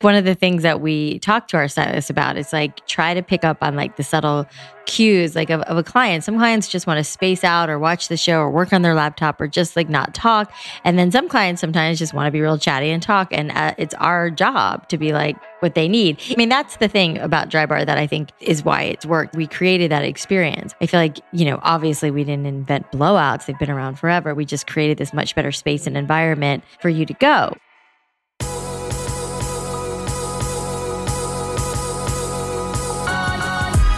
One 0.00 0.14
of 0.14 0.24
the 0.24 0.36
things 0.36 0.62
that 0.62 0.80
we 0.80 1.18
talk 1.18 1.48
to 1.48 1.56
our 1.56 1.66
stylists 1.66 2.08
about 2.08 2.36
is 2.36 2.52
like 2.52 2.86
try 2.86 3.14
to 3.14 3.22
pick 3.22 3.44
up 3.44 3.58
on 3.62 3.74
like 3.74 3.96
the 3.96 4.04
subtle 4.04 4.46
cues 4.86 5.34
like 5.34 5.50
of, 5.50 5.60
of 5.62 5.76
a 5.76 5.82
client. 5.82 6.22
Some 6.22 6.38
clients 6.38 6.68
just 6.68 6.86
want 6.86 6.98
to 6.98 7.04
space 7.04 7.42
out 7.42 7.68
or 7.68 7.80
watch 7.80 8.06
the 8.06 8.16
show 8.16 8.38
or 8.38 8.48
work 8.48 8.72
on 8.72 8.82
their 8.82 8.94
laptop 8.94 9.40
or 9.40 9.48
just 9.48 9.74
like 9.74 9.88
not 9.88 10.14
talk. 10.14 10.52
And 10.84 11.00
then 11.00 11.10
some 11.10 11.28
clients 11.28 11.60
sometimes 11.60 11.98
just 11.98 12.14
want 12.14 12.28
to 12.28 12.30
be 12.30 12.40
real 12.40 12.58
chatty 12.58 12.90
and 12.90 13.02
talk. 13.02 13.32
And 13.32 13.50
uh, 13.50 13.74
it's 13.76 13.92
our 13.94 14.30
job 14.30 14.88
to 14.88 14.98
be 14.98 15.12
like 15.12 15.36
what 15.58 15.74
they 15.74 15.88
need. 15.88 16.22
I 16.30 16.36
mean, 16.36 16.48
that's 16.48 16.76
the 16.76 16.86
thing 16.86 17.18
about 17.18 17.50
Drybar 17.50 17.84
that 17.84 17.98
I 17.98 18.06
think 18.06 18.30
is 18.38 18.64
why 18.64 18.82
it's 18.82 19.04
worked. 19.04 19.34
We 19.34 19.48
created 19.48 19.90
that 19.90 20.04
experience. 20.04 20.76
I 20.80 20.86
feel 20.86 21.00
like, 21.00 21.18
you 21.32 21.44
know, 21.44 21.58
obviously 21.62 22.12
we 22.12 22.22
didn't 22.22 22.46
invent 22.46 22.90
blowouts. 22.92 23.46
They've 23.46 23.58
been 23.58 23.68
around 23.68 23.98
forever. 23.98 24.32
We 24.32 24.44
just 24.44 24.68
created 24.68 24.96
this 24.96 25.12
much 25.12 25.34
better 25.34 25.50
space 25.50 25.88
and 25.88 25.96
environment 25.96 26.62
for 26.80 26.88
you 26.88 27.04
to 27.04 27.14
go. 27.14 27.52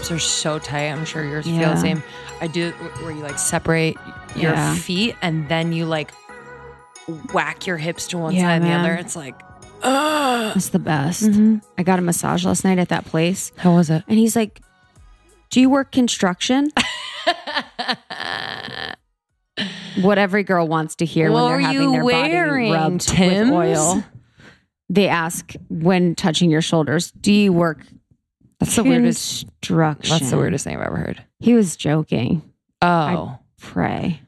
Hips 0.00 0.10
are 0.10 0.18
so 0.18 0.58
tight. 0.58 0.88
I'm 0.90 1.04
sure 1.04 1.22
yours 1.24 1.44
feel 1.44 1.58
the 1.58 1.76
same. 1.76 2.02
I 2.40 2.46
do 2.46 2.70
where 3.02 3.10
you 3.12 3.20
like 3.20 3.38
separate 3.38 3.96
your 4.34 4.52
Yeah. 4.54 4.74
feet 4.74 5.14
and 5.20 5.46
then 5.48 5.72
you 5.72 5.84
like 5.84 6.10
whack 7.34 7.66
your 7.66 7.76
hips 7.76 8.06
to 8.08 8.16
one 8.18 8.34
Yeah, 8.34 8.42
side 8.42 8.62
and 8.62 8.64
the 8.64 8.70
other. 8.72 8.94
It's 8.94 9.14
like, 9.14 9.34
ugh. 9.82 10.56
It's 10.56 10.70
the 10.70 10.78
best. 10.78 11.24
Mm-hmm. 11.24 11.56
I 11.76 11.82
got 11.82 11.98
a 11.98 12.02
massage 12.02 12.46
last 12.46 12.64
night 12.64 12.78
at 12.78 12.88
that 12.88 13.04
place, 13.04 13.52
How 13.58 13.74
was 13.74 13.90
it? 13.90 14.02
and 14.08 14.18
he's 14.18 14.34
like, 14.36 14.62
"Do 15.50 15.60
you 15.60 15.68
work 15.68 15.92
construction?" 15.92 16.70
what 20.00 20.16
every 20.16 20.44
girl 20.44 20.66
wants 20.66 20.96
to 20.96 21.04
hear 21.04 21.30
What 21.30 21.42
when 21.42 21.44
they're 21.50 21.56
are 21.58 21.60
having 21.60 21.82
you 21.82 21.92
their 21.92 22.04
wearing, 22.04 22.72
body 22.72 22.84
rubbed 22.84 23.00
Timbs? 23.06 23.50
with 23.50 23.58
oil. 23.58 24.02
They 24.88 25.08
ask 25.08 25.52
when 25.68 26.14
touching 26.14 26.50
your 26.50 26.62
shoulders, 26.62 27.10
"Do 27.10 27.32
you 27.32 27.52
work?" 27.52 27.84
That's 28.60 28.76
the 28.76 28.84
weirdest. 28.84 29.46
Construction. 29.62 30.10
That's 30.10 30.30
the 30.30 30.36
weirdest 30.38 30.64
thing 30.64 30.76
I've 30.76 30.86
ever 30.86 30.96
heard. 30.96 31.24
He 31.38 31.54
was 31.54 31.76
joking. 31.76 32.42
Oh. 32.82 33.38
Pray. 33.58 34.20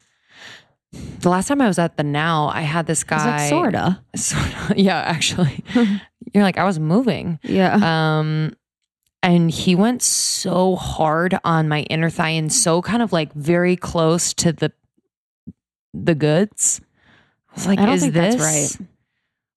the 0.91 1.29
last 1.29 1.47
time 1.47 1.61
I 1.61 1.67
was 1.67 1.79
at 1.79 1.97
the 1.97 2.03
now, 2.03 2.49
I 2.49 2.61
had 2.61 2.85
this 2.85 3.03
guy. 3.03 3.41
like, 3.41 3.49
sorta. 3.49 4.01
Sorta. 4.15 4.73
Yeah, 4.75 4.97
actually. 4.97 5.63
You're 6.33 6.43
like, 6.43 6.57
I 6.57 6.63
was 6.65 6.79
moving. 6.79 7.39
Yeah. 7.43 7.75
Um, 8.19 8.55
and 9.21 9.49
he 9.49 9.73
went 9.75 10.01
so 10.01 10.75
hard 10.75 11.39
on 11.43 11.69
my 11.69 11.81
inner 11.83 12.09
thigh 12.09 12.29
and 12.29 12.51
so 12.51 12.81
kind 12.81 13.01
of 13.01 13.13
like 13.13 13.33
very 13.33 13.75
close 13.75 14.33
to 14.35 14.51
the 14.51 14.71
the 15.93 16.15
goods. 16.15 16.81
I 17.49 17.55
was 17.55 17.67
like, 17.67 17.79
I 17.79 17.85
don't 17.85 17.95
is 17.95 18.01
think 18.01 18.13
this 18.13 18.35
that's 18.35 18.77
right. 18.79 18.87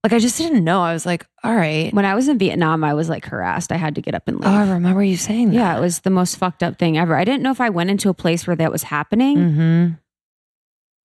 Like 0.06 0.12
I 0.12 0.18
just 0.20 0.38
didn't 0.38 0.62
know. 0.62 0.82
I 0.82 0.92
was 0.92 1.04
like, 1.04 1.26
all 1.42 1.56
right. 1.56 1.92
When 1.92 2.04
I 2.04 2.14
was 2.14 2.28
in 2.28 2.38
Vietnam, 2.38 2.84
I 2.84 2.94
was 2.94 3.08
like 3.08 3.26
harassed. 3.26 3.72
I 3.72 3.76
had 3.76 3.96
to 3.96 4.00
get 4.00 4.14
up 4.14 4.28
and 4.28 4.38
leave. 4.38 4.48
Oh, 4.48 4.54
I 4.54 4.70
remember 4.70 5.02
you 5.02 5.16
saying 5.16 5.48
that. 5.48 5.56
yeah, 5.56 5.76
it 5.76 5.80
was 5.80 6.02
the 6.02 6.10
most 6.10 6.36
fucked 6.36 6.62
up 6.62 6.78
thing 6.78 6.96
ever. 6.96 7.16
I 7.16 7.24
didn't 7.24 7.42
know 7.42 7.50
if 7.50 7.60
I 7.60 7.70
went 7.70 7.90
into 7.90 8.08
a 8.08 8.14
place 8.14 8.46
where 8.46 8.54
that 8.54 8.70
was 8.70 8.84
happening. 8.84 9.36
Mm-hmm. 9.36 9.94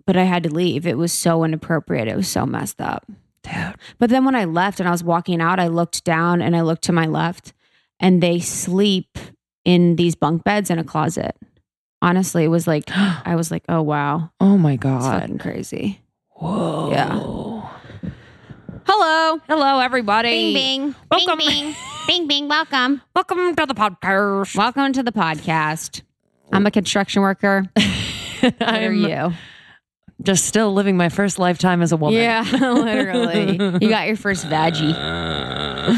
but 0.05 0.17
I 0.17 0.25
had 0.25 0.43
to 0.43 0.53
leave. 0.53 0.85
It 0.85 0.99
was 0.99 1.11
so 1.11 1.43
inappropriate. 1.43 2.07
It 2.07 2.15
was 2.15 2.27
so 2.27 2.45
messed 2.45 2.79
up. 2.79 3.07
Dude. 3.41 3.73
But 3.97 4.11
then 4.11 4.23
when 4.23 4.35
I 4.35 4.45
left 4.45 4.79
and 4.79 4.87
I 4.87 4.91
was 4.91 5.03
walking 5.03 5.41
out, 5.41 5.59
I 5.59 5.67
looked 5.67 6.03
down 6.03 6.43
and 6.43 6.55
I 6.55 6.61
looked 6.61 6.83
to 6.83 6.91
my 6.91 7.07
left 7.07 7.53
and 7.99 8.21
they 8.21 8.39
sleep 8.39 9.17
in 9.65 9.95
these 9.95 10.13
bunk 10.13 10.43
beds 10.43 10.69
in 10.69 10.77
a 10.77 10.83
closet. 10.83 11.35
Honestly, 12.03 12.43
it 12.43 12.49
was 12.49 12.67
like, 12.67 12.83
I 12.95 13.33
was 13.35 13.49
like, 13.49 13.63
oh, 13.67 13.81
wow. 13.81 14.29
Oh 14.39 14.59
my 14.59 14.75
god, 14.75 14.97
It's 15.15 15.21
fucking 15.21 15.37
crazy. 15.39 16.01
Whoa. 16.29 16.91
Yeah. 16.91 17.50
Hello. 19.03 19.41
Hello, 19.49 19.79
everybody. 19.79 20.53
bing. 20.53 20.91
Bing. 20.91 20.95
Welcome. 21.09 21.39
bing. 21.39 21.75
bing, 22.05 22.27
bing. 22.27 22.47
Welcome. 22.47 23.01
Welcome 23.15 23.55
to 23.55 23.65
the 23.65 23.73
podcast. 23.73 24.55
Welcome 24.55 24.93
to 24.93 25.01
the 25.01 25.11
podcast. 25.11 26.03
I'm 26.53 26.67
a 26.67 26.71
construction 26.71 27.23
worker. 27.23 27.63
I'm 28.61 28.93
you? 28.93 29.33
just 30.21 30.45
still 30.45 30.71
living 30.75 30.97
my 30.97 31.09
first 31.09 31.39
lifetime 31.39 31.81
as 31.81 31.91
a 31.91 31.97
woman. 31.97 32.21
Yeah, 32.21 32.43
literally. 32.51 33.53
You 33.81 33.89
got 33.89 34.05
your 34.05 34.17
first 34.17 34.45
veggie. 34.45 34.93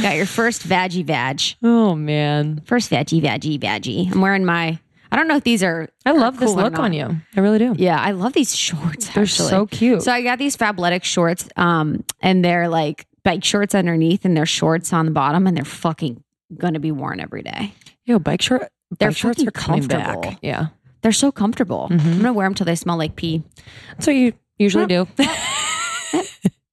Got 0.01 0.15
your 0.15 0.25
first 0.25 0.65
veggie 0.65 1.03
vag. 1.05 1.41
Oh 1.61 1.95
man. 1.95 2.61
First 2.63 2.89
veggie, 2.89 3.21
veggie, 3.21 3.59
veggie. 3.59 4.13
I'm 4.13 4.21
wearing 4.21 4.45
my. 4.45 4.79
I 5.13 5.15
don't 5.15 5.27
know 5.27 5.35
if 5.35 5.43
these 5.43 5.61
are. 5.61 5.87
I 6.07 6.11
love 6.11 6.39
this 6.39 6.49
cool 6.49 6.59
or 6.59 6.63
look 6.63 6.79
on 6.79 6.91
you. 6.91 7.15
I 7.35 7.39
really 7.39 7.59
do. 7.59 7.75
Yeah, 7.77 7.99
I 8.01 8.11
love 8.11 8.33
these 8.33 8.55
shorts. 8.55 9.09
They're 9.09 9.23
actually. 9.23 9.49
so 9.49 9.67
cute. 9.67 10.01
So 10.01 10.11
I 10.11 10.23
got 10.23 10.39
these 10.39 10.57
Fabletics 10.57 11.03
shorts, 11.03 11.47
um, 11.55 12.03
and 12.19 12.43
they're 12.43 12.67
like 12.67 13.05
bike 13.23 13.43
shorts 13.43 13.75
underneath, 13.75 14.25
and 14.25 14.35
they're 14.35 14.47
shorts 14.47 14.91
on 14.91 15.05
the 15.05 15.11
bottom, 15.11 15.45
and 15.45 15.55
they're 15.55 15.63
fucking 15.63 16.23
gonna 16.57 16.79
be 16.79 16.91
worn 16.91 17.19
every 17.19 17.43
day. 17.43 17.73
Yo, 18.05 18.17
bike 18.17 18.41
short. 18.41 18.67
They're 18.99 19.09
bike 19.09 19.17
shorts 19.17 19.43
are 19.43 19.51
coming 19.51 19.87
comfortable. 19.87 20.21
back. 20.21 20.39
Yeah, 20.41 20.67
They're 21.03 21.11
so 21.11 21.31
comfortable. 21.31 21.89
Mhm. 21.91 22.05
I'm 22.05 22.17
gonna 22.17 22.33
wear 22.33 22.47
them 22.47 22.55
till 22.55 22.65
they 22.65 22.75
smell 22.75 22.97
like 22.97 23.15
pee. 23.15 23.43
that's 23.89 24.07
what 24.07 24.15
you 24.15 24.33
usually 24.57 24.87
do. 24.87 25.07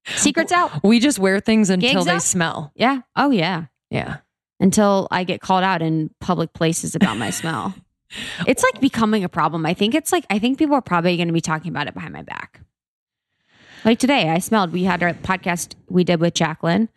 Secrets 0.06 0.50
out. 0.52 0.82
we 0.82 0.98
just 0.98 1.18
wear 1.18 1.40
things 1.40 1.70
until 1.70 2.04
they 2.04 2.16
up? 2.16 2.22
smell. 2.22 2.72
Yeah. 2.74 3.00
Oh 3.16 3.30
yeah. 3.30 3.66
Yeah. 3.90 4.18
until 4.58 5.08
I 5.10 5.24
get 5.24 5.40
called 5.40 5.64
out 5.64 5.80
in 5.82 6.10
public 6.20 6.52
places 6.52 6.94
about 6.94 7.16
my 7.16 7.30
smell. 7.30 7.74
It's 8.46 8.62
like 8.62 8.80
becoming 8.80 9.24
a 9.24 9.28
problem. 9.28 9.64
I 9.66 9.74
think 9.74 9.94
it's 9.94 10.12
like 10.12 10.24
I 10.30 10.38
think 10.38 10.58
people 10.58 10.74
are 10.74 10.80
probably 10.82 11.16
going 11.16 11.28
to 11.28 11.34
be 11.34 11.40
talking 11.40 11.70
about 11.70 11.86
it 11.86 11.94
behind 11.94 12.12
my 12.12 12.22
back. 12.22 12.60
Like 13.82 13.98
today, 13.98 14.28
I 14.28 14.40
smelled. 14.40 14.72
We 14.74 14.84
had 14.84 15.02
our 15.02 15.14
podcast 15.14 15.74
we 15.88 16.04
did 16.04 16.20
with 16.20 16.34
Jacqueline. 16.34 16.90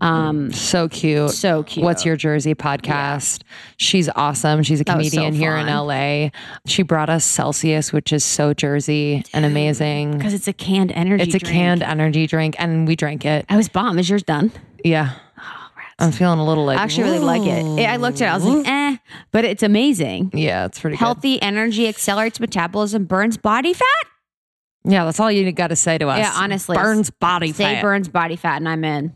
Um, 0.00 0.50
So 0.52 0.88
cute. 0.88 1.32
so 1.32 1.62
cute. 1.64 1.84
What's 1.84 2.06
your 2.06 2.16
Jersey 2.16 2.54
podcast? 2.54 3.42
She's 3.76 4.08
awesome. 4.16 4.62
She's 4.62 4.80
a 4.80 4.84
That 4.84 4.96
was 4.96 5.10
so 5.10 5.16
comedian 5.18 5.34
here 5.34 5.54
in. 5.58 5.66
LA. 5.66 6.30
She 6.66 6.82
brought 6.82 7.10
us 7.10 7.26
Celsius, 7.26 7.92
which 7.92 8.10
is 8.10 8.24
so 8.24 8.54
Jersey 8.54 9.22
and 9.34 9.44
amazing. 9.44 10.16
Because 10.16 10.32
it's 10.32 10.48
a 10.48 10.54
canned 10.54 10.92
energy. 10.92 11.24
It's 11.24 11.34
a 11.34 11.40
drink. 11.40 11.52
canned 11.52 11.82
energy 11.82 12.26
drink, 12.26 12.54
and 12.58 12.88
we 12.88 12.96
drank 12.96 13.26
it. 13.26 13.44
I 13.50 13.58
was 13.58 13.68
bomb. 13.68 13.98
Is 13.98 14.08
yours 14.08 14.22
done? 14.22 14.50
Yeah. 14.82 15.16
I'm 15.98 16.12
feeling 16.12 16.38
a 16.38 16.44
little 16.46 16.64
like. 16.64 16.78
I 16.78 16.82
actually 16.84 17.02
really 17.04 17.18
like 17.18 17.42
it. 17.42 17.86
I 17.86 17.96
looked 17.96 18.22
at 18.22 18.28
it. 18.28 18.30
I 18.30 18.34
was 18.34 18.44
like, 18.46 18.66
eh, 18.66 18.70
but 19.30 19.44
it's 19.44 19.62
amazing. 19.62 20.30
Yeah, 20.34 20.66
it's 20.66 20.80
pretty 20.80 20.96
good. 20.96 21.00
Healthy 21.04 21.42
energy 21.42 21.88
accelerates 21.88 22.40
metabolism, 22.40 23.04
burns 23.04 23.36
body 23.36 23.72
fat. 23.72 24.09
Yeah, 24.82 25.04
that's 25.04 25.20
all 25.20 25.30
you 25.30 25.52
got 25.52 25.66
to 25.68 25.76
say 25.76 25.98
to 25.98 26.08
us. 26.08 26.18
Yeah, 26.20 26.32
honestly. 26.34 26.74
burns 26.74 27.10
body 27.10 27.52
Say 27.52 27.64
fat. 27.64 27.82
burns 27.82 28.08
body 28.08 28.36
fat, 28.36 28.56
and 28.56 28.68
I'm 28.68 28.82
in. 28.82 29.12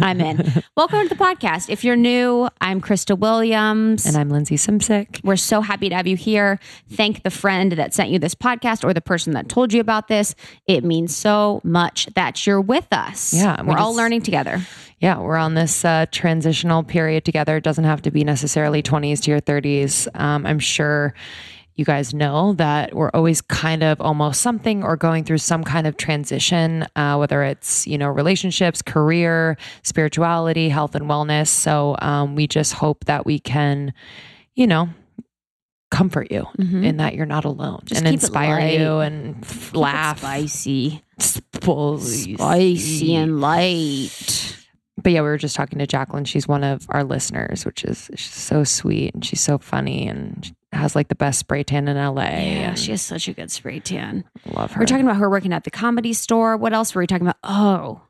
I'm 0.00 0.20
in. 0.20 0.62
Welcome 0.76 1.02
to 1.02 1.08
the 1.08 1.16
podcast. 1.16 1.68
If 1.70 1.82
you're 1.82 1.96
new, 1.96 2.48
I'm 2.60 2.80
Krista 2.80 3.18
Williams. 3.18 4.06
And 4.06 4.16
I'm 4.16 4.30
Lindsay 4.30 4.54
Simsek. 4.54 5.20
We're 5.24 5.34
so 5.36 5.60
happy 5.60 5.88
to 5.88 5.96
have 5.96 6.06
you 6.06 6.14
here. 6.16 6.60
Thank 6.88 7.24
the 7.24 7.30
friend 7.30 7.72
that 7.72 7.92
sent 7.92 8.10
you 8.10 8.20
this 8.20 8.36
podcast 8.36 8.84
or 8.84 8.94
the 8.94 9.00
person 9.00 9.32
that 9.32 9.48
told 9.48 9.72
you 9.72 9.80
about 9.80 10.06
this. 10.06 10.36
It 10.68 10.84
means 10.84 11.16
so 11.16 11.60
much 11.64 12.06
that 12.14 12.46
you're 12.46 12.60
with 12.60 12.86
us. 12.92 13.34
Yeah, 13.34 13.60
we 13.60 13.68
We're 13.72 13.78
all 13.78 13.90
just- 13.90 13.98
learning 13.98 14.22
together. 14.22 14.60
Yeah, 15.00 15.18
we're 15.18 15.36
on 15.36 15.54
this 15.54 15.84
uh, 15.84 16.06
transitional 16.12 16.84
period 16.84 17.24
together. 17.24 17.56
It 17.56 17.64
doesn't 17.64 17.82
have 17.82 18.02
to 18.02 18.12
be 18.12 18.22
necessarily 18.22 18.84
20s 18.84 19.20
to 19.22 19.32
your 19.32 19.40
30s. 19.40 20.06
Um, 20.18 20.46
I'm 20.46 20.60
sure 20.60 21.12
you 21.74 21.84
guys 21.84 22.12
know 22.12 22.52
that 22.54 22.94
we're 22.94 23.10
always 23.14 23.40
kind 23.40 23.82
of 23.82 24.00
almost 24.00 24.40
something 24.42 24.82
or 24.84 24.96
going 24.96 25.24
through 25.24 25.38
some 25.38 25.64
kind 25.64 25.86
of 25.86 25.96
transition, 25.96 26.86
uh, 26.96 27.16
whether 27.16 27.42
it's, 27.42 27.86
you 27.86 27.96
know, 27.96 28.08
relationships, 28.08 28.82
career, 28.82 29.56
spirituality, 29.82 30.68
health, 30.68 30.94
and 30.94 31.06
wellness. 31.06 31.48
So 31.48 31.96
um, 32.00 32.34
we 32.34 32.46
just 32.46 32.74
hope 32.74 33.06
that 33.06 33.24
we 33.24 33.38
can, 33.38 33.94
you 34.54 34.66
know, 34.66 34.90
comfort 35.90 36.30
you 36.30 36.46
Mhm. 36.58 36.84
in 36.84 36.96
that 36.98 37.14
you're 37.14 37.26
not 37.26 37.44
alone 37.44 37.80
Just 37.84 38.00
and 38.00 38.08
inspire 38.14 38.60
you 38.66 38.98
and 39.00 39.46
Keep 39.46 39.76
laugh. 39.76 40.18
spicy. 40.20 41.02
spicy, 41.18 42.34
Spicy 42.34 43.14
and 43.14 43.40
light. 43.40 44.56
But 45.02 45.12
yeah, 45.12 45.20
we 45.20 45.28
were 45.28 45.38
just 45.38 45.54
talking 45.56 45.78
to 45.78 45.86
Jacqueline. 45.86 46.24
She's 46.24 46.46
one 46.48 46.64
of 46.64 46.86
our 46.88 47.04
listeners, 47.04 47.64
which 47.64 47.84
is 47.84 48.10
so 48.16 48.64
sweet 48.64 49.14
and 49.14 49.24
she's 49.24 49.40
so 49.40 49.58
funny 49.58 50.06
and 50.08 50.54
has 50.72 50.94
like 50.96 51.08
the 51.08 51.14
best 51.14 51.38
spray 51.38 51.62
tan 51.64 51.86
in 51.88 51.96
LA. 51.96 52.22
Yeah, 52.22 52.74
she 52.74 52.90
has 52.92 53.02
such 53.02 53.28
a 53.28 53.32
good 53.32 53.50
spray 53.50 53.80
tan. 53.80 54.24
love 54.46 54.72
her. 54.72 54.80
We're 54.80 54.86
talking 54.86 55.04
about 55.04 55.16
her 55.18 55.28
working 55.30 55.52
at 55.52 55.64
the 55.64 55.70
comedy 55.70 56.12
store. 56.12 56.56
What 56.56 56.72
else 56.72 56.94
were 56.94 57.00
we 57.02 57.06
talking 57.06 57.26
about? 57.26 57.38
Oh, 57.44 58.00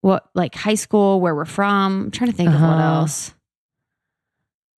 what 0.00 0.28
like 0.34 0.54
high 0.54 0.74
school, 0.74 1.20
where 1.20 1.34
we're 1.34 1.44
from? 1.44 2.04
I'm 2.06 2.10
trying 2.10 2.30
to 2.30 2.36
think 2.36 2.48
of 2.50 2.60
what 2.60 2.70
Uh-huh. 2.70 2.82
else. 3.00 3.34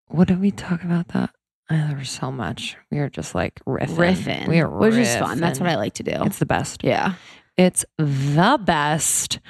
what 0.09 0.29
did 0.29 0.41
we 0.41 0.51
talk 0.51 0.85
about 0.85 1.09
that? 1.09 1.31
Oh, 1.71 1.87
there 1.89 1.97
was 1.97 2.11
so 2.11 2.31
much. 2.31 2.77
We 2.91 2.99
were 2.99 3.09
just 3.09 3.35
like 3.35 3.59
riffing. 3.67 3.97
Riffing, 3.97 4.49
We 4.49 4.63
were 4.63 4.69
which 4.79 4.95
is 4.95 5.17
fun. 5.17 5.41
That's 5.41 5.59
what. 5.59 5.69
I 5.69 5.77
like 5.77 5.95
to 5.95 6.03
do. 6.03 6.13
It's 6.25 6.39
the 6.39 6.47
best. 6.47 6.85
yeah. 6.85 7.15
It's 7.57 7.85
the 7.99 8.61
best. 8.63 9.41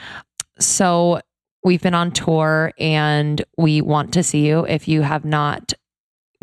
So 0.61 1.21
we've 1.65 1.83
been 1.83 1.95
on 1.95 2.13
tour 2.13 2.71
and 2.79 3.43
we 3.59 3.81
want 3.81 4.13
to 4.13 4.23
see 4.23 4.47
you. 4.47 4.65
If 4.67 4.87
you 4.87 5.03
have 5.03 5.25
not 5.25 5.73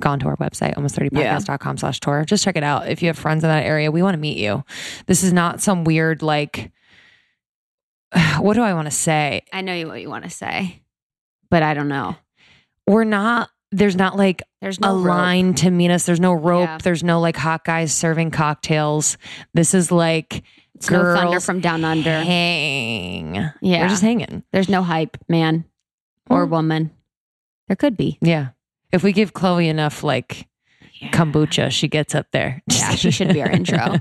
gone 0.01 0.19
to 0.19 0.27
our 0.27 0.37
website, 0.37 0.75
almost30podcast.com 0.75 1.77
slash 1.77 1.99
tour, 1.99 2.25
just 2.25 2.43
check 2.43 2.57
it 2.57 2.63
out. 2.63 2.87
If 2.89 3.01
you 3.01 3.07
have 3.07 3.17
friends 3.17 3.43
in 3.43 3.49
that 3.49 3.65
area, 3.65 3.91
we 3.91 4.01
want 4.03 4.15
to 4.15 4.19
meet 4.19 4.37
you. 4.37 4.63
This 5.05 5.23
is 5.23 5.31
not 5.33 5.61
some 5.61 5.83
weird, 5.83 6.21
like, 6.21 6.71
what 8.39 8.53
do 8.55 8.61
I 8.61 8.73
want 8.73 8.87
to 8.87 8.91
say? 8.91 9.43
I 9.53 9.61
know 9.61 9.87
what 9.87 10.01
you 10.01 10.09
want 10.09 10.23
to 10.25 10.29
say, 10.29 10.81
but 11.49 11.63
I 11.63 11.73
don't 11.73 11.87
know. 11.87 12.15
We're 12.87 13.03
not, 13.05 13.49
there's 13.71 13.95
not 13.95 14.17
like 14.17 14.41
There's 14.61 14.77
a 14.79 14.81
no 14.81 14.95
rope. 14.97 15.05
line 15.05 15.53
to 15.55 15.71
meet 15.71 15.91
us. 15.91 16.05
There's 16.05 16.19
no 16.19 16.33
rope. 16.33 16.67
Yeah. 16.67 16.77
There's 16.83 17.03
no 17.03 17.21
like 17.21 17.37
hot 17.37 17.63
guys 17.63 17.93
serving 17.93 18.31
cocktails. 18.31 19.17
This 19.53 19.73
is 19.73 19.91
like 19.91 20.43
It's 20.75 20.89
no 20.89 21.01
thunder 21.15 21.39
from 21.39 21.61
down 21.61 21.85
under. 21.85 22.09
hang. 22.21 23.35
Yeah. 23.61 23.81
We're 23.83 23.87
just 23.89 24.01
hanging. 24.01 24.43
There's 24.51 24.67
no 24.67 24.83
hype, 24.83 25.15
man 25.29 25.63
or 26.29 26.45
woman. 26.45 26.91
There 27.67 27.75
could 27.77 27.95
be. 27.95 28.17
Yeah. 28.21 28.49
If 28.91 29.03
we 29.03 29.11
give 29.11 29.33
Chloe 29.33 29.67
enough 29.67 30.03
like 30.03 30.47
kombucha, 31.11 31.71
she 31.71 31.87
gets 31.87 32.13
up 32.13 32.27
there. 32.31 32.61
Yeah, 32.69 32.91
she 32.95 33.09
should 33.09 33.33
be 33.33 33.41
our 33.41 33.49
intro. 33.51 33.95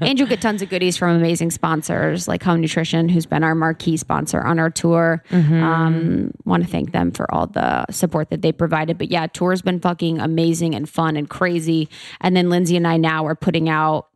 And 0.00 0.18
you'll 0.18 0.28
get 0.28 0.40
tons 0.40 0.62
of 0.62 0.68
goodies 0.68 0.96
from 0.96 1.16
amazing 1.16 1.50
sponsors 1.50 2.28
like 2.28 2.42
Hum 2.42 2.60
Nutrition, 2.60 3.08
who's 3.08 3.26
been 3.26 3.42
our 3.42 3.54
marquee 3.54 3.96
sponsor 3.96 4.40
on 4.42 4.58
our 4.60 4.70
tour. 4.70 5.24
Mhm. 5.30 5.60
Um, 5.62 6.30
want 6.44 6.62
to 6.62 6.68
thank 6.68 6.92
them 6.92 7.10
for 7.10 7.32
all 7.34 7.48
the 7.48 7.84
support 7.90 8.30
that 8.30 8.42
they 8.42 8.52
provided. 8.52 8.96
But 8.98 9.10
yeah, 9.10 9.26
tour's 9.26 9.60
been 9.62 9.80
fucking 9.80 10.20
amazing 10.20 10.74
and 10.76 10.88
fun 10.88 11.16
and 11.16 11.28
crazy. 11.28 11.88
And 12.20 12.36
then 12.36 12.48
Lindsay 12.48 12.76
and 12.76 12.86
I 12.86 12.96
now 12.96 13.26
are 13.26 13.34
putting 13.36 13.68
out 13.68 14.06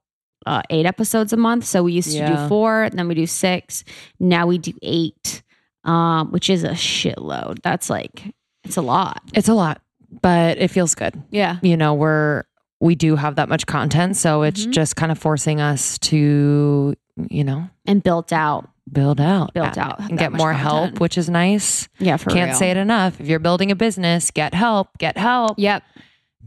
uh, 0.46 0.62
eight 0.70 0.86
episodes 0.86 1.32
a 1.32 1.36
month. 1.36 1.64
So 1.64 1.82
we 1.82 1.92
used 1.92 2.12
to 2.12 2.16
Yeah. 2.18 2.42
do 2.44 2.48
four, 2.48 2.88
then 2.92 3.08
we 3.08 3.14
do 3.14 3.26
six. 3.26 3.84
Now 4.20 4.46
we 4.46 4.56
do 4.58 4.72
eight, 4.82 5.42
um, 5.84 6.30
which 6.30 6.48
is 6.48 6.62
a 6.64 6.70
shitload. 6.70 7.60
That's 7.62 7.90
like 7.90 8.22
it's 8.64 8.76
a 8.76 8.82
lot. 8.82 9.20
it's 9.34 9.48
a 9.48 9.54
lot, 9.54 9.82
but 10.22 10.58
it 10.58 10.68
feels 10.68 10.94
good. 10.94 11.20
Yeah. 11.30 11.58
You 11.62 11.76
know, 11.76 11.94
we're 11.94 12.44
we 12.80 12.94
do 12.94 13.14
have 13.16 13.36
that 13.36 13.48
much 13.48 13.66
content, 13.66 14.16
so 14.16 14.42
it's 14.42 14.64
Mhm. 14.66 14.70
just 14.72 14.96
kind 14.96 15.12
of 15.12 15.18
forcing 15.18 15.60
us 15.60 15.98
to, 15.98 16.94
you 17.28 17.44
know, 17.44 17.68
And 17.86 18.02
built 18.02 18.32
out. 18.32 18.70
build 18.90 19.20
out, 19.20 19.52
build 19.52 19.76
out 19.76 20.00
and 20.00 20.18
get 20.18 20.32
more 20.32 20.52
content. 20.52 20.62
help, 20.94 21.00
which 21.00 21.18
is 21.18 21.28
nice. 21.28 21.88
Yeah, 21.98 22.16
for 22.16 22.30
Can't 22.30 22.50
real. 22.52 22.58
say 22.58 22.70
it 22.70 22.76
enough. 22.78 23.20
If 23.20 23.26
you're 23.28 23.38
building 23.38 23.70
a 23.70 23.76
business, 23.76 24.30
get 24.30 24.54
help. 24.54 24.88
Get 24.98 25.18
help. 25.18 25.58
Yep. 25.58 25.82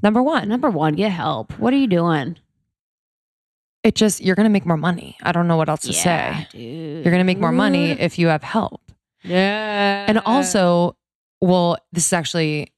Number 0.02 0.22
one, 0.24 0.50
Number 0.50 0.70
one, 0.72 0.96
get 0.96 1.12
help. 1.12 1.58
What 1.60 1.72
are 1.74 1.78
you 1.78 1.88
doing? 1.88 2.38
it 3.84 3.96
just 3.96 4.22
you're 4.22 4.36
gonna 4.36 4.50
make 4.50 4.66
more 4.66 4.78
money. 4.78 5.18
I 5.24 5.34
don't 5.34 5.48
know 5.48 5.58
what 5.58 5.68
else 5.70 5.82
to 5.82 5.94
say. 5.94 6.48
dude. 6.52 7.04
You're 7.04 7.12
gonna 7.12 7.26
make 7.26 7.38
more 7.40 7.52
money 7.52 7.92
if 7.92 8.18
you 8.18 8.28
have 8.28 8.42
help. 8.42 8.82
Yeah. 9.24 10.06
And 10.08 10.20
also, 10.20 10.96
well, 11.42 11.78
this 11.92 12.06
is 12.08 12.14
actually 12.14 12.72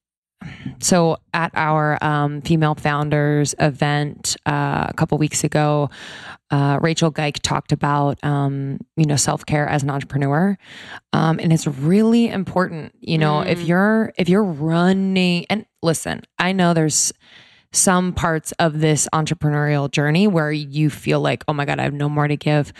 so 0.80 1.18
at 1.34 1.52
our 1.56 1.98
um, 2.04 2.42
female 2.42 2.76
founders 2.76 3.56
event 3.60 4.36
uh, 4.46 4.86
a 4.90 4.94
couple 4.96 5.18
weeks 5.18 5.44
ago, 5.44 5.90
uh, 6.52 6.78
Rachel 6.82 7.12
Geik 7.12 7.40
talked 7.42 7.72
about 7.72 8.24
um, 8.24 8.80
you 8.98 9.06
know 9.06 9.16
self 9.16 9.46
care 9.46 9.68
as 9.68 9.84
an 9.84 9.90
entrepreneur, 9.90 10.58
um, 11.14 11.40
and 11.40 11.52
it's 11.52 11.68
really 11.68 12.28
important. 12.30 12.94
You 13.02 13.18
know, 13.18 13.42
if 13.42 13.60
Mm. 13.60 13.68
you're 13.68 14.14
if 14.18 14.30
you're 14.30 14.44
running 14.44 15.46
and 15.50 15.66
listen, 15.82 16.22
I 16.40 16.52
know 16.52 16.74
there's 16.74 17.12
some 17.72 18.14
parts 18.14 18.54
of 18.54 18.80
this 18.80 19.08
entrepreneurial 19.14 19.92
journey 19.92 20.28
where 20.28 20.52
you 20.52 20.90
feel 20.90 21.20
like, 21.20 21.44
oh 21.48 21.54
my 21.54 21.66
God, 21.66 21.80
I 21.80 21.84
have 21.84 21.94
no 21.94 22.08
more 22.08 22.28
to 22.28 22.38
give. 22.38 22.72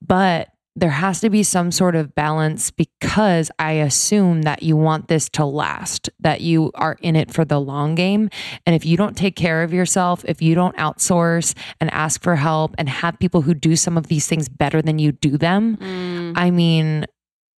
But 0.00 0.48
there 0.78 0.90
has 0.90 1.20
to 1.22 1.30
be 1.30 1.42
some 1.42 1.72
sort 1.72 1.96
of 1.96 2.14
balance 2.14 2.70
because 2.70 3.50
I 3.58 3.72
assume 3.72 4.42
that 4.42 4.62
you 4.62 4.76
want 4.76 5.08
this 5.08 5.28
to 5.30 5.44
last, 5.46 6.10
that 6.20 6.42
you 6.42 6.70
are 6.74 6.98
in 7.00 7.16
it 7.16 7.32
for 7.32 7.46
the 7.46 7.58
long 7.58 7.94
game. 7.94 8.28
And 8.66 8.76
if 8.76 8.84
you 8.84 8.98
don't 8.98 9.16
take 9.16 9.36
care 9.36 9.62
of 9.62 9.72
yourself, 9.72 10.22
if 10.26 10.42
you 10.42 10.54
don't 10.54 10.76
outsource 10.76 11.54
and 11.80 11.90
ask 11.94 12.22
for 12.22 12.36
help 12.36 12.74
and 12.76 12.90
have 12.90 13.18
people 13.18 13.40
who 13.40 13.54
do 13.54 13.74
some 13.74 13.96
of 13.96 14.08
these 14.08 14.28
things 14.28 14.50
better 14.50 14.82
than 14.82 14.98
you 14.98 15.12
do 15.12 15.38
them, 15.38 15.78
Mm. 15.78 16.32
I 16.36 16.50
mean, 16.50 17.06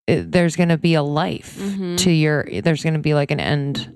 it- 0.06 0.31
there's 0.31 0.55
going 0.55 0.69
to 0.71 0.79
be 0.79 0.94
a 0.94 1.03
life 1.03 1.59
Mhm. 1.61 1.97
to 1.99 2.11
your, 2.12 2.47
there's 2.62 2.82
going 2.85 2.94
to 2.94 3.00
be 3.00 3.14
like 3.14 3.32
an 3.32 3.41
end 3.41 3.93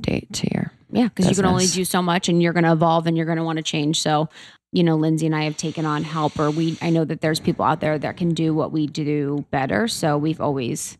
date 0.00 0.32
to 0.32 0.48
your 0.52 0.72
Yeah, 0.94 1.04
because 1.08 1.28
you 1.28 1.34
can 1.36 1.46
only 1.46 1.66
do 1.66 1.84
so 1.86 2.02
much 2.02 2.28
and 2.28 2.42
you're 2.42 2.52
going 2.52 2.64
to 2.64 2.72
evolve 2.72 3.06
and 3.06 3.16
you're 3.16 3.24
going 3.26 3.38
to 3.38 3.44
want 3.44 3.56
to 3.58 3.62
change. 3.62 4.00
So, 4.02 4.28
you 4.72 4.82
know, 4.82 4.96
Lindsay 4.96 5.26
and 5.26 5.36
I 5.36 5.44
have 5.44 5.56
taken 5.56 5.84
on 5.86 6.02
help, 6.02 6.38
or 6.38 6.50
we, 6.50 6.78
I 6.80 6.90
know 6.90 7.04
that 7.04 7.20
there's 7.20 7.40
people 7.40 7.64
out 7.64 7.80
there 7.80 7.98
that 7.98 8.16
can 8.16 8.34
do 8.34 8.54
what 8.54 8.72
we 8.72 8.86
do 8.86 9.44
better. 9.50 9.86
So 9.86 10.16
we've 10.18 10.40
always 10.40 10.96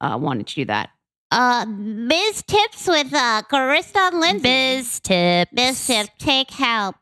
uh, 0.00 0.18
wanted 0.20 0.46
to 0.48 0.54
do 0.54 0.64
that. 0.66 0.90
Uh, 1.30 1.66
Biz 1.66 2.44
Tips 2.46 2.86
with 2.86 3.12
uh, 3.12 3.42
Krista 3.50 3.96
and 4.12 4.20
Lindsay. 4.20 4.42
Biz 4.42 5.00
tips. 5.00 5.50
Biz 5.52 5.86
Tip, 5.86 6.06
take 6.18 6.50
help. 6.50 6.96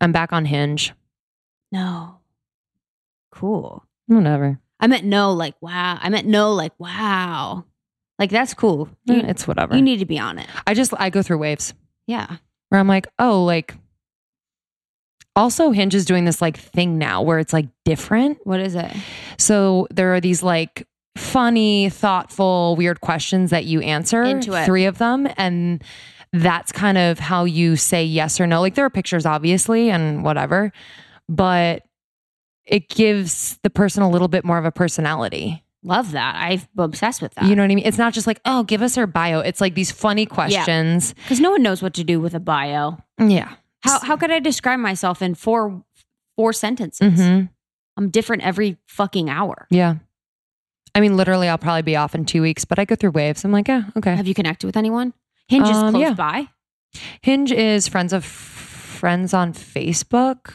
I'm 0.00 0.12
back 0.12 0.32
on 0.32 0.44
Hinge. 0.44 0.92
No. 1.70 2.16
Cool. 3.30 3.84
Whatever. 4.06 4.58
I 4.80 4.88
meant 4.88 5.04
no, 5.04 5.32
like, 5.32 5.54
wow. 5.62 5.98
I 6.02 6.08
meant 6.10 6.26
no, 6.26 6.52
like, 6.52 6.72
wow. 6.78 7.64
Like, 8.18 8.30
that's 8.30 8.52
cool. 8.52 8.88
You, 9.04 9.20
it's 9.20 9.46
whatever. 9.48 9.74
you 9.74 9.82
need 9.82 10.00
to 10.00 10.06
be 10.06 10.18
on 10.18 10.38
it. 10.38 10.48
I 10.66 10.74
just 10.74 10.92
I 10.98 11.08
go 11.08 11.22
through 11.22 11.38
waves 11.38 11.72
Yeah. 12.06 12.36
where 12.68 12.80
I'm 12.80 12.88
like, 12.88 13.06
oh, 13.18 13.44
like. 13.44 13.74
Also, 15.34 15.70
Hinge 15.70 15.94
is 15.94 16.04
doing 16.04 16.24
this 16.24 16.42
like 16.42 16.56
thing 16.58 16.98
now 16.98 17.22
where 17.22 17.38
it's 17.38 17.52
like 17.52 17.66
different. 17.84 18.38
What 18.44 18.60
is 18.60 18.74
it? 18.74 18.90
So 19.38 19.86
there 19.90 20.14
are 20.14 20.20
these 20.20 20.42
like 20.42 20.86
funny, 21.16 21.88
thoughtful, 21.88 22.76
weird 22.76 23.00
questions 23.00 23.50
that 23.50 23.64
you 23.64 23.80
answer. 23.80 24.22
Into 24.22 24.52
it. 24.54 24.66
Three 24.66 24.84
of 24.84 24.98
them, 24.98 25.26
and 25.36 25.82
that's 26.32 26.72
kind 26.72 26.98
of 26.98 27.18
how 27.18 27.44
you 27.44 27.76
say 27.76 28.04
yes 28.04 28.40
or 28.40 28.46
no. 28.46 28.60
Like 28.60 28.74
there 28.74 28.84
are 28.84 28.90
pictures, 28.90 29.24
obviously, 29.26 29.90
and 29.90 30.22
whatever, 30.24 30.72
but 31.28 31.82
it 32.64 32.88
gives 32.88 33.58
the 33.62 33.70
person 33.70 34.02
a 34.02 34.10
little 34.10 34.28
bit 34.28 34.44
more 34.44 34.58
of 34.58 34.64
a 34.64 34.70
personality. 34.72 35.62
Love 35.82 36.12
that. 36.12 36.36
I'm 36.36 36.62
obsessed 36.78 37.20
with 37.20 37.34
that. 37.34 37.44
You 37.46 37.56
know 37.56 37.62
what 37.64 37.72
I 37.72 37.74
mean? 37.74 37.84
It's 37.84 37.98
not 37.98 38.12
just 38.12 38.26
like, 38.28 38.40
oh, 38.44 38.62
give 38.62 38.82
us 38.82 38.94
her 38.94 39.06
bio. 39.06 39.40
It's 39.40 39.60
like 39.60 39.74
these 39.74 39.90
funny 39.90 40.26
questions. 40.26 41.12
because 41.14 41.40
no 41.40 41.50
one 41.50 41.62
knows 41.62 41.82
what 41.82 41.92
to 41.94 42.04
do 42.04 42.20
with 42.20 42.34
a 42.34 42.40
bio. 42.40 42.98
Yeah. 43.18 43.52
How 43.82 44.00
how 44.00 44.16
could 44.16 44.30
I 44.30 44.38
describe 44.38 44.78
myself 44.80 45.22
in 45.22 45.34
four 45.34 45.82
four 46.36 46.52
sentences? 46.52 47.20
hmm 47.20 47.42
I'm 47.96 48.08
different 48.08 48.42
every 48.42 48.78
fucking 48.86 49.28
hour. 49.28 49.66
Yeah. 49.70 49.96
I 50.94 51.00
mean, 51.00 51.16
literally, 51.16 51.48
I'll 51.48 51.58
probably 51.58 51.82
be 51.82 51.94
off 51.96 52.14
in 52.14 52.24
two 52.24 52.40
weeks, 52.40 52.64
but 52.64 52.78
I 52.78 52.86
go 52.86 52.94
through 52.94 53.10
waves. 53.10 53.44
I'm 53.44 53.52
like, 53.52 53.68
yeah, 53.68 53.84
okay. 53.98 54.16
Have 54.16 54.26
you 54.26 54.32
connected 54.34 54.66
with 54.66 54.76
anyone? 54.78 55.12
Hinge 55.48 55.68
is 55.68 55.76
Um, 55.76 55.90
close 55.92 56.02
yeah. 56.02 56.14
by. 56.14 56.48
Hinge 57.20 57.52
is 57.52 57.88
friends 57.88 58.14
of 58.14 58.24
friends 58.24 59.34
on 59.34 59.52
Facebook, 59.52 60.54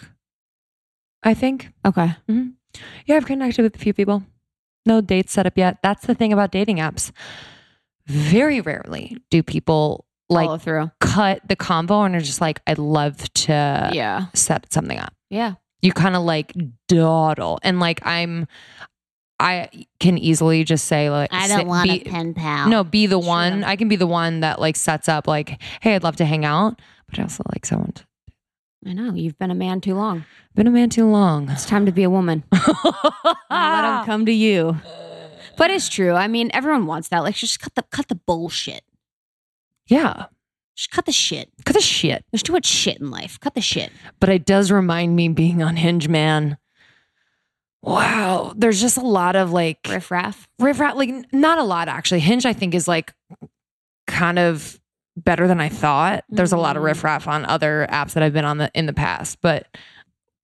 I 1.21 1.35
think. 1.35 1.71
Okay. 1.85 2.15
Yeah, 3.05 3.17
I've 3.17 3.25
connected 3.27 3.61
with 3.61 3.75
a 3.75 3.79
few 3.79 3.93
people. 3.93 4.23
No 4.85 4.99
dates 5.01 5.33
set 5.33 5.45
up 5.45 5.57
yet. 5.57 5.77
That's 5.83 6.07
the 6.07 6.15
thing 6.15 6.33
about 6.33 6.51
dating 6.51 6.77
apps. 6.77 7.11
Very 8.07 8.61
rarely 8.61 9.17
do 9.29 9.43
people 9.43 10.05
like 10.29 10.47
Follow 10.47 10.57
through. 10.57 10.91
cut 10.99 11.41
the 11.47 11.55
convo 11.55 12.05
and 12.05 12.15
are 12.15 12.19
just 12.19 12.41
like, 12.41 12.61
I'd 12.67 12.77
love 12.79 13.17
to 13.33 13.89
yeah. 13.93 14.25
set 14.33 14.71
something 14.73 14.97
up. 14.99 15.13
Yeah. 15.29 15.53
You 15.81 15.93
kind 15.93 16.15
of 16.15 16.23
like 16.23 16.53
dawdle. 16.87 17.59
And 17.63 17.79
like, 17.79 18.05
I'm, 18.05 18.47
I 19.39 19.69
can 19.99 20.17
easily 20.17 20.63
just 20.63 20.85
say, 20.85 21.09
like, 21.09 21.31
I 21.31 21.47
don't 21.47 21.67
want 21.67 21.89
be- 21.89 22.01
a 22.01 22.03
pen 22.09 22.33
pal. 22.33 22.67
No, 22.69 22.83
be 22.83 23.05
the 23.05 23.19
Sure. 23.21 23.27
one. 23.27 23.63
I 23.63 23.75
can 23.75 23.87
be 23.87 23.95
the 23.95 24.07
one 24.07 24.39
that 24.41 24.59
like 24.59 24.75
sets 24.75 25.07
up, 25.07 25.27
like, 25.27 25.61
hey, 25.81 25.95
I'd 25.95 26.03
love 26.03 26.15
to 26.17 26.25
hang 26.25 26.43
out. 26.43 26.81
But 27.09 27.19
I 27.19 27.21
also 27.23 27.43
like 27.53 27.65
someone. 27.65 27.91
To, 27.93 28.03
I 28.85 28.93
know. 28.93 29.13
You've 29.13 29.37
been 29.37 29.51
a 29.51 29.55
man 29.55 29.79
too 29.79 29.93
long. 29.95 30.25
been 30.55 30.67
a 30.67 30.71
man 30.71 30.89
too 30.89 31.07
long. 31.09 31.49
It's 31.49 31.65
time 31.65 31.85
to 31.85 31.91
be 31.91 32.03
a 32.03 32.09
woman. 32.09 32.43
Let 32.51 33.81
them 33.81 34.05
come 34.05 34.25
to 34.25 34.31
you. 34.31 34.77
But 35.57 35.71
it's 35.71 35.87
true. 35.89 36.13
I 36.13 36.27
mean, 36.27 36.49
everyone 36.53 36.85
wants 36.85 37.09
that. 37.09 37.19
Like, 37.23 37.35
just 37.35 37.59
cut 37.59 37.75
the 37.75 37.83
cut 37.91 38.07
the 38.09 38.15
bullshit. 38.15 38.81
Yeah. 39.87 40.25
Just 40.75 40.91
cut 40.91 41.05
the 41.05 41.11
shit. 41.11 41.49
Cut 41.65 41.73
the 41.73 41.81
shit. 41.81 42.23
There's 42.31 42.43
too 42.43 42.53
much 42.53 42.65
shit 42.67 42.99
in 42.99 43.09
life. 43.09 43.39
Cut 43.39 43.55
the 43.55 43.61
shit. 43.61 43.91
But 44.19 44.29
it 44.29 44.45
does 44.45 44.71
remind 44.71 45.15
me 45.15 45.27
being 45.29 45.63
on 45.63 45.75
Hinge, 45.75 46.07
man. 46.07 46.57
wow, 47.81 48.53
there's 48.55 48.81
just 48.81 48.97
a 48.97 49.01
lot 49.01 49.35
of 49.35 49.51
like 49.51 49.79
Riff 49.87 50.11
raff. 50.11 50.47
riff 50.59 50.79
raff, 50.79 50.95
like 50.95 51.09
not 51.31 51.57
a 51.57 51.63
lot 51.63 51.87
actually. 51.87 52.19
Hinge, 52.19 52.45
I 52.45 52.53
think, 52.53 52.75
is 52.75 52.87
like 52.87 53.13
kind 54.07 54.39
of 54.39 54.79
better 55.15 55.47
than 55.47 55.61
I 55.61 55.69
thought. 55.69 56.23
There's 56.29 56.51
a 56.51 56.57
lot 56.57 56.75
of 56.75 56.81
Mhm. 56.83 56.85
riff 56.87 57.03
raff 57.03 57.27
on 57.27 57.45
other 57.45 57.87
apps 57.89 58.13
that 58.13 58.23
I've 58.23 58.33
been 58.33 58.45
on 58.45 58.57
the 58.57 58.69
in 58.73 58.85
the 58.87 58.93
past, 58.93 59.39
but 59.41 59.67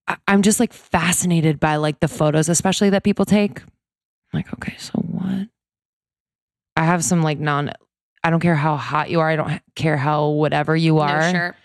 I- 0.08 0.18
I'm 0.28 0.42
just 0.42 0.60
like 0.60 0.74
fascinated 0.74 1.60
by 1.60 1.76
like 1.78 2.00
the 2.00 2.08
photos, 2.08 2.50
especially 2.50 2.90
that 2.92 3.04
people 3.04 3.26
take. 3.26 3.62
I'm 3.62 3.68
like, 4.34 4.54
okay, 4.54 4.76
so 4.78 4.94
what? 5.00 5.48
I 6.76 6.86
have 6.86 7.04
some 7.04 7.22
like 7.24 7.40
non. 7.40 7.72
I 8.24 8.30
don't 8.30 8.40
care 8.40 8.56
how 8.56 8.78
hot 8.78 9.10
you 9.10 9.20
are. 9.20 9.30
I 9.30 9.36
don't 9.36 9.62
care 9.76 9.98
how 9.98 10.30
whatever 10.30 10.76
you 10.76 11.00
are. 11.00 11.20
No 11.22 11.32
shirt. 11.32 11.56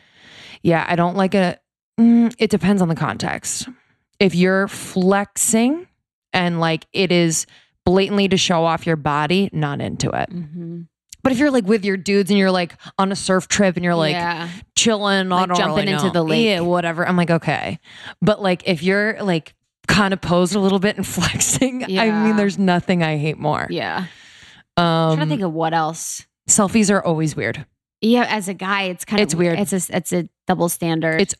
Yeah, 0.62 0.84
I 0.88 0.96
don't 0.96 1.16
like 1.16 1.34
a. 1.34 1.58
Mm, 2.00 2.34
it 2.38 2.50
depends 2.50 2.82
on 2.82 2.88
the 2.88 2.94
context. 2.96 3.68
If 4.18 4.34
you're 4.34 4.66
flexing 4.68 5.86
and 6.32 6.60
like 6.60 6.86
it 6.92 7.12
is 7.12 7.46
blatantly 7.84 8.28
to 8.28 8.36
show 8.36 8.64
off 8.64 8.86
your 8.86 8.96
body, 8.96 9.48
not 9.52 9.80
into 9.80 10.08
it. 10.10 10.30
Mm-hmm. 10.30 10.82
But 11.22 11.32
if 11.32 11.38
you're 11.38 11.50
like 11.50 11.66
with 11.66 11.84
your 11.84 11.96
dudes 11.96 12.30
and 12.30 12.38
you're 12.38 12.50
like 12.50 12.74
on 12.98 13.10
a 13.12 13.16
surf 13.16 13.48
trip 13.48 13.76
and 13.76 13.84
you're 13.84 13.94
like 13.94 14.12
yeah. 14.12 14.48
chilling, 14.76 15.28
Like 15.28 15.48
jumping 15.54 15.76
really 15.86 15.92
into 15.92 16.06
know. 16.06 16.12
the 16.12 16.22
lake. 16.22 16.44
yeah, 16.44 16.60
whatever. 16.60 17.06
I'm 17.06 17.16
like 17.16 17.30
okay, 17.30 17.78
but 18.22 18.40
like 18.40 18.62
if 18.66 18.82
you're 18.82 19.20
like 19.22 19.54
kind 19.88 20.12
of 20.14 20.20
posed 20.20 20.54
a 20.54 20.60
little 20.60 20.78
bit 20.78 20.96
and 20.96 21.06
flexing, 21.16 21.84
I 21.98 22.10
mean, 22.24 22.36
there's 22.36 22.58
nothing 22.58 23.02
I 23.02 23.16
hate 23.18 23.38
more. 23.38 23.66
Yeah. 23.70 24.06
I'm 24.76 24.84
Um, 24.84 25.16
trying 25.16 25.26
to 25.28 25.30
think 25.30 25.42
of 25.42 25.52
what 25.52 25.74
else. 25.74 26.24
Selfies 26.48 26.92
are 26.92 27.02
always 27.02 27.36
weird. 27.36 27.64
Yeah, 28.00 28.26
as 28.28 28.48
a 28.48 28.54
guy, 28.54 28.84
it's 28.84 29.04
kind 29.04 29.20
of 29.20 29.24
It's 29.24 29.34
weird. 29.34 29.58
It's 29.58 29.72
a 29.72 29.96
it's 29.96 30.12
a 30.12 30.28
double 30.46 30.68
standard. 30.68 31.20
It's 31.20 31.34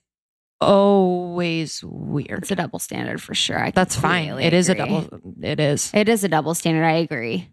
Always 0.61 1.85
weird. 1.85 2.41
it's 2.41 2.51
a 2.51 2.57
double 2.57 2.81
standard 2.81 3.23
for 3.23 3.33
sure. 3.33 3.67
I 3.67 3.71
That's 3.71 3.95
fine. 3.95 4.41
It 4.41 4.53
is 4.53 4.69
a 4.69 4.75
double. 4.75 5.09
It 5.41 5.61
is. 5.61 5.93
It 5.95 6.09
is 6.09 6.25
a 6.25 6.29
double 6.29 6.55
standard. 6.55 6.85
I 6.85 6.95
agree. 6.95 7.49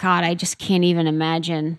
God, 0.00 0.24
I 0.24 0.34
just 0.34 0.58
can't 0.58 0.82
even 0.82 1.06
imagine. 1.06 1.78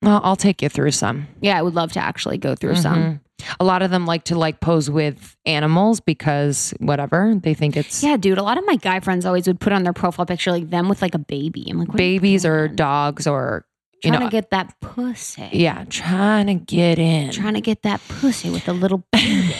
Well, 0.00 0.20
I'll 0.24 0.34
take 0.34 0.60
you 0.60 0.68
through 0.68 0.90
some. 0.90 1.28
Yeah, 1.40 1.56
I 1.56 1.62
would 1.62 1.74
love 1.74 1.92
to 1.92 2.00
actually 2.00 2.38
go 2.38 2.56
through 2.56 2.76
some. 2.76 2.98
Mm-hmm. 2.98 3.16
A 3.60 3.64
lot 3.64 3.82
of 3.82 3.90
them 3.90 4.06
like 4.06 4.24
to 4.24 4.36
like 4.38 4.60
pose 4.60 4.90
with 4.90 5.36
animals 5.46 6.00
because 6.00 6.72
whatever 6.78 7.34
they 7.34 7.54
think 7.54 7.76
it's 7.76 8.02
Yeah, 8.02 8.16
dude. 8.16 8.38
A 8.38 8.42
lot 8.42 8.58
of 8.58 8.66
my 8.66 8.76
guy 8.76 9.00
friends 9.00 9.26
always 9.26 9.46
would 9.46 9.60
put 9.60 9.72
on 9.72 9.82
their 9.82 9.92
profile 9.92 10.26
picture 10.26 10.52
like 10.52 10.70
them 10.70 10.88
with 10.88 11.02
like 11.02 11.14
a 11.14 11.18
baby. 11.18 11.66
I'm 11.68 11.78
like, 11.78 11.88
what 11.88 12.00
are 12.00 12.02
you 12.02 12.18
babies 12.20 12.44
or 12.46 12.68
dogs 12.68 13.26
or 13.26 13.66
you 14.04 14.10
trying 14.10 14.20
know 14.20 14.26
to 14.26 14.32
get 14.32 14.50
that 14.50 14.74
pussy. 14.80 15.48
yeah 15.52 15.84
trying 15.88 16.46
to 16.48 16.54
get 16.54 16.98
in 16.98 17.30
trying 17.30 17.54
to 17.54 17.60
get 17.60 17.82
that 17.82 18.00
pussy 18.08 18.50
with 18.50 18.66
a 18.68 18.72
little 18.72 19.04
baby. 19.12 19.54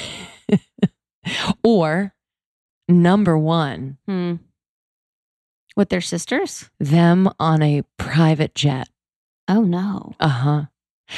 or 1.62 2.14
number 2.88 3.38
one 3.38 3.98
hmm. 4.06 4.34
With 5.74 5.88
their 5.88 6.00
sisters? 6.02 6.68
them 6.78 7.30
on 7.38 7.62
a 7.62 7.82
private 7.98 8.54
jet 8.54 8.88
Oh 9.48 9.62
no. 9.62 10.14
uh-huh 10.20 10.66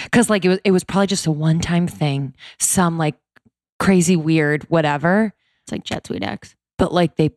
because 0.04 0.28
like 0.30 0.44
it 0.44 0.48
was 0.48 0.58
it 0.64 0.70
was 0.70 0.84
probably 0.84 1.06
just 1.06 1.26
a 1.26 1.30
one-time 1.32 1.86
thing 1.86 2.34
some 2.58 2.98
like 2.98 3.14
crazy 3.78 4.16
weird 4.16 4.64
whatever 4.64 5.32
It's 5.62 5.72
like 5.72 5.84
JetSuiteX. 5.84 6.54
but 6.78 6.92
like 6.92 7.16
they 7.16 7.30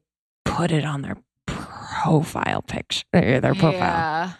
put 0.45 0.71
it 0.71 0.85
on 0.85 1.01
their 1.01 1.17
profile 1.45 2.61
picture 2.61 3.05
their 3.13 3.53
profile 3.55 3.73
Yeah. 3.73 4.31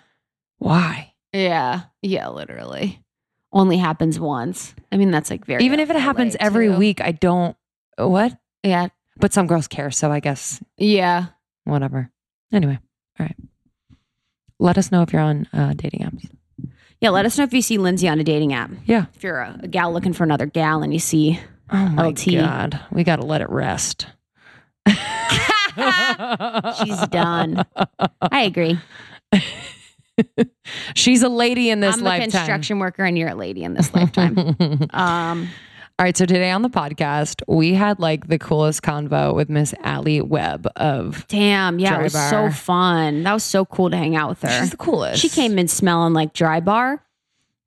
why 0.58 1.14
Yeah. 1.34 1.82
Yeah, 2.02 2.30
literally. 2.30 3.04
Only 3.52 3.78
happens 3.78 4.20
once. 4.20 4.74
I 4.92 4.98
mean, 4.98 5.12
that's 5.12 5.30
like 5.30 5.46
very 5.46 5.64
even 5.64 5.80
if 5.80 5.90
it 5.90 5.94
LA, 5.96 6.00
happens 6.00 6.36
every 6.40 6.68
too. 6.68 6.78
week 6.78 7.02
i 7.02 7.12
don't 7.12 7.56
what 7.98 8.38
Yeah. 8.64 8.88
but 9.18 9.34
some 9.34 9.48
girls 9.48 9.68
care 9.68 9.90
so 9.92 10.12
i 10.12 10.20
guess 10.20 10.62
Yeah. 10.78 11.28
whatever 11.64 12.12
anyway 12.54 12.80
all 13.20 13.26
right 13.26 13.36
let 14.60 14.78
us 14.78 14.92
know 14.92 15.02
if 15.02 15.12
you're 15.14 15.22
on 15.22 15.48
uh, 15.54 15.74
dating 15.76 16.02
apps 16.02 16.30
Yeah. 17.02 17.10
Let 17.10 17.26
us 17.26 17.38
know 17.38 17.44
if 17.44 17.54
you 17.54 17.62
see 17.62 17.78
Lindsay 17.78 18.08
on 18.08 18.20
a 18.20 18.24
dating 18.24 18.54
app. 18.54 18.72
yeah 18.86 19.06
If 19.16 19.24
you're 19.24 19.40
a, 19.40 19.60
a 19.64 19.68
gal 19.68 19.92
looking 19.94 20.14
for 20.14 20.24
another 20.24 20.46
gal 20.46 20.82
and 20.84 20.92
you 20.94 21.00
see 21.00 21.40
oh 21.72 21.90
my 21.90 22.08
LT. 22.08 22.32
god 22.34 22.80
we 22.92 23.04
gotta 23.04 23.26
let 23.26 23.42
it 23.42 23.50
rest 23.50 24.08
She's 26.84 27.00
done. 27.10 27.64
I 28.22 28.42
agree. 28.44 28.80
she's 30.96 31.22
a 31.22 31.30
lady 31.30 31.70
in 31.70 31.80
this 31.82 31.96
I'm 31.96 32.02
a 32.02 32.06
lifetime 32.06 32.32
construction 32.32 32.80
worker 32.80 33.04
and 33.04 33.18
you're 33.18 33.30
a 33.30 33.36
lady 33.36 33.64
in 33.64 33.74
this 33.76 33.94
lifetime. 33.94 34.88
um, 34.92 35.50
All 36.00 36.04
right, 36.04 36.16
so 36.16 36.28
today 36.28 36.52
on 36.52 36.62
the 36.62 36.70
podcast, 36.70 37.42
we 37.48 37.74
had 37.74 37.98
like 38.00 38.28
the 38.28 38.38
coolest 38.38 38.84
convo 38.84 39.34
with 39.34 39.50
Miss 39.50 39.74
Alli 39.82 40.22
Webb 40.22 40.68
of 40.76 41.26
damn. 41.28 41.80
Yeah. 41.80 42.00
It 42.00 42.04
was 42.04 42.14
bar. 42.14 42.30
so 42.30 42.52
fun. 42.56 43.24
That 43.24 43.34
was 43.34 43.44
so 43.44 43.66
cool 43.66 43.90
to 43.90 43.98
hang 43.98 44.16
out 44.16 44.30
with 44.30 44.44
her. 44.44 44.60
She's 44.60 44.70
the 44.70 44.78
coolest. 44.78 45.20
She 45.20 45.28
came 45.28 45.58
in 45.58 45.68
smelling 45.68 46.14
like 46.14 46.34
Drybar. 46.36 47.00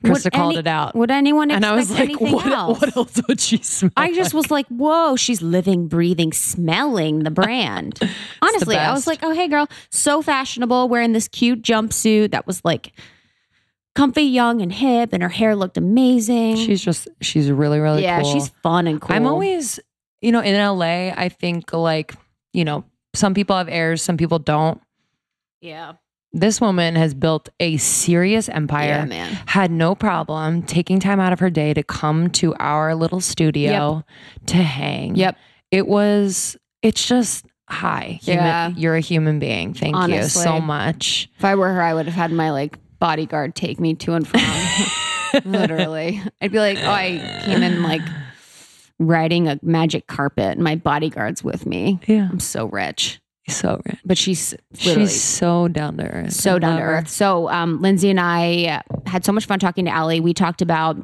Krista 0.04 0.24
Would 0.26 0.32
called 0.32 0.52
any- 0.52 0.60
it 0.60 0.66
out. 0.68 0.94
Would 0.94 1.10
anyone 1.10 1.50
and 1.50 1.66
I 1.66 1.74
was 1.74 1.90
like, 1.90 2.20
what 2.20 2.46
else? 2.46 2.80
what 2.80 2.96
else 2.96 3.20
would 3.26 3.40
she 3.40 3.56
smell? 3.58 3.90
I 3.96 4.14
just 4.14 4.32
was 4.32 4.48
like, 4.48 4.66
whoa, 4.68 5.16
she's 5.16 5.42
living, 5.42 5.88
breathing, 5.88 6.32
smelling 6.32 7.24
the 7.24 7.30
brand. 7.32 7.98
Honestly, 8.40 8.76
I 8.76 8.92
was 8.92 9.08
like, 9.08 9.18
oh, 9.24 9.32
hey, 9.34 9.48
girl, 9.48 9.66
so 9.90 10.22
fashionable, 10.22 10.88
wearing 10.88 11.12
this 11.14 11.26
cute 11.26 11.62
jumpsuit 11.62 12.30
that 12.30 12.46
was 12.46 12.64
like 12.64 12.92
comfy, 13.94 14.22
young, 14.22 14.62
and 14.62 14.72
hip, 14.72 15.12
and 15.12 15.22
her 15.22 15.28
hair 15.28 15.54
looked 15.56 15.76
amazing. 15.76 16.56
she's 16.56 16.82
just 16.82 17.08
she's 17.20 17.50
really 17.50 17.78
really 17.80 18.02
yeah, 18.02 18.20
cool. 18.22 18.32
she's 18.32 18.48
fun 18.62 18.86
and 18.86 19.00
cool. 19.00 19.14
I'm 19.16 19.26
always, 19.26 19.80
you 20.20 20.32
know, 20.32 20.40
in 20.40 20.54
LA, 20.56 21.12
I 21.16 21.28
think 21.28 21.72
like, 21.72 22.14
you 22.52 22.64
know, 22.64 22.84
some 23.14 23.34
people 23.34 23.56
have 23.56 23.68
heirs, 23.68 24.02
some 24.02 24.16
people 24.16 24.38
don't. 24.38 24.80
yeah, 25.60 25.94
This 26.32 26.60
woman 26.60 26.94
has 26.94 27.12
built 27.14 27.48
a 27.58 27.76
serious 27.78 28.48
empire. 28.48 28.86
yeah, 28.86 29.04
man. 29.04 29.32
Had 29.46 29.70
no 29.72 29.94
problem 29.96 30.62
taking 30.62 31.00
time 31.00 31.18
out 31.20 31.32
of 31.32 31.40
her 31.40 31.50
day 31.50 31.74
to 31.74 31.82
come 31.82 32.30
to 32.30 32.54
our 32.60 32.94
little 32.94 33.20
studio 33.20 34.04
to 34.46 34.56
hang. 34.56 35.16
Yep. 35.16 35.36
It 35.72 35.86
was, 35.88 36.56
it's 36.82 37.04
just, 37.06 37.46
hi. 37.68 38.20
Human, 38.22 38.44
Yeah. 38.44 38.68
You're 38.76 38.94
a 38.96 39.00
human 39.00 39.38
being. 39.40 39.74
Thank 39.74 39.96
you 40.08 40.22
so 40.24 40.60
much. 40.60 41.28
If 41.36 41.44
I 41.44 41.54
were 41.56 41.72
her, 41.72 41.82
I 41.82 41.94
would 41.94 42.06
have 42.06 42.14
had 42.14 42.30
my 42.32 42.50
like 42.52 42.78
bodyguard 43.00 43.54
take 43.56 43.80
me 43.80 43.94
to 43.94 44.12
and 44.12 44.26
from. 44.28 44.40
Literally, 45.44 46.20
I'd 46.40 46.52
be 46.52 46.58
like, 46.58 46.78
oh, 46.78 46.90
I 46.90 47.42
came 47.44 47.62
in 47.62 47.82
like 47.82 48.02
riding 48.98 49.48
a 49.48 49.58
magic 49.62 50.06
carpet, 50.06 50.52
and 50.56 50.60
my 50.62 50.76
bodyguard's 50.76 51.42
with 51.42 51.66
me. 51.66 52.00
Yeah. 52.06 52.28
I'm 52.30 52.40
so 52.40 52.66
rich, 52.66 53.20
So 53.48 53.80
rich. 53.86 53.98
but 54.04 54.18
she's 54.18 54.54
She's 54.74 55.20
so 55.22 55.68
down 55.68 55.96
to 55.98 56.04
earth. 56.04 56.32
so 56.32 56.58
down 56.58 56.76
to 56.76 56.82
earth. 56.82 57.08
So, 57.08 57.48
um, 57.48 57.80
Lindsay 57.80 58.10
and 58.10 58.20
I 58.20 58.82
had 59.06 59.24
so 59.24 59.32
much 59.32 59.46
fun 59.46 59.58
talking 59.58 59.84
to 59.86 59.90
Alli. 59.90 60.20
We 60.20 60.34
talked 60.34 60.60
about 60.62 60.96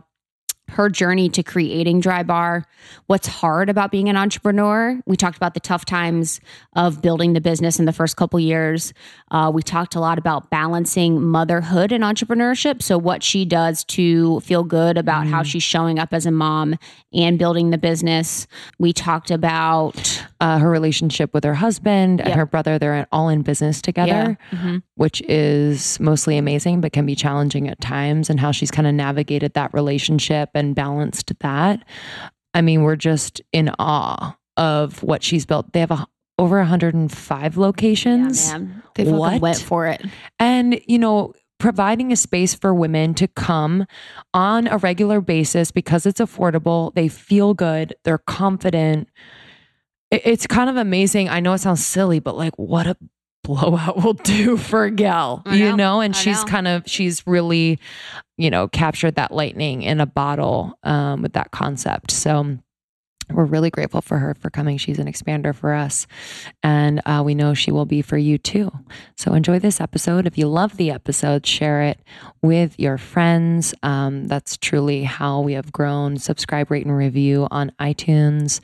her 0.68 0.88
journey 0.88 1.28
to 1.30 1.42
creating 1.42 2.02
Drybar, 2.02 2.64
what's 3.06 3.26
hard 3.28 3.68
about 3.70 3.90
being 3.90 4.08
an 4.08 4.16
entrepreneur. 4.16 5.00
We 5.06 5.16
talked 5.16 5.36
about 5.36 5.54
the 5.54 5.60
tough 5.60 5.84
times 5.84 6.40
of 6.74 7.00
building 7.00 7.32
the 7.34 7.40
business 7.40 7.78
in 7.78 7.84
the 7.84 7.92
first 7.92 8.16
couple 8.16 8.40
years. 8.40 8.92
Uh, 9.30 9.50
we 9.54 9.62
talked 9.62 9.94
a 9.94 10.00
lot 10.00 10.18
about 10.18 10.50
balancing 10.50 11.22
motherhood 11.22 11.92
and 11.92 12.02
entrepreneurship. 12.02 12.82
So, 12.82 12.98
what 12.98 13.22
she 13.22 13.44
does 13.44 13.84
to 13.84 14.40
feel 14.40 14.64
good 14.64 14.98
about 14.98 15.26
how 15.26 15.42
she's 15.42 15.62
showing 15.62 15.98
up 15.98 16.12
as 16.12 16.26
a 16.26 16.30
mom 16.30 16.76
and 17.12 17.38
building 17.38 17.70
the 17.70 17.78
business. 17.78 18.46
We 18.78 18.92
talked 18.92 19.30
about 19.30 20.24
Uh, 20.38 20.58
her 20.58 20.68
relationship 20.68 21.32
with 21.32 21.44
her 21.44 21.54
husband 21.54 22.20
and 22.20 22.28
Yep. 22.28 22.36
her 22.36 22.44
brother. 22.46 22.78
They're 22.78 23.06
all 23.10 23.30
in 23.30 23.40
business 23.40 23.80
together. 23.80 24.36
Mhm. 24.52 24.82
which 24.96 25.20
is 25.28 26.00
mostly 26.00 26.38
amazing, 26.38 26.80
but 26.80 26.90
can 26.90 27.04
be 27.04 27.14
challenging 27.14 27.68
at 27.68 27.78
times, 27.82 28.30
and 28.30 28.40
how 28.40 28.50
she's 28.50 28.70
kind 28.70 28.88
of 28.88 28.94
navigated 28.94 29.52
that 29.52 29.72
relationship 29.74 30.48
and 30.56 30.74
balanced 30.74 31.32
that. 31.40 31.84
I 32.54 32.62
mean, 32.62 32.82
we're 32.82 32.96
just 32.96 33.40
in 33.52 33.70
awe 33.78 34.36
of 34.56 35.02
what 35.02 35.22
she's 35.22 35.46
built. 35.46 35.72
They 35.72 35.80
have 35.80 35.90
a, 35.90 36.06
over 36.38 36.58
105 36.58 37.56
locations. 37.56 38.48
Yeah, 38.48 38.58
man. 38.58 38.82
They 38.94 39.04
fucking 39.04 39.18
What? 39.18 39.40
went 39.40 39.58
for 39.58 39.86
it. 39.86 40.02
And, 40.38 40.80
you 40.86 40.98
know, 40.98 41.34
providing 41.58 42.12
a 42.12 42.16
space 42.16 42.54
for 42.54 42.74
women 42.74 43.14
to 43.14 43.28
come 43.28 43.86
on 44.34 44.66
a 44.66 44.78
regular 44.78 45.20
basis 45.20 45.70
because 45.70 46.06
it's 46.06 46.20
affordable, 46.20 46.94
they 46.94 47.08
feel 47.08 47.54
good, 47.54 47.94
they're 48.04 48.18
confident. 48.18 49.08
It's 50.10 50.46
kind 50.46 50.70
of 50.70 50.76
amazing. 50.76 51.28
I 51.28 51.40
know 51.40 51.52
it 51.54 51.58
sounds 51.58 51.84
silly, 51.84 52.20
but 52.20 52.36
like 52.36 52.54
what 52.58 52.86
a 52.86 52.96
blowout 53.46 54.02
will 54.02 54.12
do 54.24 54.56
for 54.56 54.84
a 54.84 54.90
gal, 54.90 55.42
I 55.46 55.56
you 55.56 55.68
know. 55.70 55.76
know? 55.76 56.00
And 56.00 56.14
I 56.14 56.18
she's 56.18 56.44
know. 56.44 56.50
kind 56.50 56.68
of, 56.68 56.82
she's 56.86 57.26
really, 57.26 57.78
you 58.36 58.50
know, 58.50 58.68
captured 58.68 59.14
that 59.14 59.30
lightning 59.32 59.82
in 59.82 60.00
a 60.00 60.06
bottle 60.06 60.78
um, 60.82 61.22
with 61.22 61.34
that 61.34 61.52
concept. 61.52 62.10
So, 62.10 62.58
we're 63.32 63.44
really 63.44 63.70
grateful 63.70 64.00
for 64.02 64.18
her 64.18 64.34
for 64.34 64.50
coming. 64.50 64.78
She's 64.78 64.98
an 64.98 65.06
expander 65.06 65.54
for 65.54 65.72
us. 65.72 66.06
And 66.62 67.02
uh, 67.06 67.22
we 67.24 67.34
know 67.34 67.54
she 67.54 67.72
will 67.72 67.84
be 67.84 68.02
for 68.02 68.16
you 68.16 68.38
too. 68.38 68.70
So 69.16 69.34
enjoy 69.34 69.58
this 69.58 69.80
episode. 69.80 70.26
If 70.26 70.38
you 70.38 70.46
love 70.46 70.76
the 70.76 70.92
episode, 70.92 71.44
share 71.44 71.82
it 71.82 71.98
with 72.42 72.78
your 72.78 72.98
friends. 72.98 73.74
Um, 73.82 74.28
that's 74.28 74.56
truly 74.56 75.02
how 75.02 75.40
we 75.40 75.54
have 75.54 75.72
grown. 75.72 76.18
Subscribe, 76.18 76.70
rate, 76.70 76.86
and 76.86 76.96
review 76.96 77.48
on 77.50 77.72
iTunes. 77.80 78.60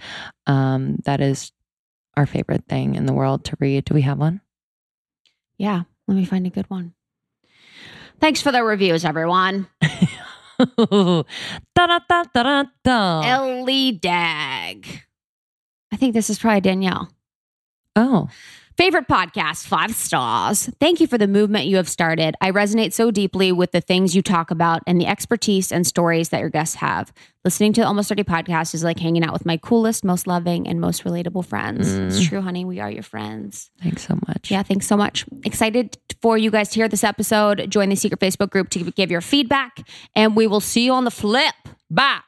Um, 0.46 0.96
that 1.04 1.20
is 1.20 1.50
our 2.16 2.26
favorite 2.26 2.66
thing 2.68 2.94
in 2.94 3.06
the 3.06 3.12
world 3.12 3.44
to 3.46 3.56
read. 3.58 3.84
Do 3.86 3.94
we 3.94 4.02
have 4.02 4.18
one? 4.18 4.40
Yeah. 5.62 5.82
Let 6.08 6.16
me 6.16 6.24
find 6.24 6.44
a 6.44 6.50
good 6.50 6.68
one. 6.68 6.92
Thanks 8.18 8.42
for 8.42 8.50
the 8.50 8.64
reviews, 8.64 9.04
everyone. 9.04 9.68
Ellie 13.24 13.92
Dag. 13.92 15.04
I 15.92 15.96
think 15.96 16.14
this 16.14 16.30
is 16.30 16.40
probably 16.40 16.62
Danielle. 16.62 17.12
Oh, 17.94 18.28
Favorite 18.76 19.06
podcast, 19.06 19.66
five 19.66 19.94
stars. 19.94 20.70
Thank 20.80 21.00
you 21.00 21.06
for 21.06 21.18
the 21.18 21.28
movement 21.28 21.66
you 21.66 21.76
have 21.76 21.88
started. 21.88 22.34
I 22.40 22.50
resonate 22.50 22.92
so 22.92 23.10
deeply 23.10 23.52
with 23.52 23.72
the 23.72 23.82
things 23.82 24.16
you 24.16 24.22
talk 24.22 24.50
about 24.50 24.82
and 24.86 25.00
the 25.00 25.06
expertise 25.06 25.70
and 25.70 25.86
stories 25.86 26.30
that 26.30 26.40
your 26.40 26.48
guests 26.48 26.76
have. 26.76 27.12
Listening 27.44 27.72
to 27.74 27.82
the 27.82 27.86
Almost 27.86 28.08
30 28.08 28.24
podcast 28.24 28.72
is 28.72 28.82
like 28.82 28.98
hanging 28.98 29.24
out 29.24 29.32
with 29.32 29.44
my 29.44 29.58
coolest, 29.58 30.04
most 30.04 30.26
loving, 30.26 30.66
and 30.66 30.80
most 30.80 31.04
relatable 31.04 31.44
friends. 31.44 31.92
It's 31.92 32.20
mm. 32.20 32.28
true, 32.28 32.40
honey. 32.40 32.64
We 32.64 32.80
are 32.80 32.90
your 32.90 33.02
friends. 33.02 33.70
thanks 33.82 34.06
so 34.06 34.18
much. 34.26 34.50
Yeah, 34.50 34.62
thanks 34.62 34.86
so 34.86 34.96
much. 34.96 35.26
Excited 35.44 35.98
for 36.22 36.38
you 36.38 36.50
guys 36.50 36.70
to 36.70 36.76
hear 36.76 36.88
this 36.88 37.04
episode. 37.04 37.70
Join 37.70 37.90
the 37.90 37.96
secret 37.96 38.20
Facebook 38.20 38.50
group 38.50 38.70
to 38.70 38.90
give 38.92 39.10
your 39.10 39.20
feedback, 39.20 39.86
and 40.16 40.34
we 40.34 40.46
will 40.46 40.60
see 40.60 40.84
you 40.84 40.92
on 40.92 41.04
the 41.04 41.10
flip. 41.10 41.54
Bye. 41.90 42.20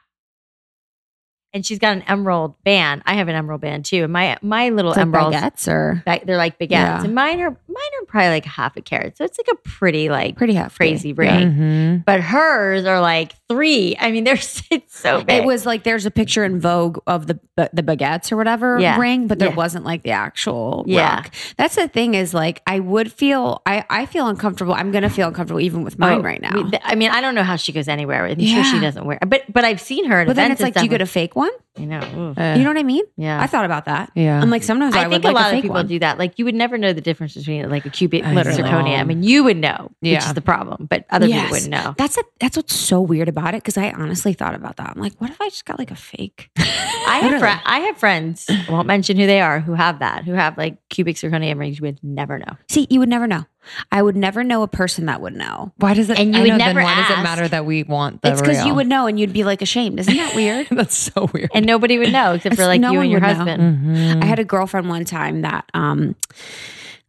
And 1.55 1.65
she's 1.65 1.79
got 1.79 1.93
an 1.95 2.01
emerald 2.03 2.53
band. 2.65 3.01
I 3.05 3.13
have 3.13 3.29
an 3.29 3.35
emerald 3.35 3.61
band 3.61 3.85
too. 3.85 4.03
And 4.03 4.11
my 4.13 4.37
my 4.41 4.69
little 4.69 4.91
It's 4.91 4.97
like 4.97 5.03
emeralds, 5.07 5.37
baguettes 5.37 5.67
or 5.71 6.03
ba- 6.05 6.19
they're 6.25 6.35
like 6.37 6.59
baguettes, 6.59 6.69
Yeah. 6.71 7.01
and 7.03 7.15
mine 7.15 7.39
are 7.39 7.49
mine 7.49 7.91
are 8.01 8.05
probably 8.07 8.27
like 8.29 8.43
half 8.45 8.75
a 8.75 8.81
carat. 8.81 9.15
So 9.17 9.23
it's 9.23 9.37
like 9.39 9.47
a 9.51 9.55
pretty 9.67 10.09
like 10.09 10.35
pretty 10.35 10.53
hefty. 10.53 10.75
crazy 10.75 11.13
ring. 11.13 11.51
Mhm. 11.53 12.05
But 12.05 12.19
hers 12.19 12.85
are 12.85 12.99
like 12.99 13.31
three. 13.49 13.95
I 13.99 14.11
mean, 14.11 14.23
they're 14.23 14.33
it's 14.71 14.97
so 14.97 15.23
big. 15.23 15.43
It 15.43 15.45
was 15.45 15.65
like 15.65 15.83
there's 15.83 16.05
a 16.05 16.11
picture 16.11 16.43
in 16.43 16.59
Vogue 16.59 16.99
of 17.07 17.27
the 17.27 17.39
the 17.55 17.83
baguettes 17.83 18.31
or 18.31 18.37
whatever 18.37 18.79
Yeah. 18.79 18.99
ring, 18.99 19.27
but 19.27 19.39
there 19.39 19.49
Yeah. 19.49 19.55
wasn't 19.55 19.85
like 19.85 20.03
the 20.03 20.11
actual 20.11 20.83
Yeah. 20.87 21.15
rock. 21.17 21.31
That's 21.57 21.75
the 21.75 21.87
thing 21.87 22.15
is 22.15 22.33
like 22.33 22.61
I 22.67 22.79
would 22.79 23.11
feel 23.11 23.61
I 23.65 23.85
I 23.89 24.05
feel 24.05 24.27
uncomfortable. 24.27 24.73
I'm 24.73 24.91
gonna 24.91 25.09
feel 25.09 25.27
uncomfortable 25.27 25.61
even 25.61 25.83
with 25.83 25.97
mine 25.99 26.19
Oh, 26.19 26.21
right 26.21 26.41
now. 26.41 26.69
I 26.83 26.95
mean, 26.95 27.11
I 27.11 27.21
don't 27.21 27.35
know 27.35 27.43
how 27.43 27.55
she 27.55 27.71
goes 27.71 27.87
anywhere. 27.87 28.25
I'm 28.25 28.39
sure 28.39 28.63
she 28.63 28.79
doesn't 28.79 29.05
wear. 29.05 29.19
But 29.25 29.43
but 29.51 29.63
I've 29.63 29.81
seen 29.81 30.05
her 30.05 30.21
at 30.21 30.27
but 30.27 30.35
then 30.35 30.51
it's 30.51 30.61
like, 30.61 30.73
do 30.73 30.83
you 30.83 30.89
get 30.89 31.01
a 31.01 31.05
fake 31.05 31.35
one? 31.35 31.51
You 31.77 31.85
know. 31.87 31.99
ooh. 32.15 32.33
Eh, 32.41 32.55
You 32.55 32.63
know 32.63 32.69
what 32.69 32.77
I 32.77 32.83
mean? 32.83 33.03
Yeah. 33.17 33.41
I 33.41 33.47
thought 33.47 33.65
about 33.65 33.85
that. 33.85 34.11
yeah. 34.15 34.41
I'm 34.41 34.49
like 34.49 34.63
sometimes 34.63 34.95
I, 34.95 35.03
I 35.03 35.07
would 35.07 35.21
think 35.21 35.23
like 35.25 35.31
a 35.33 35.35
lot 35.35 35.49
fake 35.51 35.57
of 35.59 35.61
people 35.63 35.73
one. 35.75 35.87
do 35.87 35.99
that. 35.99 36.17
Like 36.17 36.39
you 36.39 36.45
would 36.45 36.55
never 36.55 36.77
know 36.77 36.93
the 36.93 37.01
difference 37.01 37.33
between 37.33 37.69
like 37.69 37.85
a 37.85 37.89
cubic 37.89 38.23
I 38.23 38.33
literally. 38.33 38.63
zirconia. 38.63 38.97
I 38.99 39.03
mean, 39.03 39.23
you 39.23 39.43
would 39.43 39.57
know, 39.57 39.91
which 39.99 40.11
Yeah. 40.11 40.25
is 40.25 40.33
the 40.33 40.41
problem, 40.41 40.87
but 40.89 41.05
other 41.09 41.27
Yes. 41.27 41.41
people 41.41 41.51
wouldn't 41.55 41.71
know. 41.71 41.95
That's 41.97 42.17
a, 42.17 42.23
that's 42.39 42.55
what's 42.57 42.73
so 42.73 43.01
weird 43.01 43.27
about 43.27 43.53
it 43.53 43.61
because 43.63 43.77
I 43.77 43.91
honestly 43.91 44.33
thought 44.33 44.55
about 44.55 44.77
that. 44.77 44.93
I'm 44.95 45.01
like, 45.01 45.13
what 45.19 45.29
if 45.29 45.41
I 45.41 45.49
just 45.49 45.65
got 45.65 45.77
like 45.77 45.91
a 45.91 45.95
fake? 45.95 46.49
I 46.57 47.19
have 47.19 47.23
Literally. 47.31 47.39
fri- 47.53 47.61
I 47.65 47.79
have 47.81 47.97
friends. 47.97 48.45
I 48.49 48.65
won't 48.71 48.87
mention 48.87 49.17
who 49.17 49.25
they 49.27 49.41
are 49.41 49.59
who 49.59 49.73
have 49.73 49.99
that, 49.99 50.23
who 50.23 50.33
have 50.33 50.57
like 50.57 50.77
cubic 50.89 51.17
zirconia 51.17 51.57
rings. 51.57 51.77
You 51.79 51.83
would 51.83 51.99
never 52.03 52.39
know. 52.39 52.55
See, 52.69 52.87
you 52.89 52.99
would 52.99 53.09
never 53.09 53.27
know. 53.27 53.45
I 53.91 54.01
would 54.01 54.15
never 54.15 54.43
know 54.43 54.63
a 54.63 54.67
person 54.67 55.05
that 55.07 55.21
would 55.21 55.35
know. 55.35 55.71
why 55.77 55.93
does 55.93 56.09
it? 56.09 56.19
And 56.19 56.33
you 56.33 56.39
I 56.39 56.41
would 56.43 56.49
know, 56.49 56.57
never 56.57 56.79
then 56.79 56.83
why 56.85 56.95
does 56.95 57.17
it 57.19 57.23
matter 57.23 57.47
that 57.47 57.65
we 57.65 57.83
want 57.83 58.21
the 58.21 58.31
It's 58.31 58.41
because 58.41 58.65
you 58.65 58.73
would 58.75 58.87
know 58.87 59.07
and 59.07 59.19
you'd 59.19 59.33
be 59.33 59.43
like 59.43 59.61
ashamed. 59.61 59.99
Isn't 59.99 60.15
that 60.15 60.35
weird? 60.35 60.67
That's 60.71 60.95
so 60.95 61.29
weird. 61.33 61.51
And 61.53 61.65
nobody 61.65 61.97
would 61.97 62.11
know 62.11 62.33
except 62.33 62.55
for 62.55 62.65
like 62.65 62.81
no 62.81 62.91
you 62.91 63.01
and 63.01 63.11
your 63.11 63.21
husband. 63.21 63.61
Mhm. 63.87 64.23
I 64.23 64.25
had 64.25 64.39
a 64.39 64.43
girlfriend 64.45 64.89
one 64.89 65.05
time 65.05 65.41
that 65.41 65.69
um 65.73 66.15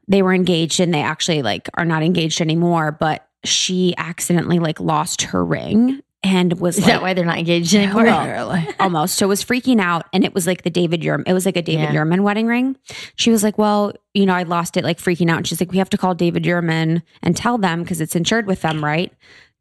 they 0.09 0.23
were 0.23 0.33
engaged 0.35 0.81
and 0.81 0.95
they 0.95 1.03
actually 1.03 1.43
like 1.43 1.69
are 1.75 1.85
not 1.85 2.03
engaged 2.03 2.41
anymore, 2.41 2.93
but 2.93 3.27
she 3.45 3.95
accidentally 3.99 4.59
like 4.59 4.81
lost 4.81 5.23
her 5.23 5.45
ring 5.45 6.01
and 6.23 6.59
was 6.59 6.79
Is 6.79 6.85
like 6.85 6.95
that 6.95 7.03
why 7.03 7.15
they're 7.15 7.25
not 7.25 7.39
engaged 7.39 7.75
anymore? 7.75 8.05
Well, 8.05 8.53
oh. 8.53 8.73
almost. 8.81 9.17
So 9.17 9.27
it 9.27 9.29
was 9.29 9.45
freaking 9.45 9.81
out 9.81 10.07
and 10.13 10.25
it 10.25 10.35
was 10.35 10.47
like 10.47 10.63
the 10.63 10.71
David 10.71 11.03
Yurman. 11.03 11.25
It 11.27 11.33
was 11.33 11.47
like 11.47 11.57
a 11.57 11.63
David 11.63 11.93
Yeah. 11.93 11.95
Yurman 11.95 12.21
wedding 12.21 12.47
ring. 12.47 12.77
She 13.17 13.31
was 13.31 13.43
like, 13.43 13.59
Well, 13.59 13.93
you 14.15 14.27
know, 14.27 14.35
I 14.35 14.43
lost 14.43 14.77
it, 14.77 14.85
like 14.85 14.99
freaking 14.99 15.31
out. 15.31 15.39
And 15.39 15.47
she's 15.47 15.61
like, 15.61 15.71
We 15.71 15.79
have 15.79 15.91
to 15.91 15.99
call 15.99 16.15
David 16.15 16.45
Yurman 16.45 17.03
and 17.23 17.37
tell 17.37 17.59
them 17.59 17.83
because 17.83 18.01
it's 18.01 18.17
insured 18.17 18.47
with 18.47 18.63
them, 18.63 18.85
right? 18.85 19.13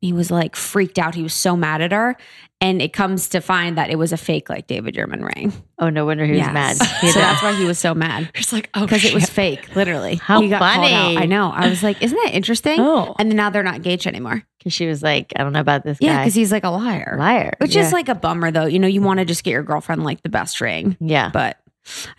He 0.06 0.14
was 0.14 0.30
like 0.32 0.56
freaked 0.56 1.00
out. 1.00 1.16
He 1.16 1.24
was 1.24 1.34
so 1.34 1.58
mad 1.58 1.82
at 1.82 1.92
her. 1.92 2.16
And 2.62 2.82
it 2.82 2.94
comes 2.94 3.28
to 3.30 3.42
find 3.42 3.78
that 3.78 3.90
it 3.90 3.98
was 3.98 4.14
a 4.14 4.18
fake 4.18 4.50
like 4.50 4.66
David 4.68 4.96
Yurman 4.96 5.24
ring. 5.36 5.52
Oh, 5.78 5.90
no 5.90 6.06
wonder 6.06 6.24
he 6.26 6.32
was 6.32 6.40
Yes. 6.40 6.54
mad. 6.54 6.78
So 7.14 7.20
that's 7.20 7.44
why 7.44 7.54
he 7.54 7.66
was 7.66 7.78
so 7.78 7.94
mad. 7.94 8.30
It's 8.36 8.54
like 8.54 8.70
oh 8.74 8.82
Because 8.86 9.04
it 9.04 9.14
was 9.14 9.30
fake, 9.30 9.76
literally. 9.76 10.16
How 10.16 10.42
He 10.42 10.48
got 10.50 10.60
called 10.62 10.76
funny. 10.90 10.94
out. 11.18 11.22
I 11.22 11.26
know. 11.26 11.52
I 11.54 11.68
was 11.68 11.84
like, 11.84 12.02
isn't 12.02 12.18
that 12.24 12.34
interesting? 12.34 12.80
Oh. 12.80 13.14
And 13.20 13.30
then 13.30 13.36
now 13.36 13.50
they're 13.50 13.62
not 13.64 13.76
engaged 13.76 14.08
anymore. 14.08 14.42
because 14.58 14.72
she 14.74 14.88
was 14.88 15.04
like, 15.04 15.34
I 15.36 15.44
don't 15.44 15.52
know 15.54 15.60
about 15.60 15.84
this 15.84 15.98
Yeah, 16.00 16.20
because 16.20 16.34
he's 16.34 16.52
like 16.52 16.64
a 16.64 16.70
liar. 16.70 17.16
liar. 17.20 17.54
Which 17.60 17.76
yeah. 17.76 17.82
is 17.86 17.92
like 17.92 18.08
a 18.10 18.16
bummer 18.16 18.52
though. 18.52 18.66
You 18.68 18.80
know, 18.80 18.88
you 18.88 19.02
want 19.02 19.20
to 19.20 19.26
just 19.26 19.44
get 19.44 19.52
your 19.52 19.64
girlfriend 19.64 20.04
like 20.06 20.24
the 20.24 20.30
best 20.30 20.62
ring. 20.62 20.96
yeah. 21.02 21.30
But 21.34 21.58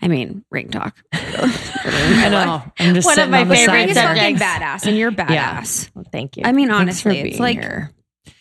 I 0.01 0.07
mean, 0.07 0.43
ring 0.49 0.69
talk. 0.69 0.95
I 1.13 2.29
know. 2.29 2.63
I'm 2.79 2.95
just 2.95 3.05
One 3.05 3.19
of 3.19 3.29
my 3.29 3.41
on 3.41 3.49
favorite 3.49 3.73
Ring 3.73 3.89
is 3.89 3.97
here. 3.97 4.07
fucking 4.15 4.35
badass, 4.37 4.85
and 4.85 4.97
you're 4.97 5.11
Yeah. 5.11 5.59
badass. 5.61 5.89
Well, 5.93 6.05
thank 6.11 6.37
you. 6.37 6.43
I 6.45 6.51
mean, 6.51 6.71
honestly, 6.71 7.19
it's 7.19 7.39
like 7.39 7.59
here. 7.59 7.91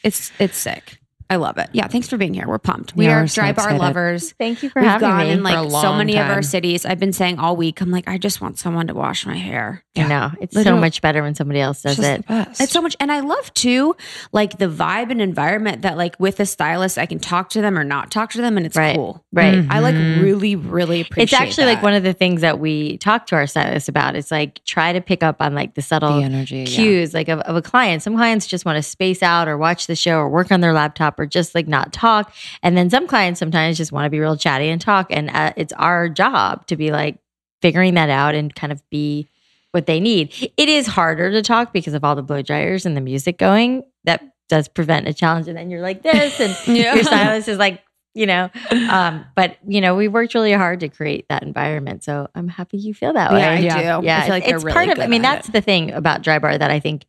it's 0.02 0.30
it's 0.38 0.56
sick. 0.56 0.98
I 1.28 1.36
love 1.36 1.58
it. 1.58 1.68
Yeah, 1.72 1.88
thanks 1.88 2.08
for 2.08 2.16
being 2.16 2.34
here. 2.34 2.46
We're 2.46 2.58
pumped. 2.58 2.94
We 2.94 3.06
Yeah, 3.06 3.16
are 3.18 3.20
we're 3.22 3.26
so 3.26 3.42
Drybar 3.42 3.50
excited. 3.50 3.78
lovers. 3.78 4.32
thank 4.38 4.62
you 4.62 4.70
for 4.70 4.80
We've 4.80 4.88
having 4.90 5.08
gone 5.08 5.26
me. 5.26 5.30
in 5.32 5.42
like 5.42 5.54
so 5.54 5.62
long 5.68 5.98
many 5.98 6.16
of 6.16 6.26
our 6.28 6.42
cities. 6.42 6.86
I've 6.86 7.00
been 7.00 7.12
saying 7.12 7.38
all 7.40 7.56
week. 7.56 7.80
I'm 7.80 7.90
like, 7.90 8.08
I 8.08 8.16
just 8.16 8.40
want 8.40 8.58
someone 8.58 8.86
to 8.86 8.94
wash 8.94 9.26
my 9.26 9.36
hair. 9.36 9.82
I 9.96 10.06
know 10.06 10.30
it's 10.40 10.54
so 10.62 10.76
much 10.76 11.00
better 11.00 11.22
when 11.22 11.34
somebody 11.34 11.58
else 11.58 11.78
It's 11.78 11.96
does 11.96 11.96
just 11.96 12.08
it. 12.08 12.16
the 12.28 12.44
best. 12.44 12.60
It's 12.60 12.70
so 12.72 12.82
much, 12.82 12.94
and 13.00 13.10
I 13.10 13.20
love 13.20 13.52
too, 13.54 13.96
like 14.30 14.58
the 14.58 14.68
vibe 14.68 15.10
and 15.10 15.22
environment 15.22 15.82
that, 15.82 15.96
like, 15.96 16.14
with 16.20 16.38
a 16.38 16.44
stylist, 16.46 16.98
I 16.98 17.06
can 17.06 17.18
talk 17.18 17.48
to 17.50 17.62
them 17.62 17.78
or 17.78 17.82
not 17.84 18.10
talk 18.10 18.30
to 18.32 18.42
them, 18.42 18.56
and 18.58 18.66
it's 18.66 18.76
Right. 18.76 18.94
cool. 18.94 19.24
Right. 19.32 19.54
Mhm. 19.54 19.68
I 19.70 19.78
like 19.80 19.94
really, 19.94 20.54
really 20.54 21.00
appreciate. 21.00 21.24
It's 21.24 21.32
actually 21.32 21.66
like 21.66 21.82
one 21.82 21.94
of 21.94 22.02
the 22.02 22.12
things 22.12 22.42
that 22.42 22.58
we 22.60 22.98
talk 22.98 23.26
to 23.28 23.36
our 23.36 23.46
stylists 23.46 23.88
about. 23.88 24.16
It's 24.16 24.30
like 24.30 24.62
try 24.66 24.92
to 24.92 25.00
pick 25.00 25.22
up 25.22 25.40
on 25.40 25.54
like 25.54 25.74
the 25.74 25.82
subtle 25.82 26.18
the 26.18 26.24
energy. 26.24 26.58
yeah. 26.58 26.64
cues 26.66 27.14
like 27.14 27.28
of, 27.28 27.40
of 27.40 27.56
a 27.56 27.62
client. 27.62 28.02
Some 28.02 28.14
clients 28.16 28.46
just 28.46 28.64
want 28.66 28.76
to 28.76 28.82
space 28.82 29.22
out 29.22 29.48
or 29.48 29.56
watch 29.56 29.86
the 29.86 29.96
show 29.96 30.18
or 30.18 30.28
work 30.28 30.52
on 30.52 30.60
their 30.60 30.74
laptop 30.74 31.15
or 31.18 31.26
just 31.26 31.54
like 31.54 31.66
not 31.68 31.92
talk. 31.92 32.32
And 32.62 32.76
then 32.76 32.90
some 32.90 33.06
clients 33.06 33.38
sometimes 33.40 33.76
just 33.76 33.92
want 33.92 34.04
to 34.06 34.10
be 34.10 34.18
real 34.20 34.36
chatty 34.36 34.68
and 34.68 34.80
talk. 34.80 35.06
And 35.10 35.30
uh, 35.30 35.52
it's 35.56 35.72
our 35.74 36.08
job 36.08 36.66
to 36.66 36.76
be 36.76 36.90
like 36.90 37.18
figuring 37.62 37.94
that 37.94 38.10
out 38.10 38.34
and 38.34 38.54
kind 38.54 38.72
of 38.72 38.82
be 38.90 39.28
what 39.72 39.86
they 39.86 40.00
need. 40.00 40.32
It 40.56 40.68
is 40.68 40.86
harder 40.86 41.30
to 41.30 41.42
talk 41.42 41.72
because 41.72 41.94
of 41.94 42.04
all 42.04 42.14
the 42.14 42.22
blow 42.22 42.42
dryers 42.42 42.86
and 42.86 42.96
the 42.96 43.00
music 43.00 43.38
going. 43.38 43.82
That 44.04 44.22
does 44.48 44.68
prevent 44.68 45.08
a 45.08 45.12
challenge. 45.12 45.48
And 45.48 45.56
then 45.56 45.70
you're 45.70 45.80
like 45.82 46.02
this, 46.02 46.38
and 46.40 46.56
Yeah. 46.76 46.94
your 46.94 47.04
stylist 47.04 47.48
is 47.48 47.58
like, 47.58 47.82
you 48.16 48.26
know, 48.26 48.50
um, 48.90 49.24
but 49.34 49.58
you 49.68 49.80
know, 49.80 49.94
we 49.94 50.08
worked 50.08 50.34
really 50.34 50.52
hard 50.52 50.80
to 50.80 50.88
create 50.88 51.26
that 51.28 51.42
environment. 51.42 52.02
So 52.02 52.28
I'm 52.34 52.48
happy 52.48 52.78
you 52.78 52.94
feel 52.94 53.12
that 53.12 53.30
way. 53.32 53.40
Yeah, 53.40 53.50
I 53.50 53.58
Yeah. 53.58 54.00
do. 54.00 54.06
Yeah, 54.06 54.18
I 54.18 54.20
feel 54.22 54.30
like 54.30 54.42
it's 54.44 54.50
they're 54.50 54.58
really 54.74 54.86
part 54.86 54.98
of. 54.98 55.04
I 55.04 55.06
mean, 55.06 55.22
that's 55.22 55.48
it. 55.48 55.52
the 55.52 55.60
thing 55.60 55.92
about 55.92 56.22
Drybar 56.22 56.58
that 56.58 56.70
I 56.70 56.80
think 56.80 57.04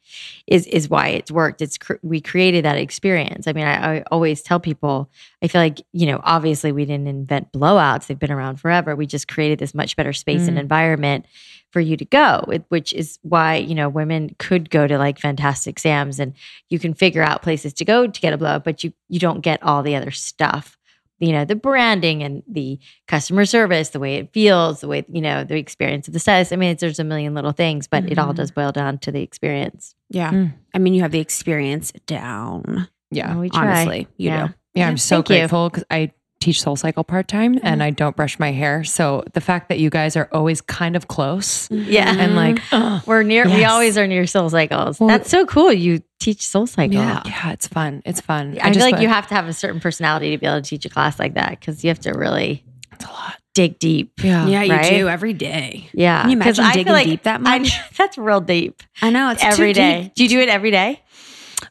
is 0.45 0.67
is 0.67 0.89
why 0.89 1.07
it's 1.07 1.31
worked. 1.31 1.61
It's 1.61 1.77
cr- 1.77 1.93
we 2.03 2.19
created 2.21 2.65
that 2.65 2.77
experience. 2.77 3.47
I 3.47 3.53
mean, 3.53 3.65
I, 3.65 3.97
I 3.97 4.03
always 4.11 4.41
tell 4.41 4.59
people, 4.59 5.09
I 5.41 5.47
feel 5.47 5.61
like 5.61 5.81
you 5.93 6.05
know, 6.07 6.19
obviously 6.23 6.71
we 6.71 6.85
didn't 6.85 7.07
invent 7.07 7.51
blowouts; 7.53 8.07
they've 8.07 8.19
been 8.19 8.31
around 8.31 8.57
forever. 8.57 8.95
We 8.95 9.05
just 9.07 9.27
created 9.27 9.59
this 9.59 9.73
much 9.73 9.95
better 9.95 10.13
space 10.13 10.47
and 10.47 10.57
Mm. 10.57 10.61
environment 10.61 11.25
for 11.71 11.81
you 11.81 11.97
to 11.97 12.05
go, 12.05 12.43
which 12.69 12.93
is 12.93 13.19
why 13.23 13.55
you 13.55 13.75
know 13.75 13.89
women 13.89 14.35
could 14.39 14.69
go 14.69 14.87
to 14.87 14.97
like 14.97 15.19
Fantastic 15.19 15.79
Sam's 15.79 16.19
and 16.19 16.33
you 16.69 16.79
can 16.79 16.93
figure 16.93 17.23
out 17.23 17.41
places 17.41 17.73
to 17.73 17.85
go 17.85 18.07
to 18.07 18.21
get 18.21 18.33
a 18.33 18.37
blowout, 18.37 18.63
but 18.63 18.83
you 18.83 18.93
you 19.09 19.19
don't 19.19 19.41
get 19.41 19.61
all 19.63 19.83
the 19.83 19.95
other 19.95 20.11
stuff. 20.11 20.76
You 21.19 21.31
know, 21.31 21.45
the 21.45 21.55
branding 21.55 22.21
and 22.23 22.43
the 22.47 22.79
customer 23.07 23.45
service, 23.45 23.89
the 23.89 23.99
way 23.99 24.15
it 24.17 24.31
feels, 24.33 24.81
the 24.81 24.87
way, 24.87 25.03
you 25.11 25.21
know, 25.21 25.43
the 25.43 25.55
experience 25.55 26.07
of 26.07 26.13
the 26.13 26.19
stylist. 26.19 26.53
I 26.53 26.57
mean, 26.57 26.69
it's, 26.71 26.81
there's 26.81 26.99
a 26.99 27.03
million 27.03 27.33
little 27.33 27.53
things, 27.53 27.87
but 27.87 28.05
it 28.11 28.19
all 28.19 28.33
Mhm. 28.33 28.37
does 28.37 28.51
boil 28.51 28.71
down 28.71 28.99
to 28.99 29.11
the 29.11 29.21
experience. 29.21 29.95
yeah. 30.09 30.31
Mm. 30.31 30.53
I 30.73 30.77
mean, 30.79 30.93
you 30.93 31.01
have 31.01 31.11
the 31.11 31.19
experience 31.19 31.91
down. 32.05 32.87
Yeah. 33.11 33.31
And 33.31 33.39
we 33.39 33.49
try. 33.49 33.61
Honestly, 33.81 34.07
you 34.17 34.29
Yeah. 34.29 34.47
do. 34.47 34.53
Yeah, 34.75 34.87
I'm 34.87 34.97
so 34.97 35.17
Thank 35.17 35.25
grateful 35.27 35.69
because 35.69 35.83
I 35.89 36.11
teach 36.39 36.63
SoulCycle 36.63 37.07
part 37.07 37.27
time 37.27 37.59
and 37.63 37.81
I 37.81 37.89
don't 37.89 38.15
brush 38.15 38.37
my 38.37 38.51
hair. 38.51 38.83
So 38.83 39.23
the 39.33 39.41
fact 39.41 39.69
that 39.69 39.79
you 39.79 39.89
guys 39.89 40.15
are 40.15 40.29
always 40.31 40.61
kind 40.61 40.95
of 40.95 41.07
close 41.07 41.67
Yeah. 41.71 42.13
and 42.15 42.35
like, 42.35 42.59
We're 43.07 43.23
near, 43.23 43.45
we 43.45 43.65
always 43.65 43.97
are 43.97 44.05
near 44.05 44.23
SoulCycles. 44.23 44.99
Well- 44.99 45.09
That's 45.09 45.31
so 45.31 45.45
cool. 45.47 45.73
You 45.73 46.03
teach 46.33 46.39
SoulCycle. 46.41 46.93
yeah, 46.93 47.21
yeah, 47.25 47.51
it's 47.51 47.67
fun. 47.67 48.01
It's 48.05 48.19
fun. 48.21 48.57
I, 48.59 48.65
feel 48.65 48.73
just 48.73 48.91
like 48.91 49.01
you 49.01 49.07
have 49.07 49.27
to 49.27 49.35
have 49.35 49.47
a 49.47 49.53
certain 49.53 49.79
personality 49.79 50.31
to 50.31 50.37
be 50.37 50.45
able 50.45 50.61
to 50.61 50.67
teach 50.69 50.85
a 50.85 50.89
class 50.89 51.19
like 51.19 51.35
that 51.35 51.51
because 51.51 51.83
you 51.83 51.89
have 51.89 51.99
to 52.01 52.11
really 52.11 52.63
it's 52.91 53.05
a 53.05 53.07
lot. 53.09 53.35
dig 53.53 53.79
deep. 53.79 54.11
Yeah. 54.23 54.45
Yeah, 54.47 54.63
you 54.63 54.73
Right? 54.73 54.89
do 54.89 55.07
every 55.07 55.33
day. 55.33 55.89
Yeah. 55.93 56.23
Can 56.23 56.31
you 56.31 56.37
'Cause 56.37 56.59
imagine 56.59 56.65
I 56.65 56.73
digging 56.73 56.93
like 56.93 57.05
deep 57.07 57.23
that 57.23 57.41
I- 57.45 57.59
much? 57.59 57.71
that's 57.97 58.17
real 58.17 58.41
deep. 58.41 58.83
I 59.01 59.09
know 59.09 59.29
it's 59.31 59.43
every 59.43 59.73
too 59.73 59.79
day. 59.79 60.01
deep. 60.03 60.15
Do 60.15 60.23
you 60.23 60.29
do 60.29 60.39
it 60.39 60.49
every 60.49 60.71
day? 60.71 61.01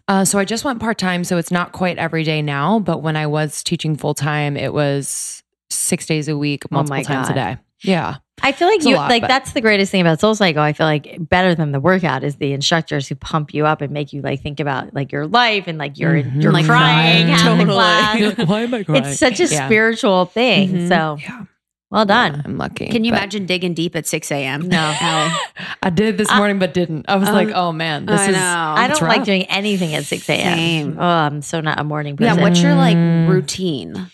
Uh, 0.08 0.24
so 0.24 0.38
I 0.38 0.44
just 0.44 0.64
went 0.64 0.80
part 0.80 0.98
time, 0.98 1.22
so 1.24 1.36
it's 1.36 1.50
not 1.50 1.72
quite 1.72 1.98
every 1.98 2.24
day 2.24 2.40
now. 2.42 2.78
But 2.78 3.02
when 3.02 3.16
I 3.16 3.26
was 3.26 3.62
teaching 3.62 3.96
full 3.96 4.14
time, 4.14 4.56
it 4.56 4.72
was 4.72 5.42
six 5.70 6.06
days 6.06 6.28
a 6.28 6.36
week, 6.36 6.64
Oh 6.64 6.68
multiple 6.72 6.96
my 6.96 7.02
times 7.02 7.28
God. 7.28 7.36
a 7.36 7.40
day. 7.40 7.56
Yeah, 7.82 8.16
I 8.42 8.52
feel 8.52 8.68
like 8.68 8.76
It's 8.78 8.86
you 8.86 8.96
lot, 8.96 9.08
like 9.10 9.22
but- 9.22 9.28
that's 9.28 9.52
the 9.52 9.60
greatest 9.60 9.90
thing 9.90 10.00
about 10.02 10.20
SoulCycle. 10.20 10.58
I 10.58 10.72
feel 10.74 10.86
like 10.86 11.16
better 11.18 11.54
than 11.54 11.72
the 11.72 11.80
workout 11.80 12.22
is 12.22 12.36
the 12.36 12.52
instructors 12.52 13.08
who 13.08 13.14
pump 13.14 13.54
you 13.54 13.66
up 13.66 13.80
and 13.80 13.92
make 13.92 14.12
you 14.12 14.20
like 14.22 14.42
think 14.42 14.60
about 14.60 14.94
like 14.94 15.10
your 15.10 15.26
life 15.26 15.64
and 15.66 15.78
like 15.78 15.98
you're 15.98 16.22
Mhm. 16.22 16.42
you're 16.42 16.52
Like 16.52 16.66
crying 16.66 17.28
crying. 17.34 17.38
Totally. 17.58 17.72
class. 17.74 18.46
Why 18.48 18.60
am 18.62 18.74
I 18.74 18.82
crying? 18.84 19.04
It's 19.04 19.18
such 19.18 19.40
a 19.40 19.46
Yeah. 19.46 19.66
spiritual 19.66 20.26
thing. 20.26 20.68
Mhm. 20.70 20.88
So 20.88 21.16
Yeah. 21.20 21.44
Well 21.88 22.04
done. 22.04 22.42
I'm 22.44 22.58
lucky. 22.58 22.88
Can 22.88 23.04
you 23.04 23.12
but 23.12 23.18
imagine 23.18 23.46
digging 23.46 23.72
deep 23.72 23.94
at 23.94 24.08
6 24.08 24.30
a.m.? 24.32 24.68
No. 24.68 24.78
I 25.82 25.88
did 25.94 26.18
this 26.18 26.28
morning, 26.34 26.58
but 26.58 26.74
didn't. 26.74 27.06
I 27.08 27.14
was 27.14 27.30
like, 27.30 27.48
oh 27.54 27.70
man, 27.70 28.06
this 28.06 28.20
I 28.20 28.28
is. 28.30 28.36
know. 28.36 28.74
I 28.76 28.88
don't 28.88 29.00
like 29.02 29.22
doing 29.24 29.44
anything 29.44 29.94
at 29.94 30.04
6 30.04 30.28
a.m. 30.28 30.96
Oh, 30.98 31.02
I'm 31.06 31.42
so 31.42 31.60
not 31.60 31.78
a 31.78 31.84
morning 31.84 32.16
person. 32.16 32.26
Yeah, 32.26 32.32
person. 32.32 32.42
what's 32.42 32.60
your 32.60 32.74
like 32.74 32.96
Mm. 32.96 33.28
routine? 33.28 34.10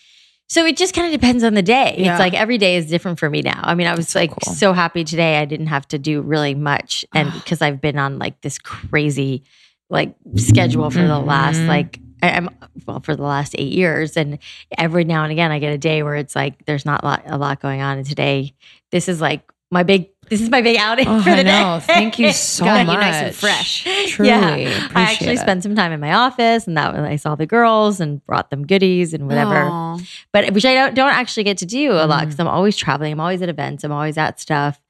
So 0.53 0.67
it 0.67 0.77
just 0.77 0.93
kind 0.93 1.07
of 1.07 1.19
depends 1.19 1.45
on 1.45 1.55
the 1.55 1.63
day. 1.63 1.95
Yeah. 1.97 2.13
It's 2.13 2.21
like 2.21 2.35
every 2.35 2.59
day 2.59 2.77
is 2.77 2.85
different 2.85 3.19
for 3.19 3.31
me 3.31 3.41
now. 3.41 3.59
I 3.63 3.75
mean, 3.75 3.87
I 3.87 3.95
was 3.95 4.15
like 4.15 4.29
cool. 4.33 4.53
so 4.55 4.75
happy 4.75 5.03
today 5.03 5.39
I 5.39 5.47
didn't 5.47 5.69
have 5.69 5.89
to 5.89 5.99
do 5.99 6.21
really 6.21 6.55
much 6.55 7.07
and 7.15 7.33
because 7.39 7.63
I've 7.63 7.81
been 7.81 7.99
on 7.99 8.19
like 8.19 8.39
this 8.43 8.59
crazy 8.59 9.45
like 9.89 10.15
schedule 10.37 10.91
for 10.91 11.07
the 11.07 11.19
last 11.19 11.57
Mhm. 11.57 11.69
like 11.69 11.99
I'm 12.23 12.51
well 12.87 13.01
for 13.01 13.17
the 13.17 13.23
last 13.23 13.55
8 13.59 13.73
years 13.73 14.19
and 14.19 14.39
every 14.77 15.05
now 15.05 15.23
and 15.23 15.33
again 15.33 15.51
I 15.51 15.59
get 15.59 15.73
a 15.73 15.79
day 15.79 16.03
where 16.03 16.17
it's 16.17 16.37
like 16.37 16.67
there's 16.67 16.85
not 16.85 17.03
a 17.03 17.07
lot, 17.07 17.23
a 17.25 17.39
lot 17.39 17.61
going 17.63 17.81
on 17.81 17.97
and 17.97 18.07
today 18.07 18.53
this 18.91 19.09
is 19.09 19.23
like 19.23 19.41
my 19.71 19.85
big 19.85 20.11
this 20.33 20.41
is 20.41 20.49
my 20.51 20.63
big 20.63 20.79
outing 20.79 21.07
Oh, 21.09 21.21
for 21.23 21.31
the 21.31 21.41
I 21.41 21.43
know. 21.43 21.79
day. 21.79 21.85
Thank 21.87 22.19
you 22.19 22.33
so 22.33 22.65
Got 22.65 22.87
much. 22.87 22.95
you 22.95 23.01
nice 23.01 23.23
and 23.23 23.35
fresh. 23.35 23.85
Truly, 24.09 24.29
Yeah. 24.31 24.89
I 24.95 25.03
actually 25.03 25.35
it. 25.35 25.39
spent 25.41 25.63
some 25.63 25.75
time 25.75 25.93
in 25.93 26.01
my 26.01 26.13
office 26.15 26.67
and 26.67 26.77
that 26.77 26.95
when 26.95 27.05
I 27.05 27.17
saw 27.17 27.35
the 27.35 27.45
girls 27.47 28.01
and 28.01 28.25
brought 28.25 28.49
them 28.51 28.67
goodies 28.67 29.13
and 29.13 29.27
whatever 29.29 29.65
Aw. 29.65 29.99
but 30.33 30.53
which 30.55 30.65
I 30.65 30.73
don't 30.75 30.95
don't 30.95 31.13
actually 31.13 31.45
get 31.45 31.59
to 31.59 31.67
do 31.67 31.93
a 31.93 32.07
lot 32.07 32.23
Mm. 32.23 32.27
because 32.27 32.41
I'm 32.41 32.49
always 32.49 32.77
traveling. 32.77 33.13
I'm 33.13 33.21
always 33.21 33.43
at 33.43 33.49
events. 33.51 33.85
I'm 33.85 33.93
always 33.93 34.17
at 34.17 34.41
stuff. 34.41 34.81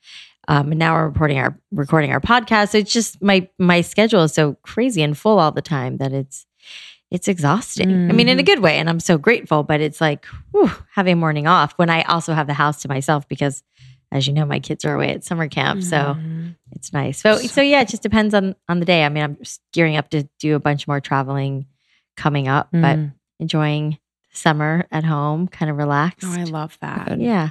Um, 0.49 0.71
and 0.73 0.79
now 0.79 0.95
we're 0.95 1.07
reporting 1.07 1.39
our 1.39 1.59
recording 1.73 2.11
our 2.13 2.21
podcast. 2.21 2.71
So 2.71 2.79
it's 2.79 2.93
just 2.93 3.21
my 3.23 3.49
my 3.59 3.81
schedule 3.81 4.23
is 4.23 4.33
so 4.35 4.55
crazy 4.63 5.03
and 5.03 5.17
full 5.19 5.39
all 5.39 5.53
the 5.53 5.63
time 5.63 5.97
that 5.99 6.13
it's 6.13 6.47
it's 7.11 7.29
exhausting. 7.29 7.91
I 8.11 8.13
mean, 8.15 8.27
in 8.29 8.39
a 8.39 8.43
good 8.43 8.61
way, 8.61 8.79
and 8.79 8.89
I'm 8.89 8.99
so 8.99 9.19
grateful. 9.19 9.63
But 9.65 9.81
it's 9.83 10.01
like 10.01 10.25
whew, 10.53 10.71
having 10.95 11.13
a 11.13 11.17
morning 11.17 11.47
off 11.47 11.73
when 11.77 11.91
I 11.91 12.03
also 12.05 12.33
have 12.33 12.47
the 12.47 12.55
house 12.55 12.81
to 12.83 12.89
myself 12.89 13.29
because, 13.29 13.63
as 14.13 14.27
you 14.29 14.33
know, 14.33 14.45
my 14.45 14.61
kids 14.61 14.85
are 14.85 14.95
away 14.95 15.09
at 15.11 15.25
summer 15.25 15.49
camp. 15.49 15.83
So 15.83 15.97
Mhm. 15.97 16.55
it's 16.73 16.93
nice. 16.93 17.19
So 17.19 17.37
so 17.39 17.61
yeah, 17.63 17.81
it 17.81 17.89
just 17.89 18.03
depends 18.03 18.35
on 18.35 18.55
on 18.69 18.79
the 18.79 18.85
day. 18.87 19.05
I 19.05 19.09
mean, 19.09 19.25
I'm 19.25 19.37
gearing 19.73 19.97
up 19.97 20.11
to 20.11 20.29
do 20.39 20.55
a 20.55 20.61
bunch 20.61 20.87
more 20.87 21.01
traveling 21.01 21.67
coming 22.17 22.47
up, 22.47 22.69
but 22.73 22.99
Mm. 22.99 23.13
enjoying 23.41 23.99
summer 24.35 24.87
at 24.93 25.05
home, 25.05 25.49
kind 25.49 25.71
of 25.71 25.77
relaxed. 25.77 26.27
Oh, 26.29 26.35
I 26.41 26.45
love 26.45 26.79
that. 26.81 27.19
Yeah. 27.19 27.51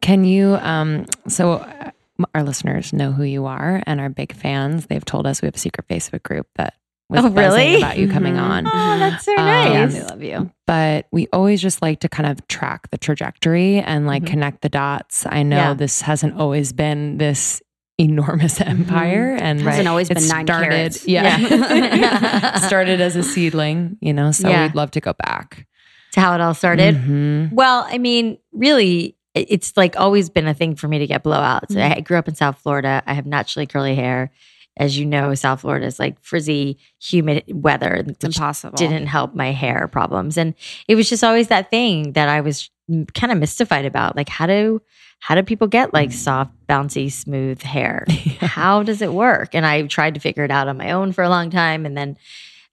Can 0.00 0.24
you? 0.24 0.56
Um, 0.56 1.06
so 1.28 1.54
uh, 1.54 1.90
our 2.34 2.42
listeners 2.44 2.92
know 2.92 3.10
who 3.12 3.24
you 3.24 3.46
are 3.46 3.82
and 3.86 4.00
are 4.00 4.08
big 4.08 4.32
fans. 4.32 4.86
They've 4.86 5.04
told 5.04 5.26
us 5.26 5.42
we 5.42 5.46
have 5.46 5.54
a 5.56 5.58
secret 5.58 5.86
Facebook 5.88 6.22
group 6.22 6.46
that 6.56 6.74
was 7.08 7.24
Oh, 7.24 7.28
buzzing 7.30 7.34
really? 7.36 7.76
about 7.76 7.98
you 7.98 8.08
coming 8.08 8.34
Mhm. 8.34 8.42
on. 8.42 8.66
Oh, 8.66 8.98
that's 8.98 9.24
so 9.24 9.32
Um, 9.36 9.46
Yeah, 9.46 9.84
nice. 9.84 9.94
they 9.94 10.02
love 10.04 10.22
you. 10.22 10.50
But 10.66 11.06
we 11.12 11.26
always 11.32 11.60
just 11.60 11.82
like 11.82 12.00
to 12.00 12.08
kind 12.08 12.28
of 12.30 12.46
track 12.48 12.88
the 12.90 12.98
trajectory 12.98 13.80
and 13.80 14.06
like 14.06 14.22
Mhm. 14.22 14.28
connect 14.28 14.62
the 14.62 14.68
dots. 14.68 15.26
I 15.28 15.42
know 15.42 15.56
Yeah. 15.56 15.74
this 15.74 16.00
hasn't 16.02 16.38
always 16.38 16.72
been 16.72 17.18
this 17.18 17.60
enormous 17.98 18.60
empire 18.62 19.36
and 19.40 19.60
It 19.60 19.64
hasn't 19.64 19.88
always 19.88 20.10
it 20.10 20.14
been 20.14 20.28
nine 20.28 20.46
started, 20.46 20.68
carats. 20.70 21.04
Yeah. 21.06 21.36
Yeah. 21.38 22.58
started 22.66 23.00
as 23.02 23.16
a 23.16 23.22
seedling, 23.22 23.98
you 24.00 24.12
know, 24.14 24.30
so 24.32 24.48
Yeah. 24.48 24.62
we'd 24.64 24.74
love 24.74 24.90
to 24.92 25.00
go 25.00 25.12
back. 25.24 25.66
to 26.12 26.20
how 26.20 26.34
it 26.34 26.42
all 26.42 26.52
started. 26.52 26.94
Mhm. 26.94 27.52
Well, 27.52 27.86
I 27.90 27.96
mean, 27.96 28.36
really, 28.52 29.16
it's 29.34 29.72
like 29.78 29.98
always 29.98 30.28
been 30.28 30.46
a 30.46 30.52
thing 30.52 30.74
for 30.76 30.86
me 30.86 30.98
to 30.98 31.06
get 31.06 31.24
blowouts. 31.24 31.70
Mhm. 31.70 31.96
I 31.96 32.00
grew 32.00 32.18
up 32.18 32.28
in 32.28 32.34
South 32.34 32.58
Florida. 32.58 33.02
I 33.06 33.14
have 33.14 33.24
naturally 33.24 33.66
curly 33.66 33.94
hair. 33.94 34.30
As 34.76 34.98
you 34.98 35.04
know, 35.04 35.34
South 35.34 35.60
Florida 35.60 35.86
is 35.86 35.98
like 35.98 36.20
frizzy, 36.22 36.78
humid 37.00 37.44
weather, 37.48 38.04
It's 38.06 38.24
impossible. 38.24 38.76
didn't 38.76 39.06
help 39.06 39.34
my 39.34 39.52
hair 39.52 39.86
problems. 39.86 40.38
And 40.38 40.54
it 40.88 40.94
was 40.94 41.08
just 41.08 41.22
always 41.22 41.48
that 41.48 41.70
thing 41.70 42.12
that 42.12 42.28
I 42.28 42.40
was 42.40 42.70
kind 43.14 43.32
of 43.32 43.38
mystified 43.38 43.84
about. 43.84 44.16
Like, 44.16 44.28
how 44.28 44.46
do 44.46 44.80
how 45.20 45.36
do 45.36 45.42
people 45.44 45.68
get 45.68 45.92
like 45.92 46.08
mm. 46.08 46.14
soft, 46.14 46.50
bouncy, 46.68 47.10
smooth 47.10 47.62
hair? 47.62 48.04
how 48.40 48.82
does 48.82 49.02
it 49.02 49.12
work? 49.12 49.54
And 49.54 49.64
I 49.64 49.82
tried 49.82 50.14
to 50.14 50.20
figure 50.20 50.44
it 50.44 50.50
out 50.50 50.68
on 50.68 50.76
my 50.76 50.90
own 50.90 51.12
for 51.12 51.22
a 51.22 51.28
long 51.28 51.48
time. 51.48 51.86
And 51.86 51.96
then, 51.96 52.16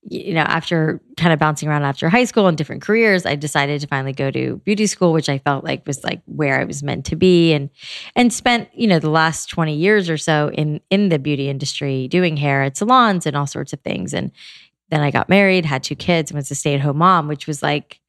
you 0.04 0.34
know, 0.34 0.42
after 0.42 1.02
kind 1.18 1.34
of 1.34 1.40
bouncing 1.40 1.68
around 1.68 1.84
after 1.84 2.10
high 2.10 2.24
school 2.24 2.48
and 2.48 2.58
different 2.58 2.82
careers, 2.82 3.26
I 3.26 3.36
decided 3.36 3.82
to 3.82 3.88
finally 3.88 4.14
go 4.14 4.32
to 4.32 4.58
beauty 4.64 4.88
school, 4.88 5.12
which 5.12 5.30
I 5.30 5.40
felt 5.40 5.64
like 5.64 5.86
was 5.86 6.04
like 6.04 6.22
where 6.26 6.60
I 6.60 6.64
was 6.64 6.82
meant 6.82 7.06
to 7.08 7.16
be 7.16 7.54
and 7.54 7.70
and 8.16 8.32
spent, 8.32 8.70
you 8.74 8.88
know, 8.88 9.00
the 9.00 9.10
last 9.10 9.50
20 9.50 9.76
years 9.76 10.10
or 10.10 10.18
so 10.18 10.50
in 10.52 10.80
in 10.90 11.10
the 11.10 11.20
beauty 11.20 11.50
industry 11.50 12.08
doing 12.08 12.38
hair 12.38 12.64
at 12.64 12.78
salons 12.78 13.26
and 13.26 13.36
all 13.36 13.48
sorts 13.48 13.74
of 13.74 13.82
things. 13.82 14.14
And 14.14 14.32
then 14.90 15.02
I 15.02 15.12
got 15.12 15.30
married, 15.30 15.66
had 15.66 15.84
two 15.84 15.96
kids, 15.96 16.32
and 16.32 16.38
was 16.38 16.50
a 16.50 16.56
stay-at-home 16.56 16.98
mom, 16.98 17.28
which 17.28 17.46
was 17.46 17.62
like 17.62 18.00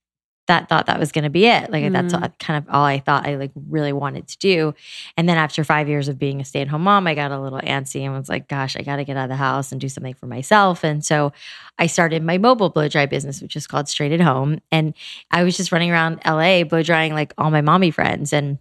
that 0.51 0.69
thought 0.69 0.87
that 0.87 0.99
was 0.99 1.13
going 1.13 1.23
to 1.25 1.31
be 1.31 1.47
it. 1.47 1.71
Like 1.71 1.91
that's 1.93 2.13
Mm. 2.13 2.23
all- 2.23 2.29
kind 2.41 2.59
of 2.59 2.75
all 2.75 2.85
I 2.85 2.99
thought 2.99 3.27
I 3.27 3.37
like 3.37 3.53
really 3.55 3.93
wanted 3.93 4.27
to 4.29 4.39
do. 4.39 4.75
And 5.17 5.29
then 5.29 5.39
after 5.39 5.63
five 5.65 5.89
years 5.89 6.09
of 6.09 6.19
being 6.19 6.41
a 6.41 6.45
stay 6.45 6.61
at 6.61 6.69
home 6.69 6.83
mom, 6.83 7.07
I 7.07 7.15
got 7.15 7.31
a 7.31 7.41
little 7.41 7.61
antsy 7.61 8.03
and 8.03 8.13
was 8.13 8.29
like, 8.29 8.49
gosh, 8.49 8.77
I 8.77 8.83
got 8.83 8.97
to 8.97 9.05
get 9.05 9.17
out 9.17 9.25
of 9.25 9.29
the 9.31 9.37
house 9.37 9.71
and 9.73 9.81
do 9.81 9.89
something 9.89 10.15
for 10.15 10.27
myself. 10.27 10.83
And 10.85 11.05
so 11.05 11.33
I 11.79 11.87
started 11.87 12.23
my 12.25 12.37
mobile 12.39 12.69
blow 12.69 12.89
dry 12.89 13.07
business, 13.07 13.41
which 13.41 13.55
is 13.57 13.67
called 13.67 13.89
Straight 13.89 14.13
at 14.13 14.21
Home. 14.21 14.59
And 14.73 14.95
I 15.31 15.45
was 15.45 15.57
just 15.57 15.71
running 15.73 15.91
around 15.93 16.21
LA 16.27 16.65
blow 16.65 16.83
drying 16.83 17.15
like 17.15 17.33
all 17.39 17.51
my 17.51 17.61
mommy 17.61 17.91
friends. 17.93 18.33
And 18.33 18.59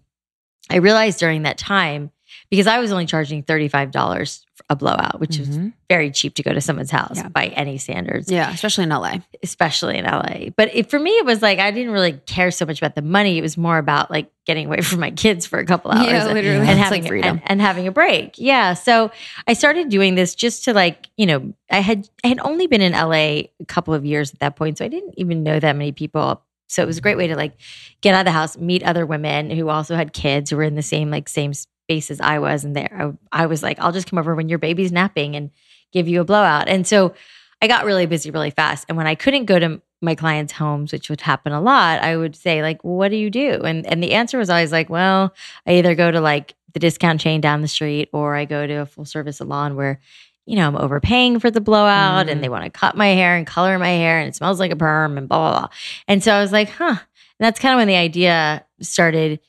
I 0.70 0.76
realized 0.76 1.18
during 1.18 1.42
that 1.42 1.58
time, 1.58 2.12
because 2.50 2.66
I 2.66 2.78
was 2.80 2.90
only 2.92 3.06
charging 3.06 3.42
$35 3.42 4.40
a 4.68 4.76
blowout, 4.76 5.18
which 5.20 5.38
is 5.38 5.48
Mhm. 5.48 5.72
very 5.88 6.10
cheap 6.10 6.34
to 6.34 6.42
go 6.42 6.52
to 6.52 6.60
someone's 6.60 6.90
house 6.90 7.16
Yeah. 7.16 7.28
by 7.28 7.46
any 7.46 7.78
standards 7.78 8.30
Yeah, 8.30 8.52
especially 8.52 8.84
in 8.84 8.92
LA. 8.92 9.20
especially 9.42 9.96
in 9.98 10.04
LA. 10.04 10.50
But 10.56 10.70
it, 10.74 10.90
for 10.90 10.98
me, 10.98 11.10
it 11.12 11.24
was 11.24 11.42
like 11.42 11.58
I 11.58 11.70
didn't 11.70 11.92
really 11.92 12.12
care 12.26 12.50
so 12.50 12.66
much 12.66 12.78
about 12.80 12.94
the 12.94 13.02
money. 13.02 13.38
It 13.38 13.42
was 13.42 13.56
more 13.56 13.78
about 13.78 14.10
like 14.10 14.30
getting 14.46 14.66
away 14.66 14.78
from 14.82 15.00
my 15.00 15.10
kids 15.10 15.46
for 15.46 15.58
a 15.58 15.64
couple 15.64 15.90
hours, 15.90 16.06
Yeah, 16.06 16.24
and, 16.26 16.34
literally. 16.34 16.56
and 16.68 16.78
having 16.78 17.02
like 17.02 17.08
freedom. 17.08 17.30
and, 17.38 17.42
and 17.46 17.60
having 17.60 17.86
a 17.86 17.92
break. 17.92 18.34
Yeah, 18.36 18.74
so 18.74 19.10
I 19.46 19.54
started 19.54 19.88
doing 19.88 20.14
this 20.14 20.34
just 20.34 20.64
to 20.64 20.72
like 20.74 21.08
you 21.16 21.26
know 21.26 21.52
I 21.70 21.80
had 21.80 22.08
I 22.24 22.28
had 22.28 22.40
only 22.40 22.66
been 22.66 22.80
in 22.82 22.92
LA 22.92 23.14
a 23.60 23.64
couple 23.66 23.94
of 23.94 24.04
years 24.04 24.32
at 24.32 24.40
that 24.40 24.56
point, 24.56 24.78
so 24.78 24.84
I 24.84 24.88
didn't 24.88 25.14
even 25.16 25.42
know 25.42 25.58
that 25.58 25.74
many 25.76 25.92
people. 25.92 26.42
So 26.68 26.82
it 26.82 26.86
was 26.86 26.98
a 26.98 27.00
great 27.00 27.16
way 27.16 27.26
to 27.26 27.34
like 27.34 27.54
get 28.00 28.14
out 28.14 28.20
of 28.20 28.26
the 28.26 28.30
house, 28.32 28.56
meet 28.56 28.84
other 28.84 29.04
women 29.04 29.50
who 29.50 29.68
also 29.68 29.96
had 29.96 30.12
kids 30.12 30.50
who 30.50 30.56
were 30.56 30.62
in 30.62 30.76
the 30.76 30.82
same 30.82 31.10
like 31.10 31.28
same 31.28 31.52
space 31.90 32.10
as 32.10 32.20
I 32.20 32.38
was, 32.38 32.64
and 32.64 32.76
there 32.76 33.14
I, 33.32 33.42
I 33.42 33.46
was 33.46 33.62
like, 33.64 33.80
I'll 33.80 33.90
just 33.90 34.08
come 34.08 34.18
over 34.18 34.34
when 34.36 34.48
your 34.48 34.58
baby's 34.60 34.92
napping 34.92 35.34
and 35.34 35.50
give 35.92 36.06
you 36.06 36.20
a 36.20 36.24
blowout. 36.24 36.68
And 36.68 36.86
so 36.86 37.14
I 37.60 37.66
got 37.66 37.84
really 37.84 38.06
busy 38.06 38.30
really 38.30 38.50
fast. 38.50 38.84
And 38.88 38.96
when 38.96 39.08
I 39.08 39.16
couldn't 39.16 39.46
go 39.46 39.58
to 39.58 39.82
my 40.00 40.14
clients' 40.14 40.52
homes, 40.52 40.92
which 40.92 41.10
would 41.10 41.20
happen 41.20 41.52
a 41.52 41.60
lot, 41.60 42.00
I 42.00 42.16
would 42.16 42.36
say, 42.36 42.62
like, 42.62 42.84
well, 42.84 42.94
what 42.94 43.10
do 43.10 43.16
you 43.16 43.28
do? 43.28 43.60
And 43.64 43.84
and 43.86 44.00
the 44.02 44.12
answer 44.12 44.38
was 44.38 44.50
always 44.50 44.70
like, 44.70 44.88
well, 44.88 45.34
I 45.66 45.72
either 45.78 45.96
go 45.96 46.10
to 46.12 46.20
like 46.20 46.54
the 46.72 46.80
discount 46.80 47.20
chain 47.20 47.40
down 47.40 47.60
the 47.60 47.68
street 47.68 48.08
or 48.12 48.36
I 48.36 48.44
go 48.44 48.66
to 48.68 48.74
a 48.74 48.86
full 48.86 49.04
service 49.04 49.38
salon 49.38 49.74
where, 49.74 49.98
you 50.46 50.54
know, 50.54 50.68
I'm 50.68 50.76
overpaying 50.76 51.40
for 51.40 51.50
the 51.50 51.60
blowout 51.60 52.26
Mm. 52.26 52.30
and 52.30 52.44
they 52.44 52.48
want 52.48 52.62
to 52.64 52.70
cut 52.70 52.96
my 52.96 53.08
hair 53.08 53.34
and 53.34 53.44
color 53.44 53.76
my 53.80 53.88
hair 53.88 54.20
and 54.20 54.28
it 54.28 54.36
smells 54.36 54.60
like 54.60 54.70
a 54.70 54.76
perm 54.76 55.18
and 55.18 55.28
blah, 55.28 55.38
blah, 55.38 55.58
blah. 55.60 55.68
And 56.06 56.22
so 56.22 56.32
I 56.32 56.40
was 56.40 56.52
like, 56.52 56.70
huh. 56.70 56.96
And 57.40 57.46
that's 57.46 57.58
kind 57.58 57.74
of 57.74 57.78
when 57.78 57.88
the 57.88 57.96
idea 57.96 58.64
started, 58.80 59.40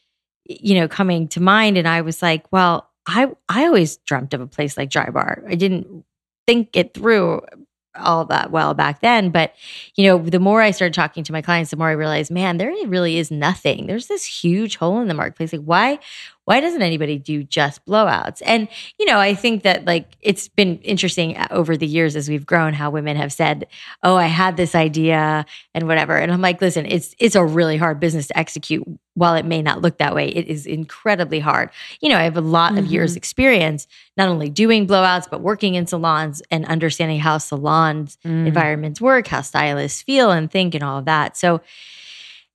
you 0.59 0.75
know, 0.75 0.87
coming 0.87 1.27
to 1.29 1.41
mind. 1.41 1.77
And 1.77 1.87
I 1.87 2.01
was 2.01 2.21
like, 2.21 2.45
well, 2.51 2.89
I 3.07 3.31
I 3.49 3.65
always 3.65 3.97
dreamt 3.97 4.33
of 4.33 4.41
a 4.41 4.47
place 4.47 4.77
like 4.77 4.89
Drybar. 4.89 5.43
I 5.49 5.55
didn't 5.55 6.05
think 6.47 6.75
it 6.75 6.93
through 6.93 7.41
all 7.95 8.25
that 8.25 8.51
well 8.51 8.73
back 8.73 9.01
then. 9.01 9.29
But, 9.31 9.53
you 9.95 10.05
know, 10.05 10.17
the 10.17 10.39
more 10.39 10.61
I 10.61 10.71
started 10.71 10.93
talking 10.93 11.23
to 11.25 11.33
my 11.33 11.41
clients, 11.41 11.71
the 11.71 11.77
more 11.77 11.89
I 11.89 11.93
realized, 11.93 12.31
man, 12.31 12.57
there 12.57 12.73
really 12.87 13.17
is 13.17 13.31
nothing. 13.31 13.87
There's 13.87 14.07
this 14.07 14.25
huge 14.25 14.77
hole 14.77 15.01
in 15.01 15.07
the 15.07 15.13
marketplace. 15.13 15.51
Like, 15.53 15.63
why, 15.63 15.99
why 16.51 16.59
doesn't 16.59 16.81
anybody 16.81 17.17
do 17.17 17.43
just 17.43 17.85
blowouts? 17.85 18.41
And, 18.45 18.67
you 18.99 19.05
know, 19.05 19.19
I 19.19 19.35
think 19.35 19.63
that 19.63 19.85
like 19.85 20.17
it's 20.19 20.49
been 20.49 20.79
interesting 20.79 21.37
uh, 21.37 21.47
over 21.49 21.77
the 21.77 21.87
years 21.87 22.17
as 22.17 22.27
we've 22.27 22.45
grown 22.45 22.73
how 22.73 22.89
women 22.89 23.15
have 23.15 23.31
said, 23.31 23.67
Oh, 24.03 24.17
I 24.17 24.25
had 24.25 24.57
this 24.57 24.75
idea 24.75 25.45
and 25.73 25.87
whatever. 25.87 26.17
And 26.17 26.29
I'm 26.29 26.41
like, 26.41 26.59
listen, 26.59 26.85
it's 26.85 27.15
it's 27.19 27.35
a 27.35 27.45
really 27.45 27.77
hard 27.77 28.01
business 28.01 28.27
to 28.27 28.37
execute. 28.37 28.83
While 29.13 29.35
it 29.35 29.45
may 29.45 29.61
not 29.61 29.81
look 29.81 29.97
that 29.99 30.13
way, 30.13 30.27
it 30.27 30.47
is 30.47 30.65
incredibly 30.65 31.39
hard. 31.39 31.69
You 32.01 32.09
know, 32.09 32.17
I 32.17 32.23
have 32.23 32.35
a 32.35 32.41
lot 32.41 32.77
of 32.77 32.85
years 32.85 33.15
experience 33.15 33.87
not 34.17 34.27
only 34.27 34.49
doing 34.49 34.87
blowouts, 34.87 35.29
but 35.29 35.39
working 35.39 35.75
in 35.75 35.87
salons 35.87 36.41
and 36.51 36.65
understanding 36.65 37.19
how 37.19 37.37
salons 37.37 38.17
Mm. 38.25 38.47
environments 38.47 38.99
work, 38.99 39.27
how 39.27 39.41
stylists 39.41 40.01
feel 40.01 40.31
and 40.31 40.51
think, 40.51 40.75
and 40.75 40.83
all 40.83 40.99
of 40.99 41.05
that. 41.05 41.37
So, 41.37 41.61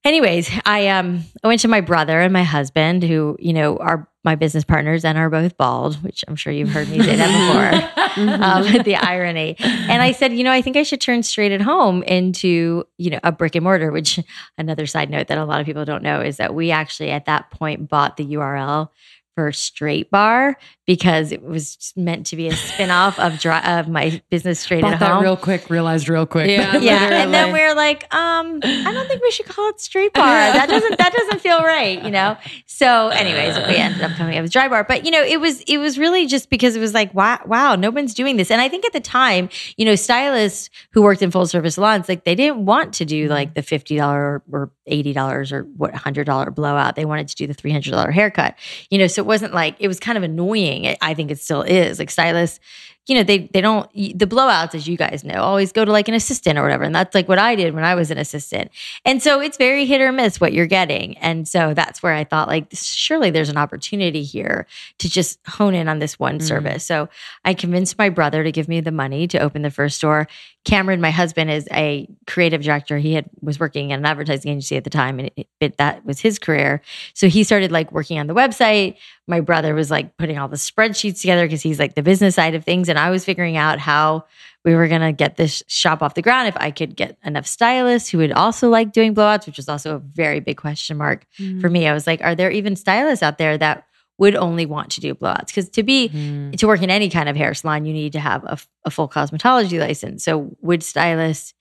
anyways, 0.06 0.50
I 0.64 0.88
um 0.88 1.24
I 1.42 1.48
went 1.48 1.60
to 1.62 1.68
my 1.68 1.80
brother 1.80 2.20
and 2.20 2.32
my 2.32 2.44
husband, 2.44 3.02
who 3.02 3.36
you 3.38 3.52
know 3.52 3.76
are 3.78 4.08
my 4.24 4.34
business 4.34 4.64
partners 4.64 5.04
and 5.04 5.16
are 5.16 5.30
both 5.30 5.56
bald, 5.56 6.02
which 6.02 6.24
I'm 6.26 6.34
sure 6.34 6.52
you've 6.52 6.70
heard 6.70 6.88
me 6.88 7.00
say 7.00 7.14
that 7.14 7.92
before. 8.12 8.32
um, 8.42 8.82
the 8.84 8.96
irony. 8.96 9.54
And 9.60 10.02
I 10.02 10.10
said, 10.10 10.32
you 10.32 10.42
know, 10.42 10.50
I 10.50 10.62
think 10.62 10.76
I 10.76 10.82
should 10.82 11.00
turn 11.00 11.22
straight 11.22 11.52
at 11.52 11.60
home 11.60 12.02
into, 12.02 12.84
you 12.98 13.10
know, 13.10 13.20
a 13.22 13.30
brick 13.30 13.54
and 13.54 13.62
mortar, 13.62 13.92
which 13.92 14.18
another 14.58 14.84
side 14.84 15.10
note 15.10 15.28
that 15.28 15.38
a 15.38 15.44
lot 15.44 15.60
of 15.60 15.66
people 15.66 15.84
don't 15.84 16.02
know 16.02 16.20
is 16.20 16.38
that 16.38 16.54
we 16.54 16.72
actually 16.72 17.10
at 17.12 17.26
that 17.26 17.50
point 17.52 17.88
bought 17.88 18.16
the 18.16 18.34
URL 18.34 18.88
for 19.36 19.52
Straight 19.52 20.10
Bar 20.10 20.56
because 20.86 21.30
it 21.30 21.42
was 21.42 21.92
meant 21.94 22.26
to 22.26 22.36
be 22.36 22.48
a 22.48 22.52
spinoff 22.52 23.18
of 23.18 23.38
dry, 23.38 23.78
of 23.78 23.86
my 23.86 24.22
business 24.30 24.60
Straight 24.60 24.80
Bought 24.80 24.94
at 24.94 25.00
that 25.00 25.12
Home. 25.12 25.22
real 25.22 25.36
quick, 25.36 25.68
realized 25.68 26.08
real 26.08 26.24
quick. 26.24 26.48
Yeah. 26.48 26.76
yeah, 26.78 27.02
and 27.02 27.34
then 27.34 27.52
Literally. 27.52 27.52
we 27.52 27.60
are 27.60 27.74
like, 27.74 28.14
um, 28.14 28.60
I 28.64 28.92
don't 28.92 29.06
think 29.06 29.22
we 29.22 29.30
should 29.30 29.44
call 29.44 29.68
it 29.68 29.78
Straight 29.78 30.12
Bar. 30.14 30.24
That 30.24 30.70
doesn't 30.70 30.96
that 30.96 31.12
doesn't 31.12 31.40
feel 31.40 31.58
right, 31.58 32.02
you 32.02 32.10
know. 32.10 32.38
So, 32.64 33.08
anyways, 33.08 33.56
we 33.68 33.76
ended 33.76 34.00
up 34.00 34.12
coming 34.12 34.38
up 34.38 34.42
with 34.42 34.52
Drybar, 34.52 34.88
but 34.88 35.04
you 35.04 35.10
know, 35.10 35.22
it 35.22 35.38
was 35.38 35.60
it 35.62 35.76
was 35.76 35.98
really 35.98 36.26
just 36.26 36.48
because 36.48 36.74
it 36.74 36.80
was 36.80 36.94
like, 36.94 37.12
wow, 37.12 37.38
wow, 37.44 37.74
no 37.76 37.90
one's 37.90 38.14
doing 38.14 38.38
this, 38.38 38.50
and 38.50 38.60
I 38.60 38.70
think 38.70 38.86
at 38.86 38.94
the 38.94 39.00
time, 39.00 39.50
you 39.76 39.84
know, 39.84 39.96
stylists 39.96 40.70
who 40.92 41.02
worked 41.02 41.20
in 41.20 41.30
full 41.30 41.46
service 41.46 41.74
salons, 41.74 42.08
like 42.08 42.24
they 42.24 42.34
didn't 42.34 42.64
want 42.64 42.94
to 42.94 43.04
do 43.04 43.28
like 43.28 43.52
the 43.52 43.62
fifty 43.62 43.96
dollar 43.96 44.42
or 44.50 44.70
eighty 44.86 45.12
dollars 45.12 45.52
or 45.52 45.64
what 45.76 45.94
hundred 45.94 46.24
dollar 46.24 46.50
blowout. 46.50 46.96
They 46.96 47.04
wanted 47.04 47.28
to 47.28 47.34
do 47.34 47.46
the 47.46 47.54
three 47.54 47.72
hundred 47.72 47.90
dollar 47.90 48.10
haircut, 48.10 48.54
you 48.88 48.96
know. 48.96 49.08
So 49.08 49.25
it 49.26 49.28
wasn't 49.28 49.52
like 49.52 49.74
it 49.80 49.88
was 49.88 49.98
kind 49.98 50.16
of 50.16 50.22
annoying. 50.24 50.96
I 51.00 51.14
think 51.14 51.32
it 51.32 51.40
still 51.40 51.62
is. 51.62 51.98
Like 51.98 52.10
stylists 52.10 52.60
you 53.08 53.14
know 53.14 53.22
they 53.22 53.48
they 53.52 53.60
don't 53.60 53.88
the 53.94 54.26
blowouts 54.26 54.74
as 54.74 54.88
you 54.88 54.96
guys 54.96 55.22
know 55.22 55.40
always 55.40 55.70
go 55.70 55.84
to 55.84 55.92
like 55.92 56.08
an 56.08 56.14
assistant 56.14 56.58
or 56.58 56.62
whatever 56.62 56.82
and 56.82 56.92
that's 56.92 57.14
like 57.14 57.28
what 57.28 57.38
i 57.38 57.54
did 57.54 57.72
when 57.72 57.84
i 57.84 57.94
was 57.94 58.10
an 58.10 58.18
assistant 58.18 58.68
and 59.04 59.22
so 59.22 59.40
it's 59.40 59.56
very 59.56 59.86
hit 59.86 60.00
or 60.00 60.10
miss 60.10 60.40
what 60.40 60.52
you're 60.52 60.66
getting 60.66 61.16
and 61.18 61.46
so 61.46 61.72
that's 61.72 62.02
where 62.02 62.14
i 62.14 62.24
thought 62.24 62.48
like 62.48 62.66
surely 62.72 63.30
there's 63.30 63.48
an 63.48 63.56
opportunity 63.56 64.24
here 64.24 64.66
to 64.98 65.08
just 65.08 65.38
hone 65.46 65.72
in 65.72 65.86
on 65.88 66.00
this 66.00 66.18
one 66.18 66.40
Mhm. 66.40 66.42
service 66.42 66.84
so 66.84 67.08
i 67.44 67.54
convinced 67.54 67.96
my 67.96 68.08
brother 68.08 68.42
to 68.42 68.50
give 68.50 68.66
me 68.66 68.80
the 68.80 68.90
money 68.90 69.28
to 69.28 69.38
open 69.38 69.62
the 69.62 69.70
first 69.70 69.98
store 69.98 70.26
cameron 70.66 71.00
my 71.00 71.10
husband 71.10 71.50
is 71.50 71.66
a 71.72 72.08
creative 72.26 72.62
director. 72.62 72.98
He 72.98 73.14
had 73.14 73.24
was 73.40 73.58
working 73.58 73.92
at 73.92 73.98
an 73.98 74.04
advertising 74.04 74.50
agency 74.50 74.76
at 74.76 74.84
the 74.84 74.90
time 74.90 75.18
and 75.18 75.30
it, 75.36 75.48
it, 75.60 75.76
that 75.78 76.04
was 76.04 76.20
his 76.20 76.38
career. 76.38 76.82
So 77.14 77.28
he 77.28 77.44
started 77.44 77.72
like 77.72 77.92
working 77.92 78.18
on 78.18 78.26
the 78.26 78.34
website. 78.34 78.96
My 79.26 79.40
brother 79.40 79.74
was 79.74 79.90
like 79.90 80.16
putting 80.18 80.38
all 80.38 80.48
the 80.48 80.56
spreadsheets 80.56 81.20
together 81.20 81.46
because 81.46 81.62
he's 81.62 81.78
like 81.78 81.94
the 81.94 82.02
business 82.02 82.34
side 82.34 82.54
of 82.54 82.64
things 82.64 82.88
and 82.88 82.98
i 82.98 83.10
was 83.10 83.24
figuring 83.24 83.56
out 83.56 83.78
how 83.78 84.24
we 84.64 84.74
were 84.74 84.88
going 84.88 85.00
to 85.00 85.12
get 85.12 85.36
this 85.36 85.62
shop 85.68 86.02
off 86.02 86.14
the 86.14 86.22
ground 86.22 86.48
if 86.48 86.56
i 86.58 86.70
could 86.70 86.94
get 86.94 87.16
enough 87.24 87.46
stylists 87.46 88.08
who 88.08 88.18
would 88.18 88.32
also 88.32 88.68
like 88.68 88.92
doing 88.92 89.14
blowouts 89.14 89.46
which 89.46 89.56
was 89.56 89.68
also 89.68 89.96
a 89.96 89.98
very 89.98 90.40
big 90.40 90.56
question 90.56 90.96
mark 90.96 91.26
mm-hmm. 91.38 91.60
for 91.60 91.70
me. 91.70 91.86
I 91.86 91.94
was 91.94 92.06
like 92.06 92.20
are 92.22 92.34
there 92.34 92.50
even 92.50 92.76
stylists 92.76 93.22
out 93.22 93.38
there 93.38 93.56
that 93.58 93.85
would 94.18 94.34
only 94.34 94.64
want 94.66 94.90
to 94.92 95.00
do 95.00 95.14
blowouts 95.14 95.48
because 95.48 95.68
to 95.70 95.82
be 95.82 96.08
Mm. 96.08 96.56
to 96.56 96.66
work 96.66 96.82
in 96.82 96.90
any 96.90 97.10
kind 97.10 97.28
of 97.28 97.36
hair 97.36 97.52
salon 97.54 97.84
you 97.84 97.92
need 97.92 98.12
to 98.12 98.20
have 98.20 98.44
a, 98.44 98.58
a 98.84 98.90
full 98.90 99.08
cosmetology 99.08 99.78
license. 99.78 100.24
So 100.24 100.56
would 100.62 100.82
stylists 100.82 101.52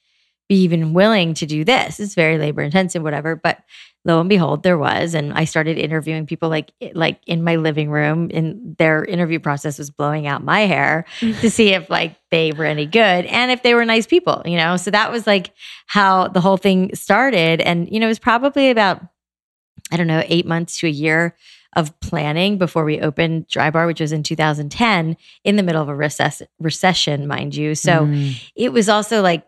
be 0.48 0.62
even 0.62 0.94
willing 0.94 1.34
to 1.34 1.46
do 1.48 1.64
this? 1.64 2.00
It's 2.00 2.14
very 2.14 2.38
labor 2.38 2.62
intensive 2.62 3.02
whatever. 3.02 3.36
But 3.36 3.60
lo 4.06 4.20
and 4.20 4.30
behold 4.30 4.62
there 4.62 4.78
was. 4.78 5.16
And 5.16 5.34
i 5.34 5.44
started 5.46 5.78
interviewing 5.80 6.28
people 6.28 6.48
like 6.50 6.72
like 6.94 7.20
in 7.26 7.44
my 7.44 7.56
living 7.56 7.90
room 7.90 8.30
and 8.32 8.78
their 8.78 9.04
interview 9.04 9.40
process 9.40 9.80
was 9.80 9.90
blowing 9.90 10.28
out 10.28 10.44
my 10.44 10.62
hair 10.62 11.06
to 11.20 11.50
see 11.50 11.70
if 11.74 11.90
like 11.90 12.16
they 12.30 12.52
were 12.52 12.66
any 12.66 12.86
good 12.86 13.26
and 13.26 13.52
if 13.52 13.64
they 13.64 13.74
were 13.74 13.84
nice 13.86 14.06
people 14.06 14.44
you 14.46 14.56
know? 14.58 14.78
So 14.78 14.92
that 14.92 15.12
was 15.12 15.26
like 15.26 15.52
how 15.88 16.28
the 16.28 16.42
whole 16.42 16.58
thing 16.58 16.94
started. 16.96 17.60
And 17.62 17.92
you 17.92 18.00
know 18.00 18.06
it 18.06 18.10
was 18.10 18.20
probably 18.20 18.70
about 18.70 19.02
i 19.92 19.98
don't 19.98 20.08
know 20.08 20.24
8 20.26 20.46
months 20.46 20.80
to 20.80 20.88
a 20.88 20.90
year 20.92 21.36
of 21.76 21.98
planning 22.00 22.58
before 22.58 22.86
we 22.86 23.00
opened 23.02 23.48
Drybar 23.48 23.86
which 23.88 24.00
was 24.00 24.12
in 24.12 24.24
2010 24.24 25.18
in 25.44 25.56
the 25.56 25.64
middle 25.64 25.82
of 25.82 25.90
a 25.90 25.96
recess- 25.96 26.42
recession 26.60 27.28
mind 27.28 27.56
you 27.56 27.76
so 27.76 28.06
Mm. 28.06 28.36
it 28.56 28.72
was 28.74 28.88
also 28.90 29.22
like 29.22 29.46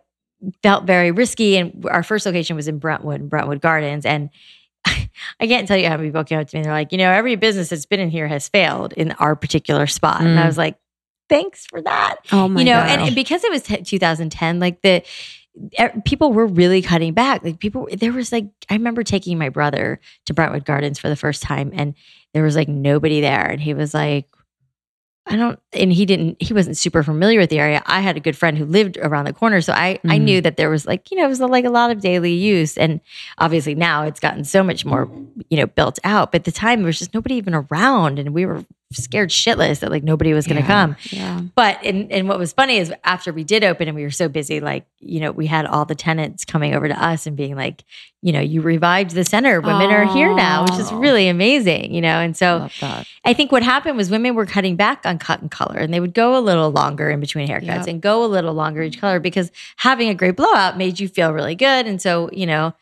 felt 0.61 0.83
very 0.83 1.09
risky. 1.09 1.57
And 1.57 1.83
our 1.89 2.03
first 2.03 2.23
location 2.27 2.55
was 2.55 2.67
in 2.67 2.77
Brentwood, 2.77 3.27
Brentwood 3.27 3.59
Gardens. 3.59 4.05
And 4.05 4.29
I 4.85 5.47
can't 5.47 5.67
tell 5.67 5.77
you 5.77 5.87
how 5.87 5.97
many 5.97 6.09
people 6.09 6.23
came 6.25 6.37
up 6.39 6.47
to 6.47 6.55
me 6.55 6.59
and 6.59 6.65
they're 6.65 6.73
like, 6.73 6.91
you 6.91 6.99
know, 6.99 7.09
every 7.09 7.35
business 7.35 7.69
that's 7.69 7.87
been 7.87 7.99
in 7.99 8.11
here 8.11 8.27
has 8.27 8.47
failed 8.47 8.93
in 8.93 9.13
our 9.13 9.35
particular 9.35 9.87
spot. 9.87 10.21
And 10.21 10.39
I 10.39 10.43
Mm. 10.43 10.45
was 10.45 10.57
like, 10.59 10.77
thanks 11.27 11.65
for 11.65 11.81
that. 11.81 12.17
Oh 12.31 12.47
my 12.47 12.59
you 12.59 12.65
know, 12.67 12.73
god. 12.79 12.89
and, 12.89 13.01
and 13.01 13.15
because 13.15 13.43
it 13.43 13.49
was 13.49 13.63
t- 13.63 13.81
2010, 13.81 14.59
like 14.59 14.83
the 14.83 15.01
people 16.05 16.31
were 16.31 16.45
really 16.45 16.81
cutting 16.81 17.13
back. 17.13 17.43
Like 17.43 17.59
people, 17.59 17.87
there 17.91 18.13
was 18.13 18.31
like, 18.31 18.45
I 18.69 18.73
remember 18.75 19.03
taking 19.03 19.37
my 19.39 19.49
brother 19.49 19.99
to 20.27 20.33
Brentwood 20.33 20.65
Gardens 20.65 20.99
for 20.99 21.09
the 21.09 21.15
first 21.15 21.41
time 21.41 21.71
and 21.73 21.95
there 22.33 22.43
was 22.43 22.55
like 22.55 22.67
nobody 22.67 23.21
there. 23.21 23.45
And 23.49 23.61
he 23.61 23.73
was 23.73 23.93
like, 23.93 24.27
I 25.29 25.35
don't, 25.35 25.59
and 25.73 25.91
he 25.91 26.05
didn't, 26.05 26.41
he 26.41 26.53
wasn't 26.53 26.77
super 26.77 27.03
familiar 27.03 27.39
with 27.39 27.49
the 27.49 27.59
area. 27.59 27.83
I 27.85 27.99
had 27.99 28.15
a 28.15 28.21
good 28.21 28.37
friend 28.37 28.57
who 28.57 28.63
lived 28.65 28.97
around 28.97 29.25
the 29.25 29.33
corner. 29.33 29.59
So 29.59 29.73
I, 29.73 29.99
I 30.05 30.17
Mhm. 30.19 30.21
knew 30.21 30.41
that 30.41 30.55
there 30.55 30.69
was 30.69 30.85
like, 30.85 31.11
you 31.11 31.17
know, 31.17 31.25
it 31.25 31.27
was 31.27 31.41
like 31.41 31.65
a 31.65 31.69
lot 31.69 31.91
of 31.91 31.99
daily 31.99 32.31
use. 32.31 32.77
And 32.77 33.01
obviously 33.37 33.75
now 33.75 34.03
it's 34.03 34.21
gotten 34.21 34.45
so 34.45 34.63
much 34.63 34.85
more, 34.85 35.09
you 35.49 35.57
know, 35.57 35.65
built 35.67 35.99
out. 36.05 36.31
But 36.31 36.41
at 36.41 36.45
the 36.45 36.51
time, 36.53 36.79
there 36.79 36.85
was 36.85 36.99
just 36.99 37.13
nobody 37.13 37.35
even 37.35 37.53
around. 37.53 38.19
And 38.19 38.33
we 38.33 38.45
were 38.45 38.63
scared 38.93 39.29
shitless 39.29 39.79
that 39.79 39.91
like 39.91 40.03
nobody 40.03 40.33
was 40.33 40.47
going 40.47 40.55
to 40.55 40.61
Yeah. 40.61 40.67
come. 40.67 40.95
yeah. 41.11 41.41
But 41.55 41.83
and 41.83 42.09
and 42.11 42.29
what 42.29 42.39
was 42.39 42.53
funny 42.53 42.77
is 42.77 42.93
after 43.03 43.33
we 43.33 43.43
did 43.43 43.63
open 43.63 43.87
and 43.87 43.95
we 43.95 44.03
were 44.03 44.11
so 44.11 44.29
busy, 44.29 44.59
like 44.61 44.85
you 44.99 45.19
know, 45.19 45.31
we 45.31 45.45
had 45.47 45.65
all 45.65 45.83
the 45.85 45.95
tenants 45.95 46.45
coming 46.45 46.73
over 46.73 46.87
to 46.87 47.03
us 47.03 47.27
and 47.27 47.35
being 47.35 47.55
like, 47.55 47.83
you 48.21 48.31
know, 48.31 48.39
you 48.39 48.61
revived 48.61 49.11
the 49.11 49.25
center. 49.25 49.59
Women 49.61 49.91
are 49.91 50.05
here 50.05 50.33
now, 50.33 50.63
which 50.63 50.79
is 50.79 50.91
really 50.93 51.27
amazing, 51.27 51.93
you 51.93 52.01
know. 52.01 52.19
And 52.19 52.35
so. 52.35 52.69
I 53.25 53.33
think 53.33 53.51
what 53.51 53.61
happened 53.61 53.97
was 53.97 54.09
women 54.09 54.35
were 54.35 54.45
cutting 54.45 54.75
back 54.77 55.05
on 55.05 55.19
cut 55.19 55.41
and 55.41 55.51
color, 55.51 55.77
and 55.77 55.93
they 55.93 55.99
would 55.99 56.13
go 56.13 56.37
a 56.37 56.39
little 56.41 56.71
longer 56.71 57.09
in 57.09 57.19
between 57.19 57.47
haircuts 57.47 57.65
Yep. 57.65 57.87
and 57.87 58.01
go 58.01 58.23
a 58.23 58.27
little 58.27 58.53
longer 58.53 58.81
each 58.83 58.99
color 59.01 59.19
because 59.19 59.51
having 59.77 60.07
a 60.09 60.15
great 60.15 60.35
blowout 60.37 60.77
made 60.77 60.99
you 60.99 61.07
feel 61.09 61.31
really 61.33 61.55
good. 61.55 61.85
And 61.87 62.01
so 62.01 62.29
you 62.31 62.45
know. 62.45 62.73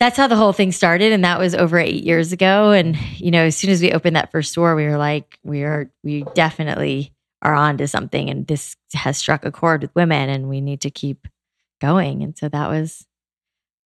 That's 0.00 0.16
how 0.16 0.26
the 0.26 0.36
whole 0.36 0.52
thing 0.54 0.72
started, 0.72 1.12
and 1.12 1.22
that 1.24 1.38
was 1.38 1.54
over 1.54 1.78
eight 1.78 2.02
years 2.02 2.32
ago. 2.32 2.70
And 2.72 2.96
you 3.18 3.30
know, 3.30 3.44
as 3.44 3.56
soon 3.56 3.70
as 3.70 3.80
we 3.82 3.92
opened 3.92 4.16
that 4.16 4.32
first 4.32 4.50
store, 4.52 4.74
we 4.74 4.86
were 4.86 4.96
like, 4.96 5.38
we 5.44 5.62
are, 5.62 5.90
we 6.02 6.24
definitely 6.34 7.12
are 7.42 7.54
on 7.54 7.78
to 7.78 7.88
something 7.88 8.28
and 8.28 8.46
this 8.46 8.76
has 8.92 9.16
struck 9.16 9.46
a 9.46 9.50
chord 9.50 9.80
with 9.80 9.94
women 9.94 10.28
and 10.28 10.46
we 10.48 10.60
need 10.60 10.82
to 10.82 10.90
keep 10.90 11.26
going 11.80 12.22
and 12.22 12.36
so 12.36 12.50
that 12.50 12.68
was 12.68 13.06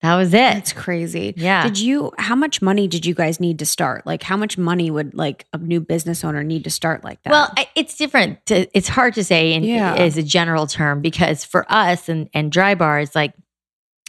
that 0.01 0.15
was 0.15 0.29
it 0.29 0.37
That's 0.55 0.73
crazy. 0.73 1.35
yeah 1.37 1.61
Did 1.61 1.77
you 1.77 2.11
how 2.17 2.33
much 2.35 2.63
money 2.63 2.87
did 2.87 3.05
you 3.05 3.13
guys 3.13 3.39
need 3.39 3.59
to 3.59 3.65
start? 3.67 4.07
Like 4.07 4.23
how 4.23 4.35
much 4.37 4.57
money 4.57 4.89
would 4.89 5.13
like 5.13 5.45
a 5.53 5.59
new 5.59 5.79
business 5.79 6.23
owner 6.23 6.43
need 6.43 6.63
to 6.63 6.71
start 6.71 7.03
like 7.03 7.21
that? 7.21 7.29
well 7.29 7.53
I, 7.55 7.69
it's 7.75 7.95
different 7.95 8.43
to, 8.47 8.67
it's 8.75 8.87
hard 8.87 9.13
to 9.13 9.23
say 9.23 9.53
in, 9.53 9.63
Yeah. 9.63 9.93
as 9.93 10.17
a 10.17 10.23
general 10.23 10.65
term 10.65 11.01
because 11.01 11.45
for 11.45 11.63
us 11.71 12.09
and 12.09 12.31
and 12.33 12.51
Drybars 12.51 13.13
like 13.13 13.33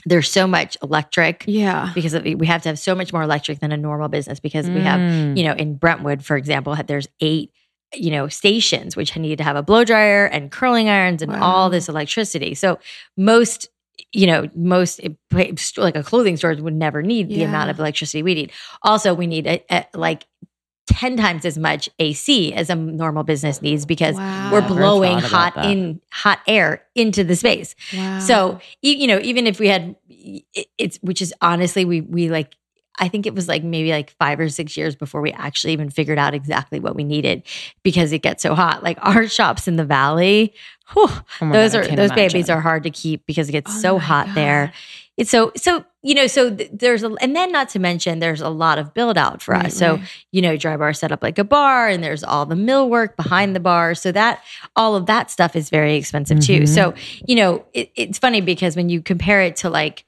there's 0.07 0.31
so 0.31 0.47
much 0.47 0.77
electric 0.83 1.45
yeah. 1.47 1.91
because 1.95 2.15
we 2.23 2.47
have 2.47 2.63
to 2.63 2.69
have 2.71 2.79
so 2.79 2.95
much 2.95 3.13
more 3.13 3.23
electric 3.23 3.61
than 3.61 3.73
a 3.73 3.77
normal 3.77 4.09
business 4.09 4.41
because 4.41 4.69
we 4.69 4.81
have 4.83 5.01
Mm. 5.01 5.37
you 5.37 5.45
know, 5.45 5.53
in 5.55 5.77
Brentwood, 5.77 6.25
for 6.25 6.37
example, 6.37 6.77
there's 6.87 7.09
eight, 7.21 7.51
you 7.95 8.11
know, 8.11 8.29
stations 8.29 8.97
which 8.97 9.17
need 9.17 9.39
to 9.39 9.45
have 9.45 9.57
a 9.57 9.63
blow 9.63 9.85
dryer 9.85 10.27
and 10.27 10.51
curling 10.51 10.89
irons 10.89 11.23
and 11.23 11.33
Wow. 11.33 11.43
all 11.43 11.71
this 11.71 11.89
electricity. 11.89 12.55
So 12.55 12.79
most, 13.17 13.69
you 14.13 14.27
know, 14.27 14.49
most 14.55 15.01
eh, 15.03 15.53
like 15.77 15.97
a 15.97 16.03
clothing 16.03 16.37
store 16.37 16.55
would 16.57 16.75
never 16.75 17.03
need 17.03 17.29
the 17.29 17.37
Yeah. 17.41 17.49
amount 17.49 17.71
of 17.71 17.79
electricity 17.79 18.23
we 18.23 18.35
need. 18.35 18.53
Also, 18.83 19.15
we 19.15 19.27
need 19.27 19.47
a, 19.47 19.65
a, 19.71 19.87
like 19.95 20.27
10 20.87 21.17
times 21.17 21.45
as 21.45 21.57
much 21.59 21.89
AC 21.99 22.53
as 22.53 22.69
a 22.71 22.75
normal 22.75 23.23
business 23.23 23.63
needs 23.63 23.87
because 23.87 24.17
Wow. 24.17 24.53
we're 24.53 24.61
blowing 24.69 25.19
hot 25.19 25.55
that. 25.55 25.65
in 25.67 26.01
hot 26.13 26.41
air 26.47 26.83
into 26.95 27.25
the 27.25 27.35
space. 27.37 27.75
Wow. 27.97 28.19
So 28.21 28.61
e- 28.83 28.95
you 28.97 29.07
know, 29.07 29.19
even 29.23 29.47
if 29.47 29.59
we 29.59 29.69
had, 29.69 29.97
it- 30.09 30.67
it's 30.79 30.99
which 31.03 31.23
is 31.23 31.33
honestly 31.41 31.85
we 31.85 32.01
we 32.03 32.29
like. 32.29 32.55
I 32.97 33.09
think 33.09 33.27
it 33.27 33.35
was 33.35 33.49
like 33.49 33.65
maybe 33.65 33.91
like 33.91 34.11
five 34.21 34.39
or 34.39 34.49
six 34.49 34.77
years 34.77 34.95
before 34.95 35.21
we 35.21 35.33
actually 35.33 35.73
even 35.73 35.91
figured 35.91 36.17
out 36.17 36.33
exactly 36.33 36.79
what 36.79 36.95
we 36.95 37.03
needed 37.03 37.43
because 37.83 38.13
it 38.13 38.21
gets 38.21 38.41
so 38.41 38.55
hot. 38.55 38.85
Like 38.85 38.99
our 39.03 39.27
shops 39.27 39.67
in 39.67 39.75
the 39.75 39.85
valley, 39.85 40.55
whew, 40.93 41.09
Oh 41.41 41.51
those 41.53 41.73
God, 41.73 41.81
are 41.81 41.85
can't 41.87 41.97
those 41.97 42.13
babies 42.13 42.49
are 42.49 42.61
hard 42.61 42.85
to 42.85 42.91
keep 42.91 43.27
because 43.27 43.49
it 43.49 43.53
gets 43.53 43.77
Oh 43.77 43.81
so 43.81 43.95
my 43.99 44.05
hot 44.05 44.29
there. 44.37 44.73
It's 45.17 45.31
so 45.31 45.53
so 45.57 45.85
you 46.03 46.13
know 46.15 46.27
so 46.27 46.55
th- 46.55 46.71
there's 46.73 47.05
a 47.05 47.13
and 47.21 47.37
then 47.37 47.53
not 47.53 47.69
to 47.71 47.79
mention 47.79 48.19
there's 48.19 48.41
a 48.41 48.49
lot 48.49 48.79
of 48.79 48.93
build 48.95 49.17
out 49.17 49.41
for 49.43 49.53
Right, 49.53 49.67
us. 49.67 49.75
So 49.77 49.97
right. 49.97 50.09
you 50.33 50.43
know, 50.43 50.57
Drybar 50.57 50.97
set 50.97 51.13
up 51.13 51.23
like 51.23 51.39
a 51.39 51.45
bar 51.45 51.89
and 51.89 52.03
there's 52.03 52.25
all 52.25 52.47
the 52.47 52.57
mill 52.57 52.91
work 52.91 53.17
behind 53.17 53.55
the 53.55 53.61
bar. 53.61 53.95
So 53.95 54.11
that 54.13 54.43
all 54.75 54.97
of 54.97 55.07
that 55.07 55.31
stuff 55.31 55.55
is 55.55 55.71
very 55.71 55.95
expensive 55.95 56.41
too. 56.41 56.63
Mhm. 56.63 56.69
So, 56.69 56.95
you 57.27 57.37
know, 57.37 57.65
it, 57.73 57.93
it's 57.95 58.19
funny 58.19 58.41
because 58.41 58.75
when 58.75 58.89
you 58.89 59.01
compare 59.03 59.43
it 59.43 59.55
to 59.57 59.71
like, 59.71 60.05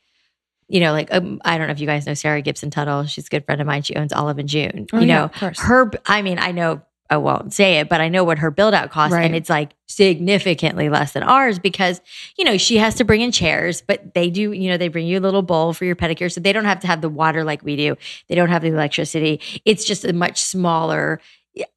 you 0.68 0.80
know, 0.80 0.90
like 0.90 1.14
um, 1.14 1.40
I 1.44 1.56
don't 1.56 1.68
know 1.68 1.72
if 1.72 1.78
you 1.80 1.86
guys 1.86 2.04
know 2.06 2.14
Sarah 2.14 2.42
Gibson 2.42 2.70
Tuttle. 2.70 3.04
She's 3.06 3.26
a 3.28 3.30
good 3.30 3.44
friend 3.44 3.60
of 3.60 3.66
mine. 3.68 3.82
She 3.82 3.94
owns 3.94 4.12
Olive 4.12 4.38
and 4.38 4.48
June. 4.48 4.88
Oh, 4.92 4.98
you 4.98 5.06
know, 5.06 5.30
her. 5.34 5.92
I 6.06 6.22
mean, 6.22 6.40
I 6.40 6.50
know 6.50 6.82
I 7.10 7.16
won't 7.18 7.52
say 7.52 7.78
it, 7.78 7.88
but 7.88 8.00
I 8.00 8.08
know 8.08 8.24
what 8.24 8.38
her 8.38 8.50
build 8.50 8.74
out 8.74 8.90
costs, 8.90 9.12
Right. 9.14 9.24
and 9.24 9.34
it's 9.36 9.48
like 9.50 9.70
significantly 9.86 10.88
less 10.88 11.12
than 11.12 11.22
ours 11.22 11.58
because 11.58 12.00
you 12.38 12.44
know 12.44 12.56
she 12.56 12.76
has 12.78 12.94
to 12.96 13.04
bring 13.04 13.20
in 13.20 13.30
chairs, 13.32 13.82
but 13.86 14.14
they 14.14 14.30
do. 14.30 14.52
You 14.52 14.70
know, 14.70 14.76
they 14.76 14.88
bring 14.88 15.06
you 15.06 15.18
a 15.18 15.20
little 15.20 15.42
bowl 15.42 15.72
for 15.72 15.84
your 15.84 15.96
pedicure, 15.96 16.32
so 16.32 16.40
they 16.40 16.52
don't 16.52 16.64
have 16.64 16.80
to 16.80 16.86
have 16.86 17.00
the 17.00 17.08
water 17.08 17.44
like 17.44 17.62
we 17.62 17.76
do. 17.76 17.96
They 18.28 18.34
don't 18.34 18.48
have 18.48 18.62
the 18.62 18.68
electricity. 18.68 19.40
It's 19.64 19.84
just 19.84 20.04
a 20.04 20.12
much 20.12 20.40
smaller. 20.40 21.20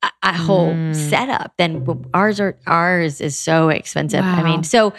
A, 0.04 0.10
a 0.24 0.34
whole 0.34 0.74
Mm. 0.74 0.94
setup 1.10 1.54
than 1.58 1.86
ours 2.14 2.42
are 2.42 2.58
ours 2.68 3.22
is 3.22 3.38
so 3.40 3.70
expensive. 3.70 4.26
I 4.26 4.44
mean, 4.44 4.64
so 4.64 4.94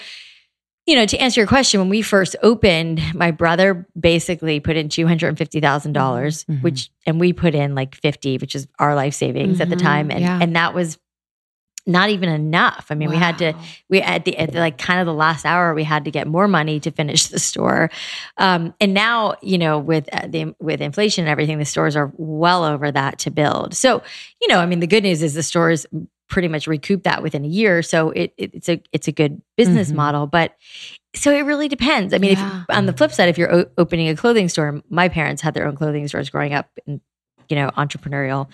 you 0.91 0.97
know, 0.97 1.07
to 1.07 1.17
answer 1.19 1.41
your 1.41 1.47
question, 1.47 1.79
when 1.79 1.89
we 1.89 2.03
first 2.03 2.35
opened, 2.43 3.01
my 3.15 3.31
brother 3.31 3.87
basically 3.99 4.59
put 4.59 4.77
in 4.77 4.89
two 4.89 5.07
hundred 5.07 5.29
and 5.29 5.39
fifty 5.39 5.61
thousand 5.61 5.93
dollars, 5.93 6.45
Mhm. 6.47 6.63
which 6.63 6.91
and 7.07 7.21
we 7.21 7.33
put 7.33 7.55
in 7.55 7.77
like 7.77 7.95
fifty, 7.95 8.39
which 8.39 8.57
is 8.57 8.67
our 8.81 8.97
life 8.97 9.15
savings 9.15 9.61
at 9.61 9.71
the 9.71 9.77
Mhm, 9.77 9.83
time, 9.83 10.11
and 10.11 10.21
yeah. 10.21 10.39
and 10.43 10.57
that 10.57 10.75
was 10.75 10.99
not 11.87 12.11
even 12.11 12.29
enough. 12.29 12.87
I 12.91 12.95
mean, 12.97 13.09
we 13.09 13.17
had 13.17 13.39
to 13.39 13.55
we 13.89 14.03
at 14.03 14.25
the, 14.25 14.37
at 14.37 14.53
the 14.53 14.59
like 14.59 14.79
kind 14.79 14.99
of 15.01 15.07
the 15.07 15.15
last 15.15 15.47
hour 15.47 15.75
we 15.75 15.85
had 15.85 16.05
to 16.07 16.11
get 16.11 16.27
more 16.27 16.49
money 16.49 16.81
to 16.81 16.91
finish 16.91 17.29
the 17.29 17.39
store 17.39 17.89
um, 18.37 18.75
and 18.81 18.93
now 18.93 19.35
you 19.43 19.59
know 19.59 19.79
with 19.79 20.09
uh, 20.13 20.27
the 20.27 20.55
with 20.61 20.81
inflation 20.81 21.25
and 21.25 21.31
everything 21.31 21.59
the 21.59 21.65
stores 21.65 21.95
are 21.97 22.13
well 22.17 22.65
over 22.65 22.91
that 22.93 23.19
to 23.21 23.31
build 23.31 23.75
so 23.75 24.03
you 24.43 24.49
know 24.49 24.59
i 24.59 24.67
mean 24.67 24.81
the 24.81 24.87
good 24.87 25.03
news 25.05 25.23
is 25.23 25.33
the 25.35 25.43
stores 25.43 25.87
pretty 26.31 26.49
much 26.49 26.67
recoup 26.67 27.03
that 27.03 27.23
within 27.23 27.45
a 27.45 27.49
year 27.49 27.83
so 27.83 28.11
it, 28.13 28.33
it 28.39 28.51
it's 28.55 28.69
a 28.69 28.81
it's 28.93 29.09
a 29.09 29.13
good 29.13 29.43
business 29.57 29.91
Mhm. 29.93 29.97
model 29.97 30.27
but 30.27 30.57
so 31.15 31.31
it 31.33 31.41
really 31.43 31.69
depends 31.69 32.15
i 32.15 32.19
mean 32.19 32.33
Yeah. 32.39 32.61
if 32.69 32.77
on 32.77 32.87
the 32.87 32.93
flip 32.95 33.13
side 33.13 33.29
if 33.29 33.37
you're 33.37 33.53
o- 33.55 33.71
opening 33.77 34.09
a 34.09 34.17
clothing 34.17 34.49
store 34.49 34.81
my 34.89 35.09
parents 35.09 35.43
had 35.43 35.53
their 35.55 35.67
own 35.67 35.77
clothing 35.77 36.07
stores 36.09 36.31
growing 36.31 36.55
up 36.55 36.71
and 36.87 37.01
you 37.51 37.57
know 37.57 37.69
entrepreneurial 37.77 38.49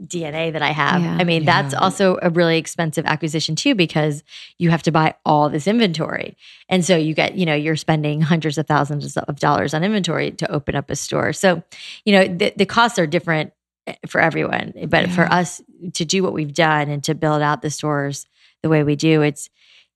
DNA 0.00 0.52
that 0.52 0.62
I 0.62 0.70
have. 0.70 1.02
Yeah. 1.02 1.18
I 1.20 1.24
mean, 1.24 1.44
that's 1.44 1.74
also 1.74 2.18
a 2.22 2.30
really 2.30 2.56
expensive 2.56 3.04
acquisition 3.04 3.56
too 3.56 3.74
because 3.74 4.22
you 4.58 4.70
have 4.70 4.82
to 4.84 4.92
buy 4.92 5.14
all 5.26 5.50
this 5.50 5.66
inventory. 5.66 6.36
And 6.70 6.82
so 6.84 6.96
you 6.96 7.12
get, 7.14 7.34
you 7.36 7.44
know, 7.44 7.54
you're 7.54 7.76
spending 7.76 8.20
hundreds 8.22 8.56
of 8.58 8.66
thousands 8.66 9.16
of 9.16 9.38
dollars 9.38 9.74
on 9.74 9.84
inventory 9.84 10.30
to 10.32 10.50
open 10.50 10.76
up 10.76 10.88
a 10.88 10.96
store. 10.96 11.32
So, 11.34 11.62
you 12.06 12.12
know, 12.12 12.26
the, 12.26 12.54
the 12.56 12.64
costs 12.66 12.98
are 12.98 13.06
different 13.06 13.52
for 14.06 14.20
everyone. 14.20 14.72
But 14.88 15.10
for 15.10 15.30
us 15.32 15.60
to 15.94 16.04
do 16.04 16.22
what 16.22 16.32
we've 16.32 16.54
done 16.54 16.88
and 16.88 17.02
to 17.04 17.14
build 17.14 17.42
out 17.42 17.62
the 17.62 17.70
stores 17.70 18.26
the 18.62 18.68
way 18.68 18.82
we 18.82 18.96
do, 18.96 19.22
it's 19.22 19.48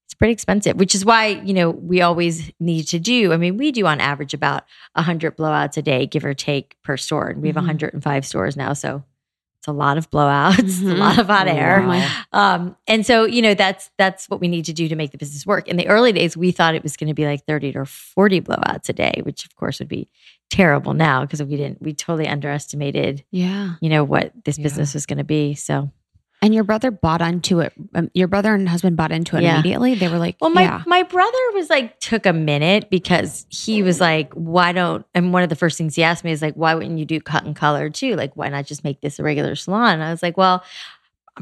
it's 0.07 0.15
pretty 0.15 0.33
expensive, 0.33 0.77
which 0.77 0.95
is 0.97 1.05
why, 1.05 1.27
you 1.29 1.55
know, 1.55 1.71
we 1.71 2.01
always 2.01 2.51
need 2.59 2.83
to 2.89 2.99
do. 2.99 3.33
I 3.33 3.37
mean, 3.37 3.57
we 3.57 3.71
do 3.71 3.87
on 3.87 4.01
average 4.01 4.35
about 4.35 4.65
100 4.95 5.37
blowouts 5.37 5.77
a 5.77 5.83
day, 5.83 6.05
give 6.07 6.25
or 6.25 6.35
take 6.35 6.75
per 6.83 6.97
store. 6.97 7.29
And 7.29 7.41
we 7.41 7.47
have 7.47 7.55
Mhm. 7.55 7.61
105 7.69 8.27
stores 8.27 8.57
now. 8.57 8.73
So 8.73 9.05
it's 9.61 9.69
a 9.69 9.73
lot 9.73 9.99
of 9.99 10.11
blowouts, 10.11 10.59
it's 10.59 10.81
a 10.83 10.97
lot 10.97 11.21
of 11.21 11.29
hot 11.29 11.47
air. 11.47 11.87
Wow. 11.87 12.23
Um, 12.33 12.77
and 12.89 13.07
so, 13.07 13.25
you 13.25 13.41
know, 13.41 13.55
that's 13.55 13.91
that's 13.99 14.29
what 14.29 14.41
we 14.41 14.49
need 14.49 14.65
to 14.65 14.73
do 14.73 14.89
to 14.89 14.97
make 14.97 15.13
the 15.13 15.19
business 15.19 15.47
work. 15.47 15.69
In 15.69 15.77
the 15.77 15.87
early 15.87 16.11
days, 16.13 16.37
we 16.37 16.51
thought 16.51 16.75
it 16.75 16.83
was 16.83 16.97
going 16.97 17.07
to 17.09 17.15
be 17.15 17.25
like 17.27 17.45
30 17.47 17.73
to 17.75 17.85
40 17.85 18.41
blowouts 18.41 18.89
a 18.89 18.93
day, 18.93 19.21
which 19.23 19.45
of 19.45 19.55
course 19.55 19.79
would 19.79 19.87
be 19.89 20.09
terrible 20.51 20.93
now 20.95 21.23
because 21.23 21.43
we 21.43 21.57
didn't 21.57 21.81
we 21.81 21.95
totally 21.95 22.27
underestimated, 22.29 23.25
Yeah. 23.31 23.75
you 23.81 23.89
know, 23.89 24.05
what 24.05 24.33
this 24.45 24.59
Yeah. 24.59 24.65
business 24.65 24.95
was 24.95 25.07
going 25.07 25.19
to 25.19 25.25
be. 25.25 25.55
So 25.55 25.91
And 26.43 26.55
your 26.55 26.65
brother 26.65 26.91
bought 26.91 27.21
into 27.21 27.61
it. 27.61 27.73
Um, 27.95 28.11
your 28.15 28.27
brother 28.27 28.55
and 28.55 28.67
husband 28.67 28.97
bought 28.97 29.13
into 29.13 29.37
it 29.37 29.43
Yeah. 29.43 29.55
immediately. 29.55 29.95
They 29.95 30.09
were 30.09 30.19
like, 30.19 30.37
Well, 30.41 30.49
my 30.51 30.63
yeah. 30.63 30.83
my 30.87 31.03
brother 31.03 31.39
was 31.55 31.69
like 31.71 32.01
took 32.01 32.25
a 32.27 32.33
minute 32.33 32.89
because 32.91 33.45
he 33.51 33.83
was 33.83 34.01
like, 34.01 34.33
why 34.33 34.73
don't? 34.73 35.05
And 35.15 35.33
one 35.35 35.43
of 35.43 35.51
the 35.51 35.57
first 35.57 35.77
things 35.79 35.95
he 35.97 36.03
asked 36.03 36.25
me 36.25 36.33
is 36.33 36.41
like, 36.43 36.55
why 36.55 36.75
wouldn't 36.75 36.99
you 36.99 37.05
do 37.05 37.21
cut 37.21 37.45
and 37.45 37.55
color 37.55 37.91
too? 37.91 38.17
Like, 38.17 38.35
why 38.37 38.49
not 38.49 38.65
just 38.67 38.85
make 38.85 39.03
this 39.03 39.19
a 39.19 39.23
regular 39.23 39.55
salon? 39.55 39.95
And 39.95 40.03
I 40.03 40.11
was 40.11 40.23
like, 40.23 40.37
well. 40.37 40.65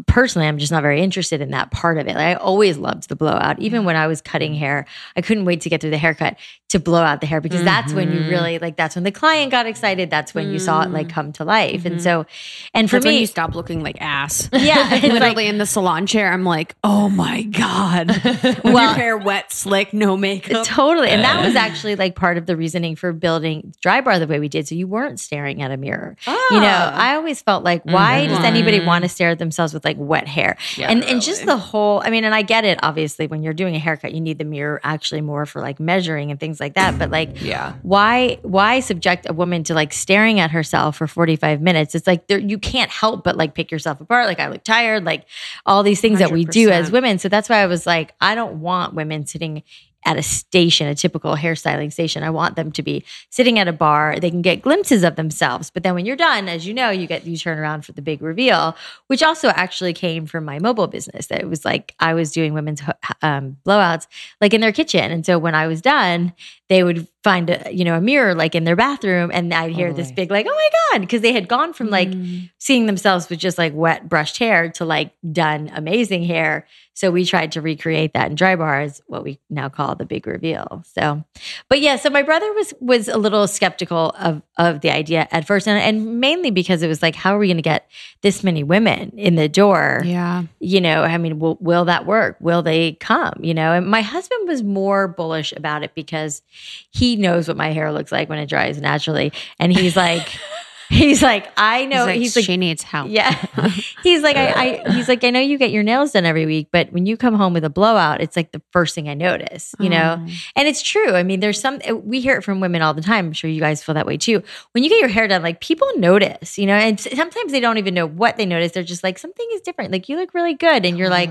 Personally, 0.07 0.47
I'm 0.49 0.59
just 0.59 0.71
not 0.73 0.83
very 0.83 1.01
interested 1.01 1.41
in 1.41 1.51
that 1.51 1.71
part 1.71 1.99
of 1.99 2.07
it. 2.07 2.15
Like, 2.15 2.25
I 2.27 2.35
always 2.35 2.77
loved 2.79 3.09
the 3.09 3.17
blowout. 3.17 3.59
Even 3.59 3.85
when 3.85 3.97
I 3.97 4.07
was 4.07 4.21
cutting 4.21 4.55
hair, 4.55 4.87
I 5.17 5.23
couldn't 5.23 5.45
wait 5.45 5.63
to 5.63 5.69
get 5.71 5.81
through 5.81 5.91
the 5.91 5.99
haircut 5.99 6.37
to 6.69 6.79
blow 6.79 7.01
out 7.03 7.21
the 7.23 7.27
hair 7.27 7.41
because 7.41 7.65
that's 7.65 7.95
when 7.95 8.13
you 8.13 8.21
Mhm. 8.21 8.29
really 8.31 8.59
like. 8.59 8.77
That's 8.77 8.95
when 8.95 9.03
the 9.05 9.11
client 9.11 9.51
got 9.51 9.65
excited. 9.67 10.11
That's 10.11 10.35
when 10.35 10.51
you 10.51 10.59
saw 10.59 10.83
it 10.83 10.91
like 10.91 11.09
come 11.09 11.33
to 11.33 11.45
life. 11.45 11.87
And 11.87 12.01
so, 12.03 12.27
and 12.75 12.91
for 12.91 12.97
That's 12.97 13.07
when 13.07 13.15
me, 13.15 13.21
you 13.21 13.27
stop 13.27 13.55
looking 13.55 13.83
like 13.83 13.97
ass. 14.01 14.51
Yeah, 14.59 14.91
literally 15.03 15.35
like- 15.35 15.47
in 15.47 15.57
the 15.59 15.65
salon 15.67 16.07
chair. 16.07 16.31
I'm 16.31 16.45
like, 16.45 16.75
oh 16.85 17.09
my 17.09 17.43
god, 17.43 18.09
Well- 18.65 18.83
your 18.85 18.95
hair 18.95 19.17
wet, 19.17 19.51
slick, 19.53 19.95
no 19.95 20.17
makeup. 20.17 20.67
Totally. 20.67 21.09
And 21.09 21.25
that 21.25 21.43
was 21.45 21.57
actually 21.57 21.97
like 21.97 22.15
part 22.15 22.37
of 22.37 22.45
the 22.45 22.55
reasoning 22.57 22.97
for 22.97 23.13
building 23.15 23.73
Drybar 23.83 24.19
the 24.19 24.27
way 24.27 24.39
we 24.39 24.49
did. 24.51 24.69
So 24.69 24.75
you 24.75 24.87
weren't 24.87 25.19
staring 25.21 25.63
at 25.63 25.71
a 25.71 25.79
mirror. 25.79 26.17
You 26.27 26.61
know, 26.61 26.67
Ah. 26.69 26.95
I 26.95 27.15
always 27.15 27.41
felt 27.41 27.65
like, 27.65 27.83
why 27.85 28.27
does 28.27 28.45
anybody 28.45 28.81
Mhm. 28.81 28.87
want 28.87 29.03
to 29.05 29.09
stare 29.09 29.31
at 29.31 29.39
themselves 29.39 29.73
with 29.79 29.85
like 29.85 29.97
wet 29.99 30.27
hair? 30.27 30.57
and 30.79 31.05
and 31.05 31.23
just 31.23 31.47
the 31.47 31.57
whole, 31.57 32.03
I 32.05 32.11
mean, 32.11 32.25
and 32.25 32.35
I 32.35 32.43
get 32.43 32.65
it, 32.65 32.79
obviously, 32.83 33.27
when 33.29 33.43
you're 33.43 33.55
doing 33.55 33.75
a 33.77 33.79
haircut, 33.79 34.13
you 34.13 34.21
need 34.21 34.39
the 34.39 34.45
mirror 34.45 34.81
actually 34.83 35.21
more 35.21 35.47
for 35.47 35.63
like 35.63 35.79
measuring 35.79 36.31
and 36.31 36.41
things 36.41 36.59
like 36.61 36.75
that. 36.75 36.99
But 36.99 37.11
like, 37.11 37.41
Yeah. 37.41 37.75
why 37.83 38.39
why 38.43 38.81
subject 38.81 39.27
a 39.29 39.33
woman 39.33 39.63
to 39.65 39.75
like 39.75 39.93
staring 39.93 40.41
at 40.41 40.51
herself 40.51 40.97
for 40.97 41.07
45 41.07 41.61
minutes 41.61 41.95
it's 41.95 42.07
like 42.07 42.27
there 42.27 42.39
you 42.39 42.59
can't 42.59 42.91
help 42.91 43.23
but 43.25 43.37
like 43.37 43.55
pick 43.55 43.71
yourself 43.71 44.01
apart 44.01 44.27
like 44.27 44.41
i 44.41 44.49
look 44.49 44.65
tired 44.65 45.05
like 45.05 45.25
all 45.67 45.83
these 45.83 46.01
things 46.01 46.19
that 46.19 46.31
we 46.31 46.45
do 46.45 46.71
as 46.71 46.91
women 46.91 47.19
so 47.19 47.29
that's 47.29 47.49
why 47.49 47.59
i 47.59 47.67
was 47.67 47.87
like 47.87 48.15
i 48.21 48.35
don't 48.35 48.61
want 48.61 48.95
women 48.95 49.27
sitting 49.27 49.63
at 50.05 50.17
a 50.17 50.23
station, 50.23 50.87
a 50.87 50.95
typical 50.95 51.37
hairstyling 51.37 51.93
station. 51.93 52.23
I 52.23 52.31
want 52.31 52.57
them 52.57 52.73
to 52.73 52.83
be 52.83 53.05
sitting 53.31 53.59
at 53.59 53.69
a 53.69 53.73
bar. 53.73 54.19
They 54.19 54.31
can 54.31 54.43
get 54.43 54.63
glimpses 54.63 55.03
of 55.03 55.17
themselves. 55.17 55.71
But 55.71 55.83
then 55.83 55.95
when 55.95 56.07
you're 56.07 56.17
done, 56.17 56.49
as 56.49 56.67
you 56.67 56.73
know, 56.73 56.91
you 56.91 57.07
get 57.07 57.27
you 57.27 57.37
turn 57.37 57.59
around 57.59 57.85
for 57.85 57.93
the 57.93 58.03
big 58.03 58.23
reveal, 58.23 58.77
which 59.09 59.23
also 59.23 59.49
actually 59.49 59.93
came 59.93 60.27
from 60.27 60.45
my 60.45 60.59
mobile 60.59 60.87
business. 60.87 61.27
That 61.27 61.41
it 61.41 61.49
was 61.49 61.65
like 61.65 61.95
I 62.01 62.15
was 62.15 62.33
doing 62.33 62.55
women's 62.55 62.81
um, 63.23 63.57
blowouts 63.67 64.07
like 64.41 64.55
in 64.55 64.61
their 64.61 64.73
kitchen. 64.73 65.11
And 65.11 65.27
so 65.27 65.39
when 65.39 65.55
I 65.55 65.67
was 65.67 65.83
done, 65.83 66.33
they 66.69 66.83
would 66.85 67.07
find 67.25 67.51
a 67.51 67.71
you 67.73 67.85
know 67.85 67.97
a 67.97 68.01
mirror 68.01 68.35
like 68.35 68.55
in 68.55 68.65
their 68.65 68.77
bathroom 68.77 69.31
and 69.35 69.53
I'd 69.53 69.73
hear 69.73 69.93
this 69.93 70.13
big 70.13 70.31
like, 70.31 70.47
oh 70.49 70.55
my 70.55 70.71
God, 70.93 71.01
because 71.01 71.21
they 71.21 71.33
had 71.33 71.49
gone 71.49 71.73
from 71.73 71.91
like 71.91 72.09
Mm. 72.09 72.51
seeing 72.59 72.87
themselves 72.87 73.29
with 73.29 73.39
just 73.39 73.59
like 73.59 73.73
wet 73.75 74.09
brushed 74.09 74.39
hair 74.39 74.71
to 74.73 74.85
like 74.85 75.13
done 75.33 75.71
amazing 75.75 76.25
hair. 76.25 76.67
So 76.95 77.13
we 77.13 77.25
tried 77.25 77.53
to 77.53 77.61
recreate 77.61 78.13
that 78.15 78.29
in 78.31 78.37
Drybars, 78.37 79.01
what 79.07 79.23
we 79.23 79.39
now 79.49 79.69
call 79.69 79.95
the 79.95 80.05
big 80.05 80.27
reveal. 80.27 80.83
So, 80.95 81.23
but 81.69 81.81
yeah, 81.81 81.95
so 81.95 82.11
my 82.11 82.23
brother 82.23 82.53
was 82.55 82.75
was 82.81 83.07
a 83.09 83.17
little 83.19 83.47
skeptical 83.47 84.15
of 84.19 84.43
of 84.57 84.81
the 84.81 84.91
idea 84.91 85.29
at 85.31 85.47
first, 85.47 85.69
and, 85.69 85.79
and 85.79 86.21
mainly 86.21 86.51
because 86.51 86.83
it 86.83 86.89
was 86.89 87.01
like, 87.01 87.15
how 87.15 87.37
are 87.37 87.39
we 87.39 87.47
going 87.47 87.57
to 87.57 87.63
get 87.63 87.89
this 88.23 88.43
many 88.43 88.65
women 88.65 89.13
in 89.17 89.37
the 89.37 89.49
door? 89.49 90.03
yeah. 90.05 90.43
you 90.59 90.81
know, 90.81 91.03
I 91.05 91.19
mean, 91.19 91.39
will, 91.39 91.57
will 91.61 91.85
that 91.85 92.05
work? 92.05 92.37
Will 92.41 92.63
they 92.63 92.93
come? 92.95 93.35
You 93.43 93.55
know, 93.55 93.73
and 93.75 93.87
my 93.87 94.03
husband 94.03 94.49
was 94.49 94.65
more 94.65 95.07
bullish 95.07 95.53
about 95.53 95.85
it 95.85 95.95
because 95.95 96.43
he 96.91 97.17
knows 97.17 97.49
what 97.49 97.57
my 97.57 97.73
hair 97.73 97.93
looks 97.93 98.13
like 98.13 98.29
when 98.29 98.39
it 98.39 98.47
dries 98.47 98.81
naturally. 98.81 99.33
And 99.59 99.73
he's 99.73 99.97
like, 99.97 100.29
he's 100.89 101.23
like, 101.23 101.47
I 101.57 101.85
know, 101.85 102.07
He's 102.07 102.07
like, 102.07 102.19
he's 102.21 102.37
like, 102.37 102.45
she 102.47 102.57
needs 102.57 102.83
help. 102.83 103.11
yeah. 103.11 103.47
He's 104.05 104.23
like, 104.23 104.37
I, 104.37 104.53
I, 104.87 104.93
he's 104.93 105.09
like, 105.09 105.25
I 105.25 105.31
know 105.31 105.41
you 105.41 105.59
get 105.59 105.71
your 105.73 105.83
nails 105.83 106.13
done 106.13 106.25
every 106.25 106.47
week, 106.47 106.69
but 106.73 106.93
when 106.93 107.05
you 107.05 107.17
come 107.17 107.35
home 107.35 107.53
with 107.53 107.65
a 107.65 107.69
blowout, 107.69 108.21
it's 108.23 108.37
like 108.37 108.53
the 108.53 108.63
first 108.73 108.95
thing 108.95 109.09
I 109.09 109.15
notice, 109.15 109.75
you 109.81 109.91
know? 109.91 110.17
Oh. 110.21 110.33
And 110.57 110.69
it's 110.69 110.81
true. 110.81 111.15
I 111.15 111.25
mean, 111.25 111.41
there's 111.41 111.61
some, 111.61 111.81
eh, 111.83 111.93
we 111.93 112.21
hear 112.21 112.37
it 112.39 112.43
from 112.45 112.61
women 112.61 112.81
all 112.81 112.95
the 112.95 113.03
time. 113.03 113.27
I'm 113.27 113.33
sure 113.33 113.51
you 113.51 113.61
guys 113.61 113.83
feel 113.83 113.97
that 113.97 114.07
way 114.07 114.17
too. 114.17 114.43
When 114.73 114.85
you 114.85 114.89
get 114.89 115.01
your 115.01 115.09
hair 115.09 115.27
done, 115.29 115.43
like 115.43 115.61
people 115.61 115.89
notice, 115.97 116.57
you 116.59 116.65
know, 116.65 116.75
and 116.77 116.99
sometimes 116.99 117.53
they 117.53 117.61
don't 117.61 117.77
even 117.77 117.93
know 117.93 118.07
what 118.07 118.37
they 118.37 118.47
notice. 118.47 118.73
They're 118.73 118.83
just 118.85 119.03
like, 119.03 119.19
something 119.19 119.47
is 119.55 119.61
different. 119.63 119.91
Like, 119.91 120.09
you 120.09 120.17
look 120.17 120.33
really 120.33 120.55
good. 120.55 120.87
And 120.87 120.97
you're 120.97 121.11
like, 121.11 121.29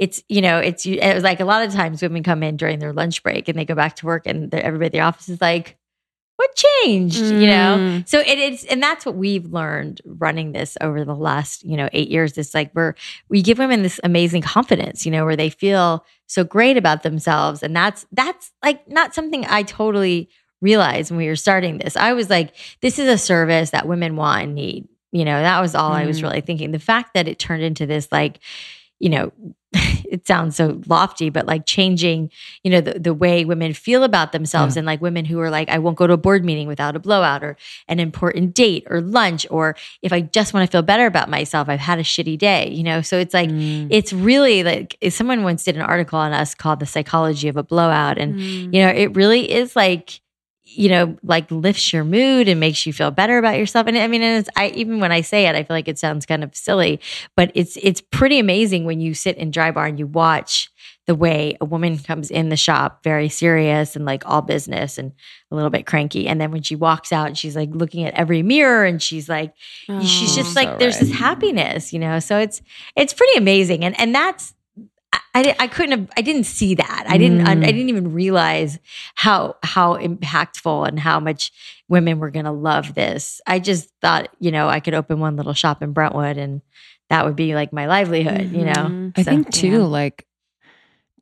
it's, 0.00 0.22
you 0.28 0.40
know, 0.40 0.58
it's, 0.58 0.86
it 0.86 1.14
was 1.14 1.22
like 1.22 1.40
a 1.40 1.44
lot 1.44 1.62
of 1.62 1.72
times 1.72 2.00
women 2.00 2.22
come 2.22 2.42
in 2.42 2.56
during 2.56 2.78
their 2.78 2.94
lunch 2.94 3.22
break 3.22 3.48
and 3.48 3.58
they 3.58 3.66
go 3.66 3.74
back 3.74 3.96
to 3.96 4.06
work 4.06 4.26
and 4.26 4.52
everybody 4.54 4.86
at 4.86 4.92
the 4.92 5.00
office 5.00 5.28
is 5.28 5.40
like, 5.40 5.76
what 6.36 6.56
changed, 6.56 7.18
you 7.20 7.46
know? 7.46 7.76
Mm. 7.78 8.08
So 8.08 8.18
it 8.20 8.38
is, 8.38 8.64
and 8.64 8.82
that's 8.82 9.04
what 9.04 9.14
we've 9.14 9.44
learned 9.44 10.00
running 10.06 10.52
this 10.52 10.78
over 10.80 11.04
the 11.04 11.14
last, 11.14 11.62
you 11.64 11.76
know, 11.76 11.90
eight 11.92 12.08
years. 12.08 12.38
It's 12.38 12.54
like 12.54 12.70
we're 12.74 12.94
we 13.28 13.42
give 13.42 13.58
women 13.58 13.82
this 13.82 14.00
amazing 14.02 14.40
confidence, 14.40 15.04
you 15.04 15.12
know, 15.12 15.26
where 15.26 15.36
they 15.36 15.50
feel 15.50 16.02
so 16.26 16.42
great 16.42 16.78
about 16.78 17.02
themselves, 17.02 17.62
and 17.62 17.76
that's 17.76 18.06
that's 18.10 18.52
like 18.64 18.88
not 18.88 19.14
something 19.14 19.44
I 19.50 19.64
totally 19.64 20.30
realized 20.62 21.10
when 21.10 21.18
we 21.18 21.28
were 21.28 21.36
starting 21.36 21.76
this. 21.76 21.94
I 21.94 22.14
was 22.14 22.30
like, 22.30 22.54
this 22.80 22.98
is 22.98 23.06
a 23.06 23.18
service 23.18 23.72
that 23.72 23.86
women 23.86 24.16
want 24.16 24.44
and 24.44 24.54
need. 24.54 24.88
You 25.12 25.26
know, 25.26 25.42
that 25.42 25.60
was 25.60 25.74
all 25.74 25.92
I 25.92 26.06
was 26.06 26.20
Mm. 26.20 26.22
really 26.22 26.40
thinking. 26.40 26.72
The 26.72 26.78
fact 26.78 27.12
that 27.12 27.28
it 27.28 27.38
turned 27.38 27.64
into 27.64 27.84
this, 27.84 28.08
like, 28.10 28.40
you 29.00 29.08
know, 29.08 29.32
it 29.72 30.26
sounds 30.26 30.56
so 30.56 30.80
lofty, 30.88 31.30
but 31.30 31.46
like 31.46 31.64
changing, 31.64 32.30
you 32.64 32.70
know, 32.70 32.80
the, 32.80 32.98
the 32.98 33.14
way 33.14 33.44
women 33.44 33.72
feel 33.72 34.02
about 34.02 34.32
themselves 34.32 34.76
and 34.76 34.84
like 34.84 35.00
women 35.00 35.24
who 35.24 35.38
are 35.40 35.50
like, 35.50 35.68
I 35.68 35.78
won't 35.78 35.96
go 35.96 36.06
to 36.08 36.12
a 36.12 36.16
board 36.16 36.44
meeting 36.44 36.66
without 36.66 36.96
a 36.96 36.98
blowout 36.98 37.44
or 37.44 37.56
an 37.88 38.00
important 38.00 38.52
date 38.54 38.84
or 38.90 39.00
lunch, 39.00 39.46
or 39.50 39.76
if 40.02 40.12
I 40.12 40.20
just 40.22 40.52
want 40.52 40.66
to 40.66 40.70
feel 40.72 40.82
better 40.82 41.06
about 41.06 41.30
myself, 41.30 41.68
I've 41.68 41.78
had 41.80 41.98
a 42.00 42.02
shitty 42.02 42.36
day, 42.38 42.68
you 42.70 42.82
know? 42.82 43.00
So 43.00 43.18
it's 43.18 43.34
like, 43.34 43.48
Mm. 43.50 43.86
it's 43.90 44.12
really 44.12 44.64
like, 44.64 44.96
if 45.00 45.12
someone 45.14 45.44
once 45.44 45.64
did 45.64 45.76
an 45.76 45.82
article 45.82 46.18
on 46.18 46.32
us 46.32 46.54
called 46.54 46.80
The 46.80 46.86
Psychology 46.86 47.46
of 47.48 47.56
a 47.56 47.62
Blowout. 47.62 48.18
And, 48.18 48.34
Mm. 48.34 48.74
you 48.74 48.82
know, 48.82 48.88
it 48.90 49.14
really 49.16 49.50
is 49.50 49.76
like, 49.76 50.20
you 50.72 50.88
know, 50.88 51.16
like 51.22 51.50
lifts 51.50 51.92
your 51.92 52.04
mood 52.04 52.48
and 52.48 52.60
makes 52.60 52.86
you 52.86 52.92
feel 52.92 53.10
better 53.10 53.38
about 53.38 53.58
yourself. 53.58 53.86
And 53.86 53.98
I 53.98 54.06
mean, 54.06 54.22
and 54.22 54.38
it's 54.40 54.48
I 54.56 54.68
even 54.68 55.00
when 55.00 55.12
I 55.12 55.20
say 55.20 55.46
it, 55.46 55.54
I 55.54 55.62
feel 55.64 55.76
like 55.76 55.88
it 55.88 55.98
sounds 55.98 56.26
kind 56.26 56.44
of 56.44 56.54
silly, 56.54 57.00
but 57.36 57.50
it's 57.54 57.76
it's 57.82 58.00
pretty 58.00 58.38
amazing 58.38 58.84
when 58.84 59.00
you 59.00 59.14
sit 59.14 59.36
in 59.36 59.50
Drybar 59.50 59.88
and 59.88 59.98
you 59.98 60.06
watch 60.06 60.70
the 61.06 61.14
way 61.16 61.56
a 61.60 61.64
woman 61.64 61.98
comes 61.98 62.30
in 62.30 62.50
the 62.50 62.56
shop 62.56 63.02
very 63.02 63.28
serious 63.28 63.96
and 63.96 64.04
like 64.04 64.22
all 64.26 64.42
business 64.42 64.96
and 64.96 65.12
a 65.50 65.54
little 65.56 65.70
bit 65.70 65.84
cranky. 65.86 66.28
And 66.28 66.40
then 66.40 66.52
when 66.52 66.62
she 66.62 66.76
walks 66.76 67.10
out 67.10 67.36
she's 67.36 67.56
like 67.56 67.70
looking 67.72 68.04
at 68.04 68.14
every 68.14 68.42
mirror 68.42 68.84
and 68.84 69.02
she's 69.02 69.28
like, 69.28 69.52
she's 70.02 70.32
Oh. 70.32 70.36
just 70.36 70.54
so 70.54 70.60
like, 70.60 70.78
there's 70.78 71.00
this 71.00 71.10
happiness, 71.10 71.92
you 71.92 71.98
know? 71.98 72.20
So 72.20 72.38
it's, 72.38 72.62
it's 72.94 73.12
pretty 73.12 73.36
amazing. 73.38 73.84
And, 73.84 73.98
and 73.98 74.14
that's, 74.14 74.54
I, 75.32 75.54
I, 75.60 75.66
couldn't 75.68 75.98
have 75.98 76.10
I 76.16 76.22
didn't 76.22 76.44
see 76.44 76.74
that. 76.74 77.04
I 77.08 77.16
didn't 77.16 77.46
I, 77.46 77.54
Mm. 77.54 77.62
I 77.64 77.72
didn't 77.72 77.88
even 77.88 78.12
realize 78.12 78.78
how 79.14 79.56
how 79.62 79.96
impactful 79.96 80.88
and 80.88 80.98
how 80.98 81.20
much 81.20 81.52
women 81.88 82.18
were 82.18 82.30
going 82.30 82.44
to 82.46 82.50
love 82.52 82.94
this. 82.94 83.40
I 83.46 83.58
just 83.60 83.90
thought, 84.00 84.28
you 84.40 84.50
know, 84.50 84.68
I 84.68 84.80
could 84.80 84.94
open 84.94 85.18
one 85.20 85.36
little 85.36 85.52
shop 85.54 85.82
in 85.82 85.92
Brentwood 85.92 86.36
and 86.36 86.62
that 87.10 87.24
would 87.24 87.36
be 87.36 87.54
like 87.54 87.72
my 87.72 87.86
livelihood, 87.86 88.52
you 88.52 88.64
know. 88.64 88.72
Mhm. 88.72 89.12
I 89.16 89.22
So, 89.22 89.30
think 89.30 89.50
too, 89.52 89.68
yeah. 89.68 89.78
like 89.78 90.26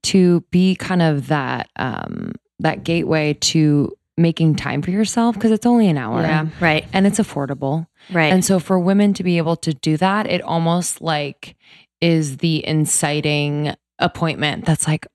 to 0.04 0.40
be 0.50 0.74
kind 0.76 1.02
of 1.02 1.28
that 1.28 1.68
um 1.76 2.32
that 2.60 2.84
gateway 2.84 3.34
to 3.34 3.94
making 4.16 4.56
time 4.56 4.82
for 4.82 4.90
yourself 4.90 5.34
because 5.36 5.52
it's 5.52 5.66
only 5.66 5.86
an 5.88 5.96
hour 5.96 6.22
Yeah. 6.22 6.46
Right. 6.60 6.84
and 6.92 7.06
it's 7.06 7.18
affordable. 7.20 7.86
Right. 8.12 8.32
And 8.32 8.44
so 8.44 8.58
for 8.58 8.78
women 8.78 9.14
to 9.14 9.22
be 9.22 9.38
able 9.38 9.54
to 9.56 9.72
do 9.72 9.96
that, 9.98 10.26
it 10.26 10.42
almost 10.42 11.00
like 11.00 11.54
is 12.00 12.38
the 12.38 12.66
inciting 12.66 13.74
appointment 13.98 14.64
that's 14.64 14.86
like, 14.86 15.06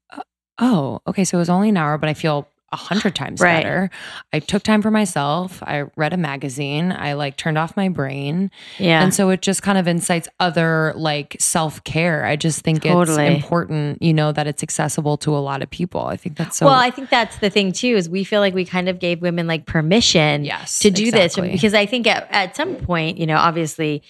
oh, 0.59 1.01
okay, 1.07 1.23
so 1.23 1.38
it 1.38 1.39
was 1.39 1.49
only 1.49 1.69
an 1.69 1.77
hour, 1.77 1.97
but 1.97 2.09
I 2.09 2.13
feel 2.13 2.47
a 2.71 2.75
hundred 2.75 3.13
times 3.15 3.39
Right. 3.39 3.63
better. 3.63 3.89
I 4.34 4.39
took 4.39 4.63
time 4.63 4.81
for 4.81 4.89
myself. 4.91 5.61
I 5.63 5.84
read 5.95 6.11
a 6.11 6.17
magazine. 6.17 6.91
I 6.91 7.13
like 7.13 7.38
turned 7.38 7.57
off 7.57 7.77
my 7.77 7.88
brain. 7.88 8.49
yeah. 8.79 9.03
And 9.03 9.13
so 9.13 9.29
it 9.29 9.41
just 9.43 9.61
kind 9.61 9.77
of 9.77 9.88
incites 9.88 10.27
other 10.39 10.91
like 10.95 11.38
self 11.39 11.84
care. 11.84 12.25
I 12.25 12.36
just 12.36 12.61
think 12.63 12.81
Totally. 12.84 13.25
it's 13.27 13.36
important, 13.43 14.01
you 14.01 14.11
know, 14.13 14.31
that 14.31 14.47
it's 14.47 14.63
accessible 14.63 15.17
to 15.17 15.36
a 15.36 15.38
lot 15.39 15.61
of 15.61 15.69
people. 15.69 16.01
I 16.01 16.17
think 16.17 16.36
that's 16.36 16.57
so. 16.57 16.65
well, 16.65 16.75
I 16.75 16.89
think 16.89 17.09
that's 17.11 17.38
the 17.38 17.49
thing 17.51 17.73
too 17.73 17.95
is 17.95 18.09
we 18.09 18.23
feel 18.23 18.39
like 18.41 18.55
we 18.55 18.65
kind 18.65 18.89
of 18.89 18.97
gave 18.99 19.21
women 19.21 19.45
like 19.45 19.65
permission 19.67 20.43
yes, 20.43 20.79
to 20.79 20.89
do 20.89 21.03
exactly. 21.07 21.49
this 21.49 21.61
because 21.61 21.73
I 21.75 21.86
think 21.86 22.07
at, 22.07 22.27
at 22.31 22.55
some 22.55 22.75
point, 22.77 23.17
you 23.19 23.27
know, 23.27 23.38
obviously, 23.38 24.01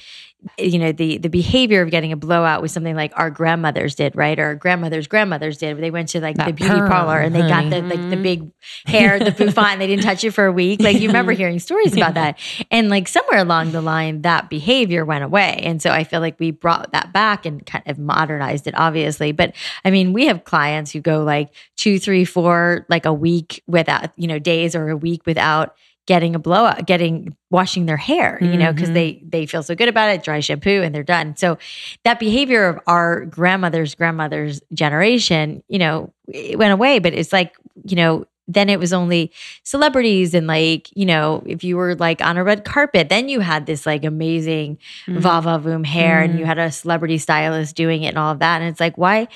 you 0.57 0.79
know, 0.79 0.91
the 0.91 1.17
the 1.17 1.29
behavior 1.29 1.81
of 1.81 1.89
getting 1.91 2.11
a 2.11 2.17
blowout 2.17 2.61
was 2.61 2.71
something 2.71 2.95
like 2.95 3.11
our 3.15 3.29
grandmothers 3.29 3.95
did, 3.95 4.15
right? 4.15 4.37
Or 4.37 4.45
our 4.45 4.55
grandmothers' 4.55 5.07
grandmothers 5.07 5.57
did. 5.57 5.77
They 5.77 5.91
went 5.91 6.09
to 6.09 6.21
like 6.21 6.37
the 6.37 6.51
beauty 6.51 6.73
perm, 6.73 6.89
parlor 6.89 7.19
and 7.19 7.33
they 7.33 7.41
got 7.41 7.69
the 7.69 7.81
like 7.81 8.09
the 8.09 8.17
big 8.17 8.43
mm. 8.43 8.51
hair, 8.85 9.19
the 9.19 9.31
bouffant, 9.37 9.73
and 9.73 9.81
they 9.81 9.87
didn't 9.87 10.03
touch 10.03 10.23
it 10.23 10.31
for 10.31 10.45
a 10.45 10.51
week. 10.51 10.81
Like 10.81 10.99
you 10.99 11.07
remember 11.07 11.31
hearing 11.43 11.59
stories 11.59 11.95
about 11.95 12.15
that. 12.15 12.39
And 12.71 12.89
like 12.89 13.07
somewhere 13.07 13.39
along 13.39 13.71
the 13.71 13.81
line, 13.81 14.21
that 14.23 14.49
behavior 14.49 15.05
went 15.05 15.23
away. 15.23 15.59
And 15.63 15.81
so 15.81 15.89
I 15.89 16.03
feel 16.03 16.19
like 16.19 16.39
we 16.39 16.51
brought 16.51 16.91
that 16.91 17.13
back 17.13 17.45
and 17.45 17.65
kind 17.65 17.83
of 17.87 17.97
modernized 17.97 18.67
it, 18.67 18.73
obviously. 18.77 19.31
But 19.31 19.55
I 19.85 19.91
mean, 19.91 20.13
we 20.13 20.27
have 20.27 20.43
clients 20.43 20.91
who 20.91 20.99
go 20.99 21.23
like 21.23 21.53
two, 21.77 21.99
three, 21.99 22.25
four, 22.25 22.85
like 22.89 23.05
a 23.05 23.13
week 23.13 23.63
without, 23.67 24.11
you 24.17 24.27
know, 24.27 24.39
days 24.39 24.75
or 24.75 24.89
a 24.89 24.97
week 24.97 25.25
without 25.25 25.75
getting 26.05 26.35
a 26.35 26.39
blowout, 26.39 26.85
getting 26.85 27.35
washing 27.49 27.85
their 27.85 27.97
hair, 27.97 28.37
you 28.41 28.57
know, 28.57 28.73
because 28.73 28.91
they 28.91 29.21
they 29.25 29.45
feel 29.45 29.63
so 29.63 29.73
good 29.75 29.87
about 29.87 30.09
it, 30.09 30.23
dry 30.23 30.39
shampoo, 30.41 30.81
and 30.81 30.93
they're 30.93 31.03
done. 31.03 31.35
So 31.37 31.57
that 32.03 32.19
behavior 32.19 32.67
of 32.67 32.79
our 32.87 33.25
grandmother's 33.25 33.95
grandmother's 33.95 34.61
generation, 34.73 35.63
you 35.69 35.79
know, 35.79 36.11
it 36.27 36.57
went 36.57 36.73
away. 36.73 36.99
But 36.99 37.13
it's 37.13 37.31
like, 37.31 37.55
you 37.85 37.95
know, 37.95 38.25
then 38.49 38.69
it 38.69 38.79
was 38.79 38.91
only 38.91 39.31
celebrities 39.63 40.33
and 40.33 40.45
like, 40.47 40.89
you 40.95 41.05
know, 41.05 41.41
if 41.45 41.63
you 41.63 41.77
were 41.77 41.95
like 41.95 42.21
on 42.21 42.35
a 42.37 42.43
red 42.43 42.65
carpet, 42.65 43.07
then 43.07 43.29
you 43.29 43.39
had 43.39 43.65
this 43.65 43.85
like 43.85 44.03
amazing 44.03 44.77
Mhm. 45.07 45.19
Vava 45.19 45.59
Voom 45.63 45.85
hair 45.85 46.21
and 46.21 46.37
you 46.37 46.45
had 46.45 46.59
a 46.59 46.69
celebrity 46.69 47.17
stylist 47.17 47.75
doing 47.77 48.03
it 48.03 48.09
and 48.09 48.17
all 48.17 48.33
of 48.33 48.39
that. 48.39 48.61
And 48.61 48.69
it's 48.69 48.81
like, 48.81 48.97
why 48.97 49.27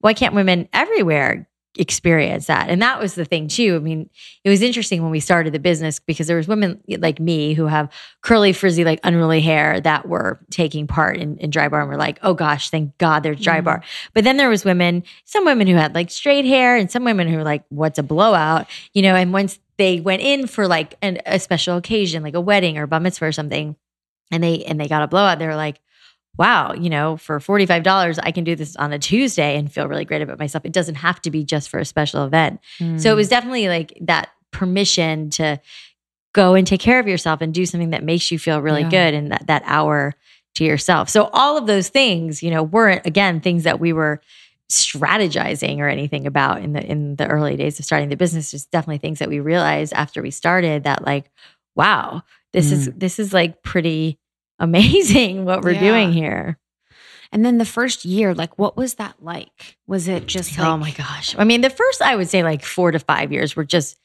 why 0.00 0.12
can't 0.14 0.34
women 0.34 0.68
everywhere 0.72 1.48
experience 1.76 2.46
that? 2.46 2.68
And 2.68 2.80
that 2.82 3.00
was 3.00 3.14
the 3.14 3.24
thing 3.24 3.48
too. 3.48 3.76
I 3.76 3.78
mean, 3.78 4.10
it 4.44 4.50
was 4.50 4.62
interesting 4.62 5.02
when 5.02 5.10
we 5.10 5.20
started 5.20 5.52
the 5.52 5.58
business 5.58 5.98
because 5.98 6.26
there 6.26 6.36
was 6.36 6.48
women 6.48 6.82
like 6.98 7.20
me 7.20 7.54
who 7.54 7.66
have 7.66 7.92
curly, 8.22 8.52
frizzy, 8.52 8.84
like 8.84 9.00
unruly 9.04 9.40
hair 9.40 9.80
that 9.80 10.08
were 10.08 10.40
taking 10.50 10.86
part 10.86 11.16
in, 11.18 11.36
in 11.38 11.50
Drybar 11.50 11.80
and 11.80 11.88
were 11.88 11.96
like, 11.96 12.18
oh 12.22 12.34
gosh, 12.34 12.70
thank 12.70 12.96
God 12.98 13.22
there's 13.22 13.40
dry 13.40 13.56
mm-hmm. 13.56 13.64
bar. 13.64 13.82
But 14.14 14.24
then 14.24 14.36
there 14.36 14.48
was 14.48 14.64
women, 14.64 15.04
some 15.24 15.44
women 15.44 15.66
who 15.66 15.76
had 15.76 15.94
like 15.94 16.10
straight 16.10 16.44
hair 16.44 16.76
and 16.76 16.90
some 16.90 17.04
women 17.04 17.28
who 17.28 17.36
were 17.36 17.44
like, 17.44 17.64
what's 17.68 17.98
a 17.98 18.02
blowout? 18.02 18.66
You 18.92 19.02
know, 19.02 19.14
and 19.14 19.32
once 19.32 19.58
they 19.76 20.00
went 20.00 20.22
in 20.22 20.46
for 20.46 20.66
like 20.66 20.94
an, 21.02 21.20
a 21.26 21.38
special 21.38 21.76
occasion, 21.76 22.22
like 22.22 22.34
a 22.34 22.40
wedding 22.40 22.78
or 22.78 22.86
bar 22.86 23.00
mitzvah 23.00 23.26
or 23.26 23.32
something, 23.32 23.76
and 24.30 24.42
they 24.42 24.64
and 24.64 24.80
they 24.80 24.88
got 24.88 25.02
a 25.02 25.06
blowout, 25.06 25.38
they 25.38 25.46
were 25.46 25.56
like, 25.56 25.80
wow, 26.38 26.72
you 26.74 26.90
know, 26.90 27.16
for 27.16 27.38
$45, 27.38 28.18
I 28.22 28.30
can 28.30 28.44
do 28.44 28.54
this 28.54 28.76
on 28.76 28.92
a 28.92 28.98
Tuesday 28.98 29.56
and 29.56 29.72
feel 29.72 29.88
really 29.88 30.04
great 30.04 30.22
about 30.22 30.38
myself. 30.38 30.64
It 30.64 30.72
doesn't 30.72 30.96
have 30.96 31.20
to 31.22 31.30
be 31.30 31.44
just 31.44 31.68
for 31.68 31.78
a 31.78 31.84
special 31.84 32.24
event. 32.24 32.60
So 32.78 33.10
it 33.10 33.16
was 33.16 33.28
mm. 33.28 33.30
definitely 33.30 33.68
like 33.68 33.96
that 34.02 34.30
permission 34.50 35.30
to 35.30 35.60
go 36.34 36.54
and 36.54 36.66
take 36.66 36.80
care 36.80 37.00
of 37.00 37.08
yourself 37.08 37.40
and 37.40 37.54
do 37.54 37.64
something 37.64 37.90
that 37.90 38.04
makes 38.04 38.30
you 38.30 38.38
feel 38.38 38.60
really 38.60 38.82
Yeah. 38.82 38.90
good 38.90 39.14
in 39.14 39.28
that, 39.30 39.46
that 39.46 39.62
hour 39.64 40.14
to 40.56 40.64
yourself. 40.64 41.08
So 41.08 41.30
all 41.32 41.56
of 41.56 41.66
those 41.66 41.88
things, 41.88 42.42
you 42.42 42.50
know, 42.50 42.62
weren't 42.62 43.06
again 43.06 43.40
things 43.40 43.64
that 43.64 43.80
we 43.80 43.92
were 43.92 44.20
strategizing 44.70 45.78
or 45.78 45.88
anything 45.88 46.26
about 46.26 46.60
in 46.60 46.72
the 46.72 46.84
in 46.84 47.16
the 47.16 47.26
early 47.26 47.56
days 47.56 47.78
of 47.78 47.84
starting 47.84 48.08
the 48.08 48.16
business. 48.16 48.50
Just 48.50 48.70
definitely 48.70 48.98
things 48.98 49.20
that 49.20 49.28
we 49.28 49.40
realized 49.40 49.92
after 49.92 50.22
we 50.22 50.30
started 50.30 50.84
that 50.84 51.04
like, 51.04 51.30
wow, 51.74 52.22
this 52.52 52.72
is 52.72 52.88
mm. 52.88 52.98
this 52.98 53.18
is 53.18 53.32
like 53.32 53.62
pretty 53.62 54.18
amazing 54.58 55.44
what 55.44 55.62
we're 55.62 55.72
Yeah. 55.72 55.80
doing 55.80 56.12
here. 56.12 56.58
And 57.32 57.44
then 57.44 57.58
the 57.58 57.64
first 57.64 58.04
year, 58.04 58.34
like, 58.34 58.56
what 58.58 58.76
was 58.76 58.94
that 58.94 59.16
like? 59.20 59.76
Was 59.86 60.06
it 60.08 60.26
just 60.26 60.56
like, 60.56 60.66
oh 60.66 60.76
my 60.76 60.92
gosh. 60.92 61.34
I 61.36 61.44
mean, 61.44 61.60
the 61.60 61.70
first, 61.70 62.00
I 62.00 62.14
would 62.16 62.28
say 62.28 62.42
like 62.44 62.64
four 62.64 62.92
to 62.92 62.98
five 63.00 63.32
years 63.32 63.56
were 63.56 63.64
just 63.64 63.98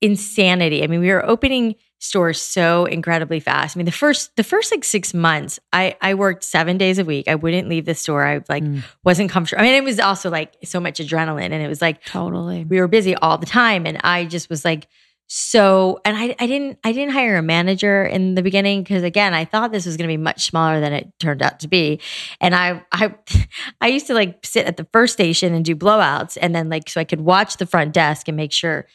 insanity. 0.00 0.82
I 0.84 0.86
mean, 0.86 1.00
we 1.00 1.08
were 1.08 1.24
opening 1.24 1.74
stores 1.98 2.40
so 2.40 2.84
incredibly 2.84 3.40
fast. 3.40 3.76
I 3.76 3.78
mean, 3.78 3.86
the 3.86 3.92
first, 3.92 4.36
the 4.36 4.44
first 4.44 4.70
like 4.72 4.84
six 4.84 5.12
months, 5.14 5.58
I, 5.72 5.96
I 6.02 6.14
worked 6.14 6.44
seven 6.44 6.76
days 6.78 6.98
a 6.98 7.04
week. 7.04 7.28
I 7.28 7.34
wouldn't 7.34 7.68
leave 7.68 7.86
the 7.86 7.94
store. 7.94 8.26
I 8.26 8.40
like 8.48 8.62
Mm. 8.62 8.82
wasn't 9.04 9.30
comfortable. 9.30 9.62
I 9.62 9.64
mean, 9.66 9.74
it 9.74 9.84
was 9.84 9.98
also 9.98 10.30
like 10.30 10.54
so 10.64 10.80
much 10.80 10.98
adrenaline 10.98 11.50
and 11.52 11.62
it 11.62 11.68
was 11.68 11.80
like, 11.82 12.04
Totally. 12.04 12.64
we 12.64 12.78
were 12.78 12.88
busy 12.88 13.14
all 13.14 13.38
the 13.38 13.46
time. 13.46 13.86
And 13.86 13.98
I 14.04 14.26
just 14.26 14.48
was 14.50 14.64
like, 14.64 14.86
so, 15.32 16.00
and 16.04 16.16
I, 16.16 16.34
I 16.40 16.46
didn't, 16.48 16.80
I 16.82 16.90
didn't 16.90 17.12
hire 17.12 17.36
a 17.36 17.42
manager 17.42 18.04
in 18.04 18.34
the 18.34 18.42
beginning 18.42 18.82
because 18.82 19.04
again, 19.04 19.32
I 19.32 19.44
thought 19.44 19.70
this 19.70 19.86
was 19.86 19.96
going 19.96 20.08
to 20.08 20.12
be 20.12 20.16
much 20.16 20.44
smaller 20.46 20.80
than 20.80 20.92
it 20.92 21.12
turned 21.20 21.40
out 21.40 21.60
to 21.60 21.68
be. 21.68 22.00
And 22.40 22.52
I, 22.52 22.82
I, 22.90 23.14
I 23.80 23.86
used 23.86 24.08
to 24.08 24.14
like 24.14 24.44
sit 24.44 24.66
at 24.66 24.76
the 24.76 24.88
first 24.92 25.12
station 25.12 25.54
and 25.54 25.64
do 25.64 25.76
blowouts, 25.76 26.36
and 26.40 26.52
then 26.52 26.68
like 26.68 26.88
so 26.90 27.00
I 27.00 27.04
could 27.04 27.20
watch 27.20 27.58
the 27.58 27.66
front 27.66 27.92
desk 27.94 28.26
and 28.26 28.36
make 28.36 28.50
sure, 28.50 28.88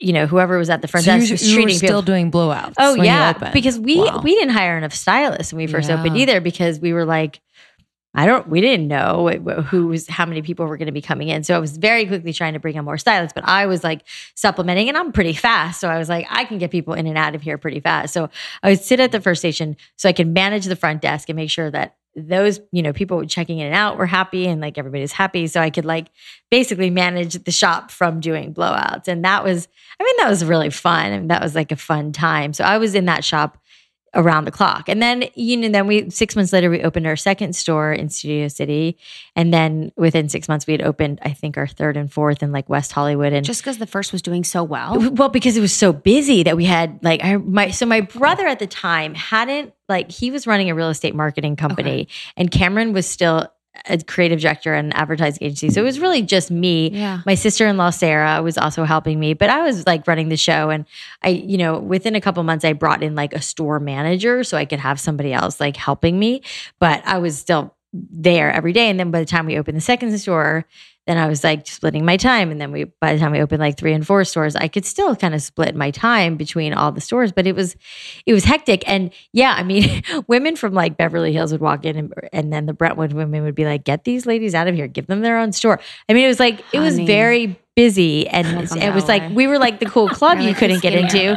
you 0.00 0.12
know, 0.12 0.26
whoever 0.26 0.58
was 0.58 0.68
at 0.68 0.82
the 0.82 0.88
front 0.88 1.06
So 1.06 1.12
desk 1.16 1.28
you, 1.28 1.34
was 1.34 1.48
you 1.54 1.62
were 1.62 1.68
still 1.70 1.88
people. 1.88 2.02
doing 2.02 2.32
blowouts. 2.32 2.74
Oh 2.80 2.94
yeah, 2.96 3.52
because 3.52 3.78
we 3.78 3.98
Wow. 4.00 4.20
we 4.24 4.34
didn't 4.34 4.54
hire 4.54 4.76
enough 4.76 4.92
stylists 4.94 5.52
when 5.52 5.58
we 5.64 5.68
first 5.68 5.88
opened 5.90 6.16
either 6.16 6.40
because 6.40 6.80
we 6.80 6.92
were 6.92 7.04
like, 7.04 7.40
I 8.18 8.26
don't, 8.26 8.48
we 8.48 8.60
didn't 8.60 8.88
know 8.88 9.28
who 9.70 9.86
was 9.86 10.08
how 10.08 10.26
many 10.26 10.42
people 10.42 10.66
were 10.66 10.76
going 10.76 10.86
to 10.86 10.92
be 10.92 11.00
coming 11.00 11.28
in. 11.28 11.44
So 11.44 11.54
I 11.54 11.60
was 11.60 11.76
very 11.76 12.04
quickly 12.04 12.32
trying 12.32 12.54
to 12.54 12.58
bring 12.58 12.76
on 12.76 12.84
more 12.84 12.98
stylists, 12.98 13.32
but 13.32 13.44
I 13.46 13.66
was 13.66 13.84
like 13.84 14.02
supplementing, 14.34 14.88
and 14.88 14.98
I'm 14.98 15.12
pretty 15.12 15.34
fast, 15.34 15.80
so 15.80 15.88
I 15.88 15.98
was 15.98 16.08
like, 16.08 16.26
I 16.28 16.44
can 16.44 16.58
get 16.58 16.72
people 16.72 16.94
in 16.94 17.06
and 17.06 17.16
out 17.16 17.36
of 17.36 17.42
here 17.42 17.58
pretty 17.58 17.78
fast. 17.78 18.12
So 18.12 18.28
I 18.64 18.70
would 18.70 18.80
sit 18.80 18.98
at 18.98 19.12
the 19.12 19.20
first 19.20 19.40
station 19.40 19.76
so 19.94 20.08
I 20.08 20.12
could 20.12 20.26
manage 20.26 20.64
the 20.64 20.74
front 20.74 21.00
desk 21.00 21.28
and 21.28 21.36
make 21.36 21.48
sure 21.48 21.70
that 21.70 21.94
those 22.16 22.58
you 22.72 22.82
know 22.82 22.92
people 22.92 23.24
checking 23.24 23.60
in 23.60 23.66
and 23.66 23.74
out 23.76 23.96
were 23.96 24.06
happy 24.06 24.48
and 24.48 24.60
like 24.60 24.78
everybody's 24.78 25.12
happy. 25.12 25.46
So 25.46 25.60
i 25.60 25.70
could 25.70 25.84
like 25.84 26.08
basically 26.50 26.90
manage 26.90 27.34
the 27.44 27.52
shop 27.52 27.92
from 27.92 28.18
doing 28.18 28.52
blowouts. 28.52 29.06
And 29.06 29.24
that 29.24 29.44
was 29.44 29.68
i 30.00 30.02
mean 30.02 30.14
that 30.18 30.28
was 30.28 30.44
really 30.44 30.70
fun. 30.70 31.12
I 31.12 31.18
mean, 31.18 31.28
that 31.28 31.42
was 31.42 31.54
like 31.54 31.70
a 31.70 31.76
fun 31.76 32.10
time. 32.10 32.52
So 32.52 32.64
i 32.64 32.78
was 32.78 32.96
in 32.96 33.04
that 33.04 33.24
shop 33.24 33.58
around 34.14 34.44
the 34.44 34.50
clock. 34.50 34.88
And 34.88 35.02
then 35.02 35.24
you 35.34 35.56
know 35.56 35.68
then 35.68 35.86
we 35.86 36.10
six 36.10 36.34
months 36.34 36.52
later 36.52 36.70
we 36.70 36.82
opened 36.82 37.06
our 37.06 37.16
second 37.16 37.54
store 37.54 37.92
in 37.92 38.08
studio 38.08 38.48
city. 38.48 38.98
And 39.36 39.52
then 39.52 39.92
within 39.96 40.28
six 40.28 40.48
months 40.48 40.66
we 40.66 40.72
had 40.72 40.82
opened 40.82 41.18
i 41.22 41.32
think 41.32 41.56
our 41.56 41.66
third 41.66 41.96
and 41.96 42.12
fourth 42.12 42.42
in 42.42 42.52
like 42.52 42.68
west 42.68 42.92
hollywood. 42.92 43.32
And 43.32 43.44
Just 43.44 43.62
because 43.62 43.78
the 43.78 43.86
first 43.86 44.12
was 44.12 44.22
doing 44.22 44.44
so 44.44 44.64
well. 44.64 44.98
well, 45.12 45.28
because 45.28 45.56
it 45.56 45.60
was 45.60 45.74
so 45.74 45.92
busy 45.92 46.42
that 46.42 46.56
we 46.56 46.64
had 46.64 46.98
like 47.02 47.22
I 47.22 47.36
my 47.36 47.70
so 47.70 47.86
my 47.86 48.00
brother 48.00 48.46
at 48.46 48.58
the 48.58 48.66
time 48.66 49.14
hadn't 49.14 49.72
like 49.88 50.10
he 50.10 50.30
was 50.30 50.46
running 50.46 50.70
a 50.70 50.74
real 50.74 50.90
estate 50.90 51.14
marketing 51.14 51.56
company. 51.56 52.08
And 52.36 52.50
Cameron 52.50 52.92
was 52.92 53.06
still 53.06 53.48
a 53.86 53.98
creative 53.98 54.40
director 54.40 54.74
at 54.74 54.84
an 54.84 54.92
advertising 54.92 55.44
agency. 55.44 55.70
So 55.70 55.80
it 55.80 55.84
was 55.84 56.00
really 56.00 56.22
just 56.22 56.50
me. 56.50 56.90
Yeah. 56.90 57.20
My 57.26 57.34
sister-in-law 57.34 57.90
Sarah 57.90 58.42
was 58.42 58.58
also 58.58 58.84
helping 58.84 59.18
me, 59.20 59.34
but 59.34 59.50
I 59.50 59.62
was 59.62 59.86
like 59.86 60.06
running 60.06 60.28
the 60.28 60.36
show 60.36 60.70
and 60.70 60.86
I 61.22 61.28
you 61.28 61.58
know, 61.58 61.78
within 61.78 62.14
a 62.14 62.20
couple 62.20 62.42
months 62.42 62.64
I 62.64 62.72
brought 62.72 63.02
in 63.02 63.14
like 63.14 63.32
a 63.32 63.42
store 63.42 63.80
manager 63.80 64.44
so 64.44 64.56
I 64.56 64.64
could 64.64 64.80
have 64.80 64.98
somebody 65.00 65.32
else 65.32 65.60
like 65.60 65.76
helping 65.76 66.18
me, 66.18 66.42
but 66.78 67.02
I 67.06 67.18
was 67.18 67.38
still 67.38 67.74
there 67.92 68.52
every 68.52 68.72
day 68.72 68.90
and 68.90 69.00
then 69.00 69.10
by 69.10 69.20
the 69.20 69.26
time 69.26 69.46
we 69.46 69.58
opened 69.58 69.76
the 69.76 69.82
second 69.82 70.16
store 70.18 70.66
then 71.08 71.16
I 71.16 71.26
was 71.26 71.42
like 71.42 71.66
splitting 71.66 72.04
my 72.04 72.18
time. 72.18 72.50
And 72.50 72.60
then 72.60 72.70
we, 72.70 72.84
by 72.84 73.14
the 73.14 73.18
time 73.18 73.32
we 73.32 73.40
opened 73.40 73.60
like 73.60 73.78
three 73.78 73.94
and 73.94 74.06
four 74.06 74.24
stores, 74.24 74.54
I 74.54 74.68
could 74.68 74.84
still 74.84 75.16
kind 75.16 75.34
of 75.34 75.40
split 75.40 75.74
my 75.74 75.90
time 75.90 76.36
between 76.36 76.74
all 76.74 76.92
the 76.92 77.00
stores, 77.00 77.32
but 77.32 77.46
it 77.46 77.54
was, 77.56 77.76
it 78.26 78.34
was 78.34 78.44
hectic. 78.44 78.86
And 78.86 79.10
yeah, 79.32 79.54
I 79.56 79.62
mean, 79.62 80.02
women 80.28 80.54
from 80.54 80.74
like 80.74 80.98
Beverly 80.98 81.32
Hills 81.32 81.50
would 81.52 81.62
walk 81.62 81.86
in 81.86 81.96
and, 81.96 82.14
and 82.32 82.52
then 82.52 82.66
the 82.66 82.74
Brentwood 82.74 83.14
women 83.14 83.42
would 83.44 83.54
be 83.54 83.64
like, 83.64 83.84
get 83.84 84.04
these 84.04 84.26
ladies 84.26 84.54
out 84.54 84.68
of 84.68 84.74
here, 84.74 84.86
give 84.86 85.06
them 85.06 85.22
their 85.22 85.38
own 85.38 85.52
store. 85.52 85.80
I 86.08 86.12
mean, 86.12 86.26
it 86.26 86.28
was 86.28 86.38
like, 86.40 86.62
it 86.72 86.80
was 86.80 86.94
Honey. 86.94 87.06
very 87.06 87.58
busy 87.74 88.28
and 88.28 88.46
it 88.76 88.92
was 88.92 89.08
like, 89.08 89.30
we 89.30 89.46
were 89.46 89.58
like 89.58 89.80
the 89.80 89.86
cool 89.86 90.08
club 90.10 90.38
like, 90.38 90.58
couldn't 90.58 90.80
get 90.80 90.92
into, 90.92 91.34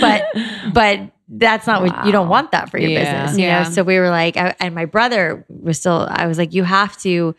but, 0.00 0.22
but 0.72 1.00
that's 1.28 1.66
not 1.66 1.82
what 1.82 2.06
you 2.06 2.12
don't 2.12 2.28
want 2.28 2.52
that 2.52 2.70
for 2.70 2.78
your 2.78 2.90
Yeah. 2.90 3.00
business, 3.00 3.38
you 3.38 3.44
Yeah. 3.46 3.64
know? 3.64 3.70
So 3.70 3.82
we 3.82 3.98
were 3.98 4.10
like, 4.10 4.36
I, 4.36 4.54
and 4.60 4.74
my 4.76 4.84
brother 4.84 5.44
was 5.48 5.78
still, 5.78 6.06
I 6.08 6.26
was 6.26 6.38
like, 6.38 6.54
you 6.54 6.62
have 6.62 6.96
to 6.98 7.34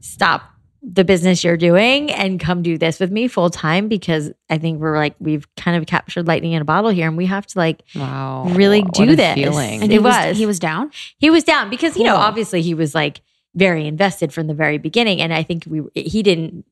stop 0.00 0.42
the 0.84 1.04
business 1.04 1.44
you're 1.44 1.56
doing 1.56 2.10
and 2.10 2.40
come 2.40 2.60
do 2.62 2.76
this 2.76 2.98
with 2.98 3.10
me 3.12 3.28
full 3.28 3.50
time 3.50 3.86
because 3.88 4.32
I 4.50 4.58
think 4.58 4.80
we're 4.80 4.96
like 4.96 5.14
we've 5.20 5.46
kind 5.56 5.76
of 5.76 5.86
captured 5.86 6.26
lightning 6.26 6.52
in 6.52 6.62
a 6.62 6.64
bottle 6.64 6.90
here 6.90 7.06
and 7.06 7.16
we 7.16 7.26
have 7.26 7.46
to 7.46 7.58
like 7.58 7.82
Wow. 7.94 8.46
really 8.48 8.80
What 8.82 8.94
do 8.94 9.12
a 9.12 9.16
this. 9.16 9.34
Feeling. 9.34 9.82
And 9.82 9.84
It 9.84 9.92
he 9.92 9.98
was, 10.00 10.12
was. 10.14 10.36
he 10.38 10.46
was 10.46 10.58
down. 10.58 10.90
he 11.18 11.30
was 11.30 11.44
down 11.44 11.70
because 11.70 11.96
you 11.96 12.02
know 12.04 12.16
obviously 12.16 12.62
he 12.62 12.74
was 12.74 12.94
like 12.96 13.20
very 13.54 13.86
invested 13.86 14.32
from 14.32 14.46
the 14.46 14.54
very 14.54 14.78
beginning 14.78 15.20
and 15.20 15.30
i 15.32 15.42
think 15.42 15.64
we 15.66 15.82
he 15.94 16.22
didn't 16.22 16.64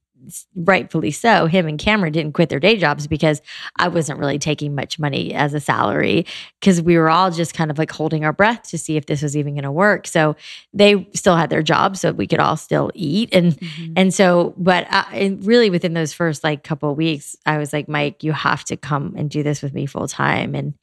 rightfully 0.55 1.11
so 1.11 1.47
him 1.47 1.67
and 1.67 1.79
cameron 1.79 2.13
didn't 2.13 2.33
quit 2.33 2.49
their 2.49 2.61
day 2.61 2.77
jobs 2.77 3.07
because 3.07 3.41
i 3.77 3.89
wasn't 3.89 4.19
really 4.19 4.39
taking 4.39 4.75
much 4.75 4.99
money 4.99 5.35
as 5.35 5.55
a 5.55 5.61
salary 5.61 6.27
because 6.61 6.83
we 6.83 6.97
were 6.97 7.09
all 7.09 7.31
just 7.31 7.55
kind 7.55 7.71
of 7.71 7.79
like 7.79 7.91
holding 7.91 8.25
our 8.25 8.33
breath 8.33 8.63
to 8.69 8.79
see 8.79 8.97
if 8.97 9.07
this 9.07 9.23
was 9.23 9.37
even 9.37 9.55
going 9.55 9.65
to 9.65 9.73
work. 9.73 10.07
So 10.07 10.37
they 10.73 11.09
still 11.15 11.37
had 11.37 11.51
their 11.51 11.63
jobs 11.63 12.01
so 12.01 12.13
we 12.13 12.27
could 12.27 12.41
all 12.41 12.57
still 12.57 12.91
eat. 12.95 13.31
And 13.33 13.59
and 13.97 14.13
so 14.13 14.55
but 14.57 14.87
uh, 14.93 15.05
and 15.13 15.45
really 15.45 15.71
within 15.71 15.95
those 15.95 16.13
first 16.13 16.45
like 16.45 16.65
couple 16.65 16.91
of 16.91 16.97
weeks 16.97 17.37
i 17.47 17.59
was 17.59 17.73
like 17.73 17.89
mike 17.89 18.23
you 18.23 18.33
have 18.33 18.65
to 18.65 18.77
come 18.77 19.15
and 19.17 19.31
do 19.31 19.43
this 19.43 19.63
with 19.63 19.73
me 19.73 19.87
full 19.87 20.09
time. 20.09 20.55
And 20.55 20.75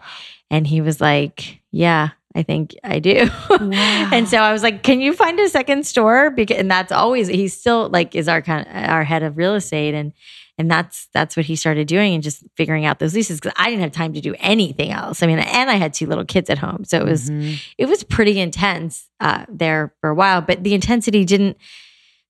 and 0.49 0.65
he 0.65 0.81
was 0.81 1.01
like 1.01 1.61
yeah 1.71 2.09
i 2.38 2.43
think 2.43 2.75
i 2.83 2.99
do 2.99 3.27
and 4.15 4.27
so 4.29 4.38
i 4.38 4.51
was 4.53 4.63
like 4.63 4.83
can 4.83 5.01
you 5.01 5.13
find 5.13 5.39
a 5.39 5.49
second 5.49 5.85
store 5.85 6.29
because 6.31 6.57
and 6.57 6.69
that's 6.71 6.91
always 6.91 7.27
he's 7.27 7.53
still 7.59 7.89
like 7.89 8.15
is 8.15 8.27
our 8.27 8.41
kind 8.41 8.65
of 8.67 8.73
our 8.89 9.03
head 9.03 9.23
of 9.23 9.38
real 9.38 9.55
estate 9.55 9.93
and 9.93 10.13
and 10.59 10.71
that's 10.71 11.07
that's 11.13 11.35
what 11.38 11.45
he 11.45 11.55
started 11.55 11.88
doing 11.88 12.13
and 12.15 12.23
just 12.23 12.43
figuring 12.55 12.85
out 12.85 12.99
those 12.99 13.13
leases 13.13 13.39
because 13.39 13.53
i 13.57 13.69
didn't 13.69 13.81
have 13.81 13.91
time 13.91 14.13
to 14.13 14.21
do 14.21 14.33
anything 14.39 14.91
else 14.91 15.21
i 15.23 15.27
mean 15.27 15.39
and 15.39 15.69
i 15.69 15.75
had 15.75 15.93
two 15.93 16.05
little 16.07 16.25
kids 16.25 16.49
at 16.49 16.57
home 16.57 16.83
so 16.85 16.97
it 16.97 17.05
was 17.05 17.29
Mhm. 17.29 17.59
it 17.77 17.85
was 17.88 18.03
pretty 18.03 18.39
intense 18.39 19.09
uh, 19.19 19.45
there 19.49 19.93
for 19.99 20.09
a 20.11 20.15
while, 20.15 20.41
but 20.41 20.63
the 20.63 20.75
intensity 20.75 21.25
didn't. 21.25 21.57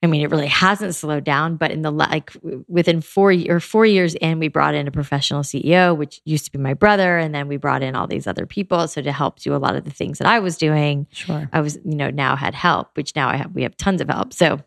I 0.03 0.07
mean, 0.07 0.21
it 0.21 0.29
really 0.29 0.47
hasn't 0.47 0.93
slowed 0.93 1.23
down. 1.23 1.55
But 1.55 1.71
in 1.71 1.81
the 1.81 1.91
like 1.91 2.31
within 2.67 3.01
four 3.01 3.33
or 3.49 3.59
four 3.59 3.85
years 3.85 4.13
in, 4.15 4.37
we 4.37 4.47
brought 4.47 4.75
in 4.75 4.87
a 4.87 4.91
professional 4.91 5.41
CEO, 5.41 5.97
which 5.97 6.21
used 6.23 6.45
to 6.45 6.51
be 6.51 6.59
my 6.59 6.75
brother, 6.75 7.17
and 7.17 7.33
then 7.33 7.47
we 7.47 7.57
brought 7.57 7.81
in 7.81 7.95
all 7.95 8.05
these 8.07 8.27
other 8.27 8.45
people. 8.45 8.87
So 8.87 9.01
to 9.01 9.11
help 9.11 9.39
do 9.39 9.55
a 9.55 9.57
lot 9.57 9.75
of 9.75 9.85
the 9.85 9.91
things 9.91 10.19
that 10.19 10.27
I 10.27 10.39
was 10.39 10.55
doing, 10.57 11.07
Sure. 11.11 11.49
I 11.51 11.61
was 11.61 11.77
you 11.83 11.95
know 11.95 12.09
now 12.11 12.35
had 12.35 12.53
help, 12.53 12.95
which 12.95 13.15
now 13.15 13.29
I 13.29 13.37
have. 13.37 13.53
We 13.53 13.63
have 13.63 13.75
tons 13.77 13.99
of 14.01 14.07
help. 14.09 14.33
So 14.33 14.61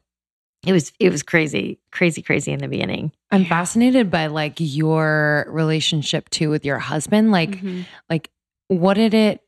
it 0.66 0.72
was 0.72 0.92
it 0.98 1.10
was 1.12 1.22
crazy, 1.22 1.78
crazy, 1.92 2.22
crazy 2.22 2.50
in 2.52 2.58
the 2.58 2.68
beginning. 2.68 3.12
I'm 3.30 3.44
fascinated 3.44 4.10
by 4.10 4.26
like 4.26 4.54
your 4.58 5.46
relationship 5.48 6.28
too 6.30 6.50
with 6.50 6.64
your 6.64 6.78
husband. 6.80 7.30
Like, 7.30 7.50
Mhm. 7.62 7.84
like 8.10 8.30
what 8.68 8.94
did 8.94 9.14
it? 9.14 9.42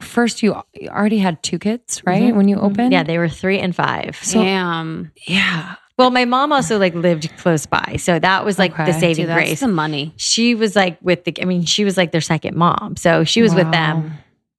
First, 0.00 0.42
you 0.42 0.54
you 0.74 0.88
already 0.88 1.18
had 1.18 1.42
two 1.42 1.58
kids, 1.58 2.02
right? 2.04 2.32
Mhm. 2.32 2.36
When 2.36 2.48
you 2.48 2.56
opened, 2.58 2.92
Yeah, 2.92 3.02
they 3.02 3.18
were 3.18 3.28
three 3.28 3.58
and 3.58 3.74
five. 3.74 4.18
So- 4.22 4.42
Damn. 4.42 5.10
yeah. 5.26 5.76
Well, 5.98 6.10
my 6.10 6.26
mom 6.26 6.52
also 6.52 6.78
like 6.78 6.94
lived 6.94 7.30
close 7.38 7.64
by, 7.64 7.96
so 7.98 8.18
that 8.18 8.44
was 8.44 8.58
like 8.58 8.76
the 8.76 8.92
saving 8.92 9.24
Dude, 9.24 9.28
that's 9.30 9.48
grace. 9.48 9.60
the 9.60 9.68
money. 9.68 10.12
she 10.16 10.54
was 10.54 10.76
like 10.76 10.98
with 11.00 11.24
the 11.24 11.32
i 11.40 11.46
mean 11.46 11.64
she 11.64 11.84
was 11.86 11.96
like 11.96 12.12
their 12.12 12.20
second 12.20 12.54
mom 12.54 12.96
so 12.96 13.24
she 13.24 13.40
was 13.40 13.54
with 13.54 13.70
them 13.72 14.12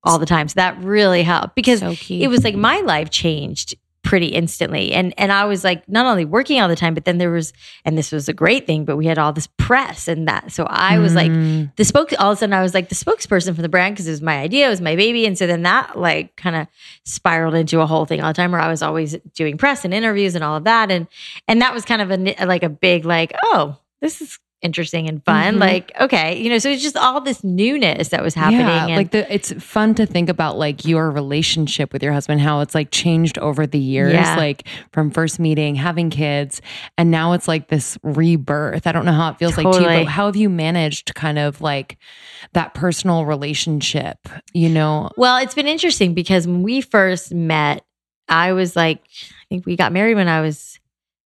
all 0.04 0.18
the 0.18 0.26
time 0.26 0.48
so 0.48 0.54
that 0.56 0.76
really 0.82 1.22
helped 1.22 1.54
because 1.54 1.80
so 1.82 1.94
it 2.10 2.28
was 2.28 2.44
like 2.44 2.56
my 2.56 2.80
life 2.80 3.12
changed 3.12 3.76
pretty 4.08 4.28
instantly 4.28 4.94
and 4.94 5.14
and 5.18 5.32
i 5.34 5.44
was 5.44 5.64
like 5.64 5.88
not 5.90 6.06
only 6.06 6.24
working 6.24 6.62
all 6.62 6.70
the 6.70 6.76
time 6.76 6.94
but 6.94 7.04
then 7.04 7.18
there 7.18 7.30
was 7.30 7.52
and 7.84 7.98
this 7.98 8.12
was 8.12 8.30
a 8.30 8.34
great 8.34 8.66
thing 8.66 8.86
but 8.86 8.96
we 8.96 9.06
had 9.06 9.18
all 9.18 9.34
this 9.34 9.48
press 9.58 10.08
and 10.08 10.28
that 10.28 10.50
so 10.52 10.66
i 10.70 10.98
was 10.98 11.14
like 11.14 11.30
Mm. 11.32 11.76
the 11.76 11.84
spoke 11.84 12.14
all 12.18 12.32
of 12.32 12.38
a 12.38 12.40
sudden 12.40 12.54
I 12.54 12.62
was 12.62 12.74
like 12.74 12.88
the 12.88 12.96
spokesperson 12.96 13.54
for 13.56 13.62
the 13.62 13.68
brand 13.70 13.96
because 13.96 14.08
it 14.08 14.12
was 14.12 14.22
my 14.22 14.40
idea, 14.40 14.68
it 14.68 14.70
was 14.70 14.82
my 14.82 14.96
baby. 14.96 15.26
And 15.26 15.38
so 15.38 15.46
then 15.46 15.64
that 15.64 16.00
like 16.00 16.36
kind 16.38 16.56
of 16.56 16.68
spiraled 17.04 17.54
into 17.54 17.82
a 17.82 17.86
whole 17.86 18.06
thing 18.06 18.22
all 18.22 18.30
the 18.30 18.34
time 18.34 18.52
where 18.52 18.62
I 18.62 18.70
was 18.70 18.82
always 18.82 19.16
doing 19.36 19.58
press 19.58 19.84
and 19.84 19.94
interviews 19.94 20.36
and 20.36 20.44
all 20.44 20.56
of 20.56 20.64
that. 20.64 20.90
And 20.90 21.08
and 21.48 21.62
that 21.62 21.74
was 21.74 21.84
kind 21.84 22.02
of 22.02 22.10
a 22.12 22.46
like 22.46 22.64
a 22.64 22.70
big 22.70 23.04
like, 23.06 23.34
oh, 23.44 23.78
this 24.02 24.22
is 24.22 24.40
interesting 24.62 25.08
and 25.08 25.24
fun. 25.24 25.56
Mhm. 25.56 25.60
Like, 25.60 25.92
okay, 26.02 26.42
you 26.42 26.50
know, 26.50 26.58
so 26.58 26.70
it's 26.70 26.82
just 26.82 26.98
all 26.98 27.22
this 27.22 27.44
newness 27.44 28.10
that 28.10 28.24
was 28.24 28.34
happening. 28.34 28.62
Yeah, 28.62 28.88
and 28.88 28.96
like 28.96 29.12
the, 29.12 29.32
it's 29.32 29.52
fun 29.64 29.94
to 29.96 30.06
think 30.08 30.30
about 30.30 30.58
like 30.58 30.84
your 30.84 31.12
relationship 31.12 31.94
with 31.94 32.02
your 32.02 32.12
husband, 32.12 32.42
how 32.42 32.62
it's 32.62 32.74
like 32.74 32.90
changed 32.90 33.38
over 33.38 33.68
the 33.68 33.78
years, 33.78 34.14
Yeah. 34.14 34.36
like 34.36 34.68
from 34.92 35.12
first 35.12 35.40
meeting, 35.40 35.76
having 35.76 36.10
kids, 36.10 36.60
and 36.98 37.12
now 37.12 37.34
it's 37.34 37.48
like 37.48 37.68
this 37.68 37.98
rebirth. 38.04 38.88
I 38.88 38.92
don't 38.92 39.06
know 39.06 39.14
how 39.14 39.30
it 39.30 39.38
feels 39.38 39.58
like 39.58 39.72
to 39.72 39.80
you, 39.82 39.86
but 39.88 40.08
how 40.08 40.26
have 40.26 40.36
you 40.36 40.50
managed 40.50 41.14
kind 41.14 41.38
of 41.38 41.62
like 41.62 41.98
that 42.54 42.74
personal 42.74 43.26
relationship? 43.26 44.18
You 44.54 44.70
know, 44.70 45.12
Well, 45.18 45.38
it's 45.38 45.54
been 45.54 45.68
interesting 45.68 46.14
because 46.16 46.48
when 46.48 46.64
we 46.64 46.82
first 46.82 47.34
met, 47.34 47.84
I 48.28 48.54
was 48.54 48.76
like, 48.76 49.00
I 49.00 49.46
think 49.50 49.66
we 49.66 49.76
got 49.76 49.94
married 49.94 50.16
when 50.16 50.28
I 50.28 50.42
was 50.42 50.77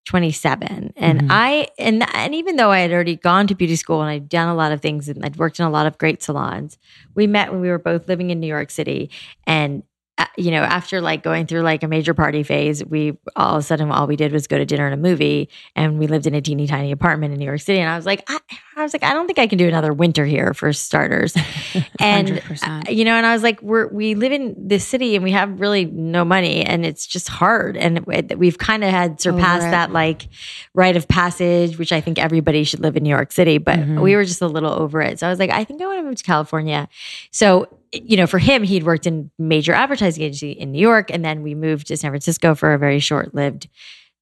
27. 0.05 0.93
And 0.95 1.21
Mhm. 1.21 1.27
I 1.29 1.67
and 1.77 2.03
and 2.15 2.33
even 2.35 2.55
though 2.55 2.71
I 2.71 2.79
had 2.79 2.91
already 2.91 3.15
gone 3.15 3.47
to 3.47 3.55
beauty 3.55 3.75
school 3.75 4.01
and 4.01 4.09
I'd 4.09 4.29
done 4.29 4.49
a 4.49 4.55
lot 4.55 4.71
of 4.71 4.81
things 4.81 5.07
and 5.07 5.23
I'd 5.23 5.37
worked 5.37 5.59
in 5.59 5.65
a 5.65 5.69
lot 5.69 5.85
of 5.85 5.97
great 5.97 6.23
salons, 6.23 6.77
we 7.15 7.27
met 7.27 7.51
when 7.51 7.61
we 7.61 7.69
were 7.69 7.79
both 7.79 8.07
living 8.07 8.29
in 8.31 8.39
New 8.39 8.47
York 8.47 8.71
City 8.71 9.09
and 9.45 9.83
uh, 10.17 10.25
you 10.37 10.51
know, 10.51 10.61
after 10.61 11.01
like 11.01 11.23
going 11.23 11.47
through 11.47 11.61
like 11.61 11.83
a 11.83 11.87
major 11.87 12.13
party 12.13 12.43
phase, 12.43 12.83
we 12.85 13.17
all 13.35 13.55
of 13.55 13.59
a 13.59 13.61
sudden 13.63 13.89
all 13.91 14.05
we 14.07 14.15
did 14.17 14.31
was 14.33 14.45
go 14.45 14.57
to 14.57 14.65
dinner 14.65 14.85
and 14.85 14.93
a 14.93 14.97
movie, 14.97 15.49
and 15.75 15.97
we 15.97 16.05
lived 16.05 16.27
in 16.27 16.35
a 16.35 16.41
teeny 16.41 16.67
tiny 16.67 16.91
apartment 16.91 17.33
in 17.33 17.39
New 17.39 17.45
York 17.45 17.61
City. 17.61 17.79
And 17.79 17.89
I 17.89 17.95
was 17.95 18.05
like, 18.05 18.23
I, 18.29 18.37
I 18.81 18.83
was 18.83 18.93
like, 18.93 19.03
I 19.03 19.13
don't 19.13 19.27
think 19.27 19.39
I 19.39 19.47
can 19.47 19.57
do 19.57 19.67
another 19.67 19.93
winter 19.93 20.25
here 20.25 20.53
for 20.53 20.73
starters. 20.73 21.33
and 21.99 22.27
100%. 22.27 22.87
uh, 22.87 22.91
you 22.91 23.05
know 23.05 23.13
and 23.15 23.25
i 23.25 23.33
was 23.33 23.43
like 23.43 23.61
we're 23.61 23.87
we 23.87 24.15
live 24.15 24.31
in 24.31 24.55
this 24.57 24.85
city 24.85 25.15
and 25.15 25.23
we 25.23 25.31
have 25.31 25.59
really 25.59 25.85
no 25.85 26.25
money 26.25 26.63
and 26.65 26.85
it's 26.85 27.05
just 27.05 27.27
hard 27.29 27.77
and 27.77 28.03
it- 28.11 28.37
we've 28.39 28.57
kind 28.57 28.83
of 28.83 28.89
had 28.89 29.21
surpassed 29.21 29.69
that 29.69 29.91
like 29.91 30.27
rite 30.73 30.97
of 30.97 31.07
passage 31.07 31.77
which 31.77 31.91
i 31.91 32.01
think 32.01 32.17
everybody 32.19 32.63
should 32.63 32.79
live 32.79 32.97
in 32.97 33.03
new 33.03 33.09
york 33.09 33.31
city 33.31 33.57
but 33.57 33.79
Mhm. 33.79 34.01
we 34.01 34.15
were 34.15 34.23
just 34.25 34.41
a 34.41 34.47
little 34.47 34.71
over 34.73 35.01
it 35.01 35.19
so 35.19 35.27
i 35.27 35.29
was 35.29 35.39
like 35.39 35.49
i 35.51 35.63
think 35.63 35.81
i 35.81 35.85
want 35.85 35.99
to 35.99 36.03
move 36.03 36.15
to 36.15 36.23
california 36.23 36.87
so 37.31 37.67
you 37.93 38.17
know 38.17 38.27
for 38.27 38.39
him 38.39 38.63
he'd 38.63 38.83
worked 38.83 39.05
in 39.05 39.29
major 39.37 39.73
advertising 39.73 40.23
agency 40.23 40.51
in 40.51 40.71
new 40.71 40.79
york 40.81 41.11
and 41.11 41.23
then 41.23 41.41
we 41.43 41.53
moved 41.55 41.87
to 41.87 41.95
san 41.97 42.11
francisco 42.11 42.55
for 42.55 42.73
a 42.73 42.79
very 42.79 42.99
short 42.99 43.33
lived 43.35 43.67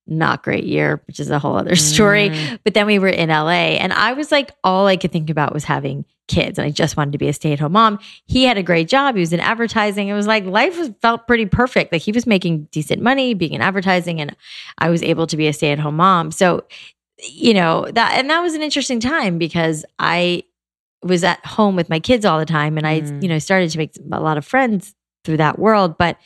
not 0.09 0.43
great 0.43 0.63
year 0.65 1.01
which 1.07 1.19
is 1.19 1.29
a 1.29 1.39
whole 1.39 1.55
other 1.55 1.75
story 1.75 2.29
Mm. 2.29 2.59
but 2.63 2.73
then 2.73 2.85
we 2.85 2.99
were 2.99 3.07
in 3.09 3.29
LA 3.29 3.77
and 3.79 3.93
I 3.93 4.13
was 4.13 4.31
like, 4.31 4.51
all 4.63 4.87
I 4.87 4.97
could 4.97 5.11
think 5.11 5.29
about 5.29 5.53
was 5.53 5.63
having 5.63 6.05
kids. 6.27 6.59
And 6.59 6.65
I 6.67 6.69
just 6.69 6.95
wanted 6.95 7.13
to 7.13 7.17
be 7.17 7.27
a 7.27 7.33
stay 7.33 7.53
at 7.53 7.59
home 7.59 7.71
mom. 7.71 7.97
He 8.27 8.43
had 8.43 8.55
a 8.57 8.61
great 8.61 8.87
job. 8.87 9.15
He 9.15 9.19
was 9.19 9.33
in 9.33 9.39
advertising. 9.39 10.09
It 10.09 10.13
was 10.13 10.27
like 10.27 10.45
life 10.45 10.77
was, 10.77 10.91
felt 11.01 11.25
pretty 11.25 11.47
perfect. 11.47 11.91
Like 11.91 12.03
he 12.03 12.11
was 12.11 12.27
making 12.27 12.67
decent 12.71 13.01
money 13.01 13.33
being 13.33 13.53
in 13.53 13.61
advertising 13.61 14.21
and 14.21 14.35
I 14.77 14.89
was 14.89 15.01
able 15.01 15.25
to 15.25 15.35
be 15.35 15.47
a 15.47 15.53
stay 15.53 15.71
at 15.71 15.79
home 15.79 15.95
mom. 15.95 16.29
So, 16.31 16.65
you 17.27 17.53
know, 17.55 17.87
that, 17.93 18.13
and 18.17 18.29
that 18.29 18.41
was 18.41 18.53
an 18.53 18.61
interesting 18.61 18.99
time 18.99 19.39
because 19.39 19.83
I 19.97 20.43
was 21.01 21.23
at 21.23 21.43
home 21.45 21.75
with 21.75 21.89
my 21.89 21.99
kids 21.99 22.25
all 22.25 22.37
the 22.37 22.45
time 22.45 22.77
and 22.77 22.85
I, 22.85 23.01
Mm. 23.01 23.23
you 23.23 23.29
know, 23.29 23.39
started 23.39 23.71
to 23.71 23.77
make 23.79 23.93
a 24.11 24.19
lot 24.19 24.37
of 24.37 24.45
friends 24.45 24.93
through 25.25 25.37
that 25.37 25.57
world. 25.57 25.97
But 25.97 26.17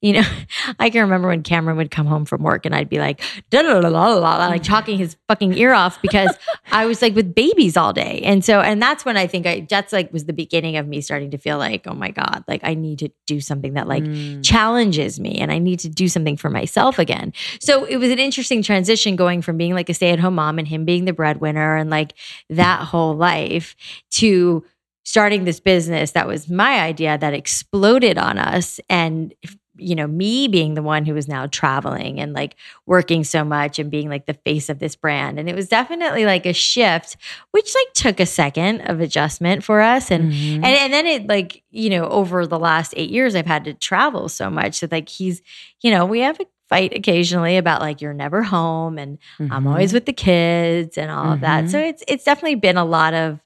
you 0.00 0.12
know, 0.12 0.22
I 0.78 0.90
can 0.90 1.02
remember 1.02 1.28
when 1.28 1.42
Cameron 1.42 1.76
would 1.76 1.90
come 1.90 2.06
home 2.06 2.24
from 2.24 2.42
work 2.42 2.64
and 2.66 2.74
I'd 2.74 2.88
be 2.88 2.98
like, 2.98 3.20
da 3.50 3.62
da 3.62 3.80
da 3.80 3.90
da 3.90 4.20
da, 4.20 4.48
like 4.48 4.62
talking 4.62 4.98
his 4.98 5.16
fucking 5.28 5.54
ear 5.54 5.72
off 5.72 6.00
because 6.02 6.36
I 6.72 6.86
was 6.86 7.02
like 7.02 7.14
with 7.14 7.34
babies 7.34 7.76
all 7.76 7.92
day. 7.92 8.20
And 8.22 8.44
so, 8.44 8.60
and 8.60 8.80
that's 8.80 9.04
when 9.04 9.16
I 9.16 9.26
think 9.26 9.46
I, 9.46 9.66
that's 9.68 9.92
like 9.92 10.12
was 10.12 10.26
the 10.26 10.32
beginning 10.32 10.76
of 10.76 10.86
me 10.86 11.00
starting 11.00 11.30
to 11.32 11.38
feel 11.38 11.58
like, 11.58 11.86
oh 11.86 11.94
my 11.94 12.10
God, 12.10 12.44
like 12.46 12.60
I 12.64 12.74
need 12.74 13.00
to 13.00 13.10
do 13.26 13.40
something 13.40 13.74
that 13.74 13.88
like 13.88 14.04
Mm. 14.08 14.44
challenges 14.44 15.18
me 15.18 15.36
and 15.38 15.50
I 15.50 15.58
need 15.58 15.80
to 15.80 15.88
do 15.88 16.08
something 16.08 16.36
for 16.36 16.48
myself 16.50 16.98
again. 16.98 17.32
So 17.60 17.84
it 17.84 17.96
was 17.96 18.10
an 18.10 18.18
interesting 18.18 18.62
transition 18.62 19.16
going 19.16 19.42
from 19.42 19.56
being 19.56 19.74
like 19.74 19.88
a 19.90 19.94
stay 19.94 20.10
at 20.10 20.20
home 20.20 20.36
mom 20.36 20.58
and 20.58 20.68
him 20.68 20.84
being 20.84 21.04
the 21.04 21.12
breadwinner 21.12 21.76
and 21.76 21.90
like 21.90 22.14
that 22.48 22.82
whole 22.82 23.16
life 23.16 23.74
to 24.12 24.64
starting 25.04 25.44
this 25.44 25.58
business 25.58 26.12
that 26.12 26.26
was 26.26 26.48
my 26.48 26.80
idea 26.80 27.16
that 27.18 27.34
exploded 27.34 28.18
on 28.18 28.38
us 28.38 28.78
and 28.88 29.34
you 29.78 29.94
know 29.94 30.06
me 30.06 30.48
being 30.48 30.74
the 30.74 30.82
one 30.82 31.04
who 31.06 31.14
was 31.14 31.28
now 31.28 31.46
traveling 31.46 32.18
and 32.20 32.32
like 32.32 32.56
working 32.86 33.24
so 33.24 33.44
much 33.44 33.78
and 33.78 33.90
being 33.90 34.08
like 34.08 34.26
the 34.26 34.34
face 34.34 34.68
of 34.68 34.78
this 34.78 34.96
brand 34.96 35.38
and 35.38 35.48
it 35.48 35.54
was 35.54 35.68
definitely 35.68 36.24
like 36.24 36.44
a 36.46 36.52
shift 36.52 37.16
which 37.52 37.74
like 37.74 37.92
took 37.94 38.20
a 38.20 38.26
second 38.26 38.80
of 38.82 39.00
adjustment 39.00 39.62
for 39.64 39.80
us 39.80 40.10
and 40.10 40.32
Mhm. 40.32 40.54
and 40.56 40.64
and 40.66 40.92
then 40.92 41.06
it 41.06 41.26
like 41.28 41.62
you 41.70 41.90
know 41.90 42.08
over 42.08 42.46
the 42.46 42.58
last 42.58 42.92
eight 42.96 43.10
years 43.10 43.34
I've 43.34 43.46
had 43.46 43.64
to 43.64 43.74
travel 43.74 44.28
so 44.28 44.50
much 44.50 44.80
that 44.80 44.92
like 44.92 45.08
he's 45.08 45.42
you 45.80 45.90
know 45.90 46.04
we 46.04 46.20
have 46.20 46.38
a 46.40 46.44
fight 46.68 46.92
occasionally 46.94 47.56
about 47.56 47.80
like 47.80 48.00
you're 48.02 48.12
never 48.12 48.42
home 48.42 48.98
and 48.98 49.18
I'm 49.40 49.64
Mhm. 49.64 49.68
always 49.70 49.92
with 49.94 50.04
the 50.06 50.12
kids 50.12 50.98
and 50.98 51.10
all 51.10 51.32
of 51.32 51.40
that 51.40 51.64
Mhm. 51.64 51.70
so 51.70 51.78
it's 51.78 52.02
it's 52.08 52.24
definitely 52.24 52.56
been 52.56 52.76
a 52.76 52.84
lot 52.84 53.14
of 53.14 53.40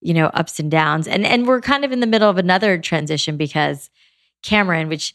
you 0.00 0.14
know 0.14 0.26
ups 0.26 0.58
and 0.58 0.70
downs 0.70 1.06
and 1.06 1.24
and 1.26 1.46
we're 1.46 1.60
kind 1.60 1.84
of 1.84 1.92
in 1.92 2.00
the 2.00 2.06
middle 2.06 2.28
of 2.30 2.38
another 2.38 2.76
transition 2.78 3.36
because 3.36 3.88
Cameron 4.42 4.88
which 4.88 5.14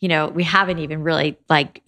you 0.00 0.08
know 0.08 0.28
we 0.28 0.42
haven't 0.42 0.78
even 0.78 1.02
really 1.02 1.36
like 1.48 1.82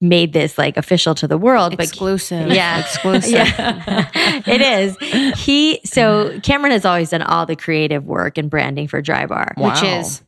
made 0.00 0.32
this 0.32 0.58
like 0.58 0.76
official 0.76 1.14
to 1.16 1.26
the 1.26 1.38
world 1.38 1.76
but 1.76 1.84
exclusive. 1.84 2.48
Yeah. 2.48 2.80
Exclusive. 2.84 3.32
yeah, 3.32 4.10
it 4.46 4.60
is. 4.60 4.96
He 5.38 5.80
so 5.84 6.38
Cameron 6.40 6.72
has 6.72 6.84
always 6.84 7.10
done 7.10 7.22
all 7.22 7.46
the 7.46 7.56
creative 7.56 8.04
work 8.04 8.38
and 8.38 8.50
branding 8.50 8.88
for 8.88 9.02
Drybar. 9.02 9.56
Wow. 9.56 9.70
Which 9.70 9.82
is 9.82 10.22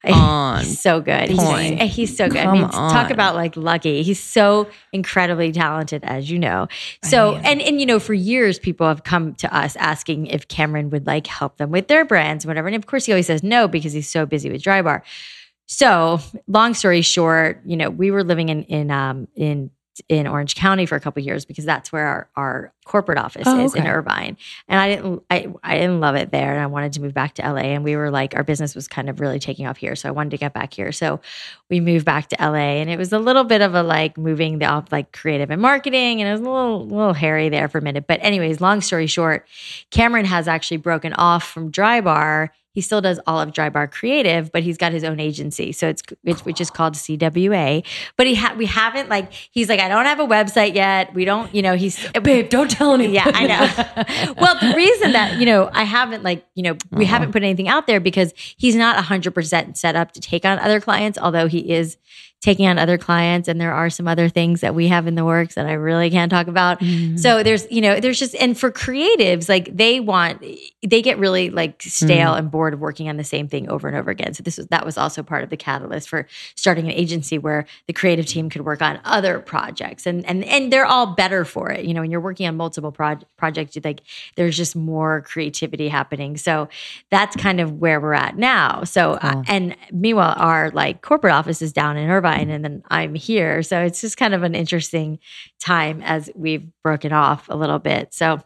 on. 0.04 0.60
He's 0.60 0.80
so 0.80 1.00
good. 1.00 1.28
He's, 1.28 1.38
point. 1.38 1.80
Eh, 1.80 1.86
he's 1.86 2.16
so 2.16 2.28
good. 2.28 2.38
I 2.38 2.44
Come 2.44 2.60
mean, 2.60 2.68
talk 2.68 3.10
about 3.10 3.34
like 3.34 3.56
lucky. 3.56 4.02
He's 4.02 4.22
so 4.22 4.68
incredibly 4.92 5.52
talented, 5.52 6.04
as 6.04 6.30
you 6.30 6.38
know. 6.38 6.68
So, 7.02 7.34
and 7.36 7.60
and 7.60 7.80
you 7.80 7.86
know, 7.86 7.98
for 7.98 8.14
years, 8.14 8.58
people 8.58 8.86
have 8.86 9.04
come 9.04 9.34
to 9.36 9.54
us 9.54 9.76
asking 9.76 10.28
if 10.28 10.48
Cameron 10.48 10.90
would 10.90 11.06
like 11.06 11.26
help 11.26 11.56
them 11.56 11.70
with 11.70 11.88
their 11.88 12.04
brands, 12.04 12.46
whatever. 12.46 12.68
And 12.68 12.76
of 12.76 12.86
course, 12.86 13.06
he 13.06 13.12
always 13.12 13.26
says 13.26 13.42
no 13.42 13.68
because 13.68 13.92
he's 13.92 14.08
so 14.08 14.24
busy 14.24 14.50
with 14.50 14.62
Drybar. 14.62 15.02
So, 15.70 16.18
long 16.46 16.72
story 16.72 17.02
short, 17.02 17.60
you 17.66 17.76
know, 17.76 17.90
we 17.90 18.10
were 18.10 18.24
living 18.24 18.48
in 18.48 18.62
in 18.64 18.90
um 18.90 19.28
in 19.36 19.70
in 20.08 20.26
Orange 20.26 20.54
County 20.54 20.86
for 20.86 20.94
a 20.94 21.00
couple 21.00 21.20
years 21.22 21.44
because 21.44 21.64
that's 21.64 21.90
where 21.92 22.06
our, 22.06 22.28
our 22.36 22.72
corporate 22.84 23.18
office 23.18 23.42
Oh, 23.46 23.64
is 23.64 23.74
in. 23.74 23.84
Irvine. 23.86 24.36
And 24.68 24.80
I 24.80 24.88
didn't 24.94 25.22
I 25.28 25.48
I 25.62 25.74
didn't 25.76 26.00
love 26.00 26.14
it 26.14 26.30
there 26.30 26.52
and 26.52 26.62
I 26.62 26.66
wanted 26.66 26.94
to 26.94 27.02
move 27.02 27.12
back 27.12 27.34
to 27.34 27.42
LA 27.42 27.62
and 27.74 27.84
we 27.84 27.96
were 27.96 28.10
like 28.10 28.34
our 28.34 28.44
business 28.44 28.74
was 28.74 28.88
kind 28.88 29.10
of 29.10 29.20
really 29.20 29.38
taking 29.38 29.66
off 29.66 29.76
here. 29.76 29.94
So 29.94 30.08
I 30.08 30.12
wanted 30.12 30.30
to 30.30 30.38
get 30.38 30.54
back 30.54 30.72
here. 30.72 30.90
So 30.92 31.20
we 31.68 31.80
moved 31.80 32.06
back 32.06 32.28
to 32.28 32.36
LA 32.40 32.78
and 32.80 32.88
it 32.88 32.96
was 32.96 33.12
a 33.12 33.18
little 33.18 33.44
bit 33.44 33.60
of 33.60 33.74
a 33.74 33.82
like 33.82 34.16
moving 34.16 34.58
the 34.60 34.66
off 34.66 34.90
like 34.90 35.12
creative 35.12 35.50
and 35.50 35.60
marketing 35.60 36.22
and 36.22 36.28
it 36.28 36.32
was 36.32 36.40
a 36.40 36.44
little 36.44 36.86
little 36.86 37.12
hairy 37.12 37.50
there 37.50 37.68
for 37.68 37.76
a 37.78 37.82
minute. 37.82 38.06
But 38.06 38.20
anyways, 38.22 38.60
long 38.62 38.80
story 38.80 39.06
short, 39.08 39.46
Cameron 39.90 40.24
has 40.24 40.48
actually 40.48 40.78
broken 40.78 41.12
off 41.14 41.46
from 41.46 41.70
Drybar. 41.70 42.48
He 42.78 42.82
still 42.82 43.00
does 43.00 43.18
all 43.26 43.40
of 43.40 43.50
Drybar 43.50 43.90
Creative, 43.90 44.52
but 44.52 44.62
he's 44.62 44.76
got 44.76 44.92
his 44.92 45.02
own 45.02 45.18
agency, 45.18 45.72
so 45.72 45.88
it's, 45.88 46.00
it's 46.22 46.44
which 46.44 46.60
is 46.60 46.70
called 46.70 46.94
CWA. 46.94 47.84
But 48.16 48.28
he 48.28 48.36
ha- 48.36 48.54
we 48.56 48.66
haven't 48.66 49.08
like 49.08 49.32
he's 49.32 49.68
like 49.68 49.80
I 49.80 49.88
don't 49.88 50.04
have 50.04 50.20
a 50.20 50.24
website 50.24 50.76
yet. 50.76 51.12
We 51.12 51.24
don't, 51.24 51.52
you 51.52 51.60
know, 51.60 51.74
he's 51.74 52.08
Babe, 52.22 52.48
don't 52.48 52.70
tell 52.70 52.94
anyone. 52.94 53.14
yeah, 53.14 53.32
I 53.34 53.46
know. 53.48 54.34
well, 54.40 54.54
the 54.60 54.76
reason 54.76 55.10
that, 55.10 55.40
you 55.40 55.46
know, 55.46 55.68
I 55.72 55.82
haven't 55.82 56.22
like, 56.22 56.46
you 56.54 56.62
know, 56.62 56.76
we 56.92 57.02
uh-huh. 57.02 57.14
haven't 57.14 57.32
put 57.32 57.42
anything 57.42 57.66
out 57.66 57.88
there 57.88 57.98
because 57.98 58.32
he's 58.36 58.76
not 58.76 58.96
100% 59.04 59.76
set 59.76 59.96
up 59.96 60.12
to 60.12 60.20
take 60.20 60.44
on 60.44 60.60
other 60.60 60.80
clients, 60.80 61.18
although 61.18 61.48
he 61.48 61.72
is 61.72 61.96
taking 62.40 62.68
on 62.68 62.78
other 62.78 62.96
clients 62.96 63.48
and 63.48 63.60
there 63.60 63.72
are 63.72 63.90
some 63.90 64.06
other 64.06 64.28
things 64.28 64.60
that 64.60 64.74
we 64.74 64.86
have 64.86 65.08
in 65.08 65.16
the 65.16 65.24
works 65.24 65.56
that 65.56 65.66
I 65.66 65.72
really 65.72 66.08
can't 66.08 66.30
talk 66.30 66.46
about. 66.46 66.80
So 67.16 67.42
there's, 67.42 67.66
you 67.70 67.80
know, 67.80 67.98
there's 67.98 68.18
just 68.18 68.34
and 68.36 68.56
for 68.58 68.70
creatives, 68.70 69.48
like 69.48 69.76
they 69.76 69.98
want 69.98 70.44
they 70.86 71.02
get 71.02 71.18
really 71.18 71.50
like 71.50 71.82
stale 71.82 72.34
and 72.34 72.50
bored 72.50 72.74
of 72.74 72.80
working 72.80 73.08
on 73.08 73.16
the 73.16 73.24
same 73.24 73.48
thing 73.48 73.68
over 73.68 73.88
and 73.88 73.96
over 73.96 74.10
again. 74.10 74.34
So 74.34 74.44
this 74.44 74.56
was 74.56 74.68
that 74.68 74.86
was 74.86 74.96
also 74.96 75.24
part 75.24 75.42
of 75.42 75.50
the 75.50 75.56
catalyst 75.56 76.08
for 76.08 76.28
starting 76.54 76.84
an 76.84 76.92
agency 76.92 77.38
where 77.38 77.66
the 77.88 77.92
creative 77.92 78.26
team 78.26 78.48
could 78.48 78.64
work 78.64 78.80
on 78.82 79.00
other 79.04 79.40
projects 79.40 80.06
and 80.06 80.24
and 80.24 80.44
and 80.44 80.72
they're 80.72 80.86
all 80.86 81.06
better 81.14 81.44
for 81.44 81.70
it. 81.72 81.84
You 81.84 81.92
know, 81.94 82.02
when 82.02 82.12
you're 82.12 82.20
working 82.20 82.46
on 82.46 82.56
multiple 82.56 82.92
proj- 82.92 83.24
projects, 83.36 83.74
you 83.74 83.82
like 83.84 84.02
there's 84.36 84.56
just 84.56 84.76
more 84.76 85.22
creativity 85.22 85.88
happening. 85.88 86.36
So 86.36 86.68
that's 87.10 87.34
kind 87.34 87.60
of 87.60 87.80
where 87.80 88.00
we're 88.00 88.14
at 88.14 88.36
now. 88.36 88.84
So 88.84 89.14
uh, 89.14 89.42
and 89.48 89.76
meanwhile, 89.90 90.34
our 90.36 90.70
like 90.70 91.02
corporate 91.02 91.32
office 91.32 91.60
is 91.62 91.72
down 91.72 91.96
in 91.96 92.08
Irvine, 92.08 92.27
and 92.36 92.64
then 92.64 92.82
I'm 92.88 93.14
here. 93.14 93.62
So 93.62 93.80
it's 93.80 94.00
just 94.00 94.16
kind 94.16 94.34
of 94.34 94.42
an 94.42 94.54
interesting 94.54 95.18
time 95.60 96.02
as 96.02 96.30
we've 96.34 96.68
broken 96.82 97.12
off 97.12 97.48
a 97.48 97.56
little 97.56 97.78
bit. 97.78 98.12
So. 98.14 98.42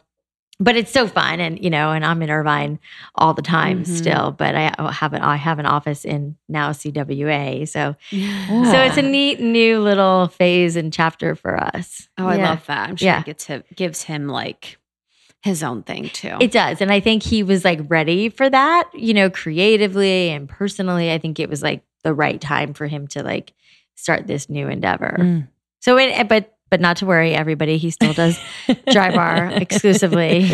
But 0.59 0.77
it's 0.77 0.91
so 0.91 1.07
fun, 1.07 1.39
and 1.39 1.61
you 1.61 1.71
know, 1.71 1.91
and 1.91 2.05
I'm 2.05 2.21
in 2.21 2.29
Irvine 2.29 2.79
all 3.15 3.33
the 3.33 3.41
time 3.41 3.83
Mhm. 3.83 3.87
still. 3.87 4.31
But 4.31 4.53
I 4.55 4.91
have 4.91 5.11
an 5.13 5.21
I 5.23 5.35
have 5.35 5.57
an 5.57 5.65
office 5.65 6.05
in 6.05 6.37
now 6.47 6.71
CWA, 6.71 7.65
so 7.67 7.95
so 8.11 8.81
it's 8.83 8.95
a 8.95 9.01
neat 9.01 9.39
new 9.41 9.79
little 9.79 10.27
phase 10.27 10.75
and 10.75 10.93
chapter 10.93 11.35
for 11.35 11.57
us. 11.61 12.07
Oh, 12.19 12.27
I 12.27 12.37
Yeah. 12.37 12.49
love 12.51 12.65
that. 12.67 12.87
I'm 12.89 12.95
sure 12.95 13.05
Yeah. 13.07 13.19
it 13.21 13.25
gets 13.25 13.45
him, 13.47 13.63
gives 13.75 14.03
him 14.03 14.27
like 14.29 14.77
his 15.41 15.63
own 15.63 15.81
thing 15.81 16.09
too. 16.09 16.37
It 16.39 16.51
does. 16.51 16.81
And 16.81 16.91
I 16.91 16.99
think 16.99 17.23
he 17.23 17.41
was 17.41 17.65
like 17.65 17.79
ready 17.89 18.29
for 18.29 18.47
that, 18.47 18.83
you 18.93 19.15
know, 19.15 19.31
creatively 19.31 20.29
and 20.29 20.47
personally. 20.47 21.11
I 21.11 21.17
think 21.17 21.39
it 21.39 21.49
was 21.49 21.63
like 21.63 21.81
the 22.03 22.13
right 22.13 22.39
time 22.39 22.73
for 22.73 22.85
him 22.85 23.07
to 23.07 23.23
like 23.23 23.53
start 23.95 24.27
this 24.27 24.49
new 24.49 24.67
endeavor. 24.67 25.15
Mm. 25.19 25.47
So 25.81 25.97
it, 25.97 26.27
but, 26.29 26.55
but 26.69 26.81
not 26.81 26.97
to 26.97 27.05
worry, 27.05 27.33
everybody. 27.35 27.77
He 27.77 27.91
still 27.91 28.13
does 28.13 28.39
Drybar 28.67 29.59
exclusively. 29.61 30.49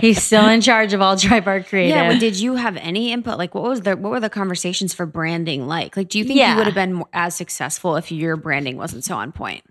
He's 0.00 0.22
still 0.22 0.48
in 0.48 0.60
charge 0.60 0.92
of 0.94 1.02
all 1.02 1.16
Drybar 1.16 1.66
creative. 1.66 1.96
Yeah. 1.96 2.08
Well, 2.08 2.18
did 2.18 2.38
you 2.38 2.54
have 2.54 2.76
any 2.78 3.12
input? 3.12 3.36
Like, 3.36 3.54
what 3.54 3.64
was 3.64 3.82
the 3.82 3.96
what 3.96 4.10
were 4.10 4.20
the 4.20 4.30
conversations 4.30 4.94
for 4.94 5.06
branding 5.06 5.66
like? 5.66 5.96
Like, 5.96 6.08
do 6.08 6.18
you 6.18 6.24
think 6.24 6.38
Yeah. 6.38 6.52
you 6.52 6.56
would 6.58 6.66
have 6.66 6.74
been 6.74 6.94
more, 6.94 7.08
as 7.12 7.34
successful 7.34 7.96
if 7.96 8.10
your 8.10 8.36
branding 8.36 8.76
wasn't 8.76 9.04
so 9.04 9.16
on 9.16 9.32
point? 9.32 9.64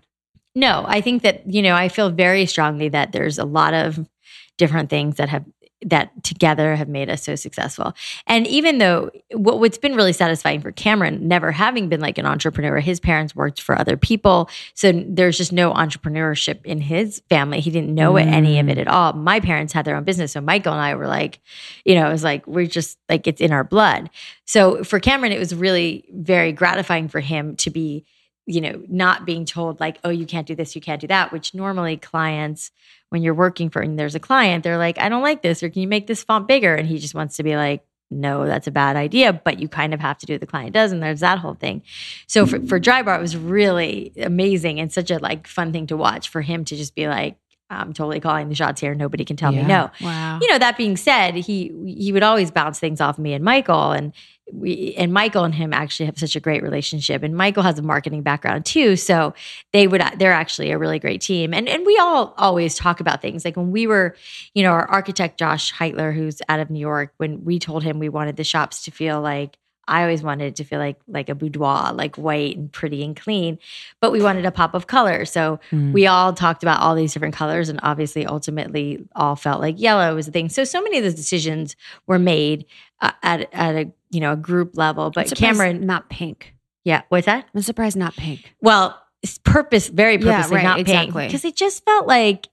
No, 0.54 0.84
I 0.86 1.00
think 1.00 1.22
that, 1.22 1.48
you 1.50 1.62
know, 1.62 1.74
I 1.74 1.88
feel 1.88 2.10
very 2.10 2.44
strongly 2.46 2.88
that 2.90 3.12
there's 3.12 3.38
a 3.38 3.44
lot 3.44 3.72
of 3.72 3.98
different 4.58 4.90
things 4.90 5.16
that 5.16 5.28
have 5.28 5.44
that 5.82 6.22
together 6.22 6.76
have 6.76 6.88
made 6.88 7.08
us 7.08 7.22
so 7.22 7.34
successful. 7.34 7.94
And 8.26 8.46
even 8.46 8.78
though 8.78 9.10
what, 9.32 9.60
what's 9.60 9.78
been 9.78 9.94
really 9.94 10.12
satisfying 10.12 10.60
for 10.60 10.72
Cameron, 10.72 11.26
never 11.26 11.52
having 11.52 11.88
been 11.88 12.00
like 12.00 12.18
an 12.18 12.26
entrepreneur, 12.26 12.80
his 12.80 13.00
parents 13.00 13.34
worked 13.34 13.60
for 13.60 13.78
other 13.78 13.96
people. 13.96 14.50
So 14.74 14.92
there's 14.92 15.38
just 15.38 15.52
no 15.52 15.72
entrepreneurship 15.72 16.64
in 16.64 16.80
his 16.80 17.22
family. 17.28 17.60
He 17.60 17.70
didn't 17.70 17.94
know 17.94 18.16
it, 18.16 18.26
any 18.26 18.58
of 18.58 18.68
it 18.68 18.78
at 18.78 18.86
mm. 18.86 18.92
all. 18.92 19.12
My 19.14 19.40
parents 19.40 19.72
had 19.72 19.84
their 19.84 19.96
own 19.96 20.04
business. 20.04 20.32
So 20.32 20.40
Michael 20.40 20.72
and 20.72 20.82
I 20.82 20.94
were 20.94 21.08
like, 21.08 21.40
you 21.84 21.94
know, 21.94 22.06
it 22.08 22.12
was 22.12 22.24
like, 22.24 22.46
we're 22.46 22.66
just 22.66 22.98
like, 23.08 23.26
it's 23.26 23.40
in 23.40 23.52
our 23.52 23.64
blood. 23.64 24.10
So 24.44 24.84
for 24.84 25.00
Cameron, 25.00 25.32
it 25.32 25.38
was 25.38 25.54
really 25.54 26.04
very 26.12 26.52
gratifying 26.52 27.08
for 27.08 27.20
him 27.20 27.56
to 27.56 27.70
be 27.70 28.04
you 28.46 28.60
know, 28.60 28.82
not 28.88 29.26
being 29.26 29.44
told 29.44 29.78
like, 29.78 29.98
oh, 30.02 30.10
you 30.10 30.26
can't 30.26 30.46
do 30.46 30.56
this, 30.56 30.74
you 30.74 30.80
can't 30.80 31.00
do 31.00 31.06
that, 31.06 31.30
which 31.30 31.54
normally 31.54 31.96
clients, 31.96 32.72
when 33.10 33.22
you're 33.22 33.34
working 33.34 33.70
for 33.70 33.80
and 33.82 33.98
there's 33.98 34.14
a 34.14 34.20
client, 34.20 34.64
they're 34.64 34.78
like, 34.78 34.98
I 34.98 35.08
don't 35.08 35.22
like 35.22 35.42
this, 35.42 35.62
or 35.62 35.68
can 35.68 35.82
you 35.82 35.88
make 35.88 36.06
this 36.06 36.24
font 36.24 36.48
bigger? 36.48 36.74
And 36.74 36.88
he 36.88 36.98
just 36.98 37.14
wants 37.14 37.36
to 37.36 37.42
be 37.42 37.56
like, 37.56 37.84
no, 38.12 38.44
that's 38.44 38.66
a 38.66 38.72
bad 38.72 38.96
idea, 38.96 39.32
but 39.32 39.60
you 39.60 39.68
kind 39.68 39.94
of 39.94 40.00
have 40.00 40.18
to 40.18 40.26
do 40.26 40.32
what 40.34 40.40
the 40.40 40.46
client 40.46 40.72
does. 40.72 40.90
And 40.90 41.00
there's 41.00 41.20
that 41.20 41.38
whole 41.38 41.54
thing. 41.54 41.82
So 42.26 42.44
for, 42.44 42.58
for 42.66 42.80
Drybar, 42.80 43.16
it 43.16 43.20
was 43.20 43.36
really 43.36 44.12
amazing 44.20 44.80
and 44.80 44.92
such 44.92 45.12
a 45.12 45.18
like 45.18 45.46
fun 45.46 45.72
thing 45.72 45.86
to 45.88 45.96
watch 45.96 46.28
for 46.28 46.40
him 46.40 46.64
to 46.64 46.76
just 46.76 46.96
be 46.96 47.06
like, 47.06 47.36
I'm 47.72 47.92
totally 47.92 48.18
calling 48.18 48.48
the 48.48 48.56
shots 48.56 48.80
here. 48.80 48.96
Nobody 48.96 49.24
can 49.24 49.36
tell 49.36 49.52
me 49.52 49.62
no 49.62 49.90
Wow. 50.00 50.40
you 50.42 50.48
know 50.48 50.58
that 50.58 50.76
being 50.76 50.96
said 50.96 51.34
he 51.36 51.72
he 51.86 52.10
would 52.12 52.24
always 52.24 52.50
bounce 52.50 52.80
things 52.80 53.00
off 53.00 53.16
me 53.16 53.32
and 53.32 53.44
michael 53.44 53.92
and 53.92 54.12
we 54.52 54.94
and 54.96 55.12
michael 55.12 55.44
and 55.44 55.54
him 55.54 55.72
actually 55.72 56.06
have 56.06 56.18
such 56.18 56.36
a 56.36 56.40
great 56.40 56.62
relationship 56.62 57.22
and 57.22 57.36
michael 57.36 57.62
has 57.62 57.78
a 57.78 57.82
marketing 57.82 58.22
background 58.22 58.64
too 58.64 58.96
so 58.96 59.32
they 59.72 59.86
would 59.86 60.02
they're 60.18 60.32
actually 60.32 60.70
a 60.70 60.78
really 60.78 60.98
great 60.98 61.20
team 61.20 61.52
and 61.54 61.68
and 61.68 61.84
we 61.86 61.96
all 61.98 62.34
always 62.36 62.74
talk 62.74 63.00
about 63.00 63.20
things 63.22 63.44
like 63.44 63.56
when 63.56 63.70
we 63.70 63.86
were 63.86 64.14
you 64.54 64.62
know 64.62 64.70
our 64.70 64.88
architect 64.88 65.38
josh 65.38 65.72
heitler 65.72 66.14
who's 66.14 66.40
out 66.48 66.60
of 66.60 66.70
new 66.70 66.80
york 66.80 67.12
when 67.18 67.44
we 67.44 67.58
told 67.58 67.82
him 67.82 67.98
we 67.98 68.08
wanted 68.08 68.36
the 68.36 68.44
shops 68.44 68.84
to 68.84 68.90
feel 68.90 69.20
like 69.20 69.56
I 69.88 70.02
always 70.02 70.22
wanted 70.22 70.44
it 70.44 70.56
to 70.56 70.64
feel 70.64 70.78
like 70.78 71.00
like 71.08 71.28
a 71.28 71.34
boudoir, 71.34 71.92
like 71.92 72.14
white 72.14 72.56
and 72.56 72.70
pretty 72.70 73.02
and 73.02 73.16
clean, 73.16 73.58
but 74.00 74.12
we 74.12 74.22
wanted 74.22 74.44
a 74.46 74.52
pop 74.52 74.74
of 74.74 74.86
color. 74.86 75.24
So 75.24 75.58
Mm. 75.72 75.92
we 75.92 76.06
all 76.06 76.32
talked 76.32 76.62
about 76.62 76.80
all 76.80 76.94
these 76.94 77.12
different 77.12 77.34
colors 77.34 77.68
and 77.68 77.80
obviously 77.82 78.24
ultimately 78.24 79.04
all 79.16 79.34
felt 79.34 79.60
like 79.60 79.80
yellow 79.80 80.14
was 80.14 80.26
the 80.26 80.32
thing 80.32 80.48
so 80.48 80.62
so 80.62 80.80
many 80.80 80.98
of 80.98 81.02
those 81.02 81.14
decisions 81.16 81.74
were 82.06 82.20
made 82.20 82.66
uh, 83.00 83.10
at 83.24 83.52
at 83.52 83.74
a 83.74 83.90
you 84.10 84.20
know 84.20 84.32
a 84.32 84.36
group 84.36 84.76
level 84.76 85.06
I'm 85.06 85.12
but 85.14 85.34
cameron 85.36 85.86
not 85.86 86.08
pink. 86.10 86.54
yeah 86.84 87.02
what's 87.08 87.26
that 87.26 87.46
I'm 87.54 87.62
surprised 87.62 87.96
not 87.96 88.14
pink. 88.16 88.54
well 88.60 89.00
it's 89.22 89.38
purpose 89.38 89.88
very 89.88 90.14
Yeah, 90.16 90.36
purposely 90.36 90.56
right, 90.56 90.62
not 90.64 90.76
pink 90.76 90.88
exactly. 90.88 91.26
because 91.26 91.44
it 91.44 91.54
just 91.56 91.84
felt 91.84 92.06
like 92.06 92.48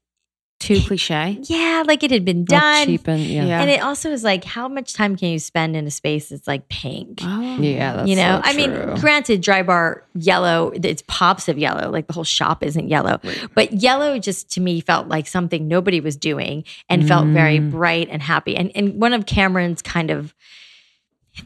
Too 0.60 0.82
cliche. 0.82 1.40
yeah 1.44 1.84
like 1.88 2.04
it 2.04 2.12
had 2.12 2.26
been 2.26 2.46
Well, 2.50 2.60
done 2.60 2.86
cheap 2.88 3.08
and 3.08 3.22
yeah. 3.24 3.46
Yeah. 3.46 3.62
and 3.62 3.70
it 3.70 3.82
also 3.82 4.12
is 4.12 4.24
like 4.24 4.44
how 4.44 4.68
much 4.68 4.94
time 4.94 5.16
can 5.16 5.30
you 5.30 5.40
spend 5.40 5.76
in 5.76 5.88
a 5.88 5.92
space 5.92 6.30
that's 6.30 6.48
like 6.48 6.68
pink 6.68 7.20
Oh. 7.24 7.58
Yeah, 7.60 7.94
that's 7.98 8.10
you 8.10 8.16
know, 8.16 8.40
so 8.44 8.50
I 8.50 8.54
mean, 8.54 8.72
granted, 9.00 9.42
Drybar 9.42 10.02
yellow, 10.14 10.72
it's 10.76 11.02
pops 11.08 11.48
of 11.48 11.58
yellow, 11.58 11.90
like 11.90 12.06
the 12.06 12.14
whole 12.14 12.24
shop 12.24 12.64
isn't 12.64 12.88
yellow, 12.88 13.20
but 13.56 13.74
yellow 13.74 14.20
just 14.20 14.52
to 14.52 14.62
me 14.62 14.80
felt 14.80 15.08
like 15.08 15.26
something 15.26 15.68
nobody 15.68 16.00
was 16.02 16.16
doing 16.16 16.64
and 16.88 17.08
felt 17.08 17.26
very 17.28 17.58
Mm. 17.60 17.72
bright 17.72 18.10
and 18.12 18.22
happy. 18.22 18.56
And 18.56 18.72
and 18.76 19.02
one 19.02 19.14
of 19.14 19.26
Cameron's 19.26 19.82
kind 19.82 20.12
of 20.12 20.36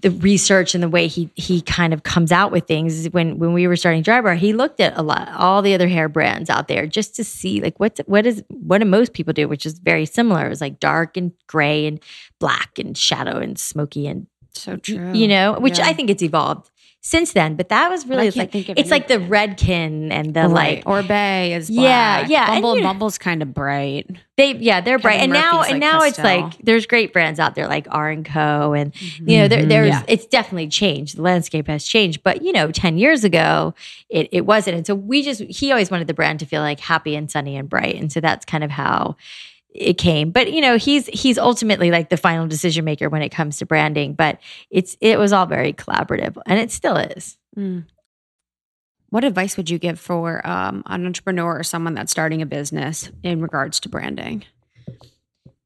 the 0.02 0.10
research 0.12 0.74
and 0.74 0.82
the 0.82 0.88
way 0.90 1.08
he 1.08 1.30
he 1.36 1.62
kind 1.62 1.94
of 1.94 2.04
comes 2.04 2.32
out 2.32 2.52
with 2.52 2.66
things 2.66 3.08
when 3.08 3.38
when 3.38 3.52
we 3.54 3.68
were 3.68 3.76
starting 3.76 4.02
Drybar, 4.04 4.38
he 4.38 4.54
looked 4.54 4.80
at 4.80 4.98
a 4.98 5.02
lot 5.02 5.30
all 5.36 5.62
the 5.62 5.74
other 5.74 5.88
hair 5.90 6.08
brands 6.08 6.50
out 6.50 6.70
there 6.70 6.88
just 6.88 7.16
to 7.18 7.24
see 7.24 7.60
like 7.62 7.80
what's 7.80 8.00
what 8.06 8.26
is 8.26 8.44
what 8.50 8.78
do 8.78 8.86
most 8.86 9.12
people 9.14 9.34
do 9.34 9.48
which 9.50 9.66
is 9.66 9.80
very 9.80 10.06
similar 10.06 10.46
it 10.46 10.50
was 10.50 10.62
like 10.62 10.80
dark 10.80 11.18
and 11.18 11.34
gray 11.48 11.86
and 11.86 12.00
black 12.40 12.80
and 12.80 12.98
shadow 12.98 13.38
and 13.38 13.60
smoky 13.60 14.08
and 14.08 14.28
So 14.54 14.78
true. 14.78 15.12
you 15.14 15.28
know, 15.28 15.60
which 15.60 15.78
Yeah. 15.78 15.88
I 15.88 15.94
think 15.94 16.10
it's 16.10 16.24
evolved 16.24 16.72
since 17.04 17.34
then. 17.34 17.56
But 17.56 17.70
that 17.70 17.90
was 17.90 18.06
really 18.08 18.24
I 18.24 18.26
it's 18.28 18.36
can't 18.36 18.44
like 18.48 18.52
think 18.52 18.70
of 18.70 18.78
it's 18.78 18.92
like 18.92 19.08
the 19.08 19.16
anything. 19.16 19.32
Redken 19.32 20.12
and 20.12 20.34
the 20.34 20.42
right. 20.48 20.86
like 20.86 20.86
Oribe 20.86 21.52
is 21.58 21.70
Yeah, 21.70 22.20
black. 22.20 22.30
yeah, 22.30 22.44
and 22.54 22.62
Bumble 22.62 22.76
you 22.76 22.82
know- 22.82 22.88
Bumble's 22.90 23.18
kind 23.18 23.42
of 23.42 23.54
bright. 23.54 24.08
they 24.38 24.54
yeah 24.56 24.82
they're 24.82 24.98
bright 25.00 25.20
Kevin 25.20 25.36
and 25.36 25.42
now 25.46 25.58
Murphy's 25.58 25.72
and 25.74 25.82
like 25.82 25.92
now 25.92 26.02
it's 26.04 26.20
like 26.20 26.58
there's 26.64 26.86
great 26.86 27.12
brands 27.14 27.40
out 27.40 27.56
there 27.56 27.68
like 27.68 27.88
R 27.92 28.10
and 28.10 28.24
Co 28.26 28.74
and 28.74 28.92
you 29.20 29.38
know 29.38 29.48
there, 29.48 29.64
Mhm. 29.64 29.70
there's 29.70 29.90
Yeah. 29.90 30.04
it's 30.08 30.26
definitely 30.26 30.68
changed 30.68 31.18
the 31.18 31.22
landscape 31.22 31.68
has 31.68 31.84
changed 31.86 32.24
but 32.24 32.42
you 32.44 32.52
know 32.52 32.72
10 32.72 32.98
years 32.98 33.24
ago 33.24 33.74
it, 34.10 34.30
it 34.32 34.46
wasn't 34.46 34.78
and 34.78 34.86
so 34.88 34.96
we 34.96 35.22
just 35.24 35.42
he 35.42 35.72
always 35.72 35.92
wanted 35.92 36.08
the 36.08 36.14
brand 36.14 36.40
to 36.40 36.46
feel 36.46 36.62
like 36.62 36.80
happy 36.80 37.16
and 37.16 37.30
sunny 37.32 37.56
and 37.58 37.70
bright 37.70 37.96
and 37.96 38.12
so 38.12 38.20
that's 38.20 38.46
kind 38.46 38.64
of 38.64 38.72
how 38.72 39.16
it 39.74 39.98
came. 39.98 40.32
But 40.32 40.52
you 40.52 40.62
know, 40.62 40.78
he's 40.78 41.08
he's 41.08 41.38
ultimately 41.38 41.92
like 41.92 42.10
the 42.10 42.18
final 42.18 42.48
decision 42.48 42.86
maker 42.86 43.10
when 43.10 43.22
it 43.22 43.30
comes 43.30 43.58
to 43.58 43.66
branding. 43.66 44.14
But 44.14 44.40
it's 44.70 44.98
it 45.02 45.18
was 45.18 45.34
all 45.34 45.46
very 45.46 45.74
collaborative, 45.74 46.38
and 46.46 46.60
it 46.60 46.72
still 46.72 46.98
is. 46.98 47.38
Mm. 47.58 47.86
What 49.10 49.24
advice 49.26 49.58
would 49.58 49.70
you 49.70 49.78
give 49.78 50.00
for 50.00 50.46
um, 50.48 50.84
an 50.86 51.06
entrepreneur 51.06 51.60
or 51.60 51.64
someone 51.64 51.94
that's 51.96 52.12
starting 52.12 52.42
a 52.42 52.46
business 52.46 53.12
in 53.24 53.42
regards 53.42 53.82
to 53.82 53.90
branding? 53.90 54.46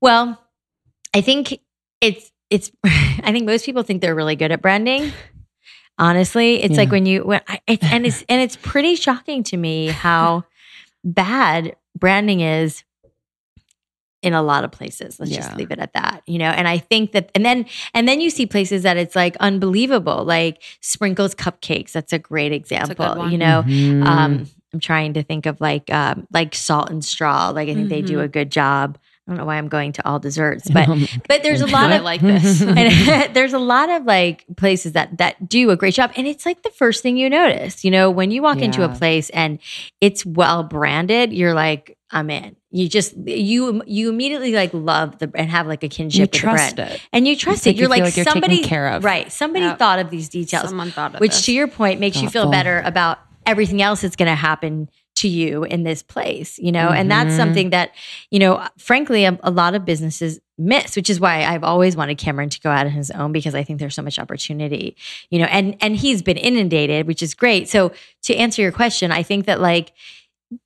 Well, 0.02 0.42
I 1.14 1.22
think 1.22 1.60
it's 2.02 2.32
it's. 2.50 2.72
I 2.84 3.32
think 3.32 3.46
most 3.46 3.66
people 3.66 3.84
think 3.84 4.02
they're 4.02 4.16
really 4.16 4.36
good 4.36 4.52
at 4.52 4.62
branding. 4.62 5.14
Honestly, 5.98 6.62
it's 6.62 6.76
like 6.76 6.92
when 6.92 7.06
you 7.06 7.24
when 7.24 7.42
I, 7.48 7.62
it's, 7.68 7.84
and 7.84 8.06
it's 8.06 8.24
and 8.28 8.42
it's 8.42 8.58
pretty 8.58 8.96
shocking 8.96 9.44
to 9.44 9.58
me 9.58 9.88
how 9.88 10.44
bad 11.06 11.78
branding 11.98 12.42
is 12.42 12.84
in 14.26 14.34
a 14.34 14.42
lot 14.42 14.64
of 14.64 14.72
places. 14.72 15.20
Let's 15.20 15.32
Yeah. 15.32 15.38
just 15.42 15.56
leave 15.56 15.72
it 15.72 15.80
at 15.80 15.94
that, 15.94 16.24
you 16.26 16.38
know. 16.40 16.50
And 16.50 16.68
I 16.68 16.78
think 16.80 17.12
that, 17.14 17.30
and 17.36 17.46
then 17.46 17.66
and 17.94 18.08
then 18.08 18.20
you 18.22 18.30
see 18.30 18.46
places 18.46 18.84
that 18.84 18.98
it's 18.98 19.16
like 19.16 19.38
unbelievable, 19.40 20.24
like 20.26 20.62
Sprinkles 20.82 21.36
Cupcakes. 21.36 21.92
That's 21.92 22.12
a 22.14 22.20
great 22.20 22.52
example, 22.52 23.16
one. 23.16 23.32
you 23.32 23.38
know. 23.38 23.64
Mhm. 23.66 24.06
Um, 24.06 24.48
I'm 24.74 24.80
trying 24.82 25.14
to 25.14 25.24
think 25.24 25.46
of 25.46 25.62
like 25.62 25.92
um, 25.94 26.28
like 26.34 26.54
Salt 26.56 26.90
and 26.90 27.04
Straw. 27.06 27.50
Like 27.50 27.70
I 27.70 27.74
think 27.76 27.90
they 27.90 28.02
do 28.02 28.18
Mhm. 28.18 28.24
a 28.24 28.28
good 28.28 28.52
job. 28.52 28.98
I 29.28 29.32
don't 29.32 29.38
know 29.40 29.46
why 29.46 29.56
I'm 29.58 29.70
going 29.70 29.92
to 29.94 30.08
all 30.08 30.20
desserts, 30.20 30.70
but 30.70 30.88
but 31.30 31.42
there's 31.44 31.62
a 31.62 31.66
lot 31.78 31.92
of 31.92 32.04
like 32.04 32.22
this. 32.22 32.62
and 32.80 33.34
there's 33.34 33.54
a 33.54 33.60
lot 33.60 33.90
of 33.90 34.04
like 34.06 34.44
places 34.58 34.92
that 34.92 35.18
that 35.18 35.48
do 35.48 35.70
a 35.72 35.76
great 35.78 35.94
job 35.96 36.12
and 36.16 36.28
it's 36.28 36.46
like 36.46 36.62
the 36.64 36.70
first 36.72 37.02
thing 37.02 37.18
you 37.18 37.30
notice 37.30 37.84
you 37.86 37.90
know 37.92 38.12
when 38.12 38.30
you 38.32 38.42
walk 38.44 38.60
into 38.62 38.84
a 38.84 38.90
place 38.90 39.30
and 39.32 39.58
it's 40.02 40.24
well 40.26 40.62
branded 40.64 41.34
you're 41.34 41.56
like 41.56 41.98
i'm 42.12 42.30
in 42.30 42.56
you 42.76 42.90
just 42.90 43.16
you 43.26 43.82
you 43.88 44.10
immediately 44.10 44.52
like 44.52 44.72
love 44.74 45.18
the 45.20 45.32
and 45.36 45.50
have 45.50 45.66
like 45.66 45.84
a 45.84 45.88
kinship 45.88 46.18
you 46.18 46.22
with 46.24 46.32
the 46.32 46.38
trust 46.38 46.76
brand 46.76 46.92
it. 46.94 47.02
and 47.14 47.28
you 47.28 47.36
trust 47.36 47.66
make 47.66 47.76
it 47.76 47.80
you're 47.80 47.86
you 47.86 47.90
like, 47.90 48.04
like 48.04 48.16
you're 48.18 48.26
taken 48.26 48.42
somebody 48.42 48.64
care 48.64 48.88
of. 48.90 49.04
right 49.04 49.32
somebody 49.32 49.66
Yep. 49.66 49.80
thought 49.80 50.00
of 50.00 50.10
these 50.10 50.28
details 50.30 50.68
Someone 50.70 50.92
thought 50.92 51.16
of 51.16 51.22
which 51.22 51.32
this. 51.32 51.46
to 51.46 51.54
your 51.54 51.68
point 51.68 52.00
makes 52.00 52.22
you 52.22 52.28
feel 52.30 52.52
better 52.52 52.82
about 52.86 53.20
everything 53.46 53.82
else 53.82 54.02
that's 54.02 54.16
going 54.16 54.28
to 54.28 54.36
happen 54.36 54.90
to 55.16 55.28
you 55.30 55.64
in 55.64 55.84
this 55.84 56.04
place 56.04 56.60
you 56.60 56.72
know 56.74 56.90
and 56.90 57.10
that's 57.10 57.34
Mhm. 57.34 57.38
something 57.38 57.70
that 57.70 57.92
you 58.30 58.40
know 58.40 58.62
frankly 58.78 59.24
a, 59.24 59.40
a 59.44 59.52
lot 59.52 59.74
of 59.74 59.86
businesses 59.86 60.42
miss 60.58 60.96
which 60.98 61.10
is 61.10 61.20
why 61.22 61.46
i've 61.46 61.64
always 61.64 61.96
wanted 61.96 62.18
cameron 62.18 62.50
to 62.50 62.60
go 62.60 62.70
out 62.70 62.86
on 62.86 62.92
his 62.92 63.10
own 63.12 63.32
because 63.32 63.56
i 63.56 63.64
think 63.64 63.80
there's 63.80 63.96
so 63.96 64.02
much 64.02 64.20
opportunity 64.20 64.98
you 65.30 65.40
know 65.40 65.46
and 65.46 65.78
and 65.80 65.96
he's 65.96 66.22
been 66.22 66.36
inundated 66.38 67.08
which 67.08 67.24
is 67.24 67.34
great 67.34 67.70
so 67.70 67.94
to 68.24 68.36
answer 68.36 68.62
your 68.62 68.74
question 68.74 69.10
i 69.14 69.24
think 69.24 69.46
that 69.46 69.62
like 69.62 69.94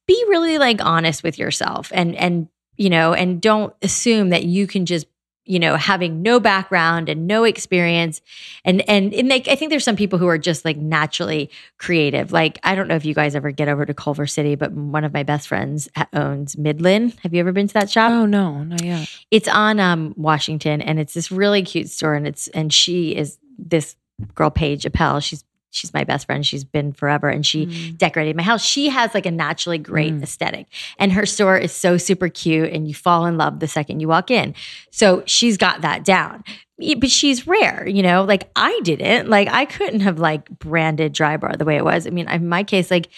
be 0.08 0.26
really 0.30 0.58
like 0.58 0.84
honest 0.84 1.24
with 1.24 1.38
yourself 1.40 1.92
and 1.94 2.16
and 2.16 2.48
you 2.78 2.90
know 2.90 3.14
and 3.14 3.42
don't 3.42 3.74
assume 3.82 4.30
that 4.30 4.44
you 4.44 4.68
can 4.68 4.86
just 4.86 5.08
you 5.46 5.58
know 5.58 5.76
having 5.78 6.22
no 6.22 6.40
background 6.40 7.10
and 7.10 7.26
no 7.26 7.44
experience 7.44 8.22
and 8.66 8.88
and 8.90 9.14
and 9.14 9.30
like 9.30 9.48
i 9.48 9.56
think 9.56 9.70
there's 9.72 9.84
some 9.84 9.96
people 9.96 10.20
who 10.20 10.28
are 10.28 10.38
just 10.38 10.64
like 10.66 10.78
naturally 10.78 11.50
creative 11.78 12.32
like 12.32 12.60
i 12.64 12.76
don't 12.76 12.88
know 12.88 12.96
if 12.96 13.06
you 13.06 13.14
guys 13.16 13.36
ever 13.36 13.50
get 13.52 13.68
over 13.68 13.86
to 13.86 13.94
culver 13.94 14.28
city 14.28 14.56
but 14.56 14.72
one 14.72 15.04
of 15.04 15.14
my 15.14 15.24
best 15.24 15.48
friends 15.48 15.88
owns 16.14 16.58
midland 16.58 17.16
have 17.24 17.34
you 17.34 17.40
ever 17.40 17.52
been 17.52 17.68
to 17.68 17.74
that 17.74 17.90
shop 17.90 18.12
Oh 18.12 18.26
no, 18.26 18.64
not 18.64 18.84
yet. 18.84 19.10
it's 19.32 19.48
on 19.48 19.80
um 19.80 20.14
Washington 20.18 20.82
and 20.82 21.00
it's 21.00 21.14
this 21.14 21.32
really 21.32 21.64
cute 21.64 21.90
store 21.90 22.14
and 22.14 22.28
it's 22.28 22.48
and 22.50 22.72
she 22.72 23.16
is 23.16 23.38
this 23.58 23.96
girl 24.36 24.50
Paige 24.50 24.86
Appel. 24.86 25.20
She's 25.22 25.44
she's 25.72 25.94
my 25.94 26.04
best 26.04 26.26
friend. 26.26 26.46
She's 26.46 26.64
been 26.64 26.92
forever 26.94 27.30
and 27.30 27.46
she 27.46 27.66
Mm. 27.68 27.98
decorated 27.98 28.36
my 28.36 28.44
house. 28.44 28.64
She 28.66 28.90
has 28.90 29.14
like 29.14 29.26
a 29.26 29.32
naturally 29.32 29.78
great 29.78 30.14
Mm. 30.14 30.24
aesthetic. 30.24 30.68
And 30.98 31.12
her 31.14 31.26
store 31.26 31.58
is 31.58 31.72
so 31.72 31.98
super 31.98 32.30
cute 32.30 32.72
and 32.72 32.88
you 32.88 32.94
fall 32.94 33.26
in 33.26 33.38
love 33.38 33.60
the 33.60 33.68
second 33.68 34.00
you 34.00 34.08
walk 34.08 34.32
in. 34.32 34.56
So 34.92 35.24
she's 35.26 35.58
got 35.58 35.82
that 35.82 36.04
down. 36.04 36.44
But 36.98 37.12
she's 37.12 37.46
rare, 37.46 37.88
you 37.88 38.02
know, 38.02 38.24
like 38.24 38.50
I 38.56 38.80
didn't. 38.84 39.30
Like 39.30 39.50
I 39.50 39.66
couldn't 39.66 40.00
have 40.00 40.18
like 40.20 40.48
branded 40.60 41.14
Drybar 41.14 41.58
the 41.58 41.66
way 41.66 41.76
it 41.76 41.84
was. 41.84 42.08
I 42.08 42.10
mean, 42.10 42.30
in 42.30 42.48
my 42.48 42.64
case, 42.64 42.90
like 42.90 43.10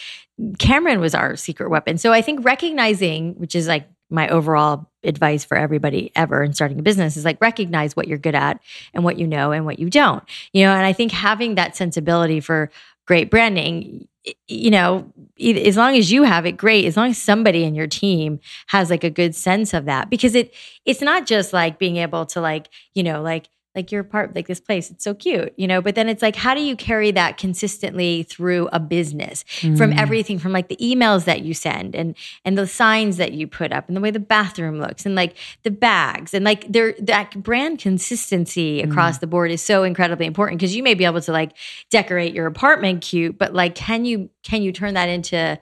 Cameron 0.57 0.99
was 0.99 1.13
our 1.13 1.35
secret 1.35 1.69
weapon. 1.69 1.97
So 1.99 2.11
I 2.11 2.21
think 2.21 2.43
recognizing, 2.43 3.33
which 3.35 3.55
is 3.55 3.67
like 3.67 3.87
my 4.09 4.27
overall 4.29 4.90
advice 5.03 5.43
for 5.43 5.57
everybody 5.57 6.11
ever 6.15 6.43
in 6.43 6.53
starting 6.53 6.79
a 6.79 6.83
business, 6.83 7.17
is 7.17 7.25
like 7.25 7.39
recognize 7.41 7.95
what 7.95 8.07
you're 8.07 8.17
good 8.17 8.35
at 8.35 8.59
and 8.93 9.03
what 9.03 9.17
you 9.17 9.27
know 9.27 9.51
and 9.51 9.65
what 9.65 9.79
you 9.79 9.89
don't. 9.89 10.23
You 10.53 10.65
know, 10.65 10.73
and 10.73 10.85
I 10.85 10.93
think 10.93 11.11
having 11.11 11.55
that 11.55 11.75
sensibility 11.75 12.39
for 12.39 12.71
great 13.05 13.29
branding, 13.29 14.07
you 14.47 14.69
know, 14.69 15.11
as 15.39 15.75
long 15.77 15.97
as 15.97 16.11
you 16.11 16.23
have 16.23 16.45
it, 16.45 16.53
great. 16.53 16.85
As 16.85 16.95
long 16.95 17.09
as 17.09 17.17
somebody 17.17 17.63
in 17.63 17.73
your 17.73 17.87
team 17.87 18.39
has 18.67 18.89
like 18.89 19.03
a 19.03 19.09
good 19.09 19.35
sense 19.35 19.73
of 19.73 19.85
that, 19.85 20.09
because 20.09 20.35
it 20.35 20.53
it's 20.85 21.01
not 21.01 21.25
just 21.25 21.53
like 21.53 21.79
being 21.79 21.97
able 21.97 22.25
to 22.27 22.41
like, 22.41 22.69
you 22.93 23.03
know, 23.03 23.21
like 23.21 23.49
like 23.75 23.91
you're 23.91 24.03
part 24.03 24.35
like 24.35 24.47
this 24.47 24.59
place 24.59 24.91
it's 24.91 25.03
so 25.03 25.13
cute 25.13 25.53
you 25.57 25.67
know? 25.67 25.81
But 25.81 25.95
then 25.95 26.09
it's 26.09 26.21
like 26.21 26.35
how 26.35 26.53
do 26.53 26.61
you 26.61 26.75
carry 26.75 27.11
that 27.11 27.37
consistently 27.37 28.23
through 28.23 28.67
a 28.71 28.79
business? 28.79 29.43
From 29.61 29.91
Mm. 29.91 29.97
everything 29.99 30.39
from 30.39 30.51
like 30.51 30.67
the 30.67 30.77
emails 30.77 31.25
that 31.25 31.41
you 31.41 31.53
send 31.53 31.95
and 31.95 32.15
and 32.45 32.57
the 32.57 32.67
signs 32.67 33.17
that 33.17 33.33
you 33.33 33.47
put 33.47 33.71
up 33.71 33.87
and 33.87 33.95
the 33.95 34.01
way 34.01 34.11
the 34.11 34.19
bathroom 34.19 34.79
looks 34.79 35.05
and 35.05 35.15
like 35.15 35.35
the 35.63 35.71
bags 35.71 36.33
and 36.33 36.43
like 36.43 36.71
there 36.71 36.95
that 36.99 37.41
brand 37.41 37.79
consistency 37.79 38.81
across 38.81 39.19
the 39.19 39.27
board 39.27 39.51
is 39.51 39.61
so 39.61 39.83
incredibly 39.83 40.25
important 40.25 40.59
because 40.59 40.75
you 40.75 40.83
may 40.83 40.93
be 40.93 41.05
able 41.05 41.21
to 41.21 41.31
like 41.31 41.51
decorate 41.89 42.33
your 42.33 42.45
apartment 42.47 43.01
cute 43.01 43.37
but 43.37 43.53
like 43.53 43.75
can 43.75 44.05
you 44.05 44.29
can 44.43 44.61
you 44.61 44.71
turn 44.71 44.93
that 44.95 45.07
into 45.09 45.59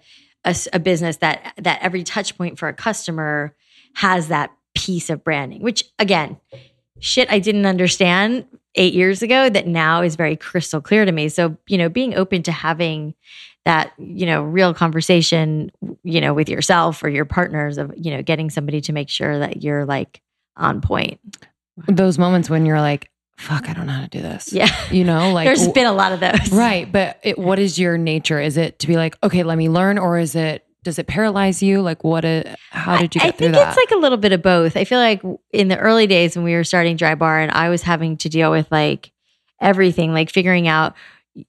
a 0.73 0.79
business 0.79 1.17
that 1.17 1.53
that 1.57 1.79
every 1.81 2.03
touch 2.03 2.35
point 2.37 2.57
for 2.57 2.67
a 2.67 2.73
customer 2.73 3.53
has 3.95 4.29
that 4.29 4.51
piece 4.73 5.09
of 5.09 5.23
branding 5.23 5.61
which 5.61 5.83
again 5.99 6.37
shit 6.99 7.31
I 7.31 7.39
didn't 7.39 7.65
understand 7.65 8.45
eight 8.75 8.93
years 8.93 9.21
ago 9.21 9.49
that 9.49 9.67
now 9.67 10.01
is 10.01 10.15
very 10.15 10.35
crystal 10.35 10.81
clear 10.81 11.05
to 11.05 11.11
me. 11.11 11.29
So, 11.29 11.57
you 11.67 11.77
know, 11.77 11.89
being 11.89 12.15
open 12.15 12.43
to 12.43 12.51
having 12.51 13.15
that, 13.65 13.91
you 13.97 14.25
know, 14.25 14.43
real 14.43 14.73
conversation, 14.73 15.71
you 16.03 16.21
know, 16.21 16.33
with 16.33 16.49
yourself 16.49 17.03
or 17.03 17.09
your 17.09 17.25
partners 17.25 17.77
of, 17.77 17.93
you 17.97 18.11
know, 18.11 18.21
getting 18.21 18.49
somebody 18.49 18.81
to 18.81 18.93
make 18.93 19.09
sure 19.09 19.39
that 19.39 19.63
you're 19.63 19.85
like 19.85 20.21
on 20.55 20.81
point. 20.81 21.19
Those 21.87 22.17
moments 22.17 22.49
when 22.49 22.65
you're 22.65 22.81
like, 22.81 23.09
fuck, 23.37 23.69
I 23.69 23.73
don't 23.73 23.87
know 23.87 23.93
how 23.93 24.01
to 24.01 24.09
do 24.09 24.21
this. 24.21 24.51
Yeah. 24.51 24.69
You 24.91 25.03
know, 25.03 25.31
like 25.33 25.45
there's 25.45 25.67
been 25.69 25.87
a 25.87 25.93
lot 25.93 26.11
of 26.11 26.19
those. 26.19 26.51
Right. 26.51 26.89
But 26.91 27.19
it, 27.23 27.37
what 27.37 27.59
is 27.59 27.79
your 27.79 27.97
nature? 27.97 28.39
Is 28.39 28.57
it 28.57 28.79
to 28.79 28.87
be 28.87 28.95
like, 28.95 29.17
okay, 29.23 29.43
let 29.43 29.57
me 29.57 29.69
learn, 29.69 29.97
or 29.97 30.17
is 30.17 30.35
it 30.35 30.65
does 30.83 30.99
it 30.99 31.07
paralyze 31.07 31.61
you? 31.61 31.81
Like, 31.81 32.03
what? 32.03 32.25
It, 32.25 32.47
how 32.71 32.97
did 32.97 33.15
you 33.15 33.21
I, 33.21 33.25
get 33.25 33.35
I 33.35 33.37
through 33.37 33.47
think 33.47 33.55
that? 33.55 33.69
it's 33.69 33.77
like 33.77 33.97
a 33.97 34.01
little 34.01 34.17
bit 34.17 34.31
of 34.31 34.41
both. 34.41 34.77
I 34.77 34.85
feel 34.85 34.99
like 34.99 35.21
in 35.51 35.67
the 35.67 35.77
early 35.77 36.07
days 36.07 36.35
when 36.35 36.45
we 36.45 36.53
were 36.53 36.63
starting 36.63 36.97
Drybar 36.97 37.41
and 37.41 37.51
I 37.51 37.69
was 37.69 37.81
having 37.81 38.17
to 38.17 38.29
deal 38.29 38.51
with 38.51 38.71
like 38.71 39.11
everything, 39.59 40.13
like 40.13 40.29
figuring 40.29 40.67
out 40.67 40.95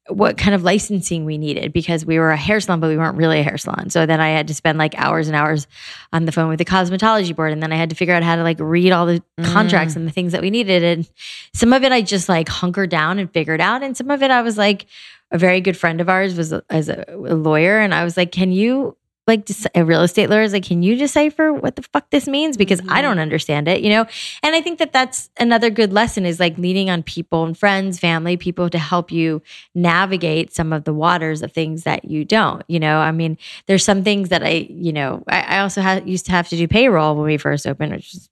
what 0.08 0.36
kind 0.36 0.54
of 0.54 0.62
licensing 0.62 1.24
we 1.24 1.38
needed 1.38 1.72
because 1.72 2.04
we 2.04 2.18
were 2.18 2.30
a 2.30 2.36
hair 2.36 2.60
salon, 2.60 2.80
but 2.80 2.88
we 2.88 2.96
weren't 2.96 3.16
really 3.16 3.40
a 3.40 3.42
hair 3.42 3.58
salon. 3.58 3.90
So 3.90 4.06
then 4.06 4.20
I 4.20 4.28
had 4.28 4.48
to 4.48 4.54
spend 4.54 4.78
like 4.78 4.94
hours 4.96 5.26
and 5.26 5.36
hours 5.36 5.66
on 6.12 6.26
the 6.26 6.32
phone 6.32 6.48
with 6.48 6.58
the 6.58 6.64
cosmetology 6.64 7.34
board. 7.34 7.52
And 7.52 7.62
then 7.62 7.72
I 7.72 7.76
had 7.76 7.90
to 7.90 7.96
figure 7.96 8.14
out 8.14 8.22
how 8.22 8.36
to 8.36 8.42
like 8.42 8.58
read 8.60 8.92
all 8.92 9.06
the 9.06 9.22
contracts 9.42 9.94
mm. 9.94 9.98
and 9.98 10.06
the 10.06 10.12
things 10.12 10.32
that 10.32 10.42
we 10.42 10.50
needed. 10.50 10.82
And 10.82 11.10
some 11.54 11.72
of 11.72 11.82
it 11.82 11.92
I 11.92 12.02
just 12.02 12.28
like 12.28 12.48
hunkered 12.48 12.90
down 12.90 13.18
and 13.18 13.32
figured 13.32 13.60
out. 13.60 13.82
And 13.82 13.96
some 13.96 14.10
of 14.10 14.22
it 14.22 14.30
I 14.30 14.42
was 14.42 14.58
like, 14.58 14.86
a 15.32 15.38
very 15.38 15.60
good 15.60 15.76
friend 15.76 16.00
of 16.00 16.08
ours 16.08 16.36
was 16.36 16.52
as 16.52 16.88
a, 16.88 17.04
a 17.08 17.36
lawyer. 17.36 17.78
And 17.78 17.94
I 17.94 18.04
was 18.04 18.16
like, 18.16 18.32
can 18.32 18.52
you 18.52 18.96
like 19.30 19.48
a 19.74 19.84
real 19.84 20.02
estate 20.02 20.28
lawyer 20.28 20.42
is 20.42 20.52
like, 20.52 20.64
can 20.64 20.82
you 20.82 20.96
decipher 20.96 21.52
what 21.52 21.76
the 21.76 21.82
fuck 21.82 22.10
this 22.10 22.28
means? 22.28 22.56
Because 22.56 22.80
I 22.88 23.00
don't 23.00 23.12
mm-hmm. 23.12 23.20
understand 23.20 23.68
it, 23.68 23.80
you 23.80 23.88
know? 23.88 24.06
And 24.42 24.54
I 24.54 24.60
think 24.60 24.78
that 24.80 24.92
that's 24.92 25.30
another 25.38 25.70
good 25.70 25.92
lesson 25.92 26.26
is 26.26 26.38
like 26.38 26.58
leaning 26.58 26.90
on 26.90 27.02
people 27.02 27.44
and 27.44 27.56
friends, 27.56 27.98
family, 27.98 28.36
people 28.36 28.68
to 28.68 28.78
help 28.78 29.10
you 29.10 29.40
navigate 29.74 30.52
some 30.52 30.72
of 30.72 30.84
the 30.84 30.92
waters 30.92 31.42
of 31.42 31.52
things 31.52 31.84
that 31.84 32.04
you 32.04 32.24
don't, 32.24 32.62
you 32.68 32.80
know? 32.80 32.98
I 32.98 33.12
mean, 33.12 33.38
there's 33.66 33.84
some 33.84 34.02
things 34.04 34.28
that 34.28 34.42
I, 34.42 34.66
you 34.68 34.92
know, 34.92 35.22
I, 35.28 35.40
I 35.42 35.58
also 35.60 35.80
ha- 35.80 36.02
used 36.04 36.26
to 36.26 36.32
have 36.32 36.48
to 36.50 36.56
do 36.56 36.68
payroll 36.68 37.14
when 37.14 37.24
we 37.24 37.38
first 37.38 37.66
opened, 37.66 37.92
which 37.92 38.14
is 38.14 38.28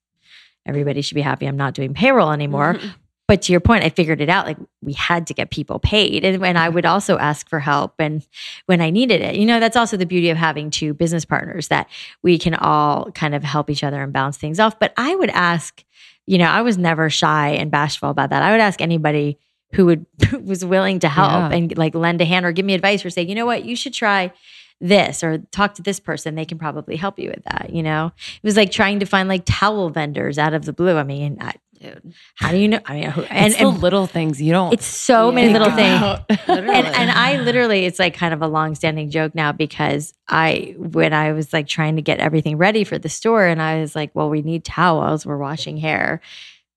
everybody 0.67 1.01
should 1.01 1.15
be 1.15 1.23
happy 1.23 1.47
I'm 1.47 1.57
not 1.57 1.75
doing 1.75 1.95
payroll 1.95 2.33
anymore. 2.33 2.79
But 3.29 3.43
to 3.43 3.53
your 3.53 3.61
point, 3.61 3.85
I 3.85 3.91
figured 3.91 4.23
it 4.23 4.31
out. 4.31 4.47
Like 4.47 4.57
we 4.81 4.95
had 4.95 5.27
to 5.29 5.35
get 5.35 5.51
people 5.51 5.79
paid. 5.79 6.25
And 6.25 6.41
when 6.41 6.57
I 6.57 6.67
mm-hmm. 6.67 6.75
would 6.75 6.87
also 6.87 7.19
ask 7.19 7.49
for 7.49 7.61
help 7.61 7.95
and 7.99 8.27
when 8.67 8.81
I 8.81 8.89
needed 8.89 9.21
it, 9.21 9.37
you 9.37 9.45
know, 9.45 9.61
that's 9.61 9.77
also 9.77 9.99
the 9.99 10.07
beauty 10.07 10.31
of 10.31 10.39
having 10.39 10.71
two 10.71 10.95
business 10.95 11.27
partners 11.27 11.69
that 11.69 11.89
we 12.23 12.39
can 12.39 12.55
all 12.55 13.11
kind 13.13 13.35
of 13.35 13.45
help 13.45 13.69
each 13.69 13.85
other 13.85 14.03
and 14.03 14.13
bounce 14.13 14.39
things 14.39 14.59
off. 14.59 14.79
But 14.79 14.95
I 14.97 15.15
would 15.15 15.31
ask, 15.31 15.85
you 16.27 16.39
know, 16.39 16.47
I 16.47 16.63
was 16.63 16.79
never 16.79 17.11
shy 17.11 17.51
and 17.51 17.71
bashful 17.71 18.09
about 18.09 18.31
that. 18.31 18.43
I 18.43 18.51
would 18.51 18.61
ask 18.61 18.81
anybody 18.81 19.39
who 19.73 19.85
would 19.87 20.07
who 20.31 20.39
was 20.39 20.65
willing 20.65 20.99
to 21.01 21.09
help 21.09 21.31
Yeah. 21.31 21.51
and 21.53 21.77
like 21.77 21.95
lend 21.95 22.23
a 22.23 22.25
hand 22.25 22.47
or 22.47 22.53
give 22.53 22.65
me 22.65 22.75
advice 22.75 23.05
or 23.05 23.11
say, 23.11 23.23
you 23.23 23.35
know 23.35 23.47
what, 23.47 23.65
you 23.65 23.77
should 23.77 23.93
try 23.95 24.33
this 24.81 25.25
or 25.25 25.39
talk 25.51 25.75
to 25.75 25.83
this 25.83 25.99
person. 26.01 26.35
They 26.35 26.45
can 26.45 26.59
probably 26.59 26.97
help 26.97 27.19
you 27.19 27.31
with 27.31 27.45
that. 27.45 27.71
You 27.73 27.83
know, 27.83 28.13
it 28.17 28.43
was 28.47 28.57
like 28.57 28.71
trying 28.71 29.01
to 29.01 29.07
find 29.07 29.29
like 29.29 29.43
towel 29.45 29.91
vendors 29.91 30.39
out 30.39 30.55
of 30.55 30.65
the 30.65 30.73
blue. 30.73 30.97
I 30.97 31.03
mean, 31.03 31.39
I, 31.41 31.55
dude. 31.81 32.15
How 32.37 32.51
do 32.51 32.59
you 32.59 32.69
know? 32.69 32.81
I 32.87 32.95
mean, 32.95 33.11
who- 33.11 33.23
And, 33.23 33.53
it's 33.53 33.61
and 33.61 33.81
little 33.81 34.07
things 34.07 34.41
you 34.43 34.53
don't. 34.53 34.73
it's 34.73 34.85
so 34.87 35.31
many 35.33 35.53
little 35.53 35.71
things. 35.71 36.01
things. 36.29 36.41
and 36.49 36.69
and 36.87 37.11
I 37.11 37.41
literally 37.41 37.85
it's 37.87 37.99
like 37.99 38.15
kind 38.15 38.35
of 38.35 38.43
a 38.43 38.47
long-standing 38.49 39.11
joke 39.11 39.35
now 39.35 39.53
because 39.53 40.15
I 40.29 40.75
when 40.79 41.13
I 41.13 41.33
was 41.33 41.53
like 41.53 41.67
trying 41.69 41.97
to 41.97 42.03
get 42.03 42.19
everything 42.21 42.57
ready 42.59 42.85
for 42.85 42.99
the 42.99 43.09
store 43.09 43.47
and 43.47 43.61
I 43.63 43.81
was 43.81 43.95
like, 43.97 44.11
well, 44.15 44.29
we 44.31 44.43
need 44.43 44.65
towels. 44.65 45.25
We're 45.25 45.39
washing 45.39 45.77
hair. 45.77 46.21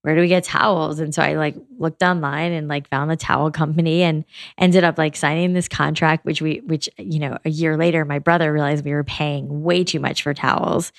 Where 0.03 0.15
do 0.15 0.21
we 0.21 0.29
get 0.29 0.43
towels? 0.45 0.99
And 0.99 1.13
so 1.13 1.21
I 1.21 1.33
like 1.35 1.55
looked 1.77 2.01
online 2.01 2.53
and 2.53 2.67
like 2.67 2.89
found 2.89 3.11
the 3.11 3.15
towel 3.15 3.51
company 3.51 4.01
and 4.01 4.25
ended 4.57 4.83
up 4.83 4.97
like 4.97 5.15
signing 5.15 5.53
this 5.53 5.67
contract, 5.67 6.25
which 6.25 6.41
we 6.41 6.61
which 6.65 6.89
you 6.97 7.19
know 7.19 7.37
a 7.45 7.51
year 7.51 7.77
later 7.77 8.03
my 8.03 8.17
brother 8.17 8.51
realized 8.51 8.83
we 8.83 8.93
were 8.93 9.03
paying 9.03 9.61
way 9.61 9.83
too 9.83 9.99
much 9.99 10.23
for 10.23 10.33
towels, 10.33 10.91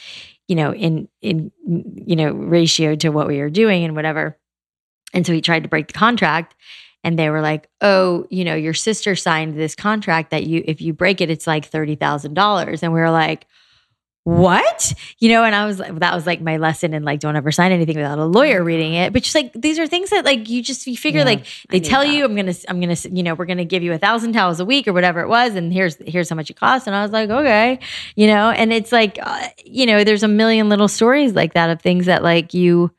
you 0.48 0.56
know, 0.56 0.74
in 0.74 1.08
in 1.20 1.52
you 1.66 2.16
know 2.16 2.32
ratio 2.32 2.94
to 2.96 3.10
what 3.10 3.28
we 3.28 3.38
were 3.38 3.50
doing 3.50 3.84
and 3.84 3.94
whatever. 3.96 4.38
And 5.14 5.26
so 5.26 5.32
he 5.32 5.40
tried 5.40 5.62
to 5.64 5.68
break 5.68 5.88
the 5.88 5.92
contract 5.94 6.54
and 7.04 7.18
they 7.18 7.30
were 7.30 7.40
like, 7.40 7.68
"Oh, 7.80 8.26
you 8.30 8.44
know, 8.44 8.54
your 8.54 8.74
sister 8.74 9.16
signed 9.16 9.54
this 9.58 9.74
contract 9.74 10.30
that 10.30 10.44
you 10.46 10.62
if 10.66 10.80
you 10.80 10.92
break 10.92 11.20
it 11.20 11.30
it's 11.30 11.46
like 11.46 11.70
$30,000." 11.70 12.82
And 12.82 12.92
we 12.92 13.00
were 13.00 13.10
like, 13.10 13.46
"What?" 14.24 14.94
You 15.18 15.30
know, 15.30 15.42
and 15.44 15.54
I 15.54 15.66
was 15.66 15.78
like 15.78 15.98
that 15.98 16.14
was 16.14 16.26
like 16.26 16.40
my 16.40 16.56
lesson 16.56 16.94
in 16.94 17.02
like 17.02 17.20
don't 17.20 17.34
ever 17.36 17.50
sign 17.50 17.72
anything 17.72 17.96
without 17.96 18.18
a 18.18 18.24
lawyer 18.24 18.62
reading 18.62 18.94
it. 18.94 19.12
But 19.12 19.22
just 19.22 19.34
like 19.34 19.52
these 19.54 19.78
are 19.78 19.86
things 19.86 20.10
that 20.10 20.24
like 20.24 20.48
you 20.48 20.62
just 20.62 20.86
you 20.86 20.96
figure 20.96 21.20
Yeah, 21.20 21.24
like 21.24 21.46
they 21.70 21.80
tell 21.80 22.02
that. 22.02 22.12
you 22.12 22.24
I'm 22.24 22.34
going 22.34 22.52
to 22.52 22.70
I'm 22.70 22.80
going 22.80 22.94
to 22.94 23.10
you 23.10 23.22
know, 23.22 23.34
we're 23.34 23.46
going 23.46 23.58
to 23.58 23.64
give 23.64 23.82
you 23.82 23.90
a 23.90 23.94
1000 23.98 24.32
towels 24.32 24.60
a 24.60 24.64
week 24.64 24.86
or 24.86 24.92
whatever 24.92 25.20
it 25.20 25.28
was 25.28 25.54
and 25.56 25.72
here's 25.72 25.96
here's 26.06 26.28
how 26.28 26.36
much 26.36 26.50
it 26.50 26.56
costs 26.56 26.86
and 26.86 26.94
I 26.94 27.02
was 27.02 27.10
like, 27.10 27.30
"Okay." 27.30 27.80
You 28.14 28.28
know, 28.28 28.50
and 28.50 28.72
it's 28.72 28.92
like 28.92 29.18
uh, 29.20 29.48
you 29.64 29.86
know, 29.86 30.04
there's 30.04 30.22
a 30.22 30.28
million 30.28 30.68
little 30.68 30.88
stories 30.88 31.34
like 31.34 31.54
that 31.54 31.70
of 31.70 31.80
things 31.82 32.06
that 32.06 32.22
like 32.22 32.54
you 32.54 32.92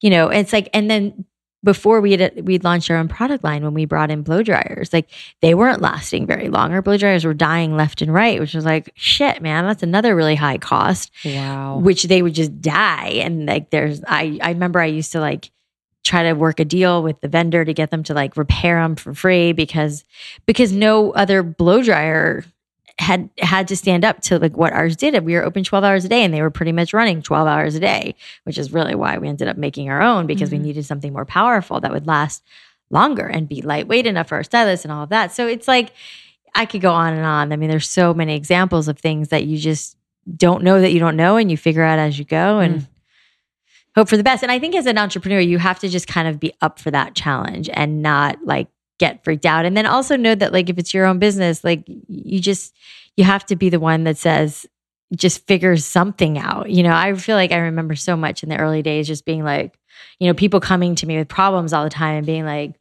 you 0.00 0.10
know, 0.10 0.28
it's 0.28 0.52
like 0.52 0.68
and 0.74 0.90
then 0.90 1.24
before 1.64 2.00
we 2.00 2.12
had 2.12 2.46
we'd 2.46 2.64
launched 2.64 2.90
our 2.90 2.96
own 2.96 3.08
product 3.08 3.44
line 3.44 3.62
when 3.62 3.74
we 3.74 3.84
brought 3.84 4.10
in 4.10 4.22
blow 4.22 4.42
dryers. 4.42 4.92
Like 4.92 5.08
they 5.40 5.54
weren't 5.54 5.80
lasting 5.80 6.26
very 6.26 6.48
long. 6.48 6.72
Our 6.72 6.82
blow 6.82 6.96
dryers 6.96 7.24
were 7.24 7.34
dying 7.34 7.76
left 7.76 8.02
and 8.02 8.12
right 8.12 8.40
which 8.40 8.54
was 8.54 8.64
like 8.64 8.90
shit 8.94 9.42
man 9.42 9.66
that's 9.66 9.82
another 9.82 10.16
really 10.16 10.34
high 10.34 10.58
cost. 10.58 11.10
Wow. 11.24 11.78
which 11.78 12.04
they 12.04 12.22
would 12.22 12.34
just 12.34 12.60
die. 12.60 13.20
And 13.22 13.46
like 13.46 13.70
there's 13.70 14.02
i 14.06 14.38
i 14.42 14.50
remember 14.50 14.80
i 14.80 14.86
used 14.86 15.12
to 15.12 15.20
like 15.20 15.50
try 16.04 16.24
to 16.24 16.32
work 16.32 16.58
a 16.58 16.64
deal 16.64 17.02
with 17.02 17.20
the 17.20 17.28
vendor 17.28 17.64
to 17.64 17.72
get 17.72 17.90
them 17.90 18.02
to 18.02 18.14
like 18.14 18.36
repair 18.36 18.82
them 18.82 18.96
for 18.96 19.14
free 19.14 19.52
because 19.52 20.04
because 20.46 20.72
no 20.72 21.12
other 21.12 21.42
blow 21.42 21.82
dryer 21.82 22.44
had 22.98 23.30
had 23.38 23.68
to 23.68 23.76
stand 23.76 24.04
up 24.04 24.20
to 24.22 24.38
like 24.38 24.56
what 24.56 24.72
ours 24.72 24.96
did. 24.96 25.24
We 25.24 25.34
were 25.34 25.44
open 25.44 25.64
12 25.64 25.84
hours 25.84 26.04
a 26.04 26.08
day 26.08 26.24
and 26.24 26.32
they 26.32 26.42
were 26.42 26.50
pretty 26.50 26.72
much 26.72 26.92
running 26.92 27.22
12 27.22 27.48
hours 27.48 27.74
a 27.74 27.80
day, 27.80 28.14
which 28.44 28.58
is 28.58 28.72
really 28.72 28.94
why 28.94 29.18
we 29.18 29.28
ended 29.28 29.48
up 29.48 29.56
making 29.56 29.90
our 29.90 30.02
own 30.02 30.26
because 30.26 30.50
we 30.50 30.58
mm-hmm. 30.58 30.66
needed 30.66 30.84
something 30.84 31.12
more 31.12 31.24
powerful 31.24 31.80
that 31.80 31.92
would 31.92 32.06
last 32.06 32.42
longer 32.90 33.26
and 33.26 33.48
be 33.48 33.62
lightweight 33.62 34.06
enough 34.06 34.28
for 34.28 34.36
our 34.36 34.44
stylists 34.44 34.84
and 34.84 34.92
all 34.92 35.02
of 35.02 35.08
that. 35.08 35.32
So 35.32 35.46
it's 35.46 35.66
like 35.66 35.92
I 36.54 36.66
could 36.66 36.82
go 36.82 36.92
on 36.92 37.14
and 37.14 37.24
on. 37.24 37.52
I 37.52 37.56
mean, 37.56 37.70
there's 37.70 37.88
so 37.88 38.12
many 38.12 38.36
examples 38.36 38.88
of 38.88 38.98
things 38.98 39.28
that 39.28 39.44
you 39.44 39.56
just 39.56 39.96
don't 40.36 40.62
know 40.62 40.80
that 40.80 40.92
you 40.92 41.00
don't 41.00 41.16
know 41.16 41.36
and 41.36 41.50
you 41.50 41.56
figure 41.56 41.82
out 41.82 41.98
as 41.98 42.18
you 42.18 42.24
go 42.24 42.36
mm. 42.36 42.64
and 42.64 42.86
hope 43.96 44.08
for 44.08 44.16
the 44.16 44.22
best. 44.22 44.42
And 44.42 44.52
I 44.52 44.58
think 44.58 44.74
as 44.74 44.86
an 44.86 44.98
entrepreneur, 44.98 45.40
you 45.40 45.58
have 45.58 45.78
to 45.80 45.88
just 45.88 46.06
kind 46.06 46.28
of 46.28 46.38
be 46.38 46.52
up 46.60 46.78
for 46.78 46.90
that 46.90 47.14
challenge 47.14 47.68
and 47.72 48.02
not 48.02 48.38
like 48.44 48.68
get 49.02 49.24
freaked 49.24 49.44
out. 49.44 49.64
And 49.64 49.76
then 49.76 49.84
also 49.84 50.16
know 50.16 50.36
that 50.36 50.52
like 50.52 50.70
if 50.70 50.78
it's 50.78 50.94
your 50.94 51.06
own 51.06 51.18
business, 51.18 51.64
like 51.64 51.82
you 51.88 52.38
just 52.38 52.72
you 53.16 53.24
have 53.24 53.44
to 53.46 53.56
be 53.56 53.68
the 53.68 53.80
one 53.80 54.04
that 54.04 54.16
says 54.16 54.64
just 55.16 55.44
figure 55.48 55.76
something 55.76 56.38
out. 56.38 56.70
You 56.70 56.84
know, 56.84 56.94
I 56.94 57.12
feel 57.14 57.34
like 57.34 57.50
I 57.50 57.58
remember 57.58 57.96
so 57.96 58.16
much 58.16 58.44
in 58.44 58.48
the 58.48 58.58
early 58.58 58.80
days 58.80 59.08
just 59.08 59.24
being 59.24 59.42
like, 59.42 59.76
you 60.20 60.28
know, 60.28 60.34
people 60.34 60.60
coming 60.60 60.94
to 60.94 61.06
me 61.06 61.18
with 61.18 61.26
problems 61.26 61.72
all 61.72 61.82
the 61.82 61.90
time 61.90 62.18
and 62.18 62.26
being 62.26 62.46
like, 62.46 62.76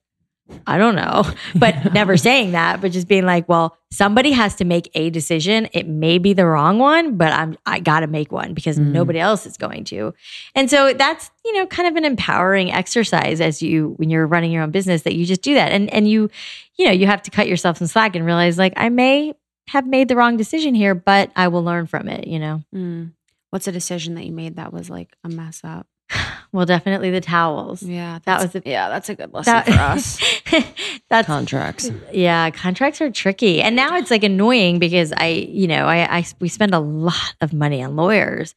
I 0.67 0.77
don't 0.77 0.95
know, 0.95 1.23
but 1.55 1.93
never 1.93 2.17
saying 2.27 2.51
that, 2.51 2.81
but 2.81 2.91
just 2.91 3.07
being 3.07 3.25
like, 3.25 3.47
well, 3.49 3.75
somebody 3.91 4.31
has 4.31 4.55
to 4.55 4.65
make 4.65 4.89
a 4.93 5.09
decision. 5.09 5.67
It 5.73 5.87
may 5.87 6.17
be 6.17 6.33
the 6.33 6.45
wrong 6.45 6.79
one, 6.79 7.17
but 7.17 7.31
I'm 7.33 7.57
I 7.65 7.79
got 7.79 8.01
to 8.01 8.07
make 8.07 8.31
one 8.31 8.53
because 8.53 8.77
Mm. 8.79 8.91
nobody 8.91 9.19
else 9.19 9.45
is 9.45 9.57
going 9.57 9.83
to. 9.85 10.13
And 10.55 10.69
so 10.69 10.93
that's, 10.93 11.29
you 11.43 11.53
know, 11.57 11.65
kind 11.67 11.87
of 11.87 11.95
an 11.95 12.05
empowering 12.05 12.71
exercise 12.71 13.41
as 13.41 13.61
you 13.61 13.93
when 13.97 14.09
you're 14.09 14.27
running 14.27 14.51
your 14.51 14.63
own 14.63 14.71
business 14.71 15.01
that 15.03 15.15
you 15.15 15.25
just 15.25 15.41
do 15.41 15.53
that. 15.55 15.71
And 15.71 15.89
and 15.93 16.07
you 16.09 16.29
you 16.77 16.85
know, 16.85 16.91
you 16.91 17.05
have 17.07 17.21
to 17.23 17.31
cut 17.31 17.47
yourself 17.47 17.77
some 17.77 17.87
slack 17.87 18.15
and 18.15 18.25
realize 18.25 18.57
like 18.57 18.73
I 18.77 18.89
may 18.89 19.33
have 19.67 19.85
made 19.87 20.07
the 20.07 20.15
wrong 20.15 20.37
decision 20.37 20.73
here, 20.75 20.95
but 20.95 21.31
I 21.35 21.47
will 21.49 21.63
learn 21.63 21.85
from 21.87 22.07
it, 22.07 22.27
you 22.27 22.39
know. 22.39 22.63
Mm. 22.75 23.11
What's 23.51 23.67
a 23.67 23.71
decision 23.71 24.15
that 24.15 24.25
you 24.25 24.31
made 24.31 24.55
that 24.55 24.71
was 24.71 24.89
like 24.89 25.15
a 25.23 25.29
mess 25.29 25.61
up? 25.63 25.87
Well, 26.53 26.65
definitely 26.65 27.11
the 27.11 27.21
towels. 27.21 27.81
Yeah, 27.81 28.19
That 28.25 28.41
was 28.41 28.55
a- 28.55 28.61
yeah, 28.65 28.89
that's 28.89 29.07
a 29.07 29.15
good 29.15 29.33
lesson 29.33 29.53
That- 29.53 29.65
for 29.67 29.71
us. 29.71 30.19
that's 31.09 31.27
Contracts. 31.27 31.89
Yeah, 32.11 32.49
contracts 32.51 33.01
are 33.01 33.09
tricky. 33.09 33.61
And 33.61 33.75
now 33.75 33.95
it's 33.97 34.11
like 34.11 34.23
annoying 34.23 34.79
because 34.79 35.13
I, 35.15 35.27
you 35.27 35.67
know, 35.67 35.85
I, 35.85 36.17
I 36.19 36.25
we 36.39 36.49
spend 36.49 36.73
a 36.73 36.79
lot 36.79 37.33
of 37.41 37.53
money 37.53 37.83
on 37.83 37.95
lawyers, 37.95 38.55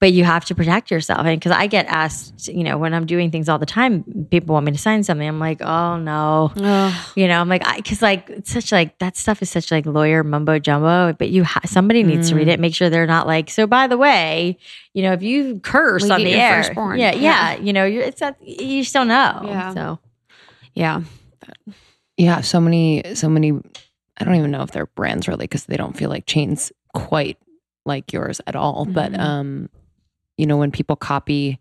but 0.00 0.12
you 0.12 0.24
have 0.24 0.44
to 0.46 0.54
protect 0.54 0.90
yourself. 0.90 1.20
And 1.20 1.38
because 1.38 1.52
I 1.52 1.66
get 1.66 1.86
asked, 1.86 2.48
you 2.48 2.64
know, 2.64 2.78
when 2.78 2.94
I'm 2.94 3.06
doing 3.06 3.30
things 3.30 3.48
all 3.48 3.58
the 3.58 3.66
time, 3.66 4.04
people 4.30 4.54
want 4.54 4.66
me 4.66 4.72
to 4.72 4.78
sign 4.78 5.02
something. 5.02 5.26
I'm 5.26 5.40
like, 5.40 5.60
oh 5.62 5.96
no, 5.98 6.52
you 7.16 7.28
know, 7.28 7.40
I'm 7.40 7.48
like, 7.48 7.66
I, 7.66 7.80
cause 7.80 8.02
like 8.02 8.28
it's 8.30 8.52
such 8.52 8.72
like 8.72 8.98
that 8.98 9.16
stuff 9.16 9.42
is 9.42 9.50
such 9.50 9.70
like 9.70 9.86
lawyer 9.86 10.22
mumbo 10.24 10.58
jumbo, 10.58 11.12
but 11.12 11.30
you, 11.30 11.44
ha- 11.44 11.60
somebody 11.66 12.02
needs 12.02 12.30
to 12.30 12.34
read 12.36 12.48
it, 12.48 12.58
mm. 12.58 12.62
make 12.62 12.74
sure 12.74 12.90
they're 12.90 13.06
not 13.06 13.26
like, 13.26 13.50
so 13.50 13.66
by 13.66 13.86
the 13.86 13.96
way, 13.98 14.58
you 14.94 15.02
know, 15.02 15.12
if 15.12 15.22
you 15.22 15.60
curse 15.60 16.04
We 16.04 16.10
on 16.10 16.20
the 16.20 16.34
air, 16.34 16.62
yeah, 16.74 16.94
yeah, 16.96 17.12
Yeah. 17.14 17.56
you 17.56 17.72
know, 17.72 17.84
you're, 17.84 18.02
it's 18.02 18.20
not, 18.20 18.36
you 18.42 18.82
just 18.82 18.92
don't 18.92 19.08
know. 19.08 19.42
Yeah. 19.44 19.74
So 19.74 19.98
yeah, 20.74 21.02
Yeah, 22.16 22.40
so 22.42 22.60
many, 22.60 23.14
so 23.14 23.28
many. 23.28 23.52
I 24.18 24.24
don't 24.24 24.34
even 24.34 24.50
know 24.50 24.62
if 24.62 24.70
they're 24.70 24.86
brands 24.86 25.26
really 25.28 25.44
because 25.44 25.66
they 25.66 25.76
don't 25.76 25.96
feel 25.96 26.10
like 26.10 26.26
chains 26.26 26.72
quite 26.94 27.38
like 27.86 28.12
yours 28.12 28.40
at 28.46 28.54
all. 28.54 28.84
But 28.84 29.12
Mhm. 29.12 29.20
um, 29.20 29.68
you 30.36 30.46
know, 30.46 30.56
when 30.56 30.70
people 30.70 30.96
copy 30.96 31.58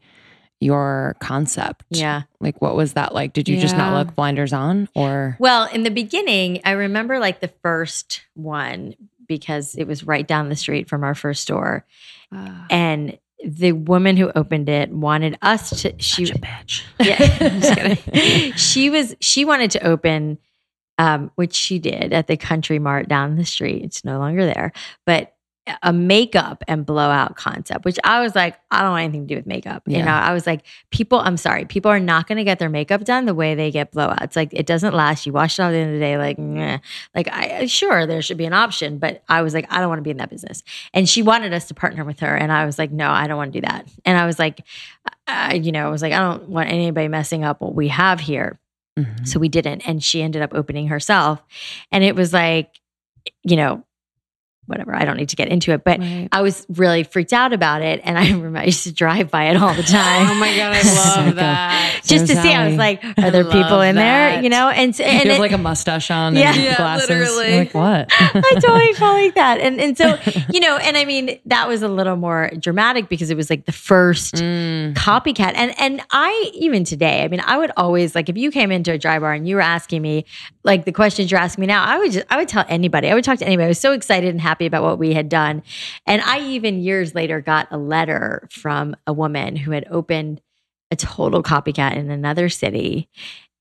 your 0.59 1.15
concept, 1.19 1.83
yeah. 1.89 2.23
like 2.39 2.61
what 2.61 2.75
was 2.75 2.93
that 2.93 3.15
like? 3.15 3.33
Did 3.33 3.49
you 3.49 3.59
just 3.59 3.75
not 3.75 3.93
look 3.95 4.15
blinders 4.15 4.53
on, 4.53 4.87
or 4.93 5.35
Well, 5.39 5.65
in 5.73 5.83
the 5.83 5.89
beginning, 5.89 6.61
I 6.65 6.71
remember 6.71 7.17
like 7.17 7.39
the 7.39 7.47
first 7.63 8.21
one 8.35 8.93
because 9.27 9.75
it 9.75 9.87
was 9.87 10.03
right 10.03 10.27
down 10.27 10.49
the 10.49 10.55
street 10.55 10.87
from 10.89 11.03
our 11.03 11.15
first 11.15 11.41
store. 11.41 11.85
Uh, 12.31 12.65
And 12.69 13.17
the 13.45 13.71
woman 13.71 14.17
who 14.17 14.31
opened 14.35 14.69
it 14.69 14.91
wanted 14.91 15.37
us 15.41 15.81
to 15.81 15.93
she 15.97 16.25
such 16.25 16.35
a 16.35 16.39
bitch? 16.39 16.83
yeah, 16.99 17.17
just 17.59 17.75
kidding. 17.75 18.53
she 18.53 18.89
was 18.89 19.15
she 19.19 19.45
wanted 19.45 19.71
to 19.71 19.85
open 19.85 20.37
um 20.97 21.31
which 21.35 21.55
she 21.55 21.79
did 21.79 22.13
at 22.13 22.27
the 22.27 22.37
country 22.37 22.79
mart 22.79 23.07
down 23.07 23.35
the 23.35 23.45
street. 23.45 23.83
It's 23.83 24.05
no 24.05 24.19
longer 24.19 24.45
there, 24.45 24.71
but 25.05 25.33
a 25.83 25.93
makeup 25.93 26.63
and 26.67 26.85
blowout 26.85 27.35
concept, 27.35 27.85
which 27.85 27.99
I 28.03 28.21
was 28.21 28.35
like, 28.35 28.57
I 28.71 28.81
don't 28.81 28.91
want 28.91 29.03
anything 29.03 29.27
to 29.27 29.27
do 29.27 29.35
with 29.35 29.45
makeup. 29.45 29.83
You 29.85 30.01
know, 30.01 30.11
I 30.11 30.33
was 30.33 30.47
like, 30.47 30.65
people, 30.89 31.19
I'm 31.19 31.37
sorry, 31.37 31.65
people 31.65 31.91
are 31.91 31.99
not 31.99 32.27
going 32.27 32.39
to 32.39 32.43
get 32.43 32.57
their 32.57 32.69
makeup 32.69 33.03
done 33.03 33.25
the 33.25 33.35
way 33.35 33.53
they 33.53 33.69
get 33.69 33.91
blowouts. 33.91 34.35
Like, 34.35 34.49
it 34.53 34.65
doesn't 34.65 34.95
last. 34.95 35.25
You 35.25 35.33
wash 35.33 35.59
it 35.59 35.61
out 35.61 35.67
at 35.67 35.71
the 35.73 35.77
end 35.77 35.89
of 35.89 35.93
the 35.93 35.99
day, 35.99 36.17
like, 36.17 36.81
like, 37.13 37.27
I 37.31 37.67
sure 37.67 38.07
there 38.07 38.23
should 38.23 38.37
be 38.37 38.45
an 38.45 38.53
option, 38.53 38.97
but 38.97 39.23
I 39.29 39.43
was 39.43 39.53
like, 39.53 39.71
I 39.71 39.79
don't 39.79 39.89
want 39.89 39.99
to 39.99 40.03
be 40.03 40.09
in 40.09 40.17
that 40.17 40.31
business. 40.31 40.63
And 40.93 41.07
she 41.07 41.21
wanted 41.21 41.53
us 41.53 41.67
to 41.67 41.75
partner 41.75 42.03
with 42.03 42.21
her, 42.21 42.35
and 42.35 42.51
I 42.51 42.65
was 42.65 42.79
like, 42.79 42.91
no, 42.91 43.09
I 43.11 43.27
don't 43.27 43.37
want 43.37 43.53
to 43.53 43.61
do 43.61 43.67
that. 43.67 43.87
And 44.03 44.17
I 44.17 44.25
was 44.25 44.39
like, 44.39 44.65
I, 45.27 45.53
you 45.53 45.71
know, 45.71 45.85
I 45.85 45.89
was 45.89 46.01
like, 46.01 46.13
I 46.13 46.19
don't 46.19 46.49
want 46.49 46.69
anybody 46.69 47.07
messing 47.07 47.43
up 47.43 47.61
what 47.61 47.75
we 47.75 47.89
have 47.89 48.19
here. 48.19 48.59
Mhm. 48.97 49.27
So 49.27 49.39
we 49.39 49.47
didn't. 49.47 49.87
And 49.87 50.03
she 50.03 50.21
ended 50.21 50.41
up 50.41 50.53
opening 50.53 50.87
herself. 50.87 51.41
And 51.91 52.03
it 52.03 52.15
was 52.15 52.33
like, 52.33 52.79
you 53.43 53.55
know, 53.55 53.85
whatever. 54.71 54.95
I 54.95 55.05
don't 55.05 55.17
need 55.17 55.29
to 55.29 55.35
get 55.35 55.49
into 55.49 55.71
it, 55.73 55.83
but 55.83 55.99
right. 55.99 56.27
I 56.31 56.41
was 56.41 56.65
really 56.69 57.03
freaked 57.03 57.33
out 57.33 57.53
about 57.53 57.81
it. 57.83 58.01
And 58.03 58.17
I 58.17 58.27
remember 58.31 58.57
I 58.59 58.63
used 58.65 58.83
to 58.85 58.91
drive 58.93 59.29
by 59.29 59.45
it 59.49 59.57
all 59.57 59.73
the 59.75 59.83
time. 59.83 60.27
Oh 60.31 60.35
my 60.35 60.55
god, 60.55 60.73
I 60.75 60.81
love 61.25 61.35
that. 61.35 62.01
Just 62.03 62.27
to 62.27 62.35
see, 62.41 62.51
I 62.53 62.67
was 62.67 62.77
like, 62.77 63.03
are 63.19 63.29
there 63.31 63.43
people 63.45 63.81
in 63.81 63.95
there? 63.95 64.41
You 64.41 64.49
know, 64.49 64.69
and 64.69 64.99
and 64.99 65.29
it- 65.29 65.39
like 65.39 65.51
a 65.51 65.57
mustache 65.57 66.09
on 66.09 66.35
Yeah. 66.35 66.53
and 66.53 66.63
Yeah, 66.63 66.75
glasses. 66.77 67.09
literally. 67.09 67.57
Like 67.59 67.73
what? 67.73 68.07
I 68.11 68.53
totally 68.61 68.93
felt 68.93 69.15
like 69.15 69.35
that. 69.35 69.59
And 69.59 69.79
and 69.79 69.97
so, 69.97 70.17
you 70.51 70.59
know, 70.61 70.77
and 70.77 70.95
I 70.97 71.05
mean, 71.05 71.39
that 71.45 71.67
was 71.67 71.81
a 71.83 71.87
little 71.87 72.15
more 72.15 72.49
dramatic 72.59 73.09
because 73.09 73.29
it 73.29 73.37
was 73.37 73.49
like 73.49 73.65
the 73.65 73.71
first 73.71 74.35
Mm. 74.35 74.93
copycat. 74.93 75.53
And 75.55 75.73
and 75.79 76.01
I 76.11 76.51
even 76.53 76.83
today, 76.85 77.23
I 77.23 77.27
mean, 77.27 77.41
I 77.45 77.57
would 77.57 77.71
always 77.77 78.15
like 78.15 78.29
if 78.29 78.37
you 78.37 78.51
came 78.51 78.71
into 78.71 78.93
a 78.93 78.97
Drybar 78.97 79.35
and 79.35 79.47
you 79.47 79.55
were 79.55 79.61
asking 79.61 80.01
me 80.01 80.25
like 80.63 80.85
the 80.85 80.91
questions 80.91 81.29
you're 81.31 81.39
asking 81.39 81.61
me 81.61 81.67
now, 81.67 81.83
I 81.83 81.97
would 81.97 82.11
just 82.11 82.25
I 82.29 82.37
would 82.37 82.47
tell 82.47 82.65
anybody. 82.69 83.09
I 83.09 83.13
would 83.15 83.23
talk 83.23 83.39
to 83.39 83.45
anybody. 83.45 83.65
I 83.65 83.69
was 83.69 83.79
so 83.79 83.91
excited 83.93 84.29
and 84.29 84.39
happy 84.39 84.60
about 84.65 84.83
what 84.83 84.99
we 84.99 85.13
had 85.13 85.29
done. 85.29 85.63
And 86.05 86.21
I 86.21 86.39
even 86.39 86.81
years 86.81 87.15
later 87.15 87.41
got 87.41 87.67
a 87.71 87.77
letter 87.77 88.47
from 88.51 88.95
a 89.05 89.13
woman 89.13 89.55
who 89.55 89.71
had 89.71 89.87
opened 89.89 90.41
a 90.89 90.95
total 90.95 91.41
copycat 91.41 91.95
in 91.95 92.11
another 92.11 92.49
city 92.49 93.09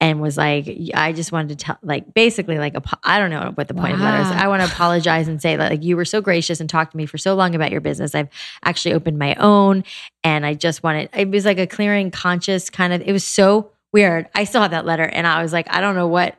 and 0.02 0.20
was 0.20 0.38
like, 0.38 0.66
I 0.94 1.12
just 1.12 1.30
wanted 1.30 1.50
to 1.50 1.64
tell, 1.64 1.78
like, 1.82 2.14
basically, 2.14 2.58
like, 2.58 2.74
I 3.04 3.18
don't 3.18 3.28
know 3.28 3.52
what 3.54 3.68
the 3.68 3.74
point 3.74 3.92
of 3.92 3.98
the 3.98 4.04
letter 4.04 4.22
is. 4.22 4.28
I 4.28 4.48
want 4.48 4.62
to 4.62 4.68
apologize 4.68 5.28
and 5.28 5.42
say, 5.42 5.56
that 5.56 5.70
like, 5.70 5.84
you 5.84 5.94
were 5.94 6.06
so 6.06 6.22
gracious 6.22 6.58
and 6.58 6.70
talked 6.70 6.92
to 6.92 6.96
me 6.96 7.04
for 7.04 7.18
so 7.18 7.34
long 7.34 7.54
about 7.54 7.70
your 7.70 7.82
business. 7.82 8.14
I've 8.14 8.30
actually 8.64 8.94
opened 8.94 9.18
my 9.18 9.34
own, 9.34 9.84
and 10.24 10.46
I 10.46 10.54
just 10.54 10.82
wanted, 10.82 11.10
it 11.14 11.28
was 11.28 11.44
like 11.44 11.58
a 11.58 11.66
clearing 11.66 12.10
conscious 12.10 12.70
kind 12.70 12.94
of, 12.94 13.02
it 13.02 13.12
was 13.12 13.24
so 13.24 13.72
weird. 13.92 14.26
I 14.34 14.44
still 14.44 14.62
have 14.62 14.70
that 14.70 14.86
letter, 14.86 15.04
and 15.04 15.26
I 15.26 15.42
was 15.42 15.52
like, 15.52 15.66
I 15.68 15.82
don't 15.82 15.94
know 15.94 16.08
what 16.08 16.34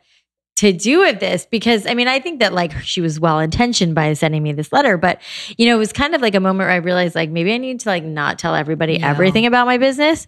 to 0.58 0.74
do 0.74 1.00
with 1.00 1.20
this 1.20 1.48
because 1.50 1.88
I 1.88 1.94
mean, 1.94 2.08
I 2.08 2.20
think 2.20 2.40
that 2.40 2.54
like 2.54 2.72
she 2.82 3.02
was 3.02 3.20
well 3.20 3.40
intentioned 3.40 3.96
by 3.96 4.14
sending 4.14 4.44
me 4.44 4.54
this 4.54 4.72
letter, 4.72 4.98
but 4.98 5.22
you 5.58 5.66
know, 5.66 5.76
it 5.76 5.80
was 5.80 5.94
kind 5.94 6.14
of 6.14 6.22
like 6.22 6.36
a 6.36 6.40
moment 6.40 6.68
where 6.68 6.72
I 6.72 6.78
realized 6.78 7.16
like 7.16 7.30
maybe 7.30 7.54
I 7.54 7.58
need 7.58 7.80
to 7.82 7.90
like 7.90 8.04
not 8.04 8.38
tell 8.38 8.56
everybody 8.56 8.94
Yeah. 8.94 9.10
everything 9.10 9.46
about 9.46 9.66
my 9.66 9.78
business. 9.78 10.28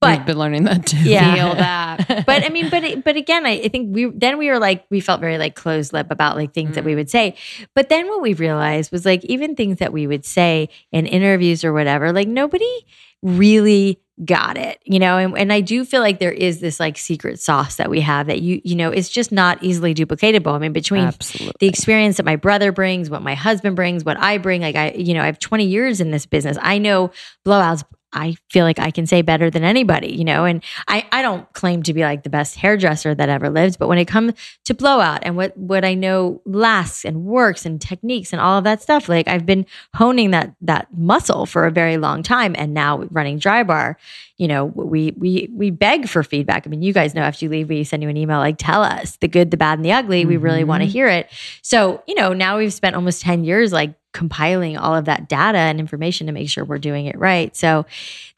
But 0.00 0.10
We've 0.10 0.18
But 0.18 0.26
been 0.26 0.38
learning 0.38 0.64
that 0.64 0.86
too. 0.86 0.98
Yeah. 0.98 1.34
Feel 1.34 1.54
that. 1.54 2.24
but 2.26 2.44
I 2.44 2.48
mean, 2.50 2.68
but 2.68 3.04
but 3.04 3.16
again, 3.16 3.46
I, 3.46 3.52
I 3.52 3.68
think 3.68 3.94
we 3.94 4.06
then 4.06 4.38
we 4.38 4.48
were 4.48 4.58
like 4.58 4.84
we 4.90 5.00
felt 5.00 5.20
very 5.20 5.38
like 5.38 5.54
closed 5.54 5.92
lip 5.92 6.08
about 6.10 6.36
like 6.36 6.52
things 6.52 6.74
that 6.74 6.84
we 6.84 6.92
mm. 6.92 6.96
would 6.96 7.10
say. 7.10 7.36
But 7.74 7.88
then 7.88 8.08
what 8.08 8.20
we 8.20 8.34
realized 8.34 8.92
was 8.92 9.06
like 9.06 9.24
even 9.24 9.54
things 9.54 9.78
that 9.78 9.92
we 9.92 10.06
would 10.06 10.26
say 10.26 10.68
in 10.92 11.06
interviews 11.06 11.64
or 11.64 11.72
whatever, 11.72 12.12
like 12.12 12.28
nobody 12.28 12.84
really 13.22 13.98
got 14.24 14.56
it, 14.56 14.80
you 14.84 14.98
know. 14.98 15.16
And, 15.16 15.36
and 15.36 15.52
I 15.52 15.60
do 15.60 15.84
feel 15.84 16.00
like 16.00 16.18
there 16.18 16.32
is 16.32 16.60
this 16.60 16.78
like 16.78 16.96
secret 16.96 17.40
sauce 17.40 17.76
that 17.76 17.90
we 17.90 18.00
have 18.00 18.28
that 18.28 18.40
you 18.40 18.60
you 18.64 18.76
know 18.76 18.90
it's 18.90 19.08
just 19.08 19.32
not 19.32 19.62
easily 19.62 19.94
duplicatable. 19.94 20.52
I 20.52 20.58
mean, 20.58 20.72
between 20.72 21.04
Absolutely. 21.04 21.54
the 21.58 21.68
experience 21.68 22.16
that 22.18 22.26
my 22.26 22.36
brother 22.36 22.70
brings, 22.72 23.10
what 23.10 23.22
my 23.22 23.34
husband 23.34 23.76
brings, 23.76 24.04
what 24.04 24.18
I 24.18 24.38
bring. 24.38 24.62
Like 24.62 24.76
I, 24.76 24.92
you 24.92 25.14
know, 25.14 25.22
I 25.22 25.26
have 25.26 25.38
20 25.38 25.64
years 25.64 26.00
in 26.00 26.10
this 26.10 26.26
business. 26.26 26.56
I 26.60 26.78
know 26.78 27.10
blowouts. 27.44 27.84
I 28.14 28.36
feel 28.48 28.64
like 28.64 28.78
I 28.78 28.90
can 28.90 29.06
say 29.06 29.22
better 29.22 29.50
than 29.50 29.64
anybody, 29.64 30.12
you 30.14 30.24
know, 30.24 30.44
and 30.44 30.62
I, 30.88 31.06
I 31.12 31.20
don't 31.20 31.52
claim 31.52 31.82
to 31.82 31.92
be 31.92 32.02
like 32.02 32.22
the 32.22 32.30
best 32.30 32.56
hairdresser 32.56 33.14
that 33.14 33.28
ever 33.28 33.50
lived, 33.50 33.78
but 33.78 33.88
when 33.88 33.98
it 33.98 34.06
comes 34.06 34.32
to 34.64 34.74
blowout 34.74 35.20
and 35.22 35.36
what, 35.36 35.56
what 35.56 35.84
I 35.84 35.94
know 35.94 36.40
lasts 36.46 37.04
and 37.04 37.24
works 37.24 37.66
and 37.66 37.80
techniques 37.80 38.32
and 38.32 38.40
all 38.40 38.56
of 38.56 38.64
that 38.64 38.80
stuff, 38.80 39.08
like 39.08 39.28
I've 39.28 39.44
been 39.44 39.66
honing 39.94 40.30
that, 40.30 40.54
that 40.62 40.88
muscle 40.96 41.44
for 41.44 41.66
a 41.66 41.70
very 41.70 41.96
long 41.96 42.22
time. 42.22 42.54
And 42.56 42.72
now 42.72 43.02
running 43.10 43.40
Drybar, 43.40 43.96
you 44.38 44.48
know, 44.48 44.64
we, 44.64 45.12
we, 45.16 45.48
we 45.52 45.70
beg 45.70 46.08
for 46.08 46.22
feedback. 46.22 46.66
I 46.66 46.70
mean, 46.70 46.82
you 46.82 46.92
guys 46.92 47.14
know 47.14 47.22
after 47.22 47.44
you 47.44 47.50
leave, 47.50 47.68
we 47.68 47.84
send 47.84 48.02
you 48.02 48.08
an 48.08 48.16
email, 48.16 48.38
like 48.38 48.56
tell 48.58 48.82
us 48.82 49.16
the 49.16 49.28
good, 49.28 49.50
the 49.50 49.56
bad 49.56 49.78
and 49.78 49.84
the 49.84 49.92
ugly. 49.92 50.24
We 50.24 50.36
really 50.36 50.64
want 50.64 50.82
to 50.82 50.86
mm-hmm. 50.86 50.92
hear 50.92 51.08
it. 51.08 51.30
So, 51.62 52.02
you 52.06 52.14
know, 52.14 52.32
now 52.32 52.58
we've 52.58 52.72
spent 52.72 52.96
almost 52.96 53.22
10 53.22 53.44
years 53.44 53.72
like 53.72 53.94
compiling 54.14 54.78
all 54.78 54.94
of 54.94 55.04
that 55.04 55.28
data 55.28 55.58
and 55.58 55.78
information 55.78 56.26
to 56.26 56.32
make 56.32 56.48
sure 56.48 56.64
we're 56.64 56.78
doing 56.78 57.04
it 57.04 57.18
right. 57.18 57.54
So 57.54 57.84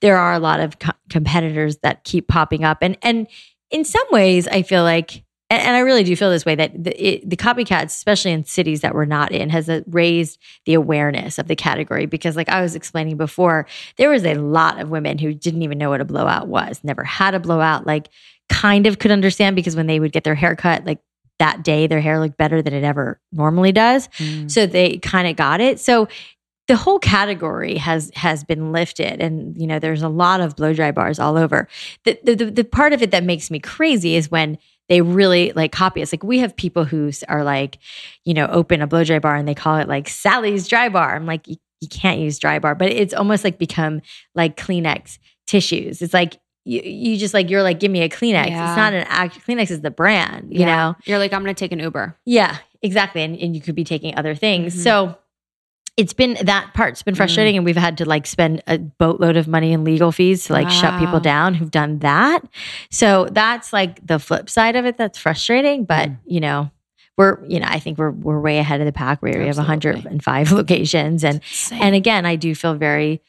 there 0.00 0.16
are 0.16 0.32
a 0.32 0.40
lot 0.40 0.58
of 0.58 0.80
co- 0.80 0.90
competitors 1.08 1.76
that 1.78 2.02
keep 2.02 2.26
popping 2.26 2.64
up. 2.64 2.78
And 2.80 2.98
and 3.02 3.28
in 3.70 3.84
some 3.84 4.06
ways, 4.10 4.48
I 4.48 4.62
feel 4.62 4.82
like 4.82 5.22
and, 5.48 5.62
and 5.62 5.76
I 5.76 5.80
really 5.80 6.02
do 6.02 6.16
feel 6.16 6.30
this 6.30 6.44
way 6.44 6.56
that 6.56 6.72
the, 6.82 7.08
it, 7.08 7.28
the 7.28 7.36
copycats, 7.36 7.86
especially 7.86 8.32
in 8.32 8.44
cities 8.44 8.80
that 8.80 8.94
we're 8.94 9.04
not 9.04 9.30
in, 9.30 9.50
has 9.50 9.68
uh, 9.68 9.82
raised 9.86 10.40
the 10.64 10.74
awareness 10.74 11.38
of 11.38 11.46
the 11.46 11.54
category. 11.56 12.06
Because, 12.06 12.36
like 12.36 12.48
I 12.48 12.60
was 12.60 12.74
explaining 12.74 13.16
before, 13.16 13.66
there 13.96 14.10
was 14.10 14.24
a 14.24 14.34
lot 14.34 14.80
of 14.80 14.90
women 14.90 15.18
who 15.18 15.32
didn't 15.32 15.62
even 15.62 15.78
know 15.78 15.90
what 15.90 16.00
a 16.00 16.04
blowout 16.04 16.48
was, 16.48 16.80
never 16.82 17.04
had 17.04 17.34
a 17.34 17.40
blowout, 17.40 17.86
like 17.86 18.08
kind 18.48 18.86
of 18.86 18.98
could 18.98 19.10
understand 19.10 19.56
because 19.56 19.76
when 19.76 19.86
they 19.86 20.00
would 20.00 20.12
get 20.12 20.24
their 20.24 20.34
hair 20.34 20.56
cut, 20.56 20.84
like 20.84 20.98
that 21.38 21.62
day, 21.62 21.86
their 21.86 22.00
hair 22.00 22.18
looked 22.20 22.36
better 22.36 22.62
than 22.62 22.72
it 22.72 22.84
ever 22.84 23.20
normally 23.32 23.72
does. 23.72 24.08
Mm. 24.18 24.50
So 24.50 24.66
they 24.66 24.98
kind 24.98 25.28
of 25.28 25.36
got 25.36 25.60
it. 25.60 25.80
So 25.80 26.08
the 26.68 26.76
whole 26.76 26.98
category 26.98 27.76
has 27.76 28.10
has 28.14 28.42
been 28.42 28.72
lifted 28.72 29.20
and 29.20 29.56
you 29.56 29.68
know 29.68 29.78
there's 29.78 30.02
a 30.02 30.08
lot 30.08 30.40
of 30.40 30.56
blow 30.56 30.72
dry 30.72 30.90
bars 30.90 31.18
all 31.18 31.36
over. 31.36 31.68
The 32.04 32.18
the, 32.24 32.34
the, 32.34 32.50
the 32.50 32.64
part 32.64 32.92
of 32.92 33.02
it 33.02 33.10
that 33.12 33.24
makes 33.24 33.50
me 33.50 33.60
crazy 33.60 34.16
is 34.16 34.30
when 34.30 34.58
they 34.88 35.00
really 35.00 35.52
like 35.54 35.72
copy 35.72 36.02
us. 36.02 36.12
Like 36.12 36.22
we 36.22 36.38
have 36.40 36.56
people 36.56 36.84
who 36.84 37.10
are 37.28 37.44
like, 37.44 37.78
you 38.24 38.34
know, 38.34 38.46
open 38.46 38.82
a 38.82 38.86
blow 38.86 39.04
dry 39.04 39.18
bar 39.18 39.36
and 39.36 39.46
they 39.46 39.54
call 39.54 39.76
it 39.78 39.88
like 39.88 40.08
Sally's 40.08 40.68
Drybar. 40.68 41.14
I'm 41.14 41.26
like, 41.26 41.46
you, 41.48 41.56
you 41.80 41.88
can't 41.88 42.20
use 42.20 42.38
Drybar, 42.38 42.78
but 42.78 42.90
it's 42.90 43.14
almost 43.14 43.42
like 43.42 43.58
become 43.58 44.00
like 44.34 44.56
Kleenex 44.56 45.18
tissues. 45.46 46.02
It's 46.02 46.14
like 46.14 46.38
you, 46.66 46.80
you 46.82 47.16
just 47.16 47.32
like 47.32 47.48
you're 47.48 47.62
like, 47.62 47.80
give 47.80 47.90
me 47.90 48.02
a 48.02 48.08
Kleenex. 48.08 48.48
Yeah. 48.48 48.68
It's 48.70 48.76
not 48.76 48.92
an 48.92 49.06
act. 49.08 49.38
Kleenex 49.46 49.70
is 49.70 49.80
the 49.80 49.90
brand, 49.90 50.52
you 50.52 50.60
Yeah. 50.60 50.66
know. 50.76 50.96
You're 51.04 51.18
like, 51.18 51.32
I'm 51.32 51.42
going 51.42 51.54
to 51.54 51.58
take 51.58 51.72
an 51.72 51.78
Uber. 51.78 52.16
Yeah, 52.24 52.58
exactly. 52.82 53.22
And, 53.22 53.38
and 53.38 53.54
you 53.54 53.62
could 53.62 53.74
be 53.74 53.84
taking 53.84 54.16
other 54.18 54.34
things. 54.34 54.74
Mhm. 54.74 54.82
So 54.82 55.18
it's 55.96 56.12
been 56.12 56.36
that 56.44 56.72
part's 56.74 57.02
been 57.02 57.14
frustrating. 57.14 57.56
And 57.56 57.64
we've 57.64 57.76
had 57.76 57.96
to 57.98 58.04
like 58.04 58.26
spend 58.26 58.62
a 58.66 58.76
boatload 58.78 59.36
of 59.38 59.48
money 59.48 59.72
in 59.72 59.82
legal 59.84 60.12
fees 60.12 60.44
to 60.44 60.52
like 60.52 60.68
shut 60.68 60.98
people 61.00 61.20
down 61.20 61.54
who've 61.54 61.70
done 61.70 62.00
that. 62.00 62.40
So 62.90 63.28
that's 63.30 63.72
like 63.72 64.06
the 64.06 64.18
flip 64.18 64.50
side 64.50 64.76
of 64.76 64.84
it 64.84 64.98
that's 64.98 65.16
frustrating. 65.18 65.84
But, 65.86 66.10
you 66.26 66.40
know, 66.40 66.70
we're, 67.16 67.42
you 67.46 67.60
know, 67.60 67.66
I 67.70 67.78
think 67.78 67.96
we're 67.96 68.10
we're 68.10 68.40
way 68.40 68.58
ahead 68.58 68.80
of 68.82 68.86
the 68.86 68.92
pack 68.92 69.22
we 69.22 69.30
have 69.32 69.56
105 69.56 70.52
locations. 70.52 71.24
And 71.24 71.40
and 71.72 71.94
again, 71.94 72.26
I 72.26 72.36
do 72.36 72.54
feel 72.54 72.74
very 72.74 73.22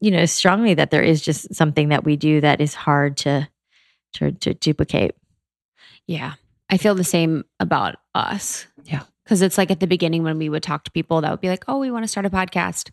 you 0.00 0.10
know, 0.10 0.24
strongly 0.26 0.74
that 0.74 0.90
there 0.90 1.02
is 1.02 1.20
just 1.20 1.54
something 1.54 1.88
that 1.90 2.04
we 2.04 2.16
do 2.16 2.40
that 2.40 2.60
is 2.60 2.74
hard 2.74 3.16
to 3.18 3.48
to, 4.14 4.32
to 4.32 4.54
duplicate. 4.54 5.14
Yeah. 6.06 6.34
I 6.68 6.76
feel 6.76 6.94
the 6.94 7.04
same 7.04 7.44
about 7.60 7.96
us. 8.14 8.66
Yeah. 8.84 9.02
Because 9.24 9.42
it's 9.42 9.56
like 9.58 9.70
at 9.70 9.78
the 9.78 9.86
beginning 9.86 10.24
when 10.24 10.38
we 10.38 10.48
would 10.48 10.62
talk 10.64 10.84
to 10.84 10.90
people 10.90 11.20
that 11.20 11.30
would 11.30 11.40
be 11.40 11.48
like, 11.48 11.64
oh, 11.68 11.78
we 11.78 11.90
want 11.92 12.02
to 12.04 12.08
start 12.08 12.26
a 12.26 12.30
podcast. 12.30 12.90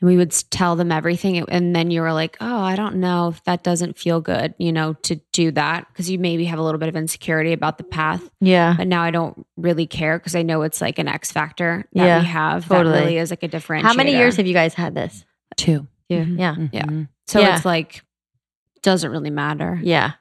And 0.00 0.08
we 0.10 0.16
would 0.18 0.32
tell 0.50 0.76
them 0.76 0.92
everything. 0.92 1.38
And 1.48 1.74
then 1.74 1.90
you 1.90 2.02
were 2.02 2.12
like, 2.12 2.36
oh, 2.40 2.60
I 2.60 2.76
don't 2.76 2.96
know 2.96 3.28
if 3.28 3.42
that 3.44 3.62
doesn't 3.62 3.96
feel 3.98 4.20
good, 4.20 4.52
you 4.58 4.72
know, 4.72 4.94
to 5.04 5.16
do 5.32 5.52
that. 5.52 5.86
Because 5.88 6.10
you 6.10 6.18
maybe 6.18 6.44
have 6.46 6.58
a 6.58 6.62
little 6.62 6.78
bit 6.80 6.88
of 6.90 6.96
insecurity 6.96 7.52
about 7.54 7.78
the 7.78 7.84
path. 7.84 8.22
Yeah. 8.40 8.74
But 8.76 8.88
now 8.88 9.02
I 9.02 9.10
don't 9.10 9.46
really 9.56 9.86
care 9.86 10.18
because 10.18 10.34
I 10.34 10.42
know 10.42 10.62
it's 10.62 10.80
like 10.82 10.98
an 10.98 11.08
X 11.08 11.32
factor 11.32 11.86
that 11.94 12.04
Yeah, 12.04 12.18
we 12.20 12.26
have. 12.26 12.68
totally. 12.68 12.92
That 12.92 13.00
really 13.04 13.18
is 13.18 13.30
like 13.30 13.42
a 13.42 13.48
differentiator. 13.48 13.82
How 13.82 13.94
many 13.94 14.12
years 14.12 14.36
have 14.36 14.46
you 14.46 14.54
guys 14.54 14.74
had 14.74 14.94
this? 14.94 15.24
Two. 15.56 15.86
Two. 16.10 16.16
Mhm. 16.24 16.38
Yeah. 16.38 16.56
Yeah. 16.72 16.84
Mhm. 16.86 17.08
So 17.26 17.40
Yeah. 17.40 17.56
it's 17.56 17.64
like, 17.64 18.02
doesn't 18.82 19.10
really 19.10 19.30
matter. 19.30 19.78
Yeah. 19.82 20.12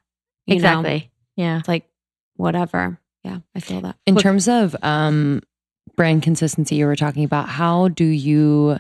you 0.48 0.56
know? 0.56 0.58
Exactly. 0.82 1.12
Yeah. 1.36 1.60
It's 1.60 1.68
like, 1.68 1.88
whatever. 2.36 3.00
Yeah. 3.24 3.40
I 3.56 3.60
feel 3.60 3.82
that. 3.82 3.96
In 4.08 4.16
Look- 4.16 4.24
terms 4.24 4.48
of 4.48 4.76
um, 4.84 5.42
brand 5.96 6.24
consistency, 6.24 6.76
you 6.76 6.86
were 6.88 6.96
talking 6.96 7.24
about 7.24 7.48
how 7.50 7.88
do 7.90 8.06
you 8.06 8.78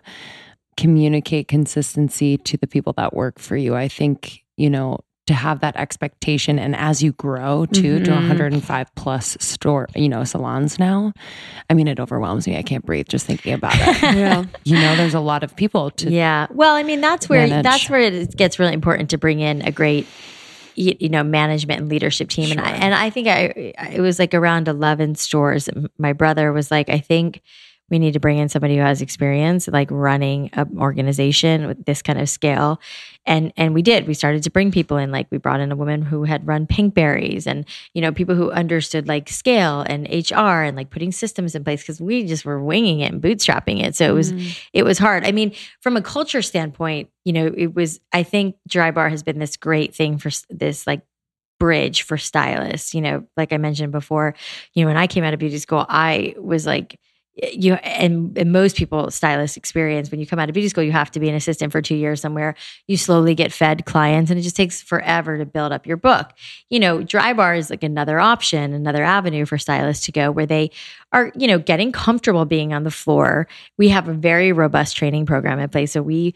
communicate 0.77 1.47
consistency 1.47 2.37
to 2.37 2.57
the 2.57 2.67
people 2.67 2.93
that 2.97 3.13
work 3.13 3.39
for 3.39 3.55
you? 3.55 3.75
I 3.75 3.87
think, 3.87 4.43
you 4.57 4.69
know, 4.69 4.99
to 5.31 5.37
have 5.37 5.61
that 5.61 5.75
expectation 5.77 6.59
and 6.59 6.75
as 6.75 7.01
you 7.01 7.13
grow 7.13 7.65
too 7.65 7.99
to 8.03 8.11
Mhm. 8.11 8.15
105 8.17 8.93
plus 8.95 9.37
store, 9.39 9.87
you 9.95 10.09
know, 10.09 10.23
salons 10.23 10.77
now, 10.77 11.13
I 11.69 11.73
mean, 11.73 11.87
it 11.87 11.99
overwhelms 11.99 12.47
me. 12.47 12.57
I 12.57 12.61
can't 12.63 12.85
breathe 12.85 13.07
just 13.07 13.25
thinking 13.25 13.53
about 13.53 13.73
it. 13.75 14.01
Yeah. 14.17 14.43
you 14.63 14.75
know, 14.75 14.95
there's 14.95 15.13
a 15.13 15.19
lot 15.19 15.43
of 15.43 15.55
people 15.55 15.89
to 15.91 16.09
yeah. 16.11 16.47
Well, 16.51 16.75
I 16.75 16.83
mean, 16.83 17.01
that's 17.01 17.27
where 17.29 17.47
manage. 17.47 17.63
that's 17.63 17.89
where 17.89 18.01
it 18.01 18.35
gets 18.35 18.59
really 18.59 18.73
important 18.73 19.09
to 19.11 19.17
bring 19.17 19.39
in 19.39 19.61
a 19.61 19.71
great 19.71 20.05
you 20.75 21.09
know 21.09 21.21
management 21.21 21.81
and 21.81 21.89
leadership 21.89 22.29
team 22.29 22.49
and 22.49 22.61
I 22.61 22.71
and 22.71 22.93
I 22.95 23.09
think 23.09 23.27
I 23.27 23.73
I- 23.77 23.89
it 23.95 23.99
was 24.01 24.17
like 24.19 24.33
around 24.33 24.69
11 24.69 25.15
stores 25.15 25.69
my 25.97 26.13
brother 26.13 26.53
was 26.53 26.71
like 26.71 26.87
I 26.89 26.99
think 26.99 27.41
we 27.89 27.99
need 27.99 28.13
to 28.13 28.21
bring 28.21 28.37
in 28.37 28.47
somebody 28.47 28.77
who 28.77 28.81
has 28.81 29.01
experience 29.01 29.67
like 29.67 29.91
running 29.91 30.49
an 30.53 30.77
organization 30.79 31.67
with 31.67 31.83
this 31.85 32.01
kind 32.01 32.19
of 32.21 32.29
scale 32.29 32.79
and 33.25 33.53
and 33.55 33.73
we 33.73 33.81
did. 33.81 34.07
We 34.07 34.13
started 34.13 34.43
to 34.43 34.49
bring 34.49 34.71
people 34.71 34.97
in. 34.97 35.11
Like 35.11 35.27
we 35.31 35.37
brought 35.37 35.59
in 35.59 35.71
a 35.71 35.75
woman 35.75 36.01
who 36.01 36.23
had 36.23 36.45
run 36.47 36.65
Pinkberries 36.67 37.45
and 37.47 37.65
you 37.93 38.01
know 38.01 38.11
people 38.11 38.35
who 38.35 38.51
understood 38.51 39.07
like 39.07 39.29
scale 39.29 39.81
and 39.81 40.07
hr 40.09 40.35
and 40.63 40.75
like 40.75 40.89
putting 40.89 41.11
systems 41.11 41.53
in 41.55 41.63
place 41.63 41.81
because 41.81 42.01
we 42.01 42.25
just 42.25 42.45
were 42.45 42.63
winging 42.63 43.01
it 43.01 43.11
and 43.11 43.21
bootstrapping 43.21 43.83
it. 43.83 43.95
So 43.95 44.05
it 44.09 44.13
was 44.13 44.33
Mm. 44.33 44.59
it 44.73 44.83
was 44.83 44.97
hard. 44.97 45.25
I 45.25 45.31
mean 45.31 45.53
from 45.81 45.97
a 45.97 46.01
culture 46.01 46.41
standpoint 46.41 47.09
you 47.25 47.33
know 47.33 47.53
it 47.55 47.75
was 47.75 47.99
i 48.13 48.23
think 48.23 48.55
Drybar 48.69 49.09
has 49.09 49.23
been 49.23 49.37
this 49.39 49.57
great 49.57 49.93
thing 49.93 50.17
for 50.17 50.31
this 50.49 50.87
like 50.87 51.01
bridge 51.59 52.01
for 52.03 52.17
stylists. 52.17 52.93
You 52.95 53.01
know 53.01 53.23
like 53.37 53.53
i 53.53 53.57
mentioned 53.57 53.91
before 53.91 54.33
you 54.73 54.83
know 54.83 54.87
when 54.87 54.97
i 54.97 55.05
came 55.07 55.23
out 55.23 55.33
of 55.33 55.39
beauty 55.39 55.59
school 55.59 55.85
i 55.89 56.33
was 56.39 56.65
like 56.65 56.99
you 57.41 57.73
and, 57.73 58.37
and 58.37 58.51
most 58.51 58.75
people 58.75 59.09
stylist 59.09 59.57
experience 59.57 60.11
when 60.11 60.19
you 60.19 60.27
come 60.27 60.37
out 60.37 60.47
of 60.49 60.53
beauty 60.53 60.69
school 60.69 60.83
you 60.83 60.91
have 60.91 61.09
to 61.09 61.19
be 61.19 61.27
an 61.27 61.35
assistant 61.35 61.71
for 61.71 61.81
two 61.81 61.95
years 61.95 62.21
somewhere 62.21 62.55
you 62.87 62.95
slowly 62.95 63.33
get 63.33 63.51
fed 63.51 63.85
clients 63.85 64.29
and 64.29 64.39
it 64.39 64.43
just 64.43 64.55
takes 64.55 64.81
forever 64.81 65.37
to 65.37 65.45
build 65.45 65.71
up 65.71 65.87
your 65.87 65.97
book 65.97 66.31
you 66.69 66.79
know 66.79 66.99
Drybar 66.99 67.57
is 67.57 67.69
like 67.69 67.83
another 67.83 68.19
option 68.19 68.73
another 68.73 69.03
avenue 69.03 69.45
for 69.45 69.57
stylists 69.57 70.05
to 70.05 70.11
go 70.11 70.29
where 70.29 70.45
they 70.45 70.69
are 71.11 71.31
you 71.35 71.47
know 71.47 71.57
getting 71.57 71.91
comfortable 71.91 72.45
being 72.45 72.73
on 72.73 72.83
the 72.83 72.91
floor 72.91 73.47
we 73.77 73.89
have 73.89 74.07
a 74.07 74.13
very 74.13 74.51
robust 74.51 74.95
training 74.95 75.25
program 75.25 75.57
in 75.59 75.69
place 75.69 75.91
so 75.91 76.01
we 76.01 76.35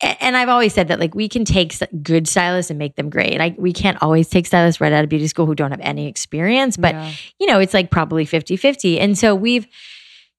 and 0.00 0.36
I've 0.36 0.48
always 0.48 0.74
said 0.74 0.88
that 0.88 0.98
like 0.98 1.14
we 1.14 1.28
can 1.28 1.44
take 1.44 1.72
good 2.02 2.26
stylists 2.26 2.70
and 2.70 2.78
make 2.78 2.96
them 2.96 3.08
great. 3.08 3.38
Like 3.38 3.54
we 3.56 3.72
can't 3.72 3.96
always 4.02 4.28
take 4.28 4.44
stylists 4.46 4.80
right 4.80 4.92
out 4.92 5.04
of 5.04 5.10
beauty 5.10 5.28
school 5.28 5.46
who 5.46 5.54
don't 5.54 5.70
have 5.70 5.80
any 5.80 6.08
experience, 6.08 6.76
but 6.76 6.94
Yeah. 6.94 7.12
you 7.38 7.46
know, 7.46 7.60
it's 7.60 7.72
like 7.72 7.88
probably 7.90 8.24
50 8.24 8.56
50. 8.56 8.98
And 8.98 9.16
so 9.16 9.32
we've, 9.34 9.68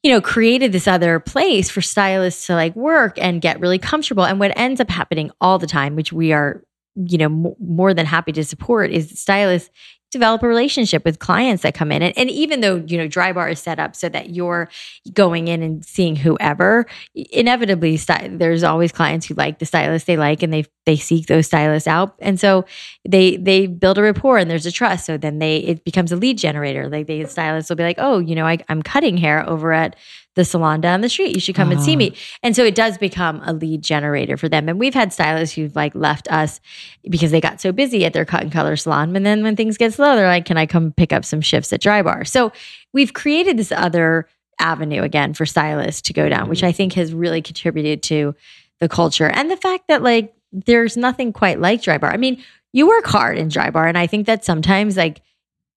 you 0.07 0.13
know, 0.13 0.21
created 0.21 0.71
this 0.71 0.87
other 0.87 1.19
place 1.19 1.69
for 1.69 1.81
stylists 1.81 2.47
to 2.47 2.53
like 2.53 2.73
work 2.77 3.19
and 3.19 3.41
get 3.41 3.59
really 3.59 3.77
comfortable. 3.77 4.23
And 4.23 4.39
what 4.39 4.57
ends 4.57 4.79
up 4.79 4.89
happening 4.89 5.31
all 5.41 5.59
the 5.59 5.67
time, 5.67 5.97
which 5.97 6.13
we 6.13 6.31
are, 6.31 6.63
you 6.95 7.17
know, 7.17 7.25
m- 7.25 7.55
more 7.59 7.93
than 7.93 8.05
happy 8.05 8.31
to 8.31 8.45
support, 8.45 8.89
is 8.89 9.19
stylists 9.19 9.69
develop 10.11 10.41
a 10.43 10.47
relationship 10.47 11.03
with 11.03 11.19
clients 11.19 11.63
that 11.63 11.73
come 11.73 11.91
in. 11.91 12.01
And, 12.01 12.17
and 12.17 12.29
even 12.29 12.61
though, 12.61 12.77
you 12.87 12.97
know, 12.97 13.07
Drybar 13.07 13.51
is 13.51 13.59
set 13.59 13.79
up 13.79 13.95
so 13.95 14.07
that 14.09 14.29
you're 14.29 14.69
going 15.13 15.47
in 15.47 15.61
and 15.61 15.83
seeing 15.83 16.15
whoever, 16.15 16.85
inevitably 17.13 17.97
there's 18.29 18.63
always 18.63 18.91
clients 18.91 19.25
who 19.25 19.33
like 19.33 19.59
the 19.59 19.65
stylist 19.65 20.07
they 20.07 20.17
like 20.17 20.43
and 20.43 20.53
they 20.53 20.65
they 20.85 20.95
seek 20.95 21.27
those 21.27 21.47
stylists 21.47 21.87
out. 21.87 22.15
And 22.19 22.39
so 22.39 22.65
they 23.07 23.35
they 23.37 23.67
build 23.67 23.97
a 23.97 24.01
rapport 24.01 24.37
and 24.37 24.49
there's 24.49 24.65
a 24.65 24.71
trust. 24.71 25.05
So 25.05 25.17
then 25.17 25.39
they 25.39 25.57
it 25.57 25.83
becomes 25.83 26.11
a 26.11 26.15
lead 26.15 26.37
generator. 26.37 26.87
Like 26.87 27.07
the 27.07 27.25
stylist 27.25 27.69
will 27.69 27.75
be 27.75 27.83
like, 27.83 27.97
oh, 27.99 28.19
you 28.19 28.35
know, 28.35 28.45
I, 28.45 28.59
I'm 28.69 28.81
cutting 28.81 29.17
hair 29.17 29.47
over 29.47 29.73
at 29.73 29.97
the 30.37 30.45
salon 30.45 30.79
down 30.79 31.01
the 31.01 31.09
street. 31.09 31.33
You 31.33 31.41
should 31.41 31.55
come 31.55 31.71
and 31.71 31.81
see 31.81 31.93
uh-huh. 31.93 31.97
me. 31.97 32.15
And 32.43 32.55
so 32.55 32.63
it 32.63 32.75
does 32.75 32.97
become 32.97 33.41
a 33.43 33.53
lead 33.53 33.81
generator 33.81 34.37
for 34.37 34.47
them. 34.47 34.69
And 34.69 34.79
we've 34.79 34.93
had 34.93 35.11
stylists 35.11 35.55
who've 35.55 35.75
like 35.75 35.95
left 35.95 36.31
us 36.31 36.61
because 37.09 37.31
they 37.31 37.41
got 37.41 37.59
so 37.59 37.71
busy 37.71 38.05
at 38.05 38.13
their 38.13 38.23
cut 38.23 38.43
and 38.43 38.51
color 38.51 38.75
salon. 38.75 39.15
And 39.15 39.25
then 39.25 39.41
when 39.41 39.55
things 39.55 39.77
get 39.77 39.95
slow, 39.95 40.15
they're 40.15 40.27
like, 40.27 40.45
can 40.45 40.55
I 40.55 40.67
come 40.67 40.91
pick 40.91 41.11
up 41.11 41.25
some 41.25 41.41
shifts 41.41 41.73
at 41.73 41.81
Drybar? 41.81 42.27
So 42.27 42.53
we've 42.93 43.13
created 43.13 43.57
this 43.57 43.71
other 43.71 44.29
avenue 44.59 45.01
again 45.01 45.33
for 45.33 45.45
stylists 45.45 46.01
to 46.03 46.13
go 46.13 46.29
down, 46.29 46.49
which 46.49 46.59
mm-hmm. 46.59 46.67
I 46.67 46.71
think 46.71 46.93
has 46.93 47.13
really 47.13 47.41
contributed 47.41 48.03
to 48.03 48.35
the 48.79 48.87
culture 48.87 49.27
and 49.27 49.49
the 49.49 49.57
fact 49.57 49.87
that 49.87 50.03
like 50.03 50.35
there's 50.51 50.95
nothing 50.95 51.33
quite 51.33 51.59
like 51.59 51.81
Drybar. 51.81 52.13
I 52.13 52.17
mean, 52.17 52.43
you 52.73 52.87
work 52.87 53.07
hard 53.07 53.39
in 53.39 53.49
Drybar, 53.49 53.87
and 53.87 53.97
I 53.97 54.05
think 54.05 54.27
that 54.27 54.45
sometimes 54.45 54.95
like 54.95 55.21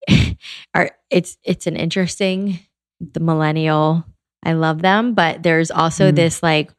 are 0.75 0.91
it's 1.09 1.37
it's 1.43 1.65
an 1.65 1.75
interesting 1.75 2.59
the 2.99 3.19
millennial 3.19 4.05
I 4.43 4.53
love 4.53 4.81
them, 4.81 5.13
but 5.13 5.43
there's 5.43 5.71
also 5.71 6.11
Mm. 6.11 6.15
this 6.15 6.41
like, 6.43 6.71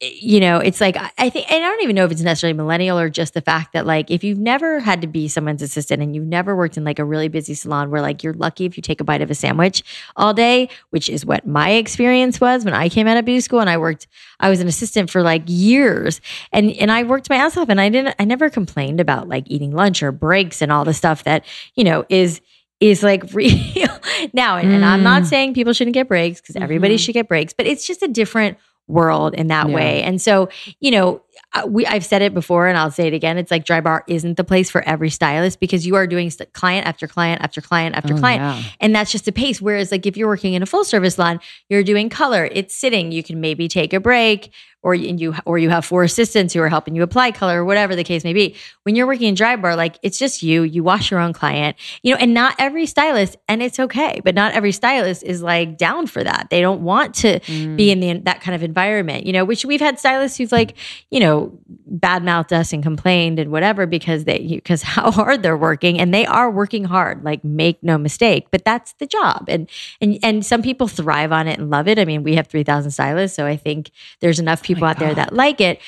you 0.00 0.40
know, 0.40 0.58
it's 0.58 0.80
like 0.80 0.96
I 0.96 1.10
I 1.18 1.30
think, 1.30 1.50
and 1.52 1.64
I 1.64 1.68
don't 1.68 1.82
even 1.82 1.94
know 1.94 2.04
if 2.04 2.10
it's 2.10 2.20
necessarily 2.22 2.56
millennial 2.56 2.98
or 2.98 3.08
just 3.08 3.34
the 3.34 3.40
fact 3.40 3.74
that 3.74 3.86
like 3.86 4.10
if 4.10 4.24
you've 4.24 4.38
never 4.38 4.80
had 4.80 5.00
to 5.02 5.06
be 5.06 5.28
someone's 5.28 5.62
assistant 5.62 6.02
and 6.02 6.16
you've 6.16 6.26
never 6.26 6.56
worked 6.56 6.76
in 6.76 6.82
like 6.84 6.98
a 6.98 7.04
really 7.04 7.28
busy 7.28 7.54
salon 7.54 7.90
where 7.90 8.02
like 8.02 8.24
you're 8.24 8.34
lucky 8.34 8.64
if 8.64 8.76
you 8.76 8.82
take 8.82 9.00
a 9.00 9.04
bite 9.04 9.20
of 9.20 9.30
a 9.30 9.34
sandwich 9.36 9.84
all 10.16 10.34
day, 10.34 10.68
which 10.90 11.08
is 11.08 11.24
what 11.24 11.46
my 11.46 11.70
experience 11.70 12.40
was 12.40 12.64
when 12.64 12.74
I 12.74 12.88
came 12.88 13.06
out 13.06 13.18
of 13.18 13.24
beauty 13.24 13.40
school 13.40 13.60
and 13.60 13.70
I 13.70 13.76
worked, 13.76 14.08
I 14.40 14.48
was 14.50 14.60
an 14.60 14.66
assistant 14.66 15.10
for 15.10 15.22
like 15.22 15.42
years 15.46 16.20
and 16.52 16.72
and 16.72 16.90
I 16.90 17.04
worked 17.04 17.30
my 17.30 17.36
ass 17.36 17.56
off 17.56 17.68
and 17.68 17.80
I 17.80 17.88
didn't, 17.88 18.16
I 18.18 18.24
never 18.24 18.50
complained 18.50 18.98
about 18.98 19.28
like 19.28 19.44
eating 19.46 19.70
lunch 19.70 20.02
or 20.02 20.10
breaks 20.10 20.60
and 20.60 20.72
all 20.72 20.84
the 20.84 20.94
stuff 20.94 21.22
that 21.24 21.44
you 21.76 21.84
know 21.84 22.04
is 22.08 22.40
is 22.80 23.02
like 23.02 23.24
real 23.34 23.88
now. 24.32 24.56
And, 24.56 24.72
and 24.72 24.84
I'm 24.84 25.02
not 25.02 25.22
Mm. 25.22 25.26
saying 25.26 25.54
people 25.54 25.72
shouldn't 25.72 25.94
get 25.94 26.08
breaks 26.08 26.40
because 26.40 26.56
everybody 26.56 26.96
Mhm. 26.96 27.00
should 27.00 27.12
get 27.14 27.28
breaks, 27.28 27.52
but 27.52 27.66
it's 27.66 27.86
just 27.86 28.02
a 28.02 28.08
different 28.08 28.56
world 28.86 29.34
in 29.34 29.48
that 29.48 29.68
Yeah. 29.68 29.74
way. 29.74 30.02
And 30.02 30.20
so, 30.20 30.48
you 30.80 30.90
know, 30.90 31.20
uh, 31.54 31.66
we 31.68 31.84
I've 31.86 32.04
said 32.04 32.22
it 32.22 32.32
before 32.34 32.68
and 32.68 32.78
I'll 32.78 32.90
say 32.90 33.06
it 33.06 33.12
again. 33.14 33.36
It's 33.36 33.50
like 33.50 33.64
Drybar 33.64 34.00
isn't 34.08 34.36
the 34.38 34.44
place 34.44 34.70
for 34.70 34.82
every 34.88 35.10
stylist 35.10 35.60
because 35.60 35.86
you 35.86 35.94
are 35.96 36.06
doing 36.06 36.30
st- 36.30 36.52
client 36.54 36.86
after 36.86 37.06
client 37.06 37.42
after 37.42 37.60
client 37.60 37.96
after 37.96 38.14
Oh, 38.14 38.18
client. 38.18 38.40
yeah. 38.42 38.62
And 38.80 38.94
that's 38.94 39.12
just 39.12 39.28
a 39.28 39.32
pace. 39.32 39.60
Whereas, 39.60 39.90
like, 39.92 40.06
if 40.06 40.16
you're 40.16 40.28
working 40.28 40.54
in 40.54 40.62
a 40.62 40.66
full 40.66 40.84
service 40.84 41.16
salon, 41.16 41.38
you're 41.68 41.82
doing 41.82 42.08
color, 42.08 42.48
it's 42.50 42.74
sitting. 42.74 43.12
You 43.12 43.22
can 43.22 43.40
maybe 43.40 43.68
take 43.68 43.92
a 43.92 44.00
break, 44.00 44.50
or 44.82 44.94
you, 44.94 45.34
or 45.44 45.58
you 45.58 45.70
have 45.70 45.84
four 45.84 46.04
assistants 46.04 46.54
who 46.54 46.60
are 46.60 46.68
helping 46.68 46.94
you 46.94 47.02
apply 47.02 47.30
color, 47.32 47.60
or 47.60 47.64
whatever 47.64 47.96
the 47.96 48.04
case 48.04 48.24
may 48.24 48.32
be. 48.32 48.54
When 48.84 48.94
you're 48.94 49.06
working 49.06 49.28
in 49.28 49.34
Drybar, 49.34 49.76
like 49.76 49.98
it's 50.02 50.18
just 50.18 50.42
you. 50.42 50.62
You 50.62 50.82
wash 50.84 51.10
your 51.10 51.20
own 51.20 51.32
client, 51.32 51.76
you 52.02 52.12
know. 52.12 52.18
And 52.20 52.32
not 52.34 52.54
every 52.58 52.86
stylist, 52.86 53.36
and 53.48 53.62
it's 53.62 53.78
okay, 53.80 54.20
but 54.24 54.34
not 54.34 54.52
every 54.52 54.72
stylist 54.72 55.22
is 55.24 55.42
like 55.42 55.76
down 55.78 56.06
for 56.06 56.22
that. 56.22 56.48
They 56.50 56.60
don't 56.60 56.82
want 56.82 57.14
to 57.16 57.40
Mm. 57.40 57.76
be 57.76 57.90
in 57.90 58.00
the 58.00 58.12
that 58.24 58.40
kind 58.40 58.54
of 58.54 58.62
environment, 58.62 59.26
you 59.26 59.32
know. 59.32 59.44
Which 59.44 59.64
we've 59.64 59.80
had 59.80 59.98
stylists 59.98 60.38
who've 60.38 60.52
like, 60.52 60.74
you 61.10 61.20
know, 61.20 61.58
badmouthed 61.92 62.52
us 62.52 62.72
and 62.72 62.82
complained 62.82 63.38
and 63.38 63.50
whatever 63.50 63.86
because 63.86 64.24
they 64.24 64.38
because 64.46 64.82
how 64.94 65.10
hard 65.10 65.42
they're 65.42 65.56
working 65.56 65.98
and 66.00 66.12
they 66.14 66.24
are 66.26 66.50
working 66.50 66.84
hard. 66.84 67.24
Like 67.24 67.42
make 67.44 67.82
no 67.82 67.98
mistake, 67.98 68.46
but 68.50 68.64
that's 68.64 68.92
the 68.94 69.06
job, 69.06 69.46
and 69.48 69.68
and 70.00 70.18
and 70.22 70.46
some 70.46 70.62
people 70.62 70.88
thrive 70.88 71.32
on 71.32 71.48
it 71.48 71.58
and 71.58 71.70
love 71.70 71.88
it. 71.88 71.98
I 71.98 72.04
mean, 72.04 72.22
we 72.22 72.34
have 72.36 72.46
three 72.46 72.62
thousand 72.64 72.92
stylists, 72.92 73.36
so 73.36 73.46
I 73.46 73.56
think 73.56 73.90
there's 74.20 74.38
enough 74.38 74.62
people 74.68 74.86
out 74.86 74.98
there 74.98 75.14
that 75.14 75.32
like 75.32 75.60
it. 75.60 75.80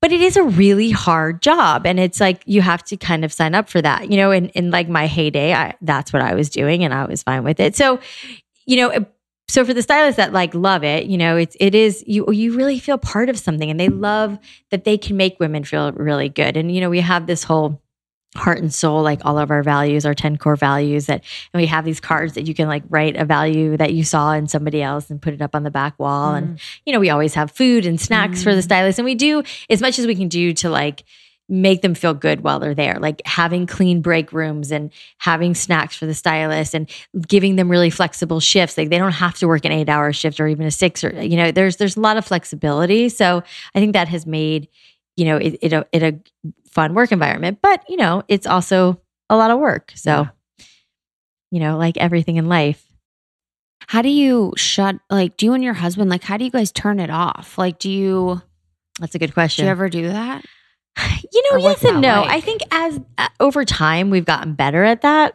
But 0.00 0.12
it 0.12 0.20
is 0.20 0.36
a 0.36 0.42
really 0.42 0.90
hard 0.90 1.40
job, 1.40 1.86
and 1.86 1.98
it's 1.98 2.20
like 2.20 2.42
you 2.44 2.60
have 2.60 2.82
to 2.84 2.96
kind 2.96 3.24
of 3.24 3.32
sign 3.32 3.54
up 3.54 3.70
for 3.70 3.80
that, 3.80 4.10
you 4.10 4.18
know. 4.18 4.32
In 4.32 4.48
in 4.50 4.70
like 4.70 4.88
my 4.88 5.06
heyday, 5.06 5.54
I, 5.54 5.74
that's 5.80 6.12
what 6.12 6.20
I 6.20 6.34
was 6.34 6.50
doing, 6.50 6.84
and 6.84 6.92
I 6.92 7.06
was 7.06 7.22
fine 7.22 7.42
with 7.42 7.58
it. 7.58 7.74
So, 7.74 8.00
you 8.66 8.76
know, 8.76 9.06
so 9.48 9.64
for 9.64 9.74
the 9.74 9.82
stylists 9.82 10.16
that 10.16 10.32
like 10.32 10.54
love 10.54 10.84
it, 10.84 11.06
you 11.06 11.18
know, 11.18 11.36
it's 11.36 11.56
it 11.60 11.74
is 11.74 12.02
you 12.06 12.30
you 12.32 12.56
really 12.56 12.78
feel 12.78 12.98
part 12.98 13.28
of 13.28 13.38
something 13.38 13.70
and 13.70 13.78
they 13.78 13.88
love 13.88 14.38
that 14.70 14.84
they 14.84 14.96
can 14.96 15.16
make 15.16 15.38
women 15.38 15.64
feel 15.64 15.92
really 15.92 16.28
good. 16.28 16.56
And 16.56 16.74
you 16.74 16.80
know, 16.80 16.90
we 16.90 17.00
have 17.00 17.26
this 17.26 17.44
whole 17.44 17.80
heart 18.36 18.58
and 18.58 18.72
soul, 18.72 19.02
like 19.02 19.20
all 19.24 19.38
of 19.38 19.50
our 19.50 19.62
values, 19.62 20.04
our 20.04 20.14
10 20.14 20.36
core 20.38 20.56
values 20.56 21.06
that 21.06 21.22
and 21.52 21.60
we 21.60 21.66
have 21.66 21.84
these 21.84 22.00
cards 22.00 22.34
that 22.34 22.46
you 22.46 22.54
can 22.54 22.68
like 22.68 22.82
write 22.88 23.16
a 23.16 23.24
value 23.24 23.76
that 23.76 23.92
you 23.92 24.04
saw 24.04 24.32
in 24.32 24.48
somebody 24.48 24.82
else 24.82 25.10
and 25.10 25.22
put 25.22 25.34
it 25.34 25.42
up 25.42 25.54
on 25.54 25.62
the 25.62 25.70
back 25.70 25.98
wall. 25.98 26.34
And 26.34 26.56
mm. 26.56 26.80
you 26.84 26.92
know, 26.92 27.00
we 27.00 27.10
always 27.10 27.34
have 27.34 27.50
food 27.50 27.86
and 27.86 28.00
snacks 28.00 28.42
for 28.42 28.54
the 28.54 28.60
mm. 28.60 28.64
stylists. 28.64 28.98
And 28.98 29.04
we 29.04 29.14
do 29.14 29.42
as 29.70 29.80
much 29.80 29.98
as 29.98 30.06
we 30.06 30.14
can 30.14 30.28
do 30.28 30.52
to 30.54 30.70
like 30.70 31.04
make 31.48 31.82
them 31.82 31.94
feel 31.94 32.14
good 32.14 32.40
while 32.40 32.58
they're 32.58 32.74
there 32.74 32.98
like 32.98 33.20
having 33.26 33.66
clean 33.66 34.00
break 34.00 34.32
rooms 34.32 34.72
and 34.72 34.90
having 35.18 35.54
snacks 35.54 35.94
for 35.94 36.06
the 36.06 36.14
stylist 36.14 36.74
and 36.74 36.88
giving 37.28 37.56
them 37.56 37.70
really 37.70 37.90
flexible 37.90 38.40
shifts 38.40 38.78
like 38.78 38.88
they 38.88 38.96
don't 38.96 39.12
have 39.12 39.34
to 39.34 39.46
work 39.46 39.62
an 39.66 39.72
eight 39.72 39.90
hour 39.90 40.10
shift 40.10 40.40
or 40.40 40.48
even 40.48 40.64
a 40.64 40.70
six 40.70 41.04
or 41.04 41.10
you 41.22 41.36
know 41.36 41.52
there's 41.52 41.76
there's 41.76 41.98
a 41.98 42.00
lot 42.00 42.16
of 42.16 42.24
flexibility 42.24 43.10
so 43.10 43.42
i 43.74 43.78
think 43.78 43.92
that 43.92 44.08
has 44.08 44.24
made 44.24 44.68
you 45.16 45.24
know 45.24 45.36
it, 45.36 45.58
it, 45.62 45.72
a, 45.72 45.86
it 45.92 46.02
a 46.02 46.18
fun 46.70 46.94
work 46.94 47.12
environment 47.12 47.58
but 47.62 47.82
you 47.88 47.96
know 47.96 48.22
it's 48.28 48.46
also 48.46 49.00
a 49.30 49.36
lot 49.36 49.50
of 49.50 49.58
work 49.58 49.92
so 49.94 50.28
you 51.50 51.60
know 51.60 51.76
like 51.78 51.96
everything 51.96 52.36
in 52.36 52.48
life 52.48 52.84
How 53.88 54.02
do 54.02 54.08
you 54.08 54.52
shut 54.56 54.96
like 55.10 55.36
do 55.36 55.46
you 55.46 55.52
and 55.54 55.62
your 55.62 55.74
husband 55.74 56.10
like 56.10 56.22
how 56.24 56.36
do 56.36 56.44
you 56.44 56.50
guys 56.50 56.72
turn 56.72 56.98
it 57.00 57.10
off? 57.10 57.58
Like 57.58 57.78
do 57.78 57.90
you 57.90 58.40
that's 59.00 59.14
a 59.14 59.18
good 59.18 59.34
question. 59.34 59.62
do 59.62 59.66
you 59.66 59.70
ever 59.70 59.88
do 59.88 60.08
that? 60.08 60.44
You 61.32 61.42
know, 61.50 61.56
Or 61.56 61.58
yes 61.60 61.84
and 61.84 62.00
no. 62.00 62.20
like? 62.22 62.30
I 62.30 62.40
think 62.40 62.62
as 62.70 63.00
uh, 63.18 63.28
over 63.40 63.64
time 63.64 64.10
we've 64.10 64.24
gotten 64.24 64.54
better 64.54 64.84
at 64.84 65.02
that. 65.02 65.34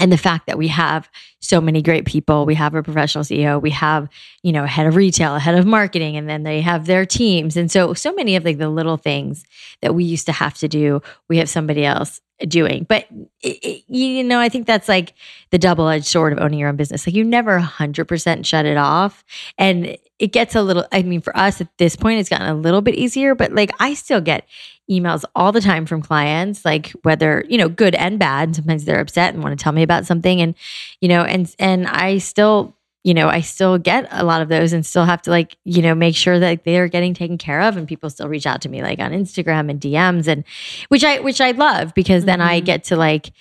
And 0.00 0.10
the 0.10 0.16
fact 0.18 0.46
that 0.48 0.58
we 0.58 0.68
have 0.68 1.08
so 1.40 1.60
many 1.60 1.80
great 1.80 2.04
people, 2.04 2.46
we 2.46 2.56
have 2.56 2.74
a 2.74 2.82
professional 2.82 3.22
CEO, 3.22 3.62
we 3.62 3.70
have, 3.70 4.08
you 4.42 4.50
know, 4.50 4.64
head 4.64 4.86
of 4.86 4.96
retail, 4.96 5.38
head 5.38 5.54
of 5.56 5.66
marketing, 5.66 6.16
and 6.16 6.28
then 6.28 6.42
they 6.42 6.60
have 6.62 6.86
their 6.86 7.06
teams. 7.06 7.56
And 7.56 7.70
so, 7.70 7.94
so 7.94 8.12
many 8.12 8.34
of 8.34 8.44
like 8.44 8.58
the 8.58 8.68
little 8.68 8.96
things 8.96 9.44
that 9.82 9.94
we 9.94 10.02
used 10.02 10.26
to 10.26 10.32
have 10.32 10.54
to 10.58 10.68
do, 10.68 11.00
we 11.28 11.38
have 11.38 11.48
somebody 11.48 11.84
else 11.84 12.20
doing. 12.48 12.86
But, 12.88 13.06
it, 13.42 13.58
it- 13.62 13.84
you 13.86 14.24
know, 14.24 14.40
I 14.40 14.48
think 14.48 14.66
that's 14.66 14.88
like 14.88 15.14
the 15.50 15.58
double 15.58 15.88
edged 15.88 16.06
sword 16.06 16.32
of 16.32 16.40
owning 16.40 16.58
your 16.58 16.70
own 16.70 16.76
business. 16.76 17.06
Like 17.06 17.14
you 17.14 17.22
never 17.22 17.60
100% 17.60 18.44
shut 18.44 18.66
it 18.66 18.76
off. 18.76 19.22
And 19.58 19.96
it 20.18 20.32
gets 20.32 20.56
a 20.56 20.62
little, 20.62 20.86
I 20.90 21.02
mean, 21.02 21.20
for 21.20 21.36
us 21.36 21.60
at 21.60 21.68
this 21.78 21.94
point, 21.94 22.18
it's 22.18 22.28
gotten 22.28 22.48
a 22.48 22.54
little 22.54 22.80
bit 22.82 22.94
easier, 22.96 23.34
but 23.36 23.52
like 23.52 23.70
I 23.78 23.94
still 23.94 24.20
get 24.20 24.46
emails 24.90 25.24
all 25.34 25.50
the 25.52 25.60
time 25.60 25.86
from 25.86 26.02
clients, 26.02 26.64
like 26.64 26.90
whether, 27.02 27.44
you 27.48 27.56
know, 27.58 27.68
good 27.68 27.94
and 27.94 28.18
bad. 28.18 28.54
Sometimes 28.54 28.84
they're 28.84 29.00
upset 29.00 29.32
and 29.34 29.42
want 29.42 29.58
to 29.58 29.62
tell 29.62 29.72
me 29.72 29.82
about 29.82 30.06
something. 30.06 30.40
And, 30.40 30.54
you 31.00 31.08
know, 31.08 31.22
and, 31.22 31.52
and 31.58 31.86
I 31.86 32.18
still, 32.18 32.76
you 33.02 33.14
know, 33.14 33.28
I 33.28 33.40
still 33.40 33.78
get 33.78 34.06
a 34.10 34.24
lot 34.24 34.40
of 34.42 34.48
those 34.48 34.72
and 34.72 34.84
still 34.84 35.04
have 35.04 35.22
to 35.22 35.30
like, 35.30 35.56
you 35.64 35.82
know, 35.82 35.94
make 35.94 36.16
sure 36.16 36.38
that 36.38 36.64
they're 36.64 36.88
getting 36.88 37.14
taken 37.14 37.38
care 37.38 37.60
of 37.62 37.76
and 37.76 37.86
people 37.88 38.08
still 38.10 38.28
reach 38.28 38.46
out 38.46 38.60
to 38.62 38.68
me 38.68 38.82
like 38.82 38.98
on 38.98 39.12
Instagram 39.12 39.70
and 39.70 39.80
DMs 39.80 40.26
and 40.28 40.44
which 40.88 41.04
I 41.04 41.20
which 41.20 41.40
I 41.40 41.50
love 41.52 41.94
because 41.94 42.24
then 42.24 42.40
I 42.40 42.60
Mhm. 42.60 42.64
get 42.64 42.84
to 42.84 42.96
like 42.96 43.32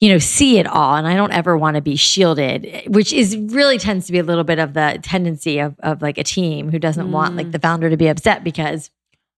you 0.00 0.10
know 0.10 0.18
see 0.18 0.58
it 0.58 0.66
all 0.66 0.94
and 0.96 1.06
I 1.06 1.14
don't 1.14 1.32
ever 1.32 1.56
want 1.56 1.76
to 1.76 1.80
be 1.80 1.96
shielded 1.96 2.84
which 2.86 3.12
is 3.14 3.34
really 3.36 3.78
tends 3.78 4.04
to 4.06 4.12
be 4.12 4.18
a 4.18 4.22
little 4.22 4.44
bit 4.44 4.58
of 4.58 4.74
the 4.74 4.98
tendency 5.02 5.58
of 5.58 5.74
of 5.80 6.02
like 6.02 6.18
a 6.18 6.24
team 6.24 6.70
who 6.70 6.78
doesn't 6.78 7.10
want 7.12 7.34
like 7.36 7.46
Mm. 7.46 7.52
the 7.52 7.58
founder 7.58 7.88
to 7.90 7.96
be 7.96 8.08
upset 8.08 8.44
because 8.44 8.90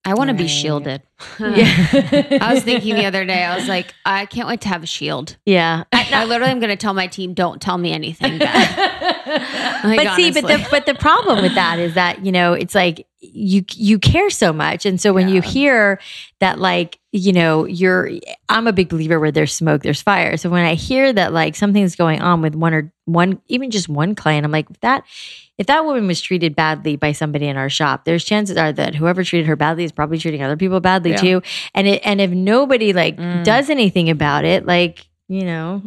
I 0.04 0.14
want 0.14 0.28
to 0.28 0.34
be 0.34 0.48
shielded. 0.48 1.02
yeah 1.40 2.38
I 2.40 2.54
was 2.54 2.62
thinking 2.62 2.94
the 2.94 3.04
other 3.04 3.24
day, 3.24 3.44
I 3.44 3.56
was 3.56 3.68
like, 3.68 3.92
I 4.06 4.26
can't 4.26 4.48
wait 4.48 4.60
to 4.62 4.68
have 4.68 4.82
a 4.82 4.86
shield. 4.86 5.36
yeah 5.44 5.84
I 5.92 6.24
literally 6.24 6.52
am 6.52 6.60
going 6.60 6.70
to 6.70 6.76
tell 6.76 6.94
my 6.94 7.06
team, 7.06 7.34
don't 7.34 7.60
tell 7.60 7.78
me 7.78 7.92
anything 7.92 8.38
bad. 8.38 9.14
Oh 9.84 9.88
like, 9.88 10.02
but 10.02 10.16
see, 10.16 10.32
but 10.32 10.46
the 10.46 10.66
but 10.70 10.86
the 10.86 10.94
problem 10.94 11.40
with 11.42 11.54
that 11.54 11.78
is 11.78 11.94
that 11.94 12.24
you 12.24 12.32
know 12.32 12.52
it's 12.52 12.74
like 12.74 13.06
you 13.20 13.64
you 13.74 13.98
care 13.98 14.30
so 14.30 14.52
much, 14.52 14.86
and 14.86 15.00
so 15.00 15.12
when 15.12 15.28
you 15.28 15.40
hear 15.40 16.00
that, 16.40 16.58
like 16.58 16.98
you 17.12 17.32
know, 17.32 17.64
you're 17.64 18.10
I'm 18.48 18.66
a 18.66 18.72
big 18.72 18.88
believer 18.88 19.20
where 19.20 19.30
there's 19.30 19.52
smoke, 19.52 19.82
there's 19.82 20.02
fire. 20.02 20.36
So 20.36 20.50
when 20.50 20.64
I 20.64 20.74
hear 20.74 21.12
that 21.12 21.32
like 21.32 21.54
something's 21.56 21.96
going 21.96 22.20
on 22.20 22.42
with 22.42 22.54
one 22.54 22.74
or 22.74 22.92
one, 23.04 23.40
even 23.48 23.70
just 23.70 23.88
one 23.88 24.14
client, 24.14 24.44
I'm 24.44 24.50
like 24.50 24.68
that. 24.80 25.04
If 25.58 25.66
that 25.66 25.84
woman 25.84 26.06
was 26.06 26.20
treated 26.20 26.54
badly 26.54 26.94
by 26.96 27.10
somebody 27.12 27.46
in 27.48 27.56
our 27.56 27.68
shop, 27.68 28.04
there's 28.04 28.24
chances 28.24 28.56
are 28.56 28.72
that 28.72 28.94
whoever 28.94 29.24
treated 29.24 29.46
her 29.48 29.56
badly 29.56 29.82
is 29.84 29.90
probably 29.92 30.18
treating 30.18 30.42
other 30.42 30.56
people 30.56 30.78
badly 30.80 31.10
Yeah. 31.10 31.16
too. 31.20 31.42
And 31.74 31.86
it 31.88 32.00
and 32.04 32.20
if 32.20 32.30
nobody 32.30 32.92
like 32.92 33.16
Mm. 33.16 33.42
does 33.44 33.68
anything 33.68 34.08
about 34.08 34.44
it, 34.44 34.64
like 34.66 35.04
you 35.28 35.44
know, 35.44 35.82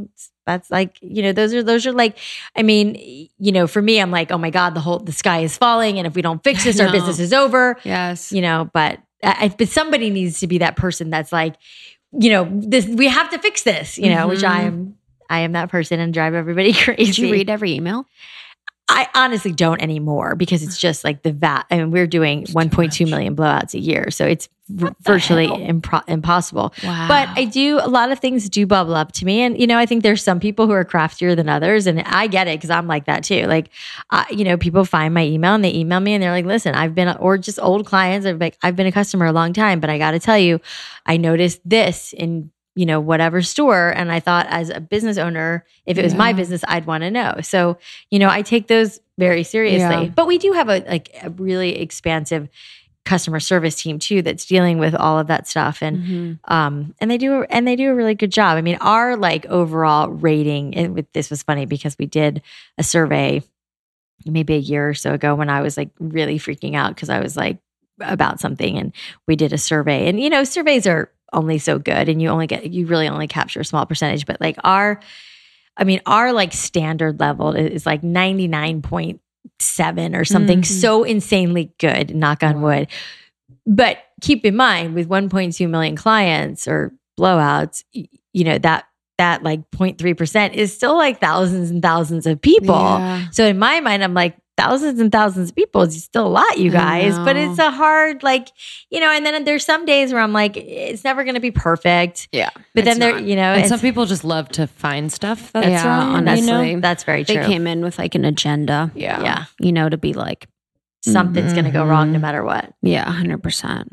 that's 0.45 0.69
like 0.69 0.98
you 1.02 1.23
know 1.23 1.31
those 1.31 1.53
are 1.53 1.64
those 1.64 1.88
are 1.88 1.93
like 1.93 2.18
I 2.56 2.64
mean, 2.64 2.95
you 3.39 3.52
know, 3.53 3.65
for 3.65 3.81
me, 3.81 3.99
I'm 4.02 4.11
like, 4.11 4.30
oh 4.31 4.38
my 4.38 4.49
God, 4.49 4.76
the 4.76 4.81
whole 4.81 4.99
the 4.99 5.14
sky 5.14 5.39
is 5.39 5.57
falling, 5.57 5.98
and 5.98 6.06
if 6.06 6.15
we 6.15 6.22
don't 6.22 6.43
fix 6.43 6.64
this, 6.65 6.80
our 6.80 6.91
business 6.91 7.19
is 7.19 7.31
over. 7.34 7.77
yes. 7.84 8.31
You 8.31 8.41
know, 8.41 8.69
but 8.73 8.99
I, 9.23 9.53
but 9.57 9.69
somebody 9.69 10.10
needs 10.10 10.39
to 10.41 10.48
be 10.48 10.57
that 10.60 10.76
person 10.76 11.10
that's 11.11 11.31
like, 11.31 11.56
you 12.11 12.30
know, 12.30 12.49
this 12.52 12.85
we 12.88 13.07
have 13.07 13.30
to 13.30 13.39
fix 13.39 13.64
this, 13.64 13.98
you 13.98 14.10
know, 14.10 14.27
which 14.27 14.43
I 14.43 14.61
am 14.64 14.95
I 15.30 15.39
am 15.39 15.53
that 15.53 15.69
person 15.69 15.99
and 16.02 16.14
drive 16.14 16.34
everybody 16.34 16.73
crazy. 16.73 17.06
Did 17.06 17.18
you 17.19 17.31
read 17.31 17.49
every 17.49 17.72
email? 17.73 18.06
I 18.92 19.08
honestly 19.16 19.54
don't 19.54 19.82
anymore 19.82 20.36
because 20.36 20.64
it's 20.64 20.78
just 20.78 21.04
like 21.04 21.24
the 21.24 21.32
vat. 21.32 21.64
I 21.72 21.78
mean, 21.78 21.92
we're 21.92 22.08
doing 22.08 22.44
1.2 22.48 23.10
million 23.10 23.36
blowouts 23.36 23.74
a 23.74 23.80
year, 23.80 24.12
so 24.12 24.26
it's 24.26 24.50
v- 24.68 24.90
virtually 25.02 25.48
impro- 25.48 26.04
impossible. 26.08 26.74
Wow. 26.84 27.08
But 27.08 27.30
I 27.30 27.46
do 27.46 27.80
a 27.82 27.88
lot 27.88 28.12
of 28.12 28.20
things 28.20 28.50
do 28.50 28.66
bubble 28.66 28.96
up 28.96 29.14
to 29.14 29.26
me, 29.26 29.42
and 29.42 29.58
you 29.60 29.66
know, 29.66 29.78
I 29.78 29.86
think 29.86 30.04
there's 30.04 30.22
some 30.22 30.42
people 30.42 30.68
who 30.68 30.74
are 30.74 30.84
craftier 30.84 31.36
than 31.36 31.48
others, 31.48 31.88
and 31.88 32.02
I 32.02 32.28
get 32.28 32.48
it 32.48 32.60
because 32.60 32.70
I'm 32.70 32.88
like 32.88 33.06
that 33.06 33.24
too. 33.24 33.46
Like, 33.48 33.70
uh, 34.10 34.26
you 34.30 34.44
know, 34.44 34.58
people 34.58 34.84
find 34.84 35.14
my 35.14 35.24
email 35.24 35.56
and 35.56 35.64
they 35.64 35.74
email 35.74 36.02
me 36.02 36.14
and 36.14 36.22
they're 36.22 36.32
like, 36.32 36.46
"Listen, 36.46 36.76
I've 36.76 36.94
been," 36.94 37.16
or 37.18 37.38
just 37.38 37.60
old 37.60 37.86
clients. 37.86 38.26
I've 38.28 38.42
like, 38.42 38.58
I've 38.62 38.76
been 38.76 38.88
a 38.88 38.92
customer 38.92 39.26
a 39.26 39.32
long 39.32 39.54
time, 39.54 39.80
but 39.80 39.90
I 39.90 39.98
got 39.98 40.12
to 40.12 40.20
tell 40.20 40.38
you, 40.38 40.60
I 41.06 41.16
noticed 41.16 41.62
this 41.64 42.14
in 42.14 42.52
you 42.76 42.85
know 42.85 42.99
whatever 43.02 43.41
store 43.41 43.89
and 43.89 44.11
i 44.11 44.19
thought 44.19 44.45
as 44.49 44.69
a 44.69 44.80
business 44.80 45.18
owner 45.18 45.65
if 45.85 45.98
it 45.98 46.03
was 46.03 46.15
my 46.15 46.31
business 46.31 46.61
i'd 46.69 46.85
want 46.85 47.02
to 47.03 47.11
know. 47.11 47.35
So 47.41 47.77
you 48.10 48.18
know 48.19 48.30
i 48.30 48.41
take 48.41 48.68
those 48.68 48.99
very 49.18 49.43
seriously. 49.43 50.06
Yeah. 50.06 50.11
but 50.15 50.26
we 50.27 50.38
do 50.38 50.53
have 50.53 50.69
a 50.69 50.80
like 50.88 51.10
a 51.22 51.30
really 51.31 51.80
expansive 51.80 52.48
customer 53.03 53.39
service 53.39 53.76
team 53.81 53.98
too 53.99 54.22
that's 54.22 54.45
dealing 54.45 54.77
with 54.77 54.93
all 54.95 55.18
of 55.19 55.27
that 55.27 55.48
stuff 55.48 55.81
and 55.81 55.98
Mhm. 55.98 56.39
um 56.52 56.95
and 57.02 57.10
they 57.11 57.18
do 57.18 57.43
and 57.49 57.68
they 57.68 57.76
do 57.76 57.89
a 57.91 57.95
really 57.95 58.15
good 58.15 58.31
job. 58.31 58.57
I 58.57 58.61
mean 58.61 58.77
our 58.80 59.18
like 59.18 59.45
overall 59.48 60.10
rating 60.10 60.76
and 60.76 60.93
with 60.95 61.11
this 61.14 61.30
was 61.30 61.43
funny 61.43 61.65
because 61.65 61.98
we 61.99 62.06
did 62.06 62.41
a 62.77 62.84
survey 62.84 63.41
maybe 64.26 64.53
a 64.53 64.60
year 64.60 64.88
or 64.89 64.93
so 64.93 65.14
ago 65.14 65.34
when 65.34 65.49
i 65.49 65.61
was 65.61 65.77
like 65.77 65.89
really 65.99 66.38
freaking 66.38 66.76
out 66.76 66.93
because 66.93 67.10
i 67.10 67.19
was 67.19 67.35
like 67.35 67.57
about 67.99 68.39
something 68.39 68.77
and 68.77 68.93
we 69.27 69.35
did 69.35 69.52
a 69.53 69.57
survey. 69.60 70.07
And 70.07 70.19
you 70.19 70.30
know 70.30 70.43
surveys 70.43 70.88
are 70.88 71.11
only 71.34 71.58
so 71.58 71.80
good 71.80 72.10
and 72.10 72.22
you 72.22 72.30
only 72.30 72.48
get 72.48 72.72
you 72.72 72.86
really 72.86 73.08
only 73.08 73.28
capture 73.28 73.60
a 73.62 73.66
small 73.66 73.86
percentage 73.86 74.26
but 74.26 74.40
like 74.41 74.58
our 74.64 74.99
i 75.78 75.84
mean 75.84 76.02
our 76.06 76.34
like 76.34 76.53
standard 76.53 77.20
level 77.20 77.53
is 77.56 77.86
like 77.86 78.02
99.7 78.02 80.16
or 80.16 80.26
something 80.26 80.62
Mhm. 80.62 80.66
so 80.66 81.03
insanely 81.03 81.72
good 81.80 82.16
knock 82.16 82.44
on 82.44 82.62
wood 82.62 82.88
but 83.66 83.98
keep 84.22 84.45
in 84.45 84.56
mind 84.56 84.94
with 84.95 85.08
1.2 85.08 85.70
million 85.70 85.95
clients 85.95 86.68
or 86.68 86.91
blowouts 87.20 87.84
you 87.94 88.44
know 88.44 88.58
that 88.58 88.86
that 89.18 89.44
like 89.44 89.70
0.3% 89.72 90.53
is 90.56 90.74
still 90.74 90.98
like 90.98 91.20
thousands 91.22 91.70
and 91.70 91.82
thousands 91.84 92.26
of 92.26 92.41
people 92.41 92.74
Yeah. 92.74 93.28
so 93.32 93.45
in 93.45 93.60
my 93.60 93.80
mind, 93.80 94.03
I'm 94.03 94.16
like, 94.16 94.36
thousands 94.62 95.00
and 95.00 95.12
thousands 95.12 95.50
of 95.50 95.56
people 95.56 95.82
is 95.82 96.04
still 96.04 96.28
a 96.28 96.30
lot, 96.30 96.58
you 96.60 96.70
guys. 96.72 97.18
But 97.20 97.36
it's 97.36 97.60
a 97.60 97.72
hard, 97.72 98.24
like, 98.24 98.50
you 98.90 99.00
know, 99.00 99.10
and 99.12 99.26
then 99.26 99.44
there's 99.44 99.66
some 99.66 99.86
days 99.86 100.14
where 100.14 100.22
I'm 100.22 100.34
like, 100.34 100.56
it's 100.58 101.04
never 101.04 101.24
going 101.24 101.36
to 101.36 101.42
be 101.42 101.52
perfect. 101.52 102.28
Yeah. 102.32 102.50
But 102.76 102.86
then 102.86 103.00
there, 103.00 103.14
not. 103.14 103.24
you 103.24 103.36
know, 103.36 103.54
And 103.54 103.68
some 103.68 103.80
people 103.80 104.06
just 104.06 104.24
love 104.24 104.50
to 104.50 104.68
find 104.68 105.12
stuff 105.12 105.52
that's 105.52 105.68
Yeah, 105.68 105.88
wrong. 105.88 106.26
that's, 106.26 106.42
you 106.42 106.48
know? 106.48 106.60
honestly. 106.60 106.80
that's 106.80 107.04
very 107.04 107.24
true. 107.26 107.36
They 107.36 107.46
came 107.46 107.66
in 107.68 107.82
with 107.84 107.98
like 107.98 108.16
an 108.16 108.26
agenda, 108.26 108.92
Yeah. 108.96 109.22
yeah. 109.24 109.46
you 109.60 109.72
know, 109.72 109.90
to 109.90 109.98
be 109.98 110.14
like, 110.14 110.48
Something's 111.04 111.54
going 111.54 111.66
to 111.66 111.72
go 111.72 111.84
wrong 111.86 112.12
no 112.12 112.20
Mhm. 112.20 112.22
matter 112.22 112.44
what. 112.44 112.74
yeah, 112.84 113.06
100%. 113.12 113.88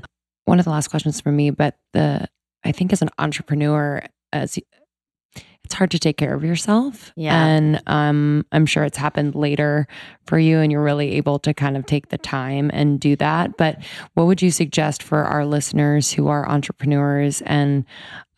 One 0.45 0.59
of 0.59 0.65
the 0.67 0.71
last 0.71 0.89
questions 0.89 1.21
for 1.21 1.33
me, 1.33 1.51
but 1.51 1.77
the 1.95 2.27
I 2.65 2.73
think 2.73 2.93
as 2.93 3.01
an 3.03 3.09
entrepreneur, 3.19 4.03
as 4.33 4.59
it's 5.69 5.75
hard 5.75 5.91
to 5.91 5.99
take 5.99 6.17
care 6.17 6.35
of 6.35 6.43
yourself. 6.43 7.13
Yeah. 7.15 7.45
And 7.45 7.83
um, 7.87 8.47
I'm 8.53 8.65
sure 8.65 8.85
it's 8.85 8.97
happened 8.97 9.35
later 9.35 9.87
for 10.27 10.39
you 10.39 10.61
and 10.61 10.73
you're 10.73 10.83
really 10.83 11.17
able 11.17 11.39
to 11.41 11.53
kind 11.53 11.77
of 11.77 11.85
take 11.85 12.09
the 12.09 12.17
time 12.17 12.71
and 12.73 12.99
do 12.99 13.17
that. 13.17 13.59
But 13.59 13.77
what 14.15 14.27
would 14.27 14.41
you 14.41 14.51
suggest 14.51 15.03
for 15.03 15.25
our 15.25 15.45
listeners 15.45 16.11
who 16.11 16.29
are 16.29 16.49
entrepreneurs 16.49 17.43
and 17.43 17.85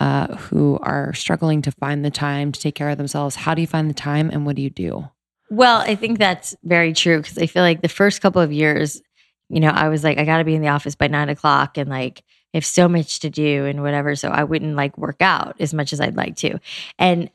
uh, 0.00 0.34
who 0.38 0.80
are 0.82 1.14
struggling 1.14 1.62
to 1.62 1.70
find 1.70 2.04
the 2.04 2.10
time 2.10 2.50
to 2.50 2.58
take 2.58 2.74
care 2.74 2.90
of 2.90 2.98
themselves? 2.98 3.36
How 3.36 3.54
do 3.54 3.60
you 3.60 3.68
find 3.68 3.88
the 3.88 3.94
time 3.94 4.28
and 4.30 4.44
what 4.44 4.56
do 4.56 4.62
you 4.62 4.70
do? 4.70 5.08
Well, 5.50 5.82
I 5.82 5.94
think 5.94 6.18
that's 6.18 6.56
very 6.64 6.92
true 6.92 7.18
because 7.18 7.38
I 7.38 7.46
feel 7.46 7.62
like 7.62 7.80
the 7.80 7.88
first 7.88 8.22
couple 8.22 8.42
of 8.42 8.50
years, 8.50 9.00
you 9.48 9.60
know, 9.60 9.70
I 9.70 9.88
was 9.88 10.02
like, 10.02 10.18
I 10.18 10.24
got 10.24 10.38
to 10.38 10.44
be 10.44 10.56
in 10.56 10.62
the 10.62 10.68
office 10.68 10.96
by 10.96 11.06
nine 11.06 11.28
o'clock 11.28 11.78
and 11.78 11.88
like, 11.88 12.24
Have 12.54 12.64
so 12.64 12.88
much 12.88 13.20
to 13.20 13.30
do 13.30 13.66
and 13.66 13.82
whatever. 13.82 14.16
So 14.16 14.28
I 14.28 14.44
wouldn't 14.44 14.74
like 14.74 14.98
work 14.98 15.22
out 15.22 15.56
as 15.60 15.72
much 15.72 15.92
as 15.92 16.00
I'd 16.00 16.16
like 16.16 16.36
to. 16.36 16.58
And 16.98 17.30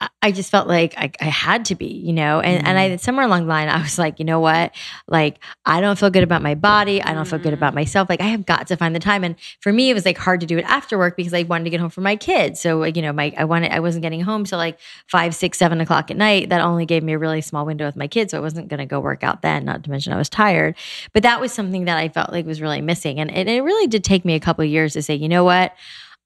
I- 0.00 0.32
just 0.32 0.50
felt 0.50 0.66
like 0.66 0.92
I, 0.98 1.10
I 1.20 1.26
had 1.26 1.66
to 1.66 1.76
be, 1.76 1.86
you 1.86 2.12
know, 2.12 2.40
and, 2.40 2.66
and 2.66 2.76
I 2.76 2.90
mm. 2.90 3.00
somewhere 3.00 3.24
along 3.24 3.42
the 3.42 3.48
line, 3.48 3.68
I 3.68 3.80
was 3.80 3.96
like, 3.96 4.18
you 4.18 4.24
know 4.24 4.40
what? 4.40 4.74
Like, 5.06 5.38
I 5.64 5.80
don't 5.80 5.96
feel 5.96 6.10
good 6.10 6.24
about 6.24 6.42
my 6.42 6.56
body. 6.56 7.00
I 7.00 7.14
don't 7.14 7.26
feel 7.26 7.38
good 7.38 7.52
about 7.52 7.72
mm. 7.72 7.76
myself. 7.76 8.08
Like, 8.10 8.20
I 8.20 8.26
have 8.26 8.44
got 8.44 8.66
to 8.66 8.76
find 8.76 8.92
the 8.92 8.98
time. 8.98 9.22
And 9.22 9.36
for 9.60 9.72
me, 9.72 9.88
it 9.88 9.94
was 9.94 10.04
like 10.04 10.18
hard 10.18 10.40
to 10.40 10.46
do 10.46 10.58
it 10.58 10.64
after 10.64 10.98
work 10.98 11.16
because 11.16 11.32
I 11.32 11.44
wanted 11.44 11.64
to 11.64 11.70
get 11.70 11.80
home 11.80 11.90
for 11.90 12.00
my 12.00 12.16
kids. 12.16 12.60
So, 12.60 12.84
you 12.84 13.02
know, 13.02 13.12
my, 13.12 13.32
I 13.38 13.44
wanted, 13.44 13.70
I 13.70 13.78
wasn't 13.78 14.02
getting 14.02 14.20
home 14.20 14.44
till 14.44 14.58
like 14.58 14.80
five, 15.06 15.32
six, 15.32 15.58
seven 15.58 15.80
o'clock 15.80 16.10
at 16.10 16.16
night. 16.16 16.48
That 16.48 16.60
only 16.60 16.86
gave 16.86 17.04
me 17.04 17.12
a 17.12 17.18
really 17.18 17.40
small 17.40 17.64
window 17.64 17.86
with 17.86 17.96
my 17.96 18.08
kids. 18.08 18.32
So 18.32 18.38
I 18.38 18.40
wasn't 18.40 18.68
going 18.68 18.80
to 18.80 18.86
go 18.86 18.98
work 18.98 19.22
out 19.22 19.42
then, 19.42 19.64
not 19.64 19.84
to 19.84 19.90
mention 19.90 20.12
I 20.12 20.16
was 20.16 20.28
tired. 20.28 20.74
But 21.12 21.22
that 21.22 21.40
was 21.40 21.52
something 21.52 21.84
that 21.84 21.98
I 21.98 22.08
felt 22.08 22.32
like 22.32 22.44
was 22.46 22.60
really 22.60 22.80
missing. 22.80 23.20
And 23.20 23.30
it, 23.30 23.46
it 23.48 23.62
really 23.62 23.86
did 23.86 24.02
take 24.02 24.24
me 24.24 24.34
a 24.34 24.40
couple 24.40 24.64
of 24.64 24.70
years 24.70 24.94
to 24.94 25.02
say, 25.02 25.14
you 25.14 25.28
know 25.28 25.44
what? 25.44 25.72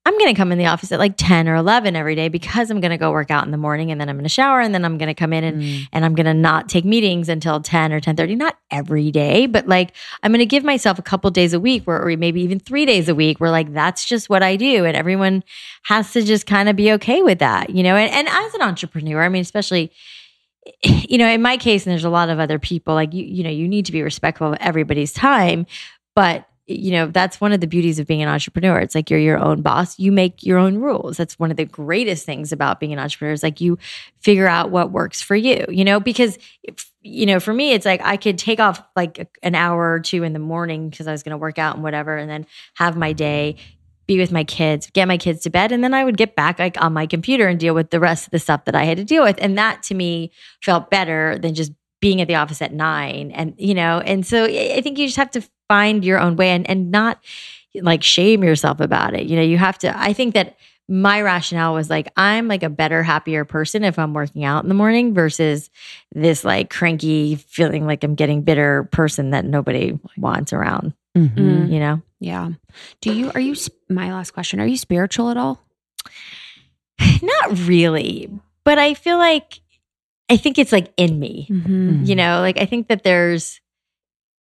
I'm 0.07 0.19
going 0.19 0.35
to 0.35 0.37
come 0.37 0.51
in 0.51 0.57
the 0.57 0.67
office 0.67 0.91
at 0.93 0.99
like 0.99 1.15
10 1.19 1.47
or 1.47 1.55
11 1.57 1.95
every 1.95 2.15
day 2.15 2.29
because 2.29 2.71
I'm 2.71 2.81
going 2.81 2.91
to 2.91 2.97
go 2.97 3.11
work 3.13 3.31
out 3.31 3.45
in 3.45 3.51
the 3.51 3.59
morning 3.59 3.91
and 3.91 4.01
then 4.01 4.09
I'm 4.09 4.17
going 4.17 4.25
to 4.25 4.31
shower 4.31 4.59
and 4.59 4.73
then 4.75 4.83
I'm 4.85 4.97
going 4.97 5.09
to 5.09 5.15
come 5.15 5.33
in 5.35 5.45
and, 5.45 5.61
Mm. 5.63 5.89
and 5.93 6.05
I'm 6.07 6.15
going 6.15 6.25
to 6.27 6.33
not 6.33 6.71
take 6.71 6.87
meetings 6.87 7.29
until 7.29 7.61
10 7.61 7.93
or 7.93 8.01
10:30 8.01 8.37
not 8.37 8.57
every 8.71 9.11
day 9.11 9.45
but 9.47 9.69
like 9.69 9.93
I'm 10.23 10.33
going 10.33 10.39
to 10.39 10.47
give 10.47 10.65
myself 10.65 10.99
a 10.99 11.03
couple 11.03 11.31
days 11.31 11.53
a 11.53 11.61
week 11.61 11.85
where 11.85 12.03
or 12.03 12.17
maybe 12.17 12.41
even 12.41 12.59
3 12.59 12.87
days 12.87 13.11
a 13.11 13.15
week 13.15 13.41
where 13.41 13.51
like 13.51 13.75
that's 13.75 14.05
just 14.07 14.31
what 14.31 14.43
I 14.43 14.57
do 14.57 14.87
and 14.87 14.97
everyone 14.97 15.45
has 15.83 16.13
to 16.15 16.23
just 16.23 16.47
kind 16.47 16.71
of 16.71 16.77
be 16.77 16.93
okay 16.93 17.23
with 17.23 17.39
that 17.41 17.69
you 17.71 17.83
know 17.83 17.95
and, 17.95 18.11
and 18.11 18.27
as 18.27 18.55
an 18.55 18.63
entrepreneur 18.63 19.23
I 19.23 19.29
mean 19.29 19.43
especially 19.43 19.93
you 20.83 21.19
know 21.19 21.29
in 21.29 21.43
my 21.43 21.59
case 21.59 21.85
and 21.85 21.91
there's 21.93 22.05
a 22.05 22.11
lot 22.11 22.31
of 22.31 22.39
other 22.39 22.59
people 22.59 22.95
like 22.95 23.13
you 23.13 23.25
you 23.25 23.45
know 23.45 23.51
you 23.51 23.69
need 23.69 23.85
to 23.87 23.93
be 23.93 24.03
respectful 24.03 24.53
of 24.55 24.59
everybody's 24.61 25.13
time 25.13 25.67
but 26.17 26.47
you 26.71 26.93
know 26.93 27.07
that's 27.07 27.41
one 27.41 27.53
of 27.53 27.61
the 27.61 27.67
beauties 27.67 27.99
of 27.99 28.07
being 28.07 28.23
an 28.23 28.29
entrepreneur. 28.29 28.79
It's 28.79 28.95
like 28.95 29.11
you're 29.11 29.19
your 29.19 29.39
own 29.39 29.63
boss. 29.63 29.99
You 29.99 30.13
make 30.13 30.45
your 30.45 30.59
own 30.59 30.79
rules. 30.79 31.17
That's 31.17 31.39
one 31.39 31.51
of 31.51 31.57
the 31.57 31.65
greatest 31.65 32.25
things 32.27 32.53
about 32.53 32.81
being 32.81 32.93
an 32.93 32.99
entrepreneur 32.99 33.33
is 33.33 33.43
like 33.43 33.61
you 33.61 33.79
figure 34.21 34.47
out 34.47 34.71
what 34.71 34.93
works 34.93 35.23
for 35.23 35.37
you 35.37 35.65
you 35.69 35.85
know? 35.85 36.01
Because 36.01 36.39
you 37.03 37.25
know 37.27 37.41
for 37.41 37.55
me 37.55 37.73
it's 37.73 37.87
like 37.87 38.03
i 38.05 38.17
could 38.17 38.37
take 38.37 38.61
off 38.61 38.83
like 38.95 39.31
an 39.43 39.55
hour 39.55 39.93
or 39.93 40.01
two 40.01 40.23
in 40.23 40.35
the 40.35 40.39
morning 40.39 40.91
because 40.91 41.07
i 41.07 41.13
was 41.13 41.23
going 41.23 41.31
to 41.31 41.39
work 41.39 41.59
out 41.59 41.75
and 41.75 41.83
whatever 41.83 42.17
and 42.17 42.29
then 42.29 42.47
have 42.75 42.97
my 42.97 43.13
day 43.13 43.57
be 44.07 44.19
with 44.19 44.31
my 44.31 44.45
kids 44.45 44.91
get 44.91 45.09
my 45.09 45.17
kids 45.17 45.41
to 45.41 45.51
bed 45.51 45.73
and 45.73 45.83
then 45.83 45.95
i 45.95 46.05
would 46.05 46.17
get 46.17 46.37
back 46.37 46.59
like 46.59 46.81
on 46.83 46.93
my 46.93 47.07
computer 47.07 47.47
and 47.47 47.59
deal 47.59 47.75
with 47.75 47.91
the 47.91 48.01
rest 48.01 48.27
of 48.27 48.33
the 48.33 48.39
stuff 48.39 48.65
that 48.67 48.75
i 48.75 48.85
had 48.85 48.99
to 48.99 49.05
deal 49.05 49.23
with. 49.23 49.37
And 49.41 49.57
that 49.57 49.83
to 49.85 49.95
me 49.95 50.31
felt 50.63 50.91
better 50.91 51.39
than 51.39 51.55
just 51.55 51.73
being 52.01 52.21
at 52.21 52.29
the 52.29 52.35
office 52.35 52.63
at 52.63 52.73
nine 52.73 53.31
and 53.33 53.55
you 53.59 53.75
know 53.75 54.01
and 54.01 54.27
so 54.27 54.45
i 54.45 54.75
I 54.77 54.81
think 54.81 54.99
you 54.99 55.07
just 55.07 55.17
have 55.19 55.31
to 55.33 55.43
find 55.69 56.05
your 56.05 56.19
own 56.19 56.37
way 56.37 56.51
and, 56.51 56.69
and 56.69 56.91
not 56.91 57.19
like 57.83 58.03
shame 58.03 58.43
yourself 58.43 58.81
about 58.81 59.15
it 59.15 59.27
you 59.27 59.37
know 59.37 59.43
you 59.43 59.59
have 59.59 59.79
to 59.79 59.97
i 59.99 60.13
think 60.13 60.35
that 60.35 60.57
my 60.89 61.23
rationale 61.23 61.73
was 61.75 61.89
like 61.89 62.09
i'm 62.17 62.49
like 62.49 62.63
a 62.65 62.69
better 62.71 63.03
happier 63.05 63.45
person 63.45 63.85
if 63.85 63.97
i'm 63.99 64.13
working 64.15 64.43
out 64.45 64.65
in 64.65 64.69
the 64.69 64.75
morning 64.75 65.15
versus 65.15 65.71
this 66.13 66.43
like 66.45 66.69
cranky 66.71 67.37
feeling 67.37 67.87
like 67.87 68.03
i'm 68.03 68.15
getting 68.17 68.43
bitter 68.43 68.85
person 68.91 69.31
that 69.31 69.45
nobody 69.45 69.99
wants 70.17 70.53
around 70.53 70.93
Mhm. 71.17 71.71
you 71.73 71.79
know 71.81 72.03
Yeah. 72.21 72.51
Do 73.01 73.13
you, 73.13 73.31
are 73.35 73.41
you, 73.41 73.55
my 73.89 74.13
last 74.13 74.31
question, 74.33 74.61
are 74.61 74.67
you 74.67 74.77
spiritual 74.77 75.31
at 75.31 75.37
all? 75.37 75.59
not 77.23 77.59
really 77.67 78.29
but 78.65 78.79
i 78.79 78.95
feel 78.95 79.19
like 79.19 79.61
i 80.31 80.37
think 80.37 80.57
it's 80.59 80.73
like 80.73 80.93
in 80.97 81.19
me 81.19 81.47
Mm-hmm. 81.51 82.05
you 82.05 82.15
know 82.15 82.41
like 82.41 82.59
i 82.59 82.65
think 82.65 82.89
that 82.89 83.03
there's 83.03 83.61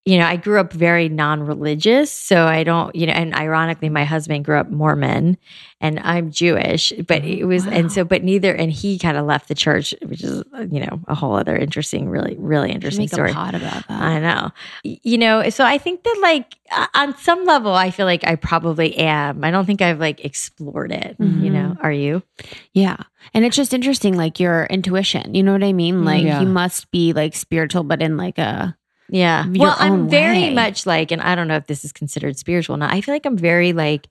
you 0.06 0.16
know 0.18 0.24
i 0.26 0.36
grew 0.36 0.58
up 0.58 0.72
very 0.72 1.08
non-religious 1.08 2.10
so 2.10 2.46
i 2.46 2.62
don't 2.64 2.94
you 2.96 3.06
know 3.06 3.12
and 3.12 3.34
ironically 3.34 3.88
my 3.88 4.04
husband 4.04 4.44
grew 4.44 4.56
up 4.58 4.70
mormon 4.70 5.36
and 5.80 6.00
i'm 6.00 6.30
jewish 6.30 6.90
but 7.06 7.22
it 7.24 7.44
was 7.44 7.66
and 7.66 7.92
so 7.92 8.02
but 8.04 8.24
neither 8.24 8.54
and 8.54 8.72
he 8.72 8.98
kind 8.98 9.16
of 9.18 9.26
left 9.26 9.48
the 9.48 9.54
church 9.54 9.94
which 10.04 10.22
is 10.24 10.42
you 10.70 10.80
know 10.80 11.00
a 11.06 11.14
whole 11.14 11.34
other 11.34 11.54
interesting 11.56 12.08
really 12.08 12.34
really 12.38 12.70
interesting 12.72 13.02
Make 13.02 13.10
story 13.12 13.30
a 13.30 13.34
pod 13.34 13.54
about 13.54 13.86
that. 13.88 14.02
I 14.02 14.18
know. 14.20 14.50
You 14.82 15.18
know, 15.18 15.48
so 15.50 15.64
I 15.64 15.78
think 15.78 16.02
that 16.04 16.18
like 16.22 16.56
uh, 16.70 16.86
on 16.94 17.16
some 17.18 17.44
level 17.44 17.72
I 17.72 17.90
feel 17.90 18.06
like 18.06 18.26
I 18.26 18.36
probably 18.36 18.96
am. 18.96 19.44
I 19.44 19.50
don't 19.50 19.64
think 19.66 19.80
I've 19.82 19.98
like 20.00 20.24
explored 20.24 20.92
it, 20.92 21.16
you 21.18 21.26
Mhm. 21.26 21.52
know. 21.52 21.76
Are 21.82 21.92
you? 21.92 22.22
Yeah. 22.72 22.96
And 23.34 23.44
it's 23.44 23.56
just 23.56 23.72
interesting, 23.74 24.16
like 24.16 24.38
your 24.40 24.64
intuition. 24.66 25.34
You 25.34 25.42
know 25.42 25.52
what 25.52 25.64
I 25.64 25.72
mean? 25.72 26.04
Like 26.04 26.24
Yeah. 26.24 26.40
you 26.40 26.46
must 26.46 26.90
be 26.90 27.12
like 27.12 27.34
spiritual, 27.34 27.84
but 27.84 28.00
in 28.02 28.16
like 28.16 28.38
a 28.38 28.76
Yeah. 29.10 29.46
Well, 29.48 29.76
I'm 29.78 30.08
very 30.08 30.40
way. 30.40 30.54
much 30.54 30.86
like, 30.86 31.10
and 31.10 31.20
I 31.20 31.34
don't 31.34 31.48
know 31.48 31.56
if 31.56 31.66
this 31.66 31.84
is 31.84 31.92
considered 31.92 32.38
spiritual 32.38 32.76
or 32.76 32.78
not. 32.78 32.92
I 32.92 33.00
feel 33.00 33.14
like 33.14 33.26
I'm 33.26 33.36
very 33.36 33.72
like 33.72 34.08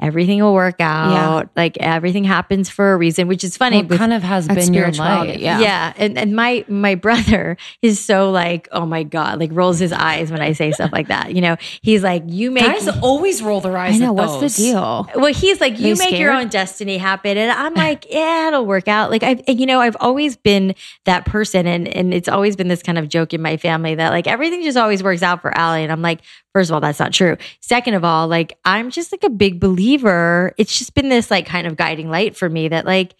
everything 0.00 0.42
will 0.42 0.54
work 0.54 0.80
out. 0.80 1.50
Like 1.56 1.76
everything 1.78 2.24
happens 2.24 2.70
for 2.70 2.92
a 2.92 2.96
reason, 2.96 3.26
which 3.28 3.42
is 3.42 3.56
funny. 3.56 3.82
Well, 3.82 3.94
it 3.94 3.98
kind 3.98 4.12
of 4.12 4.22
has 4.22 4.46
been 4.46 4.72
your 4.72 4.92
life. 4.92 5.38
yeah. 5.38 5.60
yeah. 5.60 5.92
And 5.96 6.18
and 6.18 6.36
my 6.36 6.64
my 6.68 6.94
brother 6.94 7.56
is 7.82 8.02
so 8.04 8.30
like, 8.30 8.68
oh 8.72 8.86
my 8.86 9.02
God, 9.02 9.40
like 9.40 9.50
rolls 9.52 9.78
his 9.78 9.92
eyes 9.92 10.30
when 10.30 10.40
I 10.40 10.52
say 10.52 10.70
stuff 10.72 10.92
like 10.92 11.08
that. 11.08 11.34
You 11.34 11.40
know, 11.40 11.56
he's 11.82 12.02
like, 12.02 12.22
you 12.26 12.50
make 12.50 12.64
Guys 12.64 12.88
always 13.02 13.42
roll 13.42 13.60
their 13.60 13.76
eyes. 13.76 13.96
I 13.96 13.98
know. 13.98 14.08
at 14.08 14.14
What's 14.14 14.40
those. 14.40 14.56
the 14.56 14.62
deal? 14.62 15.08
well, 15.14 15.32
he's 15.32 15.60
like, 15.60 15.78
you 15.78 15.96
make 15.96 16.18
your 16.18 16.32
own 16.32 16.48
destiny 16.48 16.98
happen. 16.98 17.36
And 17.36 17.50
I'm 17.50 17.74
like, 17.74 18.06
yeah, 18.10 18.48
it'll 18.48 18.66
work 18.66 18.88
out. 18.88 19.10
Like 19.10 19.22
I've 19.22 19.42
you 19.48 19.66
know, 19.66 19.80
I've 19.80 19.96
always 20.00 20.36
been 20.36 20.74
that 21.04 21.24
person 21.24 21.66
and 21.66 21.88
and 21.88 22.14
it's 22.14 22.28
always 22.28 22.56
been 22.56 22.68
this 22.68 22.82
kind 22.82 22.98
of 22.98 23.08
joke 23.08 23.34
in 23.34 23.42
my 23.42 23.56
family 23.56 23.94
that 23.96 24.10
like 24.10 24.26
everything 24.26 24.62
just 24.62 24.78
always 24.78 25.02
works 25.02 25.22
out 25.22 25.42
for 25.42 25.56
Alli. 25.56 25.82
And 25.82 25.90
I'm 25.90 26.02
like, 26.02 26.20
first 26.52 26.70
of 26.70 26.74
all, 26.74 26.80
that's 26.80 26.98
not 26.98 27.12
true. 27.12 27.36
Second 27.60 27.94
of 27.94 28.04
all, 28.04 28.28
like 28.28 28.58
I'm 28.64 28.90
just 28.90 29.12
like 29.12 29.24
a 29.24 29.30
big 29.30 29.60
believer. 29.60 30.52
It's 30.58 30.76
just 30.78 30.94
been 30.94 31.08
this 31.08 31.30
like 31.30 31.46
kind 31.46 31.66
of 31.66 31.76
guiding 31.76 32.10
light 32.10 32.36
for 32.36 32.48
me 32.48 32.68
that 32.68 32.86
like 32.86 33.14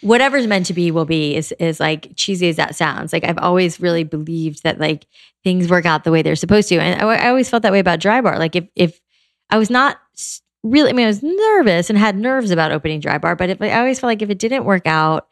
whatever's 0.00 0.46
meant 0.46 0.66
to 0.66 0.74
be 0.74 0.90
will 0.90 1.06
be 1.06 1.34
is 1.34 1.52
is 1.58 1.80
like 1.80 2.14
cheesy 2.14 2.48
as 2.48 2.56
that 2.56 2.76
sounds. 2.76 3.12
Like 3.12 3.24
I've 3.24 3.38
always 3.38 3.80
really 3.80 4.04
believed 4.04 4.62
that 4.62 4.78
like 4.78 5.06
things 5.42 5.68
work 5.68 5.86
out 5.86 6.04
the 6.04 6.10
way 6.12 6.22
they're 6.22 6.36
supposed 6.36 6.68
to, 6.68 6.78
and 6.78 7.00
I, 7.00 7.14
I 7.14 7.28
always 7.28 7.48
felt 7.50 7.62
that 7.62 7.72
way 7.72 7.80
about 7.80 8.00
Drybar. 8.00 8.38
Like 8.38 8.54
if 8.54 8.66
if 8.76 9.00
I 9.50 9.58
was 9.58 9.70
not 9.70 9.98
really, 10.62 10.90
I 10.90 10.92
mean, 10.92 11.04
I 11.04 11.08
was 11.08 11.22
nervous 11.22 11.90
and 11.90 11.98
had 11.98 12.16
nerves 12.16 12.50
about 12.50 12.72
opening 12.72 13.00
Drybar, 13.00 13.36
but 13.36 13.50
if 13.50 13.62
I 13.62 13.78
always 13.78 13.98
felt 14.00 14.08
like 14.08 14.22
if 14.22 14.30
it 14.30 14.38
didn't 14.38 14.64
work 14.64 14.86
out. 14.86 15.28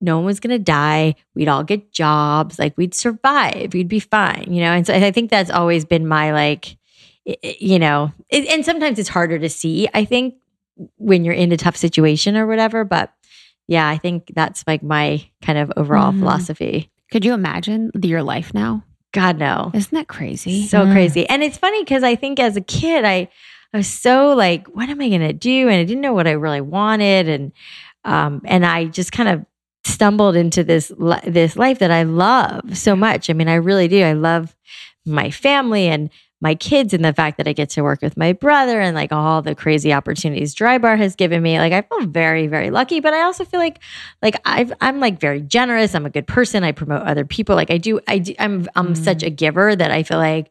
No 0.00 0.16
one 0.16 0.26
was 0.26 0.40
gonna 0.40 0.58
die. 0.58 1.14
We'd 1.34 1.48
all 1.48 1.64
get 1.64 1.90
jobs. 1.92 2.58
Like 2.58 2.76
we'd 2.76 2.94
survive. 2.94 3.70
We'd 3.72 3.88
be 3.88 4.00
fine, 4.00 4.46
you 4.52 4.60
know. 4.60 4.72
And 4.72 4.86
so 4.86 4.94
I 4.94 5.10
think 5.10 5.30
that's 5.30 5.50
always 5.50 5.84
been 5.84 6.06
my 6.06 6.32
like, 6.32 6.76
you 7.24 7.78
know. 7.78 8.12
it- 8.28 8.46
and 8.48 8.64
sometimes 8.64 8.98
it's 8.98 9.08
harder 9.08 9.38
to 9.38 9.48
see. 9.48 9.88
I 9.94 10.04
think 10.04 10.34
when 10.98 11.24
you're 11.24 11.34
in 11.34 11.52
a 11.52 11.56
tough 11.56 11.76
situation 11.76 12.36
or 12.36 12.46
whatever. 12.46 12.84
But 12.84 13.12
yeah, 13.68 13.88
I 13.88 13.96
think 13.96 14.32
that's 14.34 14.62
like 14.66 14.82
my 14.82 15.24
kind 15.42 15.58
of 15.58 15.72
overall 15.76 16.12
Mhm. 16.12 16.18
philosophy. 16.20 16.90
Could 17.10 17.24
you 17.24 17.32
imagine 17.34 17.90
your 18.02 18.22
life 18.22 18.52
now? 18.52 18.84
God 19.12 19.38
no. 19.38 19.70
Isn't 19.72 19.94
that 19.96 20.08
crazy? 20.08 20.66
So 20.66 20.84
Mm. 20.84 20.92
crazy. 20.92 21.26
And 21.28 21.42
it's 21.42 21.56
funny 21.56 21.82
because 21.82 22.02
I 22.02 22.14
think 22.16 22.38
as 22.38 22.56
a 22.56 22.60
kid, 22.60 23.04
I 23.04 23.28
I 23.72 23.78
was 23.78 23.88
so 23.88 24.32
like, 24.34 24.66
what 24.68 24.88
am 24.88 25.00
I 25.00 25.08
gonna 25.08 25.32
do? 25.32 25.68
And 25.68 25.76
I 25.80 25.84
didn't 25.84 26.00
know 26.02 26.12
what 26.14 26.26
I 26.28 26.32
really 26.32 26.60
wanted. 26.60 27.28
And 27.28 27.52
um, 28.04 28.40
and 28.44 28.64
I 28.64 28.84
just 28.84 29.10
kind 29.12 29.28
of 29.28 29.44
stumbled 29.86 30.36
into 30.36 30.62
this 30.64 30.92
this 31.24 31.56
life 31.56 31.78
that 31.78 31.90
I 31.90 32.02
love 32.02 32.76
so 32.76 32.96
much. 32.96 33.30
I 33.30 33.32
mean, 33.32 33.48
I 33.48 33.54
really 33.56 33.88
do. 33.88 34.02
I 34.02 34.12
love 34.12 34.54
my 35.04 35.30
family 35.30 35.86
and 35.88 36.10
my 36.42 36.54
kids 36.54 36.92
and 36.92 37.02
the 37.02 37.14
fact 37.14 37.38
that 37.38 37.48
I 37.48 37.54
get 37.54 37.70
to 37.70 37.82
work 37.82 38.02
with 38.02 38.14
my 38.16 38.34
brother 38.34 38.78
and 38.78 38.94
like 38.94 39.10
all 39.10 39.40
the 39.40 39.54
crazy 39.54 39.90
opportunities 39.92 40.54
Drybar 40.54 40.98
has 40.98 41.16
given 41.16 41.42
me. 41.42 41.58
Like 41.58 41.72
I 41.72 41.80
feel 41.80 42.06
very, 42.06 42.46
very 42.46 42.70
lucky, 42.70 43.00
but 43.00 43.14
I 43.14 43.22
also 43.22 43.44
feel 43.46 43.58
like 43.60 43.78
like 44.22 44.36
I've 44.44 44.72
I'm 44.82 45.00
like 45.00 45.18
very 45.18 45.40
generous. 45.40 45.94
I'm 45.94 46.04
a 46.04 46.10
good 46.10 46.26
person. 46.26 46.62
I 46.62 46.72
promote 46.72 47.02
other 47.02 47.24
people. 47.24 47.54
Like 47.56 47.70
I 47.70 47.78
do, 47.78 48.00
I 48.06 48.18
do 48.18 48.34
I'm 48.38 48.68
I'm 48.76 48.94
Mm. 48.94 48.96
such 49.04 49.22
a 49.22 49.30
giver 49.30 49.74
that 49.74 49.90
I 49.90 50.02
feel 50.02 50.18
like, 50.18 50.50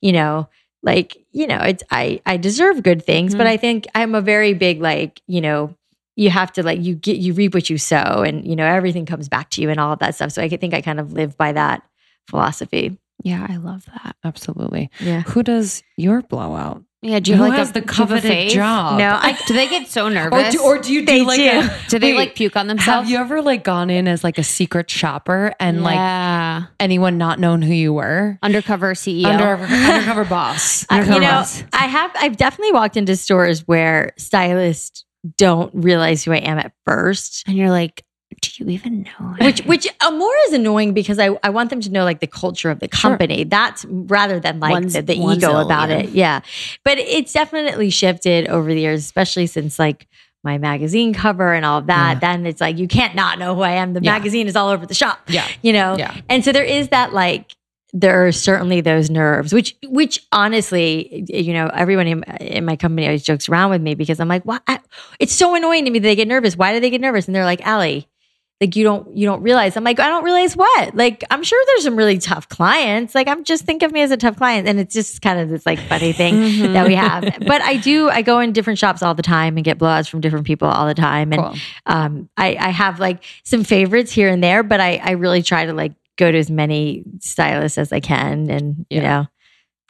you 0.00 0.12
know, 0.12 0.48
like, 0.82 1.16
you 1.32 1.46
know, 1.46 1.58
it's 1.60 1.82
I 1.90 2.20
I 2.24 2.38
deserve 2.38 2.82
good 2.82 3.04
things, 3.04 3.34
but 3.34 3.46
Mhm. 3.46 3.50
I 3.50 3.56
think 3.58 3.86
I'm 3.94 4.14
a 4.14 4.22
very 4.22 4.54
big 4.54 4.80
like, 4.80 5.20
you 5.26 5.42
know, 5.42 5.74
you 6.16 6.30
have 6.30 6.50
to 6.54 6.62
like 6.62 6.82
you 6.82 6.94
get 6.94 7.18
you 7.18 7.32
reap 7.34 7.54
what 7.54 7.70
you 7.70 7.78
sow 7.78 8.22
and 8.26 8.46
you 8.46 8.56
know 8.56 8.66
everything 8.66 9.06
comes 9.06 9.28
back 9.28 9.50
to 9.50 9.62
you 9.62 9.70
and 9.70 9.78
all 9.78 9.92
of 9.92 9.98
that 10.00 10.14
stuff. 10.14 10.32
So 10.32 10.42
I 10.42 10.48
think 10.48 10.74
I 10.74 10.80
kind 10.80 10.98
of 10.98 11.12
live 11.12 11.36
by 11.36 11.52
that 11.52 11.82
philosophy. 12.28 12.98
Yeah, 13.22 13.46
I 13.48 13.56
love 13.56 13.84
that. 13.86 14.14
Absolutely. 14.24 14.90
Yeah. 15.00 15.22
Who 15.22 15.42
does 15.42 15.82
your 15.96 16.22
blowout? 16.22 16.82
Yeah, 17.02 17.20
do 17.20 17.30
you 17.30 17.36
Who 17.36 17.44
have 17.44 17.50
like 17.50 17.58
has 17.58 17.70
a, 17.70 17.72
the 17.74 17.80
do 17.82 17.86
you 17.86 17.92
have 17.98 18.10
a 18.10 18.14
coveted 18.20 18.50
job? 18.50 18.98
No, 18.98 19.10
I 19.20 19.38
Do 19.46 19.54
they 19.54 19.68
get 19.68 19.88
so 19.88 20.06
Or 20.06 20.10
nervous? 20.10 20.54
do, 20.54 20.62
or 20.62 20.78
do 20.78 20.92
you 20.92 21.00
do 21.00 21.06
They 21.06 21.22
like 21.22 21.38
do. 21.38 21.48
a 21.60 21.78
do 21.88 21.98
they 21.98 22.12
Wait, 22.12 22.16
like 22.18 22.34
puke 22.34 22.56
on 22.56 22.66
themselves? 22.66 23.04
Have 23.04 23.10
you 23.10 23.18
ever 23.18 23.42
like 23.42 23.62
gone 23.64 23.90
in 23.90 24.08
as 24.08 24.24
like 24.24 24.38
a 24.38 24.42
secret 24.44 24.90
shopper 24.90 25.54
and 25.60 25.82
like 25.82 26.64
anyone 26.80 27.16
not 27.16 27.38
known 27.38 27.62
who 27.62 27.72
you 27.72 27.92
were? 27.92 28.38
undercover 28.42 28.92
CEO. 28.94 29.26
Undercover, 29.26 29.64
undercover 29.74 30.24
boss. 30.24 30.84
I- 30.90 31.02
you 31.02 31.20
know, 31.20 31.20
boss. 31.20 31.62
I 31.72 31.86
have 31.86 32.10
I've 32.16 32.36
definitely 32.36 32.72
walked 32.72 32.96
into 32.96 33.16
stores 33.16 33.66
where 33.68 34.12
stylists 34.18 35.04
don't 35.36 35.72
realize 35.74 36.24
who 36.24 36.32
I 36.32 36.38
am 36.38 36.58
at 36.58 36.72
first. 36.84 37.44
and 37.46 37.56
you're 37.56 37.70
like, 37.70 38.02
do 38.42 38.50
you 38.64 38.70
even 38.70 39.02
know? 39.04 39.34
Which 39.40 39.60
which 39.66 39.86
uh, 40.04 40.10
more 40.10 40.34
is 40.48 40.52
annoying 40.52 40.92
because 40.94 41.18
I, 41.18 41.30
I 41.42 41.50
want 41.50 41.70
them 41.70 41.80
to 41.80 41.90
know 41.90 42.04
like 42.04 42.20
the 42.20 42.26
culture 42.26 42.70
of 42.70 42.80
the 42.80 42.88
Sure. 42.92 43.10
company. 43.10 43.44
That's 43.44 43.84
rather 43.88 44.40
than 44.40 44.60
like 44.60 44.72
One's- 44.72 44.92
the, 44.94 45.02
the 45.02 45.14
ego 45.14 45.58
about 45.64 45.88
zillion. 45.88 46.04
it. 46.04 46.10
Yeah. 46.10 46.40
But 46.84 46.98
it's 46.98 47.32
definitely 47.32 47.88
shifted 47.90 48.48
over 48.48 48.72
the 48.74 48.80
years, 48.80 49.00
especially 49.04 49.46
since 49.46 49.78
like 49.78 50.06
my 50.44 50.58
magazine 50.58 51.14
cover 51.14 51.54
and 51.54 51.64
all 51.64 51.78
of 51.78 51.86
that. 51.86 52.14
Yeah. 52.14 52.18
Then 52.20 52.46
it's 52.46 52.60
like 52.60 52.78
you 52.78 52.86
can't 52.88 53.14
not 53.14 53.38
know 53.38 53.54
who 53.54 53.62
I 53.62 53.72
am. 53.72 53.94
The 53.94 54.00
Yeah. 54.02 54.12
magazine 54.12 54.48
is 54.48 54.54
all 54.56 54.68
over 54.68 54.86
the 54.86 54.94
shop. 54.94 55.20
Yeah. 55.28 55.46
You 55.62 55.72
know? 55.72 55.96
Yeah. 55.96 56.14
And 56.28 56.44
so 56.44 56.52
there 56.52 56.62
is 56.64 56.88
that 56.88 57.12
like 57.12 57.55
there 57.92 58.26
are 58.26 58.32
certainly 58.32 58.80
those 58.80 59.08
nerves, 59.10 59.52
which 59.52 59.76
which 59.86 60.26
honestly, 60.32 61.24
you 61.28 61.52
know, 61.52 61.68
everyone 61.72 62.06
in, 62.06 62.22
in 62.40 62.64
my 62.64 62.76
company 62.76 63.06
always 63.06 63.22
jokes 63.22 63.48
around 63.48 63.70
with 63.70 63.80
me 63.80 63.94
because 63.94 64.20
I'm 64.20 64.28
like, 64.28 64.44
what? 64.44 64.62
It's 65.20 65.32
so 65.32 65.54
annoying 65.54 65.84
to 65.84 65.90
me 65.90 65.98
that 66.00 66.08
they 66.08 66.16
get 66.16 66.28
nervous. 66.28 66.56
Why 66.56 66.72
do 66.72 66.80
they 66.80 66.90
get 66.90 67.00
nervous? 67.00 67.26
And 67.26 67.34
they're 67.34 67.44
like, 67.44 67.64
Alli, 67.66 68.08
like 68.60 68.74
you 68.74 68.84
don't 68.84 69.16
you 69.16 69.26
don't 69.26 69.40
realize. 69.42 69.76
I'm 69.76 69.84
like, 69.84 70.00
I 70.00 70.08
don't 70.08 70.24
realize 70.24 70.56
what? 70.56 70.94
Like 70.96 71.22
I'm 71.30 71.42
sure 71.42 71.62
there's 71.66 71.84
some 71.84 71.94
really 71.96 72.18
tough 72.18 72.48
clients. 72.48 73.14
Like 73.14 73.28
I'm 73.28 73.44
just 73.44 73.64
think 73.64 73.82
of 73.82 73.92
me 73.92 74.00
as 74.02 74.10
a 74.10 74.16
tough 74.16 74.36
client, 74.36 74.66
and 74.66 74.80
it's 74.80 74.92
just 74.94 75.22
kind 75.22 75.38
of 75.38 75.48
this 75.48 75.64
like 75.64 75.78
funny 75.78 76.12
thing 76.12 76.34
Mm-hmm. 76.34 76.72
that 76.72 76.86
we 76.88 76.94
have. 76.94 77.22
But 77.46 77.62
I 77.62 77.76
do. 77.76 78.08
I 78.10 78.22
go 78.22 78.40
in 78.40 78.52
different 78.52 78.78
shops 78.78 79.02
all 79.02 79.14
the 79.14 79.22
time 79.22 79.56
and 79.56 79.64
get 79.64 79.78
blowouts 79.78 80.08
from 80.08 80.20
different 80.20 80.46
people 80.46 80.68
all 80.68 80.86
the 80.86 80.94
time, 80.94 81.32
and 81.32 81.42
Cool. 81.42 81.54
um, 81.86 82.28
I, 82.36 82.56
I 82.58 82.70
have 82.70 82.98
like 82.98 83.22
some 83.44 83.62
favorites 83.62 84.10
here 84.10 84.28
and 84.28 84.42
there, 84.42 84.62
but 84.62 84.80
I, 84.80 84.96
I 84.96 85.10
really 85.12 85.42
try 85.42 85.66
to 85.66 85.72
like 85.72 85.92
go 86.16 86.30
to 86.32 86.38
as 86.38 86.50
many 86.50 87.04
stylists 87.20 87.78
as 87.78 87.92
I 87.92 88.00
can. 88.00 88.50
And, 88.50 88.86
you 88.90 89.00
know, 89.00 89.26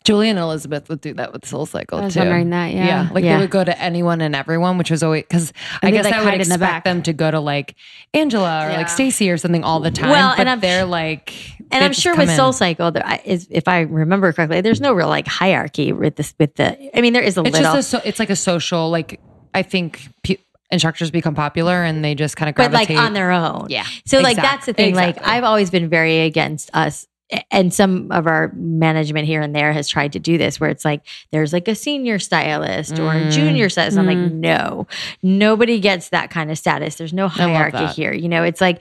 Julie 0.04 0.28
and 0.30 0.38
Elizabeth 0.38 0.88
would 0.88 1.00
do 1.00 1.14
that 1.14 1.32
with 1.32 1.42
SoulCycle 1.42 2.00
I 2.00 2.04
was 2.04 2.14
too. 2.14 2.20
wondering 2.20 2.50
that. 2.50 2.72
Yeah. 2.72 2.86
Yeah, 2.86 3.08
like 3.12 3.24
Yeah. 3.24 3.36
they 3.36 3.42
would 3.42 3.50
go 3.50 3.64
to 3.64 3.76
anyone 3.82 4.20
and 4.20 4.36
everyone, 4.36 4.78
which 4.78 4.88
was 4.90 5.02
always 5.02 5.22
because 5.24 5.52
I 5.82 5.90
guess 5.90 6.04
like, 6.04 6.14
I 6.14 6.18
would 6.20 6.28
hide 6.28 6.40
in 6.40 6.48
the 6.48 6.54
expect 6.54 6.84
them 6.84 7.02
to 7.02 7.12
go 7.12 7.28
to 7.28 7.40
like 7.40 7.74
Angela 8.14 8.66
or 8.66 8.70
Yeah. 8.70 8.76
like 8.76 8.88
Stacy 8.88 9.28
or 9.30 9.36
something 9.36 9.64
all 9.64 9.80
the 9.80 9.90
time. 9.90 10.10
Well, 10.10 10.30
but 10.30 10.38
and 10.40 10.48
I'm- 10.48 10.60
they're 10.60 10.84
like, 10.84 11.34
and 11.72 11.82
they 11.82 11.86
I'm 11.86 11.92
sure 11.92 12.14
with 12.14 12.30
in. 12.30 12.36
Soul 12.36 12.52
Cycle, 12.52 12.92
there 12.92 13.04
I- 13.04 13.20
is, 13.24 13.48
if 13.50 13.66
I 13.66 13.80
remember 13.80 14.32
correctly, 14.32 14.60
there's 14.60 14.80
no 14.80 14.92
real 14.92 15.08
like 15.08 15.26
hierarchy 15.26 15.92
with 15.92 16.14
this, 16.14 16.34
with 16.38 16.54
the, 16.54 16.96
I 16.96 17.00
mean, 17.00 17.12
there 17.12 17.22
is 17.24 17.36
a 17.36 17.40
it's 17.40 17.58
little, 17.58 17.74
just 17.74 17.92
a 17.92 17.98
so, 17.98 18.00
it's 18.04 18.20
like 18.20 18.30
a 18.30 18.36
social 18.36 18.90
like 18.90 19.18
I 19.54 19.62
think 19.62 20.08
pe- 20.22 20.36
instructors 20.70 21.10
become 21.10 21.34
popular 21.34 21.82
and 21.84 22.04
they 22.04 22.14
just 22.14 22.36
kind 22.36 22.48
of 22.48 22.54
but 22.56 22.72
like 22.72 22.90
on 22.90 23.12
their 23.12 23.30
own. 23.30 23.66
yeah. 23.70 23.86
So 24.04 24.20
like 24.20 24.36
that's 24.36 24.66
the 24.66 24.72
thing. 24.72 24.94
Like. 24.94 25.18
I've 25.26 25.44
always 25.44 25.70
been 25.70 25.88
very 25.88 26.20
against 26.20 26.70
us. 26.74 27.06
And 27.50 27.74
some 27.74 28.12
of 28.12 28.28
our 28.28 28.52
management 28.54 29.26
here 29.26 29.40
and 29.40 29.52
there 29.52 29.72
has 29.72 29.88
tried 29.88 30.12
to 30.12 30.20
do 30.20 30.38
this 30.38 30.60
where 30.60 30.70
it's 30.70 30.84
like 30.84 31.02
there's 31.32 31.52
like 31.52 31.66
a 31.66 31.74
senior 31.74 32.20
stylist 32.20 33.00
or 33.00 33.10
a 33.10 33.20
Mm. 33.22 33.32
junior 33.32 33.68
stylist. 33.68 33.98
I'm 33.98 34.06
like, 34.06 34.16
Mm. 34.16 34.34
no, 34.34 34.86
nobody 35.24 35.80
gets 35.80 36.10
that 36.10 36.30
kind 36.30 36.52
of 36.52 36.58
status. 36.58 36.94
There's 36.94 37.12
no 37.12 37.26
hierarchy 37.26 37.86
here. 37.86 38.12
You 38.12 38.28
know, 38.28 38.44
it's 38.44 38.60
like, 38.60 38.80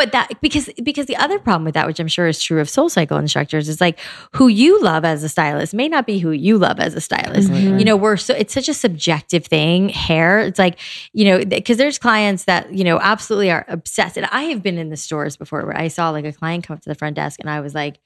but 0.00 0.12
that 0.12 0.40
because 0.40 0.70
because 0.82 1.04
the 1.04 1.16
other 1.16 1.38
problem 1.38 1.62
with 1.62 1.74
that, 1.74 1.86
which 1.86 2.00
I'm 2.00 2.08
sure 2.08 2.26
is 2.26 2.42
true 2.42 2.58
of 2.58 2.68
SoulCycle 2.68 3.18
instructors, 3.18 3.68
is 3.68 3.82
like 3.82 3.98
who 4.32 4.48
you 4.48 4.80
love 4.82 5.04
as 5.04 5.22
a 5.22 5.28
stylist 5.28 5.74
may 5.74 5.90
not 5.90 6.06
be 6.06 6.18
who 6.18 6.30
you 6.30 6.56
love 6.56 6.80
as 6.80 6.94
a 6.94 7.02
stylist. 7.02 7.50
Mm-hmm. 7.50 7.78
You 7.78 7.84
know, 7.84 7.96
we're 7.96 8.16
so 8.16 8.32
it's 8.32 8.54
such 8.54 8.70
a 8.70 8.72
subjective 8.72 9.44
thing. 9.44 9.90
Hair, 9.90 10.40
it's 10.40 10.58
like 10.58 10.78
you 11.12 11.26
know, 11.26 11.44
because 11.44 11.76
there's 11.76 11.98
clients 11.98 12.44
that 12.44 12.72
you 12.72 12.82
know 12.82 12.98
absolutely 12.98 13.50
are 13.50 13.66
obsessed, 13.68 14.16
and 14.16 14.24
I 14.32 14.44
have 14.44 14.62
been 14.62 14.78
in 14.78 14.88
the 14.88 14.96
stores 14.96 15.36
before 15.36 15.66
where 15.66 15.76
I 15.76 15.88
saw 15.88 16.08
like 16.08 16.24
a 16.24 16.32
client 16.32 16.64
come 16.64 16.76
up 16.76 16.82
to 16.84 16.88
the 16.88 16.94
front 16.94 17.16
desk, 17.16 17.38
and 17.38 17.50
I 17.50 17.60
was 17.60 17.74
like, 17.74 18.00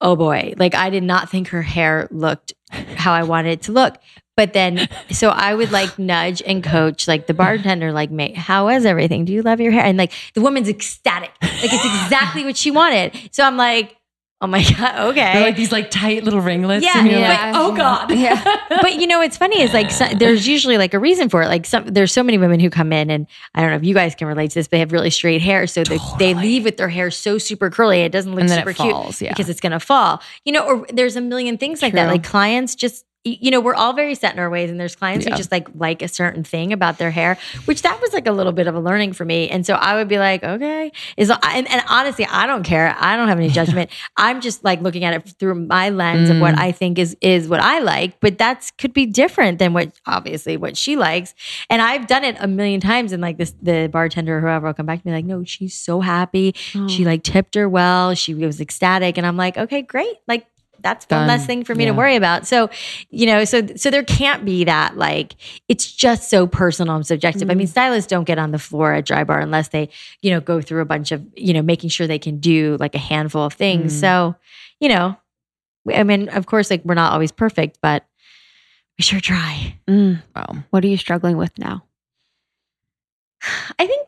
oh 0.00 0.14
boy, 0.14 0.54
like 0.56 0.76
I 0.76 0.88
did 0.88 1.02
not 1.02 1.28
think 1.28 1.48
her 1.48 1.62
hair 1.62 2.06
looked 2.12 2.52
how 2.70 3.12
I 3.12 3.24
wanted 3.24 3.50
it 3.50 3.62
to 3.62 3.72
look. 3.72 3.96
But 4.38 4.52
then, 4.52 4.88
so 5.10 5.30
I 5.30 5.52
would 5.52 5.72
like 5.72 5.98
nudge 5.98 6.42
and 6.46 6.62
coach 6.62 7.08
like 7.08 7.26
the 7.26 7.34
bartender, 7.34 7.90
like, 7.90 8.12
mate, 8.12 8.36
how 8.36 8.66
was 8.66 8.86
everything? 8.86 9.24
Do 9.24 9.32
you 9.32 9.42
love 9.42 9.60
your 9.60 9.72
hair? 9.72 9.82
And 9.82 9.98
like 9.98 10.12
the 10.34 10.40
woman's 10.40 10.68
ecstatic. 10.68 11.32
Like 11.42 11.72
it's 11.72 12.04
exactly 12.04 12.44
what 12.44 12.56
she 12.56 12.70
wanted. 12.70 13.18
So 13.32 13.42
I'm 13.42 13.56
like, 13.56 13.96
oh 14.40 14.46
my 14.46 14.62
God, 14.62 15.08
okay. 15.10 15.32
They're 15.32 15.42
like 15.42 15.56
these 15.56 15.72
like 15.72 15.90
tight 15.90 16.22
little 16.22 16.40
ringlets. 16.40 16.84
Yeah, 16.84 16.98
and 16.98 17.10
you're 17.10 17.18
yeah. 17.18 17.50
like, 17.50 17.56
oh 17.56 17.74
God. 17.74 18.12
Yeah. 18.12 18.44
but 18.68 18.94
you 19.00 19.08
know, 19.08 19.18
what's 19.18 19.36
funny 19.36 19.60
is 19.60 19.72
like 19.72 19.90
so, 19.90 20.06
there's 20.16 20.46
usually 20.46 20.78
like 20.78 20.94
a 20.94 21.00
reason 21.00 21.28
for 21.28 21.42
it. 21.42 21.48
Like 21.48 21.66
some, 21.66 21.86
there's 21.86 22.12
so 22.12 22.22
many 22.22 22.38
women 22.38 22.60
who 22.60 22.70
come 22.70 22.92
in, 22.92 23.10
and 23.10 23.26
I 23.56 23.60
don't 23.62 23.70
know 23.70 23.76
if 23.76 23.84
you 23.84 23.94
guys 23.94 24.14
can 24.14 24.28
relate 24.28 24.52
to 24.52 24.60
this. 24.60 24.68
They 24.68 24.78
have 24.78 24.92
really 24.92 25.10
straight 25.10 25.42
hair, 25.42 25.66
so 25.66 25.82
they, 25.82 25.98
they 26.20 26.34
leave 26.34 26.62
with 26.62 26.76
their 26.76 26.88
hair 26.88 27.10
so 27.10 27.38
super 27.38 27.70
curly, 27.70 28.02
it 28.02 28.12
doesn't 28.12 28.36
look 28.36 28.48
super 28.48 28.72
cute 28.72 28.92
falls, 28.92 29.20
yeah. 29.20 29.30
because 29.30 29.48
it's 29.48 29.60
gonna 29.60 29.80
fall. 29.80 30.22
You 30.44 30.52
know, 30.52 30.64
or 30.64 30.86
there's 30.92 31.16
a 31.16 31.20
million 31.20 31.58
things 31.58 31.82
like 31.82 31.94
that. 31.94 32.06
Like 32.06 32.22
clients 32.22 32.76
just 32.76 33.04
you 33.40 33.50
know, 33.50 33.60
we're 33.60 33.74
all 33.74 33.92
very 33.92 34.14
set 34.14 34.32
in 34.32 34.38
our 34.38 34.48
ways, 34.50 34.70
and 34.70 34.78
there's 34.80 34.96
clients 34.96 35.26
Yeah. 35.26 35.32
who 35.32 35.36
just 35.36 35.52
like 35.52 35.68
like 35.74 36.02
a 36.02 36.08
certain 36.08 36.44
thing 36.44 36.72
about 36.72 36.98
their 36.98 37.10
hair, 37.10 37.36
which 37.66 37.82
that 37.82 38.00
was 38.00 38.12
like 38.12 38.26
a 38.26 38.32
little 38.32 38.52
bit 38.52 38.66
of 38.66 38.74
a 38.74 38.80
learning 38.80 39.12
for 39.12 39.24
me. 39.24 39.48
And 39.48 39.64
so 39.66 39.74
I 39.74 39.94
would 39.94 40.08
be 40.08 40.18
like, 40.18 40.42
okay, 40.44 40.92
is 41.16 41.30
and, 41.30 41.70
and 41.70 41.82
honestly, 41.88 42.26
I 42.26 42.46
don't 42.46 42.62
care. 42.62 42.94
I 42.98 43.16
don't 43.16 43.28
have 43.28 43.38
any 43.38 43.48
judgment. 43.60 43.90
I'm 44.16 44.40
just 44.40 44.64
like 44.64 44.80
looking 44.80 45.04
at 45.04 45.14
it 45.14 45.34
through 45.38 45.54
my 45.66 45.90
lens 45.90 46.30
of 46.30 46.40
what 46.40 46.54
Mm. 46.54 46.58
I 46.58 46.72
think 46.72 46.98
is 46.98 47.16
is 47.20 47.48
what 47.48 47.60
I 47.60 47.78
like, 47.80 48.20
but 48.20 48.38
that's 48.38 48.70
could 48.72 48.92
be 48.92 49.06
different 49.06 49.58
than 49.58 49.72
what 49.72 49.92
obviously 50.06 50.56
what 50.56 50.76
she 50.76 50.96
likes. 50.96 51.34
And 51.70 51.82
I've 51.82 52.06
done 52.06 52.24
it 52.24 52.36
a 52.40 52.46
million 52.48 52.80
times, 52.80 53.12
and 53.12 53.20
like 53.22 53.36
this, 53.38 53.54
the 53.62 53.88
bartender 53.92 54.38
or 54.38 54.40
whoever 54.40 54.66
will 54.68 54.74
come 54.74 54.86
back 54.86 55.02
to 55.02 55.08
me 55.08 55.12
like, 55.14 55.24
no, 55.24 55.44
she's 55.44 55.74
so 55.74 56.00
happy. 56.00 56.54
She 56.88 57.04
like 57.04 57.22
tipped 57.22 57.54
her 57.54 57.68
well. 57.68 58.14
She 58.14 58.34
was 58.34 58.60
ecstatic, 58.60 59.18
and 59.18 59.26
I'm 59.26 59.36
like, 59.36 59.56
okay, 59.58 59.82
great, 59.82 60.16
like. 60.26 60.46
That's 60.80 61.04
one 61.06 61.20
Done. 61.20 61.28
less 61.28 61.46
thing 61.46 61.64
for 61.64 61.74
me 61.74 61.84
to 61.86 61.92
worry 61.92 62.16
about. 62.16 62.46
So, 62.46 62.70
you 63.10 63.26
know, 63.26 63.44
so 63.44 63.66
so 63.76 63.90
there 63.90 64.04
can't 64.04 64.44
be 64.44 64.64
that 64.64 64.96
like 64.96 65.34
it's 65.68 65.90
just 65.90 66.30
so 66.30 66.46
personal 66.46 66.96
and 66.96 67.06
subjective. 67.06 67.50
I 67.50 67.54
mean, 67.54 67.66
stylists 67.66 68.08
don't 68.08 68.24
get 68.24 68.38
on 68.38 68.50
the 68.52 68.58
floor 68.58 68.92
at 68.94 69.06
Drybar 69.06 69.42
unless 69.42 69.68
they, 69.68 69.88
you 70.22 70.30
know, 70.30 70.40
go 70.40 70.60
through 70.60 70.80
a 70.80 70.84
bunch 70.86 71.10
of, 71.12 71.24
you 71.36 71.52
know, 71.52 71.62
making 71.62 71.90
sure 71.90 72.06
they 72.06 72.18
can 72.18 72.38
do 72.38 72.76
like 72.78 72.94
a 72.94 72.98
handful 72.98 73.42
of 73.44 73.54
things. 73.54 73.94
Mm. 73.96 74.00
So, 74.00 74.34
you 74.80 74.88
know, 74.88 75.16
we- 75.84 75.94
I 75.94 76.02
mean, 76.04 76.28
of 76.28 76.46
course, 76.46 76.70
like 76.70 76.84
we're 76.84 76.94
not 76.94 77.12
always 77.12 77.32
perfect, 77.32 77.78
but 77.82 78.04
we 78.98 79.02
sure 79.02 79.20
try. 79.20 79.74
Mm. 79.88 80.22
Wow. 80.34 80.64
What 80.70 80.84
are 80.84 80.88
you 80.88 80.96
struggling 80.96 81.36
with 81.36 81.56
now? 81.58 81.84
I 83.78 83.86
think 83.86 84.06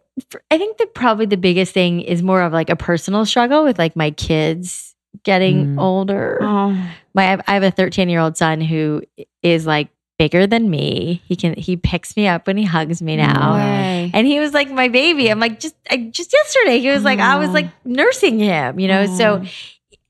I 0.51 0.59
think 0.59 0.76
that 0.78 0.94
probably 0.94 1.26
the 1.26 1.36
biggest 1.36 1.72
thing 1.72 2.01
is 2.01 2.22
more 2.22 2.42
of 2.42 2.52
like 2.52 2.68
a 2.68 2.76
personal 2.76 3.24
struggle 3.24 3.64
with 3.64 3.78
like 3.78 3.97
my 3.97 4.10
kids 4.10 4.90
getting 5.24 5.77
Mm. 5.77 5.81
older. 5.81 6.39
Oh, 6.41 6.70
my 7.15 7.39
I 7.47 7.55
have- 7.55 7.62
a 7.62 7.70
13 7.70 8.09
year 8.09 8.20
old 8.20 8.37
son 8.37 8.61
who 8.61 9.03
is 9.43 9.66
like 9.66 9.89
bigger 10.19 10.47
than 10.47 10.69
me. 10.70 11.23
He 11.27 11.35
can 11.37 11.55
he 11.57 11.77
picks 11.77 12.16
me 12.16 12.27
up 12.28 12.47
when 12.47 12.57
he 12.57 12.65
hugs 12.65 13.01
me 13.03 13.16
now. 13.16 13.55
way. 13.55 14.11
And 14.15 14.27
he 14.27 14.39
was 14.41 14.53
like 14.55 14.70
my 14.70 14.89
baby. 14.89 15.28
I'm 15.31 15.41
like 15.41 15.59
just 15.61 15.74
I, 15.91 15.97
just 16.12 16.32
yesterday 16.32 16.78
he 16.81 16.89
was 16.91 17.05
like 17.05 17.19
I 17.19 17.37
was 17.37 17.51
like 17.51 17.69
nursing 17.85 18.39
him, 18.39 18.78
you 18.78 18.89
know. 18.89 19.07
So 19.16 19.43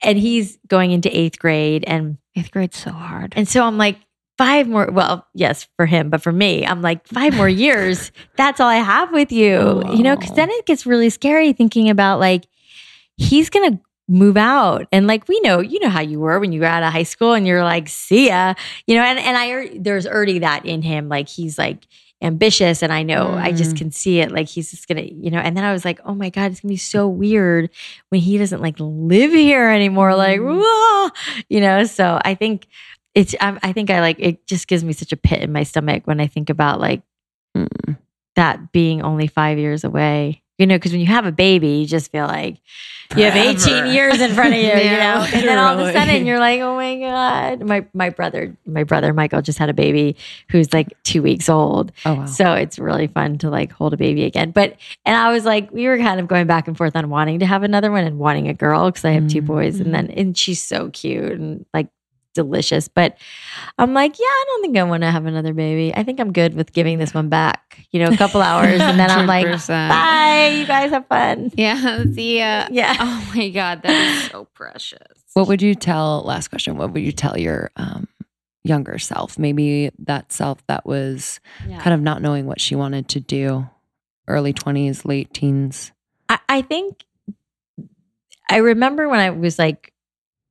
and 0.02 0.18
he's 0.18 0.59
going 0.66 0.90
into 0.93 1.09
8th 1.10 1.39
grade 1.39 1.85
and 1.86 2.16
eighth 2.36 2.51
grade's 2.51 2.78
so 2.78 2.90
hard. 2.90 3.35
and 3.36 3.47
so 3.48 3.64
I'm 3.64 3.78
like 3.78 3.98
five 4.39 4.66
more 4.66 4.89
well, 4.90 5.27
yes, 5.35 5.68
for 5.77 5.85
him, 5.86 6.09
but 6.10 6.22
for 6.22 6.32
me, 6.32 6.64
I'm 6.66 6.81
like 6.82 7.06
five 7.06 7.35
more 7.36 7.48
years. 7.48 8.10
That's 8.36 8.59
all 8.60 8.68
I 8.68 8.77
have 8.77 9.12
with 9.12 9.31
you. 9.32 9.82
You 9.94 10.02
know, 10.02 10.16
cuz 10.16 10.32
then 10.32 10.48
it 10.51 10.66
gets 10.66 10.86
really 10.86 11.10
scary 11.10 11.52
thinking 11.52 11.89
about 11.90 12.18
like 12.20 12.44
he's 13.16 13.51
going 13.51 13.70
to 13.72 13.81
move 14.10 14.36
out 14.36 14.86
and 14.90 15.06
like 15.06 15.28
we 15.28 15.38
know 15.40 15.60
you 15.60 15.78
know 15.80 15.88
how 15.88 16.00
you 16.00 16.18
were 16.18 16.40
when 16.40 16.50
you 16.52 16.60
were 16.60 16.66
out 16.66 16.82
of 16.82 16.92
high 16.92 17.04
school 17.04 17.32
and 17.32 17.46
you're 17.46 17.62
like 17.62 17.88
see 17.88 18.26
ya 18.28 18.54
you 18.88 18.96
know 18.96 19.02
and 19.02 19.18
and 19.20 19.36
i 19.36 19.70
there's 19.78 20.04
already 20.06 20.40
that 20.40 20.66
in 20.66 20.82
him 20.82 21.08
like 21.08 21.28
he's 21.28 21.56
like 21.56 21.86
ambitious 22.20 22.82
and 22.82 22.92
i 22.92 23.02
know 23.04 23.34
i 23.38 23.52
just 23.52 23.76
Mm. 23.76 23.78
can 23.78 23.90
see 23.92 24.18
it 24.20 24.32
like 24.32 24.48
he's 24.48 24.70
just 24.72 24.88
gonna 24.88 25.02
you 25.02 25.30
know 25.30 25.38
and 25.38 25.56
then 25.56 25.62
i 25.64 25.72
was 25.72 25.84
like 25.84 26.00
oh 26.04 26.14
my 26.14 26.28
god 26.28 26.50
it's 26.50 26.60
gonna 26.60 26.72
be 26.72 26.76
so 26.76 27.06
weird 27.08 27.70
when 28.08 28.20
he 28.20 28.36
doesn't 28.36 28.60
like 28.60 28.74
live 28.78 29.30
here 29.32 29.68
anymore 29.70 30.14
like 30.16 30.40
Mm. 30.40 30.60
"Whoa," 30.60 31.10
you 31.48 31.60
know 31.60 31.84
so 31.84 32.20
i 32.24 32.34
think 32.34 32.66
it's 33.14 33.34
I, 33.40 33.58
I 33.62 33.72
think 33.72 33.90
i 33.90 34.00
like 34.00 34.16
it 34.18 34.44
just 34.46 34.66
gives 34.66 34.82
me 34.84 34.92
such 34.92 35.12
a 35.12 35.16
pit 35.16 35.40
in 35.42 35.52
my 35.52 35.62
stomach 35.62 36.06
when 36.06 36.20
i 36.20 36.26
think 36.26 36.50
about 36.50 36.80
like 36.80 37.02
Mm. 37.56 37.96
that 38.36 38.70
being 38.72 39.02
only 39.02 39.26
five 39.28 39.58
years 39.58 39.82
away 39.84 40.42
you 40.60 40.66
know 40.66 40.76
because 40.76 40.92
when 40.92 41.00
you 41.00 41.06
have 41.06 41.26
a 41.26 41.32
baby 41.32 41.68
you 41.68 41.86
just 41.86 42.12
feel 42.12 42.26
like 42.26 42.58
you 43.16 43.24
have 43.24 43.34
18 43.34 43.86
years 43.92 44.20
in 44.20 44.32
front 44.34 44.54
of 44.54 44.60
you, 44.60 44.66
you 44.66 44.70
Yeah, 44.72 45.18
know, 45.18 45.24
and 45.24 45.48
then 45.48 45.58
all 45.58 45.78
of 45.78 45.84
a 45.84 45.92
sudden 45.92 46.26
you're 46.26 46.38
like, 46.38 46.60
oh 46.60 46.76
my 46.76 46.96
god, 46.96 47.60
my 47.66 47.84
my 47.92 48.10
brother, 48.10 48.56
my 48.66 48.84
brother 48.84 49.12
Michael 49.12 49.42
just 49.42 49.58
had 49.58 49.68
a 49.68 49.74
baby 49.74 50.16
who's 50.50 50.72
like 50.72 50.88
two 51.02 51.22
weeks 51.22 51.48
old, 51.48 51.90
Oh 52.04 52.14
wow. 52.14 52.26
so 52.26 52.52
it's 52.52 52.78
really 52.78 53.08
fun 53.08 53.38
to 53.38 53.50
like 53.50 53.72
hold 53.72 53.94
a 53.94 53.96
baby 53.96 54.24
again. 54.24 54.52
But 54.52 54.76
and 55.04 55.16
I 55.16 55.32
was 55.32 55.44
like, 55.44 55.72
we 55.72 55.88
were 55.88 55.98
kind 55.98 56.20
of 56.20 56.28
going 56.28 56.46
back 56.46 56.68
and 56.68 56.76
forth 56.76 56.94
on 56.94 57.10
wanting 57.10 57.40
to 57.40 57.46
have 57.46 57.64
another 57.64 57.90
one 57.90 58.04
and 58.04 58.18
wanting 58.18 58.46
a 58.46 58.54
girl 58.54 58.88
because 58.90 59.04
I 59.04 59.10
have 59.10 59.26
two 59.28 59.42
mm. 59.42 59.46
boys, 59.46 59.80
and 59.80 59.92
then 59.92 60.08
and 60.10 60.38
she's 60.38 60.62
so 60.62 60.90
cute 60.90 61.32
and 61.32 61.66
like 61.74 61.88
delicious. 62.35 62.89
But 62.89 63.16
I'm 63.78 63.93
like, 63.94 64.19
yeah, 64.19 64.24
I 64.27 64.44
don't 64.48 64.62
think 64.62 64.77
I 64.77 64.82
want 64.85 65.02
to 65.02 65.11
have 65.11 65.27
another 65.27 65.52
baby. 65.52 65.93
I 65.94 66.02
think 66.02 66.20
I'm 66.20 66.32
good 66.32 66.55
with 66.55 66.73
giving 66.73 66.98
this 66.98 67.12
one 67.15 67.28
back, 67.28 67.86
you 67.90 68.01
know, 68.01 68.11
a 68.12 68.16
couple 68.16 68.40
hours, 68.43 68.81
and 68.81 68.98
then 68.98 69.11
I'm 69.11 69.27
like, 69.27 69.47
100%. 69.47 69.69
bye, 69.89 70.57
you 70.59 70.66
guys 70.66 70.90
have 70.90 71.07
fun. 71.09 71.51
Yeah, 71.57 72.05
see, 72.15 72.40
uh, 72.40 72.69
Yeah. 72.70 72.97
Oh 72.98 73.32
my 73.35 73.48
god, 73.51 73.82
that 73.82 73.97
is 73.97 74.31
so 74.31 74.44
precious. 74.55 74.98
What 75.35 75.48
would 75.48 75.62
you 75.62 75.74
tell? 75.74 76.23
Last 76.23 76.48
question. 76.48 76.77
What 76.77 76.93
would 76.93 77.02
you 77.02 77.12
tell 77.12 77.39
your 77.39 77.70
um, 77.77 78.09
younger 78.65 78.98
self? 78.98 79.39
Maybe 79.39 79.90
that 80.01 80.32
self 80.32 80.65
that 80.66 80.85
was 80.86 81.40
Yeah. 81.69 81.81
kind 81.81 81.94
of 81.94 82.01
not 82.01 82.20
knowing 82.23 82.47
what 82.47 82.61
she 82.61 82.74
wanted 82.77 83.09
to 83.11 83.20
do, 83.20 83.69
early 84.28 84.52
twenties, 84.52 85.05
late 85.05 85.32
teens. 85.32 85.93
I, 86.28 86.39
I 86.48 86.62
think 86.62 87.05
I 88.48 88.57
remember 88.59 89.09
when 89.09 89.20
I 89.20 89.31
was 89.31 89.59
like, 89.59 89.93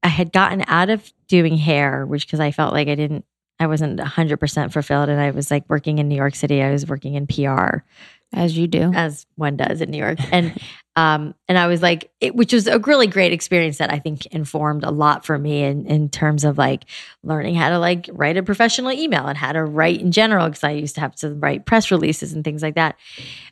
I 0.04 0.08
had 0.08 0.32
gotten 0.32 0.64
out 0.68 0.90
of 0.90 1.12
doing 1.28 1.58
hair, 1.58 2.06
which 2.06 2.26
because 2.26 2.40
I 2.40 2.52
felt 2.52 2.74
like 2.74 2.88
I 2.88 2.96
didn't, 2.96 3.26
I 3.60 3.68
wasn't 3.68 4.00
100% 4.00 4.72
fulfilled. 4.72 5.10
And 5.10 5.20
I 5.20 5.32
was 5.32 5.52
like 5.52 5.66
working 5.70 6.00
in 6.00 6.08
New 6.08 6.16
York 6.16 6.36
City, 6.36 6.62
I 6.62 6.72
was 6.72 6.88
working 6.88 7.16
in 7.16 7.28
PR 7.28 7.84
as 8.32 8.58
you 8.58 8.68
do. 8.68 8.92
as 8.94 9.26
one 9.36 9.58
does 9.58 9.82
in 9.82 9.90
New 9.90 9.98
York. 9.98 10.20
And, 10.32 10.54
um, 10.96 11.34
and 11.48 11.58
I 11.58 11.68
was 11.68 11.82
like, 11.82 12.12
it, 12.20 12.36
which 12.36 12.54
was 12.54 12.68
a 12.68 12.80
really 12.80 13.08
great 13.08 13.34
experience 13.34 13.80
that 13.80 13.92
I 13.92 14.00
think 14.00 14.26
informed 14.28 14.84
a 14.84 14.92
lot 14.92 15.26
for 15.26 15.38
me 15.38 15.64
in, 15.64 15.86
in 15.88 16.10
terms 16.10 16.44
of 16.44 16.58
like 16.58 16.86
learning 17.24 17.56
how 17.56 17.70
to 17.70 17.80
like 17.80 18.10
write 18.12 18.38
a 18.38 18.44
professional 18.44 18.92
email 18.92 19.26
and 19.26 19.38
how 19.38 19.52
to 19.52 19.64
write 19.64 20.02
in 20.02 20.12
general. 20.12 20.48
Cause 20.48 20.64
I 20.64 20.72
used 20.72 20.96
to 20.96 21.02
have 21.02 21.16
to 21.18 21.34
write 21.34 21.66
press 21.66 21.90
releases 21.90 22.34
and 22.34 22.44
things 22.44 22.62
like 22.62 22.76
that. 22.76 22.98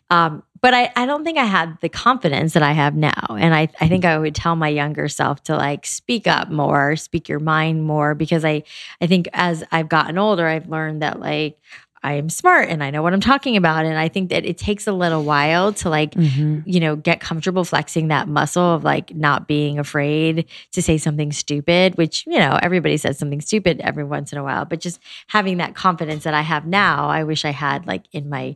Um, 0.09 0.43
but 0.61 0.73
I, 0.73 0.91
I 0.95 1.05
don't 1.05 1.23
think 1.23 1.37
I 1.37 1.45
had 1.45 1.77
the 1.81 1.89
confidence 1.89 2.53
that 2.53 2.63
I 2.63 2.71
have 2.71 2.95
now. 2.95 3.27
And 3.29 3.53
I, 3.53 3.69
I 3.79 3.87
think 3.87 4.05
I 4.05 4.17
would 4.17 4.35
tell 4.35 4.55
my 4.55 4.69
younger 4.69 5.07
self 5.07 5.43
to 5.43 5.55
like 5.55 5.85
speak 5.85 6.27
up 6.27 6.49
more, 6.49 6.95
speak 6.95 7.29
your 7.29 7.39
mind 7.39 7.83
more, 7.83 8.15
because 8.15 8.45
I, 8.45 8.63
I 9.01 9.07
think 9.07 9.27
as 9.33 9.63
I've 9.71 9.89
gotten 9.89 10.17
older, 10.17 10.47
I've 10.47 10.69
learned 10.69 11.01
that 11.01 11.19
like 11.19 11.59
I 12.03 12.13
am 12.13 12.29
smart 12.29 12.69
and 12.69 12.83
I 12.83 12.91
know 12.91 13.01
what 13.01 13.13
I'm 13.13 13.19
talking 13.19 13.57
about. 13.57 13.85
And 13.85 13.97
I 13.97 14.07
think 14.07 14.29
that 14.29 14.45
it 14.45 14.57
takes 14.57 14.87
a 14.87 14.91
little 14.93 15.23
while 15.23 15.73
to 15.73 15.89
like, 15.89 16.11
Mm-hmm. 16.11 16.59
you 16.65 16.79
know, 16.79 16.95
get 16.95 17.19
comfortable 17.19 17.63
flexing 17.63 18.09
that 18.09 18.27
muscle 18.27 18.75
of 18.75 18.83
like 18.83 19.13
not 19.15 19.47
being 19.47 19.79
afraid 19.79 20.45
to 20.73 20.81
say 20.81 20.97
something 20.97 21.31
stupid, 21.31 21.97
which, 21.97 22.25
you 22.27 22.37
know, 22.39 22.57
everybody 22.61 22.97
says 22.97 23.17
something 23.17 23.41
stupid 23.41 23.81
every 23.81 24.03
once 24.03 24.31
in 24.31 24.37
a 24.37 24.43
while, 24.43 24.63
but 24.65 24.79
just 24.79 24.99
having 25.27 25.57
that 25.57 25.75
confidence 25.75 26.23
that 26.23 26.33
I 26.33 26.41
have 26.41 26.65
now, 26.65 27.09
I 27.09 27.23
wish 27.23 27.43
I 27.45 27.51
had 27.51 27.87
like 27.87 28.05
in 28.13 28.29
my 28.29 28.55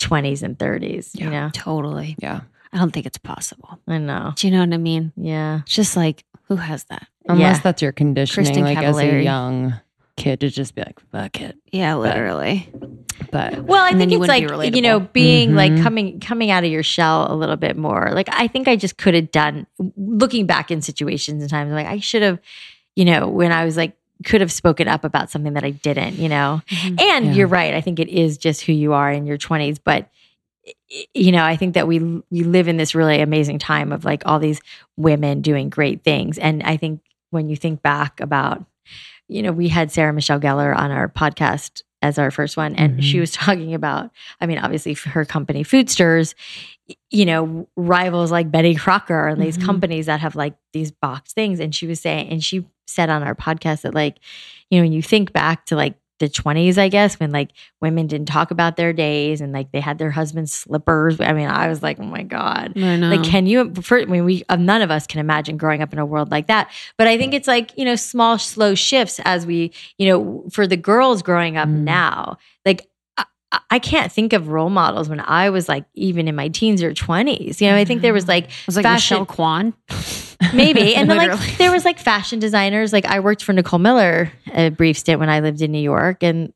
20s 0.00 0.42
and 0.42 0.58
30s, 0.58 1.18
you 1.18 1.30
know? 1.30 1.50
Totally. 1.52 2.16
Yeah. 2.18 2.40
I 2.72 2.78
don't 2.78 2.90
think 2.92 3.06
it's 3.06 3.18
possible. 3.18 3.78
I 3.88 3.98
know. 3.98 4.32
Do 4.36 4.46
you 4.46 4.52
know 4.52 4.60
what 4.60 4.72
I 4.72 4.76
mean? 4.78 5.12
Yeah. 5.16 5.60
It's 5.62 5.74
just 5.74 5.96
like, 5.96 6.24
who 6.48 6.56
has 6.56 6.84
that? 6.84 7.06
Unless 7.28 7.56
Yeah. 7.58 7.62
that's 7.62 7.82
your 7.82 7.92
conditioning, 7.92 8.46
Kristen 8.46 8.64
like 8.64 8.78
as 8.78 8.96
a 8.98 9.22
young 9.22 9.74
kid, 10.16 10.40
to 10.40 10.50
just 10.50 10.74
be 10.74 10.82
like, 10.82 10.98
fuck 11.12 11.40
it. 11.40 11.56
Yeah, 11.72 11.94
literally. 11.96 12.68
But 13.30 13.64
Well, 13.64 13.82
I 13.84 13.92
think 13.96 14.12
it's 14.12 14.26
like 14.26 14.48
be 14.72 14.76
you 14.76 14.82
know 14.82 15.00
being 15.00 15.54
like 15.54 15.72
Mhm. 15.72 15.82
coming 15.82 16.20
coming 16.20 16.50
out 16.50 16.64
of 16.64 16.70
your 16.70 16.82
shell 16.82 17.32
a 17.32 17.36
little 17.36 17.56
bit 17.56 17.76
more. 17.76 18.10
Like 18.12 18.28
I 18.32 18.46
think 18.48 18.66
I 18.66 18.76
just 18.76 18.96
could 18.96 19.14
have 19.14 19.30
done 19.30 19.66
looking 19.96 20.46
back 20.46 20.70
in 20.70 20.80
situations 20.82 21.42
and 21.42 21.50
times 21.50 21.72
like 21.72 21.86
I 21.86 22.00
should 22.00 22.22
have, 22.22 22.38
you 22.96 23.04
know, 23.04 23.28
when 23.28 23.52
I 23.52 23.64
was 23.64 23.76
like 23.76 23.96
could 24.24 24.40
have 24.40 24.52
spoken 24.52 24.86
up 24.88 25.04
about 25.04 25.30
something 25.30 25.54
that 25.54 25.64
I 25.64 25.70
didn't, 25.70 26.16
you 26.16 26.28
know. 26.28 26.60
Mhm. 26.68 27.00
And 27.00 27.26
Yeah. 27.26 27.32
you're 27.32 27.46
right. 27.46 27.74
I 27.74 27.80
think 27.80 27.98
it 27.98 28.08
is 28.08 28.36
just 28.38 28.62
who 28.62 28.72
you 28.72 28.92
are 28.92 29.10
in 29.10 29.26
your 29.26 29.38
20s, 29.38 29.78
but 29.82 30.08
you 31.14 31.32
know, 31.32 31.42
I 31.44 31.56
think 31.56 31.74
that 31.74 31.88
we 31.88 31.98
we 32.30 32.42
live 32.44 32.68
in 32.68 32.76
this 32.76 32.94
really 32.94 33.20
amazing 33.20 33.58
time 33.58 33.92
of 33.92 34.04
like 34.04 34.22
all 34.26 34.38
these 34.38 34.60
women 34.96 35.40
doing 35.40 35.68
great 35.70 36.04
things. 36.04 36.38
And 36.38 36.62
I 36.62 36.76
think 36.76 37.00
when 37.30 37.48
you 37.48 37.56
think 37.56 37.82
back 37.82 38.20
about 38.20 38.64
you 39.28 39.42
know, 39.42 39.52
we 39.52 39.68
had 39.68 39.92
Sarah 39.92 40.12
Michelle 40.12 40.40
Gellar 40.40 40.76
on 40.76 40.90
our 40.90 41.08
podcast 41.08 41.82
as 42.02 42.18
our 42.18 42.32
first 42.32 42.56
one, 42.56 42.74
and 42.74 43.04
she 43.04 43.18
Mhm. 43.18 43.20
was 43.20 43.30
talking 43.46 43.74
about, 43.74 44.10
I 44.40 44.46
mean, 44.46 44.58
obviously 44.58 44.94
her 44.94 45.24
company, 45.24 45.62
Foodstirs, 45.62 46.34
y- 46.88 46.96
you 47.10 47.24
know, 47.26 47.68
rivals 47.76 48.32
like 48.32 48.50
Betty 48.50 48.74
Crocker 48.74 49.28
and 49.28 49.40
these 49.40 49.56
Mhm. 49.56 49.64
companies 49.66 50.06
that 50.06 50.18
have 50.18 50.34
like 50.34 50.54
these 50.72 50.90
boxed 50.90 51.36
things. 51.36 51.60
And 51.60 51.72
she 51.72 51.86
was 51.86 52.00
saying, 52.00 52.28
and 52.30 52.42
she 52.42 52.64
said 52.90 53.10
on 53.10 53.22
our 53.22 53.34
podcast 53.34 53.82
that, 53.82 53.94
like, 53.94 54.18
you 54.70 54.78
know, 54.78 54.84
when 54.84 54.92
you 54.92 55.02
think 55.02 55.32
back 55.32 55.66
to 55.66 55.76
like 55.76 55.94
the 56.18 56.28
20s, 56.28 56.76
I 56.76 56.88
guess, 56.88 57.18
when 57.18 57.30
like 57.32 57.50
women 57.80 58.06
didn't 58.06 58.28
talk 58.28 58.50
about 58.50 58.76
their 58.76 58.92
days 58.92 59.40
and 59.40 59.54
like 59.54 59.72
they 59.72 59.80
had 59.80 59.96
their 59.96 60.10
husband's 60.10 60.52
slippers. 60.52 61.18
I 61.18 61.32
mean, 61.32 61.48
I 61.48 61.66
was 61.68 61.82
like, 61.82 61.98
oh 61.98 62.04
my 62.04 62.22
God. 62.22 62.72
Like, 62.76 63.22
can 63.24 63.46
you? 63.46 63.72
For, 63.76 63.98
I 64.00 64.04
mean, 64.04 64.26
we 64.26 64.44
uh, 64.50 64.56
none 64.56 64.82
of 64.82 64.90
us 64.90 65.06
can 65.06 65.18
imagine 65.20 65.56
growing 65.56 65.80
up 65.80 65.94
in 65.94 65.98
a 65.98 66.04
world 66.04 66.30
like 66.30 66.48
that. 66.48 66.70
But 66.98 67.06
I 67.06 67.16
think 67.16 67.32
it's 67.32 67.48
like 67.48 67.70
you 67.78 67.86
know, 67.86 67.96
small, 67.96 68.36
slow 68.38 68.74
shifts 68.74 69.18
as 69.24 69.46
we, 69.46 69.72
you 69.96 70.08
know, 70.08 70.44
for 70.52 70.66
the 70.66 70.76
girls 70.76 71.22
growing 71.22 71.56
up 71.56 71.68
Mm. 71.70 71.84
now. 71.84 72.36
Like, 72.66 72.86
I, 73.70 73.78
can't 73.80 74.12
think 74.12 74.32
of 74.32 74.46
role 74.48 74.70
models 74.70 75.08
when 75.08 75.18
I 75.20 75.50
was 75.50 75.68
like 75.68 75.84
even 75.94 76.28
in 76.28 76.36
my 76.36 76.48
teens 76.48 76.82
or 76.82 76.92
twenties. 76.94 77.60
You 77.60 77.68
know, 77.70 77.76
I 77.76 77.84
think 77.84 78.00
there 78.02 78.12
was 78.12 78.28
like 78.28 78.48
was 78.66 78.76
like 78.76 78.84
fashion- 78.84 79.14
Michelle 79.20 79.26
Kwan. 79.26 79.74
maybe. 80.54 80.94
And 80.94 81.10
then 81.10 81.16
like 81.18 81.58
there 81.58 81.70
was 81.72 81.84
like 81.84 81.98
fashion 81.98 82.38
designers. 82.38 82.92
Like 82.92 83.04
I 83.06 83.20
worked 83.20 83.42
for 83.44 83.52
Nicole 83.52 83.78
Miller 83.78 84.32
a 84.54 84.70
brief 84.70 84.98
stint 84.98 85.20
when 85.20 85.28
I 85.28 85.40
lived 85.40 85.60
in 85.62 85.70
New 85.72 85.80
York, 85.82 86.22
and 86.22 86.52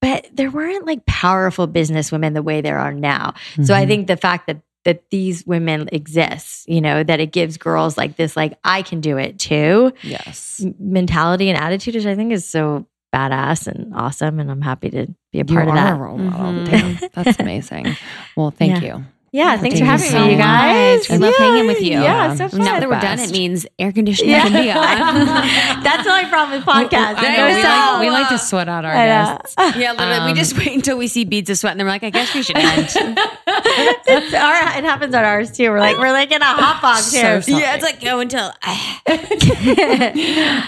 but 0.00 0.26
there 0.32 0.50
weren't 0.50 0.84
like 0.86 1.06
powerful 1.06 1.66
business 1.66 2.12
women 2.12 2.34
the 2.34 2.42
way 2.42 2.60
there 2.60 2.78
are 2.78 2.92
now. 2.92 3.34
So 3.62 3.74
I 3.74 3.84
Mhm. 3.84 3.88
think 3.88 4.06
the 4.08 4.16
fact 4.16 4.46
that 4.48 4.60
that 4.84 5.08
these 5.10 5.46
women 5.46 5.88
exist, 5.92 6.68
you 6.68 6.78
know, 6.82 7.02
that 7.02 7.18
it 7.18 7.32
gives 7.32 7.56
girls 7.56 7.96
like 7.96 8.16
this, 8.16 8.36
like 8.36 8.58
I 8.64 8.82
can 8.82 9.00
do 9.00 9.16
it 9.16 9.38
too, 9.38 9.92
yes. 10.02 10.62
mentality 10.78 11.48
and 11.48 11.58
attitude, 11.58 11.94
which 11.94 12.04
I 12.04 12.14
think 12.14 12.32
is 12.32 12.46
so 12.46 12.86
badass 13.14 13.66
and 13.66 13.94
awesome. 13.94 14.38
And 14.40 14.50
I'm 14.50 14.60
happy 14.60 14.90
to 14.90 15.06
be 15.32 15.38
a 15.40 15.44
You 15.48 15.56
part 15.56 15.68
are 15.68 15.70
of 15.70 15.74
that. 15.76 15.92
a 15.94 15.96
role 15.96 16.18
model. 16.18 16.52
Mhm. 16.66 17.12
That's 17.14 17.38
amazing. 17.40 17.96
Well, 18.36 18.50
thank 18.50 18.82
Yeah. 18.82 18.96
you. 18.98 19.04
Yeah, 19.34 19.56
thanks 19.56 19.80
for 19.80 19.84
having 19.84 20.06
so 20.08 20.24
me, 20.26 20.32
you 20.32 20.38
guys. 20.38 21.00
much. 21.00 21.18
We 21.18 21.18
love 21.26 21.34
hanging 21.34 21.66
with 21.66 21.80
you. 21.80 22.00
Yeah, 22.00 22.36
so 22.36 22.46
fun. 22.48 22.60
Now 22.60 22.78
that 22.78 22.88
we're 22.88 23.00
done, 23.00 23.18
it 23.18 23.32
means 23.32 23.66
air 23.80 23.90
conditioning 23.90 24.30
Yeah. 24.30 24.42
can 24.44 24.52
be 24.52 24.70
on. 24.70 25.26
That's 25.82 26.04
the 26.04 26.10
only 26.10 26.26
problem 26.30 26.56
with 26.58 26.64
podcasts. 26.64 27.16
I 27.16 27.20
They 27.20 27.36
know, 27.36 27.46
we, 27.48 27.60
so- 27.60 27.68
like, 27.68 28.00
we 28.00 28.10
like 28.10 28.28
to 28.28 28.38
sweat 28.38 28.68
out 28.68 28.84
our 28.84 28.94
guests. 28.94 29.54
yeah, 29.76 29.90
literally. 29.90 30.20
we 30.26 30.30
Um, 30.30 30.36
just 30.36 30.56
wait 30.56 30.72
until 30.76 30.96
we 30.98 31.08
see 31.08 31.24
beads 31.24 31.50
of 31.50 31.58
sweat, 31.58 31.72
and 31.72 31.80
then 31.80 31.86
we're 31.86 31.90
like, 31.94 32.04
I 32.04 32.10
guess 32.10 32.32
we 32.32 32.44
should 32.44 32.56
end. 32.56 32.84
it's 32.86 34.34
our, 34.34 34.54
it 34.78 34.84
happens 34.84 35.12
on 35.16 35.24
ours 35.24 35.50
too. 35.50 35.68
We're 35.70 35.80
like 35.80 35.98
we're 35.98 36.12
like 36.12 36.30
in 36.30 36.40
a 36.40 36.44
hot 36.44 36.80
box 36.80 37.06
So 37.06 37.16
here. 37.18 37.42
sorry. 37.42 37.60
yeah, 37.60 37.74
it's 37.74 37.82
like 37.82 38.00
go 38.00 38.20
until. 38.20 38.52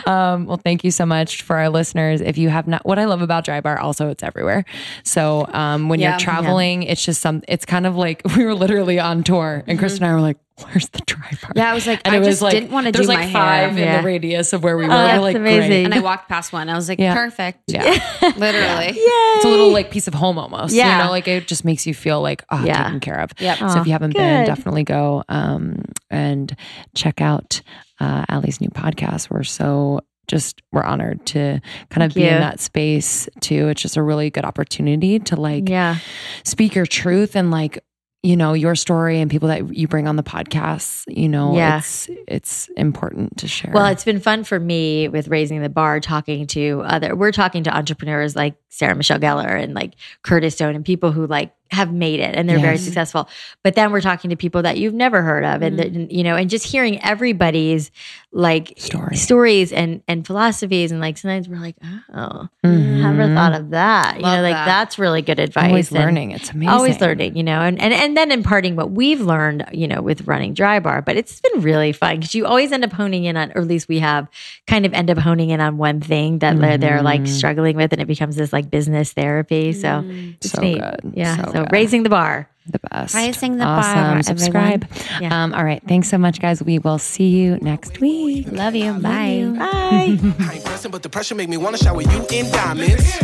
um, 0.06 0.47
well, 0.47 0.56
thank 0.56 0.84
you 0.84 0.90
so 0.90 1.06
much 1.06 1.43
for 1.43 1.56
our 1.56 1.68
listeners. 1.68 2.20
If 2.20 2.38
you 2.38 2.48
have 2.48 2.66
not, 2.66 2.84
what 2.84 2.98
I 2.98 3.05
love 3.05 3.22
about 3.22 3.44
Drybar, 3.47 3.80
also 3.80 4.09
it's 4.09 4.22
everywhere. 4.22 4.64
So 5.05 5.47
um, 5.52 5.88
when 5.88 6.01
Yeah. 6.01 6.10
you're 6.10 6.18
traveling, 6.18 6.82
it's 6.82 7.05
just 7.05 7.20
some. 7.20 7.43
It's 7.48 7.64
kind 7.64 7.86
of 7.86 7.97
like 7.97 8.22
we 8.36 8.44
were 8.44 8.55
literally 8.57 8.99
on 8.99 9.23
tour, 9.23 9.62
and 9.66 9.78
Chris 9.78 9.97
and 9.97 10.05
I 10.05 10.12
were 10.12 10.20
like, 10.20 10.39
"Where's 10.62 10.89
the 10.89 11.01
Dry 11.07 11.31
Bar?" 11.43 11.53
yeah, 11.55 11.70
I 11.70 11.74
was 11.74 11.87
like, 11.87 12.01
and 12.05 12.15
I 12.15 12.16
it 12.16 12.20
was 12.20 12.28
just 12.28 12.43
like 12.43 12.53
didn't 12.53 12.70
want 12.70 12.87
to 12.87 12.93
do 12.93 12.99
there's 12.99 13.09
my 13.09 13.24
like 13.24 13.33
five 13.33 13.77
hair. 13.77 13.97
in 13.97 14.03
the 14.03 14.07
radius 14.07 14.53
of 14.53 14.62
where 14.65 14.77
we 14.77 14.87
were. 14.87 14.93
Oh, 14.93 14.97
that's 14.97 15.20
like, 15.23 15.37
amazing. 15.37 15.69
Great. 15.69 15.85
And 15.85 15.95
I 15.95 16.01
walked 16.01 16.28
past 16.28 16.53
one. 16.53 16.69
I 16.69 16.74
was 16.74 16.89
like, 16.89 16.99
Yeah. 16.99 17.15
perfect. 17.15 17.61
Yeah, 17.69 17.83
Literally. 18.23 18.87
Yeah. 18.87 19.37
it's 19.37 19.45
a 19.45 19.49
little 19.49 19.70
like 19.73 19.91
piece 19.91 20.09
of 20.09 20.15
home 20.15 20.39
almost. 20.39 20.74
Yeah. 20.74 20.99
you 20.99 21.05
know, 21.05 21.11
like 21.11 21.28
it 21.28 21.47
just 21.47 21.65
makes 21.65 21.87
you 21.87 21.95
feel 21.95 22.20
like 22.20 22.45
oh, 22.51 22.65
Yeah. 22.65 22.85
taken 22.85 23.01
care 23.01 23.20
of. 23.20 23.31
Yeah. 23.39 23.55
So 23.55 23.81
if 23.81 23.87
you 23.87 23.93
haven't 23.93 24.15
been, 24.15 24.47
definitely 24.47 24.85
go 24.85 25.24
um, 25.28 25.85
and 26.11 26.55
check 26.95 27.20
out 27.20 27.61
uh, 28.01 28.24
Alli's 28.28 28.61
new 28.61 28.69
podcast. 28.70 29.31
We're 29.31 29.43
so 29.45 30.01
just 30.27 30.61
we're 30.73 30.83
honored 30.83 31.24
to 31.27 31.61
kind 31.91 32.03
of 32.03 32.12
Thank 32.12 32.15
be 32.15 32.24
in 32.28 32.41
that 32.41 32.61
space 32.61 33.28
too. 33.41 33.69
It's 33.69 33.81
just 33.81 33.97
a 33.97 34.03
really 34.03 34.31
good 34.31 34.45
opportunity 34.45 35.19
to 35.20 35.37
like 35.37 35.69
yeah, 35.69 35.99
speak 36.45 36.74
your 36.74 36.87
truth 36.87 37.37
and 37.37 37.51
like 37.51 37.78
you 38.27 38.36
know 38.36 38.53
your 38.55 38.74
story 38.74 39.20
and 39.20 39.31
people 39.31 39.48
that 39.48 39.74
you 39.74 39.86
bring 39.86 40.09
on 40.09 40.16
the 40.16 40.23
podcast. 40.23 41.05
You 41.07 41.28
know, 41.28 41.55
Yeah. 41.57 41.78
it's 41.78 42.11
it's 42.27 42.69
important 42.77 43.36
to 43.39 43.48
share. 43.48 43.70
Well, 43.73 43.86
it's 43.86 44.05
been 44.05 44.20
fun 44.20 44.43
for 44.44 44.59
me 44.59 45.09
with 45.09 45.28
raising 45.28 45.62
the 45.62 45.69
bar, 45.69 46.01
talking 46.01 46.47
to 46.48 46.82
other. 46.85 47.15
We're 47.15 47.32
talking 47.32 47.62
to 47.65 47.77
entrepreneurs 47.77 48.35
like 48.35 48.57
Sarah 48.69 48.94
Michelle 48.94 49.19
Gellar 49.20 49.62
and 49.62 49.74
like 49.74 49.94
Curtis 50.23 50.55
Stone 50.55 50.74
and 50.74 50.85
people 50.85 51.12
who 51.12 51.27
like 51.27 51.53
have 51.70 51.93
made 51.93 52.20
it 52.20 52.34
and 52.34 52.48
they're 52.48 52.59
very 52.59 52.78
successful. 52.78 53.28
But 53.62 53.74
then 53.74 53.93
we're 53.93 54.01
talking 54.01 54.30
to 54.30 54.36
people 54.36 54.62
that 54.62 54.78
you've 54.78 54.94
never 54.94 55.22
heard 55.22 55.44
of, 55.44 55.62
and 55.62 55.78
that- 55.78 56.12
you 56.12 56.22
know, 56.24 56.36
and 56.36 56.48
just 56.51 56.66
hearing 56.66 57.02
everybody's 57.02 57.90
like 58.32 58.74
Story. 58.76 59.16
stories 59.16 59.72
and 59.72 60.02
and 60.09 60.26
philosophies, 60.26 60.93
and 60.93 61.01
like 61.01 61.16
sometimes 61.16 61.48
we're 61.48 61.56
like, 61.59 61.76
oh, 62.14 62.48
Mhm. 62.64 63.01
never 63.02 63.34
thought 63.34 63.55
of 63.55 63.70
that. 63.70 64.16
You 64.16 64.22
know, 64.22 64.43
like 64.43 64.55
that. 64.55 64.66
that's 64.66 64.98
really 64.98 65.22
good 65.22 65.38
advice. 65.40 65.68
Always 65.68 65.90
and- 65.90 66.01
learning. 66.01 66.30
It's 66.32 66.51
amazing. 66.51 66.68
Always 66.68 67.01
learning, 67.01 67.36
you 67.36 67.43
know, 67.43 67.60
and, 67.62 67.80
and 67.80 67.94
and 67.94 68.16
then 68.16 68.30
imparting 68.30 68.76
what 68.76 68.90
we've 68.90 69.20
learned, 69.20 69.64
you 69.72 69.88
know, 69.88 70.02
with 70.02 70.26
running 70.26 70.55
Drybar. 70.55 71.05
But 71.05 71.16
it's 71.16 71.40
been 71.40 71.62
really 71.62 71.93
fun 71.93 72.16
because 72.16 72.34
you 72.34 72.44
always 72.47 72.72
end 72.72 72.84
up 72.84 72.93
honing 72.93 73.24
in 73.24 73.36
on, 73.36 73.52
or 73.55 73.62
at 73.62 73.66
least 73.68 73.88
we 73.88 74.01
have 74.01 74.28
kind 74.66 74.84
of 74.84 74.93
end 74.93 75.10
up 75.10 75.18
honing 75.18 75.51
in 75.51 75.60
on 75.60 75.78
one 75.78 76.01
thing 76.01 76.40
that 76.40 76.60
they're, 76.60 76.76
they're 76.78 77.02
like 77.02 77.22
Mhm. 77.22 77.28
struggling 77.28 77.76
with, 77.76 77.93
and 77.93 78.02
it 78.02 78.06
becomes 78.06 78.36
this 78.36 78.52
like 78.52 78.70
business 78.70 79.12
therapy. 79.12 79.72
So 79.72 80.05
it's 80.06 80.51
So 80.52 80.60
neat. 80.60 80.80
good. 80.80 81.12
Yeah. 81.14 81.36
So 81.52 81.56
So, 81.57 81.65
good. 81.65 81.73
raising 81.73 82.03
the 82.03 82.11
bar. 82.11 82.49
the 82.66 82.81
best. 82.91 83.15
Raising 83.15 83.57
the 83.57 83.65
awesome. 83.65 83.95
bar, 83.95 84.23
Subscribe. 84.23 84.87
Yeah. 85.20 85.45
Um, 85.45 85.55
all 85.55 85.65
right. 85.65 85.83
Thanks 85.87 86.09
so 86.09 86.19
much, 86.19 86.41
guys. 86.41 86.62
We 86.62 86.78
will 86.78 86.99
see 86.99 87.28
you 87.28 87.57
next 87.62 88.01
week. 88.01 88.51
Love 88.51 88.74
you. 88.74 88.93
Bye. 88.95 89.51
Bye. 89.57 90.19
I 90.41 90.53
ain't 90.55 90.65
pressing, 90.65 90.91
but 90.91 91.03
the 91.03 91.09
pressure 91.09 91.35
make 91.35 91.49
me 91.49 91.57
wanna 91.57 91.78
shower 91.78 92.03
you 92.03 92.27
in 92.31 92.51
diamonds. 92.51 93.19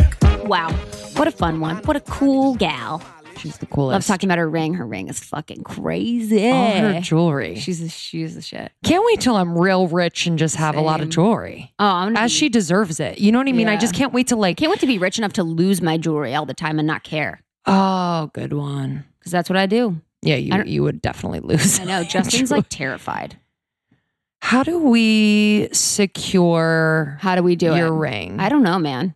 Wow. 0.45 0.71
What 1.15 1.27
a 1.27 1.31
fun 1.31 1.59
one. 1.59 1.77
What 1.83 1.95
a 1.95 2.01
cool 2.01 2.55
gal. 2.55 3.01
She's 3.37 3.57
the 3.57 3.65
coolest. 3.65 3.77
Love 3.77 3.91
coolest. 3.91 4.07
talking 4.07 4.27
about 4.27 4.37
her 4.37 4.49
ring. 4.49 4.73
Her 4.75 4.85
ring 4.85 5.09
is 5.09 5.19
fucking 5.19 5.63
crazy. 5.63 6.49
All 6.49 6.71
her 6.71 7.01
jewelry. 7.01 7.55
She's 7.55 7.81
the, 7.81 7.89
she's 7.89 8.35
the 8.35 8.41
shit. 8.41 8.71
can't 8.83 9.03
wait 9.05 9.19
till 9.19 9.35
I'm 9.35 9.57
real 9.57 9.87
rich 9.87 10.27
and 10.27 10.39
just 10.39 10.55
have 10.55 10.75
a 10.75 10.81
lot 10.81 11.01
of 11.01 11.09
jewelry. 11.09 11.73
Oh, 11.77 11.85
I'm 11.85 12.15
As 12.15 12.31
be- 12.31 12.37
she 12.37 12.49
deserves 12.49 12.99
it. 12.99 13.19
You 13.19 13.31
know 13.31 13.39
what 13.39 13.47
I 13.47 13.51
mean? 13.51 13.67
I 13.67 13.75
just 13.77 13.93
can't 13.93 14.13
wait 14.13 14.27
to 14.27 14.37
like. 14.37 14.57
can't 14.57 14.71
wait 14.71 14.79
to 14.79 14.87
be 14.87 14.97
rich 14.97 15.17
enough 15.17 15.33
to 15.33 15.43
lose 15.43 15.81
my 15.81 15.97
jewelry 15.97 16.33
all 16.33 16.45
the 16.45 16.53
time 16.53 16.79
and 16.79 16.87
not 16.87 17.03
care 17.03 17.42
Oh, 17.65 18.29
good 18.33 18.53
one. 18.53 19.05
because 19.19 19.31
that's 19.31 19.49
what 19.49 19.57
I 19.57 19.65
do. 19.65 20.01
Yeah, 20.21 20.35
you 20.35 20.63
you 20.65 20.83
would 20.83 21.01
definitely 21.01 21.39
lose. 21.41 21.79
I 21.79 21.83
know. 21.85 22.03
Justin's 22.03 22.51
like 22.51 22.67
terrified. 22.69 23.37
How 24.41 24.63
do 24.63 24.77
we 24.79 25.69
secure 25.71 27.17
How 27.21 27.35
do 27.35 27.43
we 27.43 27.55
do 27.55 27.75
your 27.75 27.87
it? 27.87 27.97
ring? 27.97 28.39
I 28.39 28.49
don't 28.49 28.63
know, 28.63 28.79
man. 28.79 29.15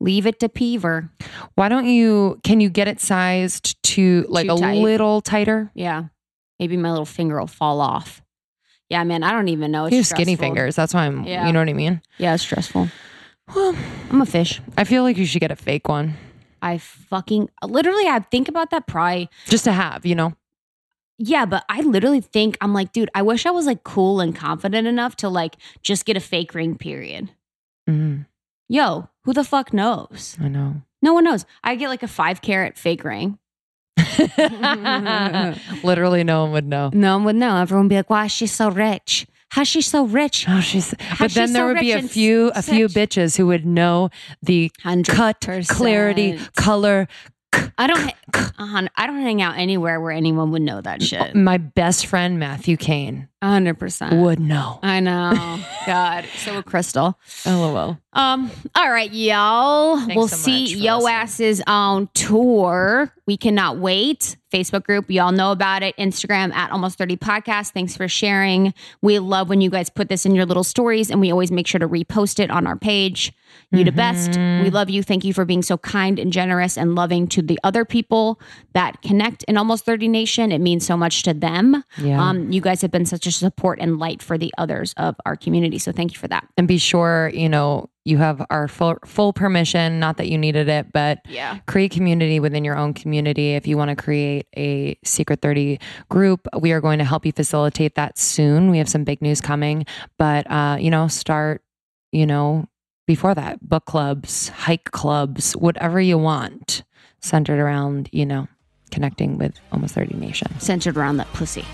Leave 0.00 0.26
it 0.26 0.40
to 0.40 0.48
Beaver. 0.48 1.10
Why 1.54 1.68
don't 1.68 1.86
you? 1.86 2.40
Can 2.44 2.60
you 2.60 2.70
get 2.70 2.88
it 2.88 3.00
sized 3.00 3.82
to 3.84 4.24
like 4.28 4.46
Too 4.46 4.54
a 4.54 4.58
tight. 4.58 4.78
little 4.78 5.20
tighter? 5.20 5.70
Yeah. 5.74 6.04
Maybe 6.58 6.76
my 6.76 6.90
little 6.90 7.06
finger 7.06 7.38
will 7.38 7.46
fall 7.46 7.80
off. 7.80 8.22
Yeah, 8.88 9.04
man. 9.04 9.22
I 9.22 9.32
don't 9.32 9.48
even 9.48 9.70
know. 9.70 9.84
It's 9.86 9.92
You 9.92 9.98
have 9.98 10.06
skinny 10.06 10.34
stressful. 10.34 10.44
fingers. 10.56 10.76
That's 10.76 10.92
why 10.94 11.04
I'm. 11.06 11.24
Yeah. 11.24 11.46
You 11.46 11.52
know 11.52 11.58
what 11.60 11.68
I 11.68 11.74
mean? 11.74 12.00
Yeah, 12.18 12.34
it's 12.34 12.42
stressful. 12.42 12.88
Well, 13.54 13.74
I'm 14.10 14.20
a 14.22 14.26
fish. 14.26 14.60
I 14.76 14.84
feel 14.84 15.02
like 15.02 15.16
you 15.16 15.26
should 15.26 15.40
get 15.40 15.50
a 15.50 15.56
fake 15.56 15.88
one 15.88 16.16
I 16.62 16.78
fucking 16.78 17.48
literally. 17.64 18.06
I 18.06 18.20
think 18.20 18.48
about 18.48 18.70
that 18.70 18.86
probably. 18.86 19.28
just 19.46 19.64
to 19.64 19.72
have. 19.72 20.04
You 20.06 20.14
know. 20.14 20.34
Yeah, 21.22 21.44
but 21.44 21.64
I 21.68 21.82
literally 21.82 22.20
think 22.22 22.56
I'm 22.62 22.72
like, 22.72 22.92
dude. 22.92 23.10
I 23.14 23.22
wish 23.22 23.44
I 23.46 23.50
was 23.50 23.66
like 23.66 23.84
cool 23.84 24.20
and 24.20 24.34
confident 24.34 24.86
enough 24.88 25.16
to 25.16 25.28
like 25.28 25.56
just 25.82 26.04
get 26.06 26.16
a 26.16 26.20
fake 26.20 26.54
ring. 26.54 26.76
Period. 26.76 27.30
Mhm. 27.88 28.26
Yo, 28.68 29.08
who 29.24 29.32
the 29.32 29.44
fuck 29.44 29.72
knows? 29.72 30.36
I 30.40 30.48
know. 30.48 30.82
No 31.02 31.12
one 31.14 31.24
knows. 31.24 31.44
I 31.64 31.74
get 31.76 31.88
like 31.88 32.02
a 32.02 32.08
five 32.08 32.40
carat 32.40 32.78
fake 32.78 33.04
ring. 33.04 33.38
Literally, 35.82 36.24
no 36.24 36.42
one 36.44 36.52
would 36.52 36.66
know. 36.66 36.90
No 36.92 37.16
one 37.16 37.24
would 37.24 37.36
know. 37.36 37.56
Everyone 37.56 37.84
would 37.86 37.90
be 37.90 37.96
like, 37.96 38.10
why 38.10 38.26
is 38.26 38.32
she 38.32 38.46
so 38.46 38.70
rich? 38.70 39.26
How's 39.50 39.66
she 39.68 39.82
so 39.82 40.04
rich? 40.04 40.46
Oh, 40.48 40.60
she's. 40.60 40.94
But 41.18 41.32
then 41.32 41.52
there 41.52 41.62
so 41.62 41.66
would 41.68 41.80
be 41.80 41.92
a 41.92 42.02
few, 42.02 42.52
a 42.54 42.62
few 42.62 42.86
bitches 42.86 43.36
who 43.36 43.46
would 43.48 43.66
know 43.66 44.10
the 44.42 44.70
100%. 44.84 45.06
cut, 45.08 45.40
clarity, 45.68 46.38
color. 46.56 47.08
I 47.52 47.86
don't. 47.86 48.12
uh, 48.58 48.88
I 48.96 49.06
don't 49.06 49.20
hang 49.22 49.42
out 49.42 49.56
anywhere 49.56 50.00
where 50.00 50.12
anyone 50.12 50.50
would 50.52 50.62
know 50.62 50.80
that 50.80 51.02
shit. 51.02 51.34
My 51.34 51.58
best 51.58 52.06
friend 52.06 52.38
Matthew 52.38 52.76
Kane 52.76 53.28
hundred 53.42 53.78
percent. 53.78 54.16
would 54.16 54.38
know. 54.38 54.78
I 54.82 55.00
know. 55.00 55.60
God. 55.86 56.26
So 56.36 56.56
would 56.56 56.66
Crystal. 56.66 57.18
LOL. 57.46 57.98
Um. 58.12 58.50
All 58.74 58.90
right, 58.90 59.10
y'all. 59.12 59.96
Thanks 59.98 60.14
we'll 60.16 60.28
so 60.28 60.36
see 60.36 60.66
yo 60.76 60.96
listening. 60.98 61.14
asses 61.14 61.62
on 61.66 62.08
tour. 62.14 63.12
We 63.26 63.36
cannot 63.36 63.78
wait. 63.78 64.36
Facebook 64.52 64.82
group, 64.84 65.10
y'all 65.10 65.32
know 65.32 65.52
about 65.52 65.82
it. 65.82 65.96
Instagram 65.96 66.52
at 66.52 66.72
almost 66.72 66.98
30 66.98 67.16
podcast. 67.16 67.70
Thanks 67.70 67.96
for 67.96 68.08
sharing. 68.08 68.74
We 69.00 69.20
love 69.20 69.48
when 69.48 69.60
you 69.60 69.70
guys 69.70 69.88
put 69.88 70.08
this 70.08 70.26
in 70.26 70.34
your 70.34 70.44
little 70.44 70.64
stories, 70.64 71.10
and 71.10 71.20
we 71.20 71.30
always 71.30 71.50
make 71.52 71.66
sure 71.66 71.78
to 71.78 71.88
repost 71.88 72.40
it 72.40 72.50
on 72.50 72.66
our 72.66 72.76
page. 72.76 73.32
You 73.72 73.84
the 73.84 73.92
best. 73.92 74.32
Mm-hmm. 74.32 74.64
We 74.64 74.70
love 74.70 74.90
you. 74.90 75.02
Thank 75.02 75.24
you 75.24 75.32
for 75.32 75.44
being 75.44 75.62
so 75.62 75.78
kind 75.78 76.18
and 76.18 76.32
generous 76.32 76.76
and 76.76 76.96
loving 76.96 77.28
to 77.28 77.40
the 77.42 77.58
other 77.62 77.84
people 77.84 78.40
that 78.72 79.00
connect 79.02 79.44
in 79.44 79.56
almost 79.56 79.84
30 79.84 80.08
Nation. 80.08 80.50
It 80.50 80.58
means 80.60 80.84
so 80.84 80.96
much 80.96 81.22
to 81.22 81.32
them. 81.34 81.84
Yeah. 81.96 82.20
Um, 82.20 82.50
you 82.50 82.60
guys 82.60 82.82
have 82.82 82.90
been 82.90 83.06
such 83.06 83.28
a 83.28 83.30
support 83.30 83.78
and 83.80 83.98
light 84.00 84.22
for 84.22 84.36
the 84.36 84.52
others 84.58 84.92
of 84.96 85.14
our 85.24 85.36
community. 85.36 85.78
So 85.78 85.92
thank 85.92 86.12
you 86.12 86.18
for 86.18 86.26
that. 86.28 86.48
and 86.56 86.66
be 86.66 86.78
sure 86.78 87.30
you 87.32 87.48
know 87.48 87.88
you 88.04 88.16
have 88.18 88.44
our 88.50 88.66
full 88.66 88.96
full 89.04 89.32
permission. 89.32 90.00
Not 90.00 90.16
that 90.16 90.28
you 90.28 90.36
needed 90.38 90.68
it, 90.68 90.92
but 90.92 91.18
Yeah. 91.28 91.58
create 91.66 91.92
community 91.92 92.40
within 92.40 92.64
your 92.64 92.76
own 92.76 92.92
community. 92.94 93.54
If 93.54 93.66
you 93.68 93.76
want 93.76 93.90
to 93.90 93.96
create 93.96 94.46
a 94.56 94.98
Secret 95.04 95.42
30 95.42 95.78
group, 96.08 96.48
we 96.58 96.72
are 96.72 96.80
going 96.80 96.98
to 96.98 97.04
help 97.04 97.24
you 97.24 97.30
facilitate 97.32 97.94
that 97.94 98.18
soon. 98.18 98.70
We 98.70 98.78
have 98.78 98.88
some 98.88 99.04
big 99.04 99.20
news 99.22 99.40
coming, 99.40 99.84
but 100.18 100.50
uh, 100.50 100.78
you 100.80 100.90
know, 100.90 101.06
start, 101.08 101.62
you 102.10 102.26
know, 102.26 102.66
before 103.10 103.34
that, 103.34 103.58
book 103.68 103.86
clubs, 103.86 104.50
hike 104.50 104.92
clubs, 104.92 105.54
whatever 105.54 106.00
you 106.00 106.16
want, 106.16 106.84
centered 107.18 107.58
around, 107.58 108.08
you 108.12 108.24
know, 108.24 108.46
connecting 108.92 109.36
with 109.36 109.58
almost 109.72 109.96
30 109.96 110.14
Nation. 110.14 110.46
Centered 110.60 110.96
around 110.96 111.16
that 111.16 111.26
pussy. 111.32 111.64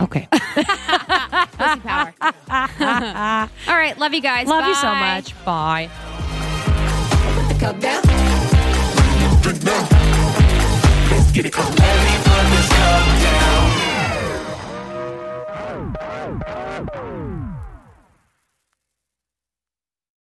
Okay. 0.00 0.28
Pussy 0.30 1.80
power. 1.80 2.14
All 3.66 3.76
right. 3.76 3.98
Love 3.98 4.14
you 4.14 4.20
guys. 4.20 4.46
Love 4.46 4.68
you 4.68 4.76
so 4.76 4.94
much. 4.94 5.34
Bye. 5.44 5.88
much. 5.88 5.96
Bye. 9.64 11.32
Get 11.34 11.46
it, 11.46 11.52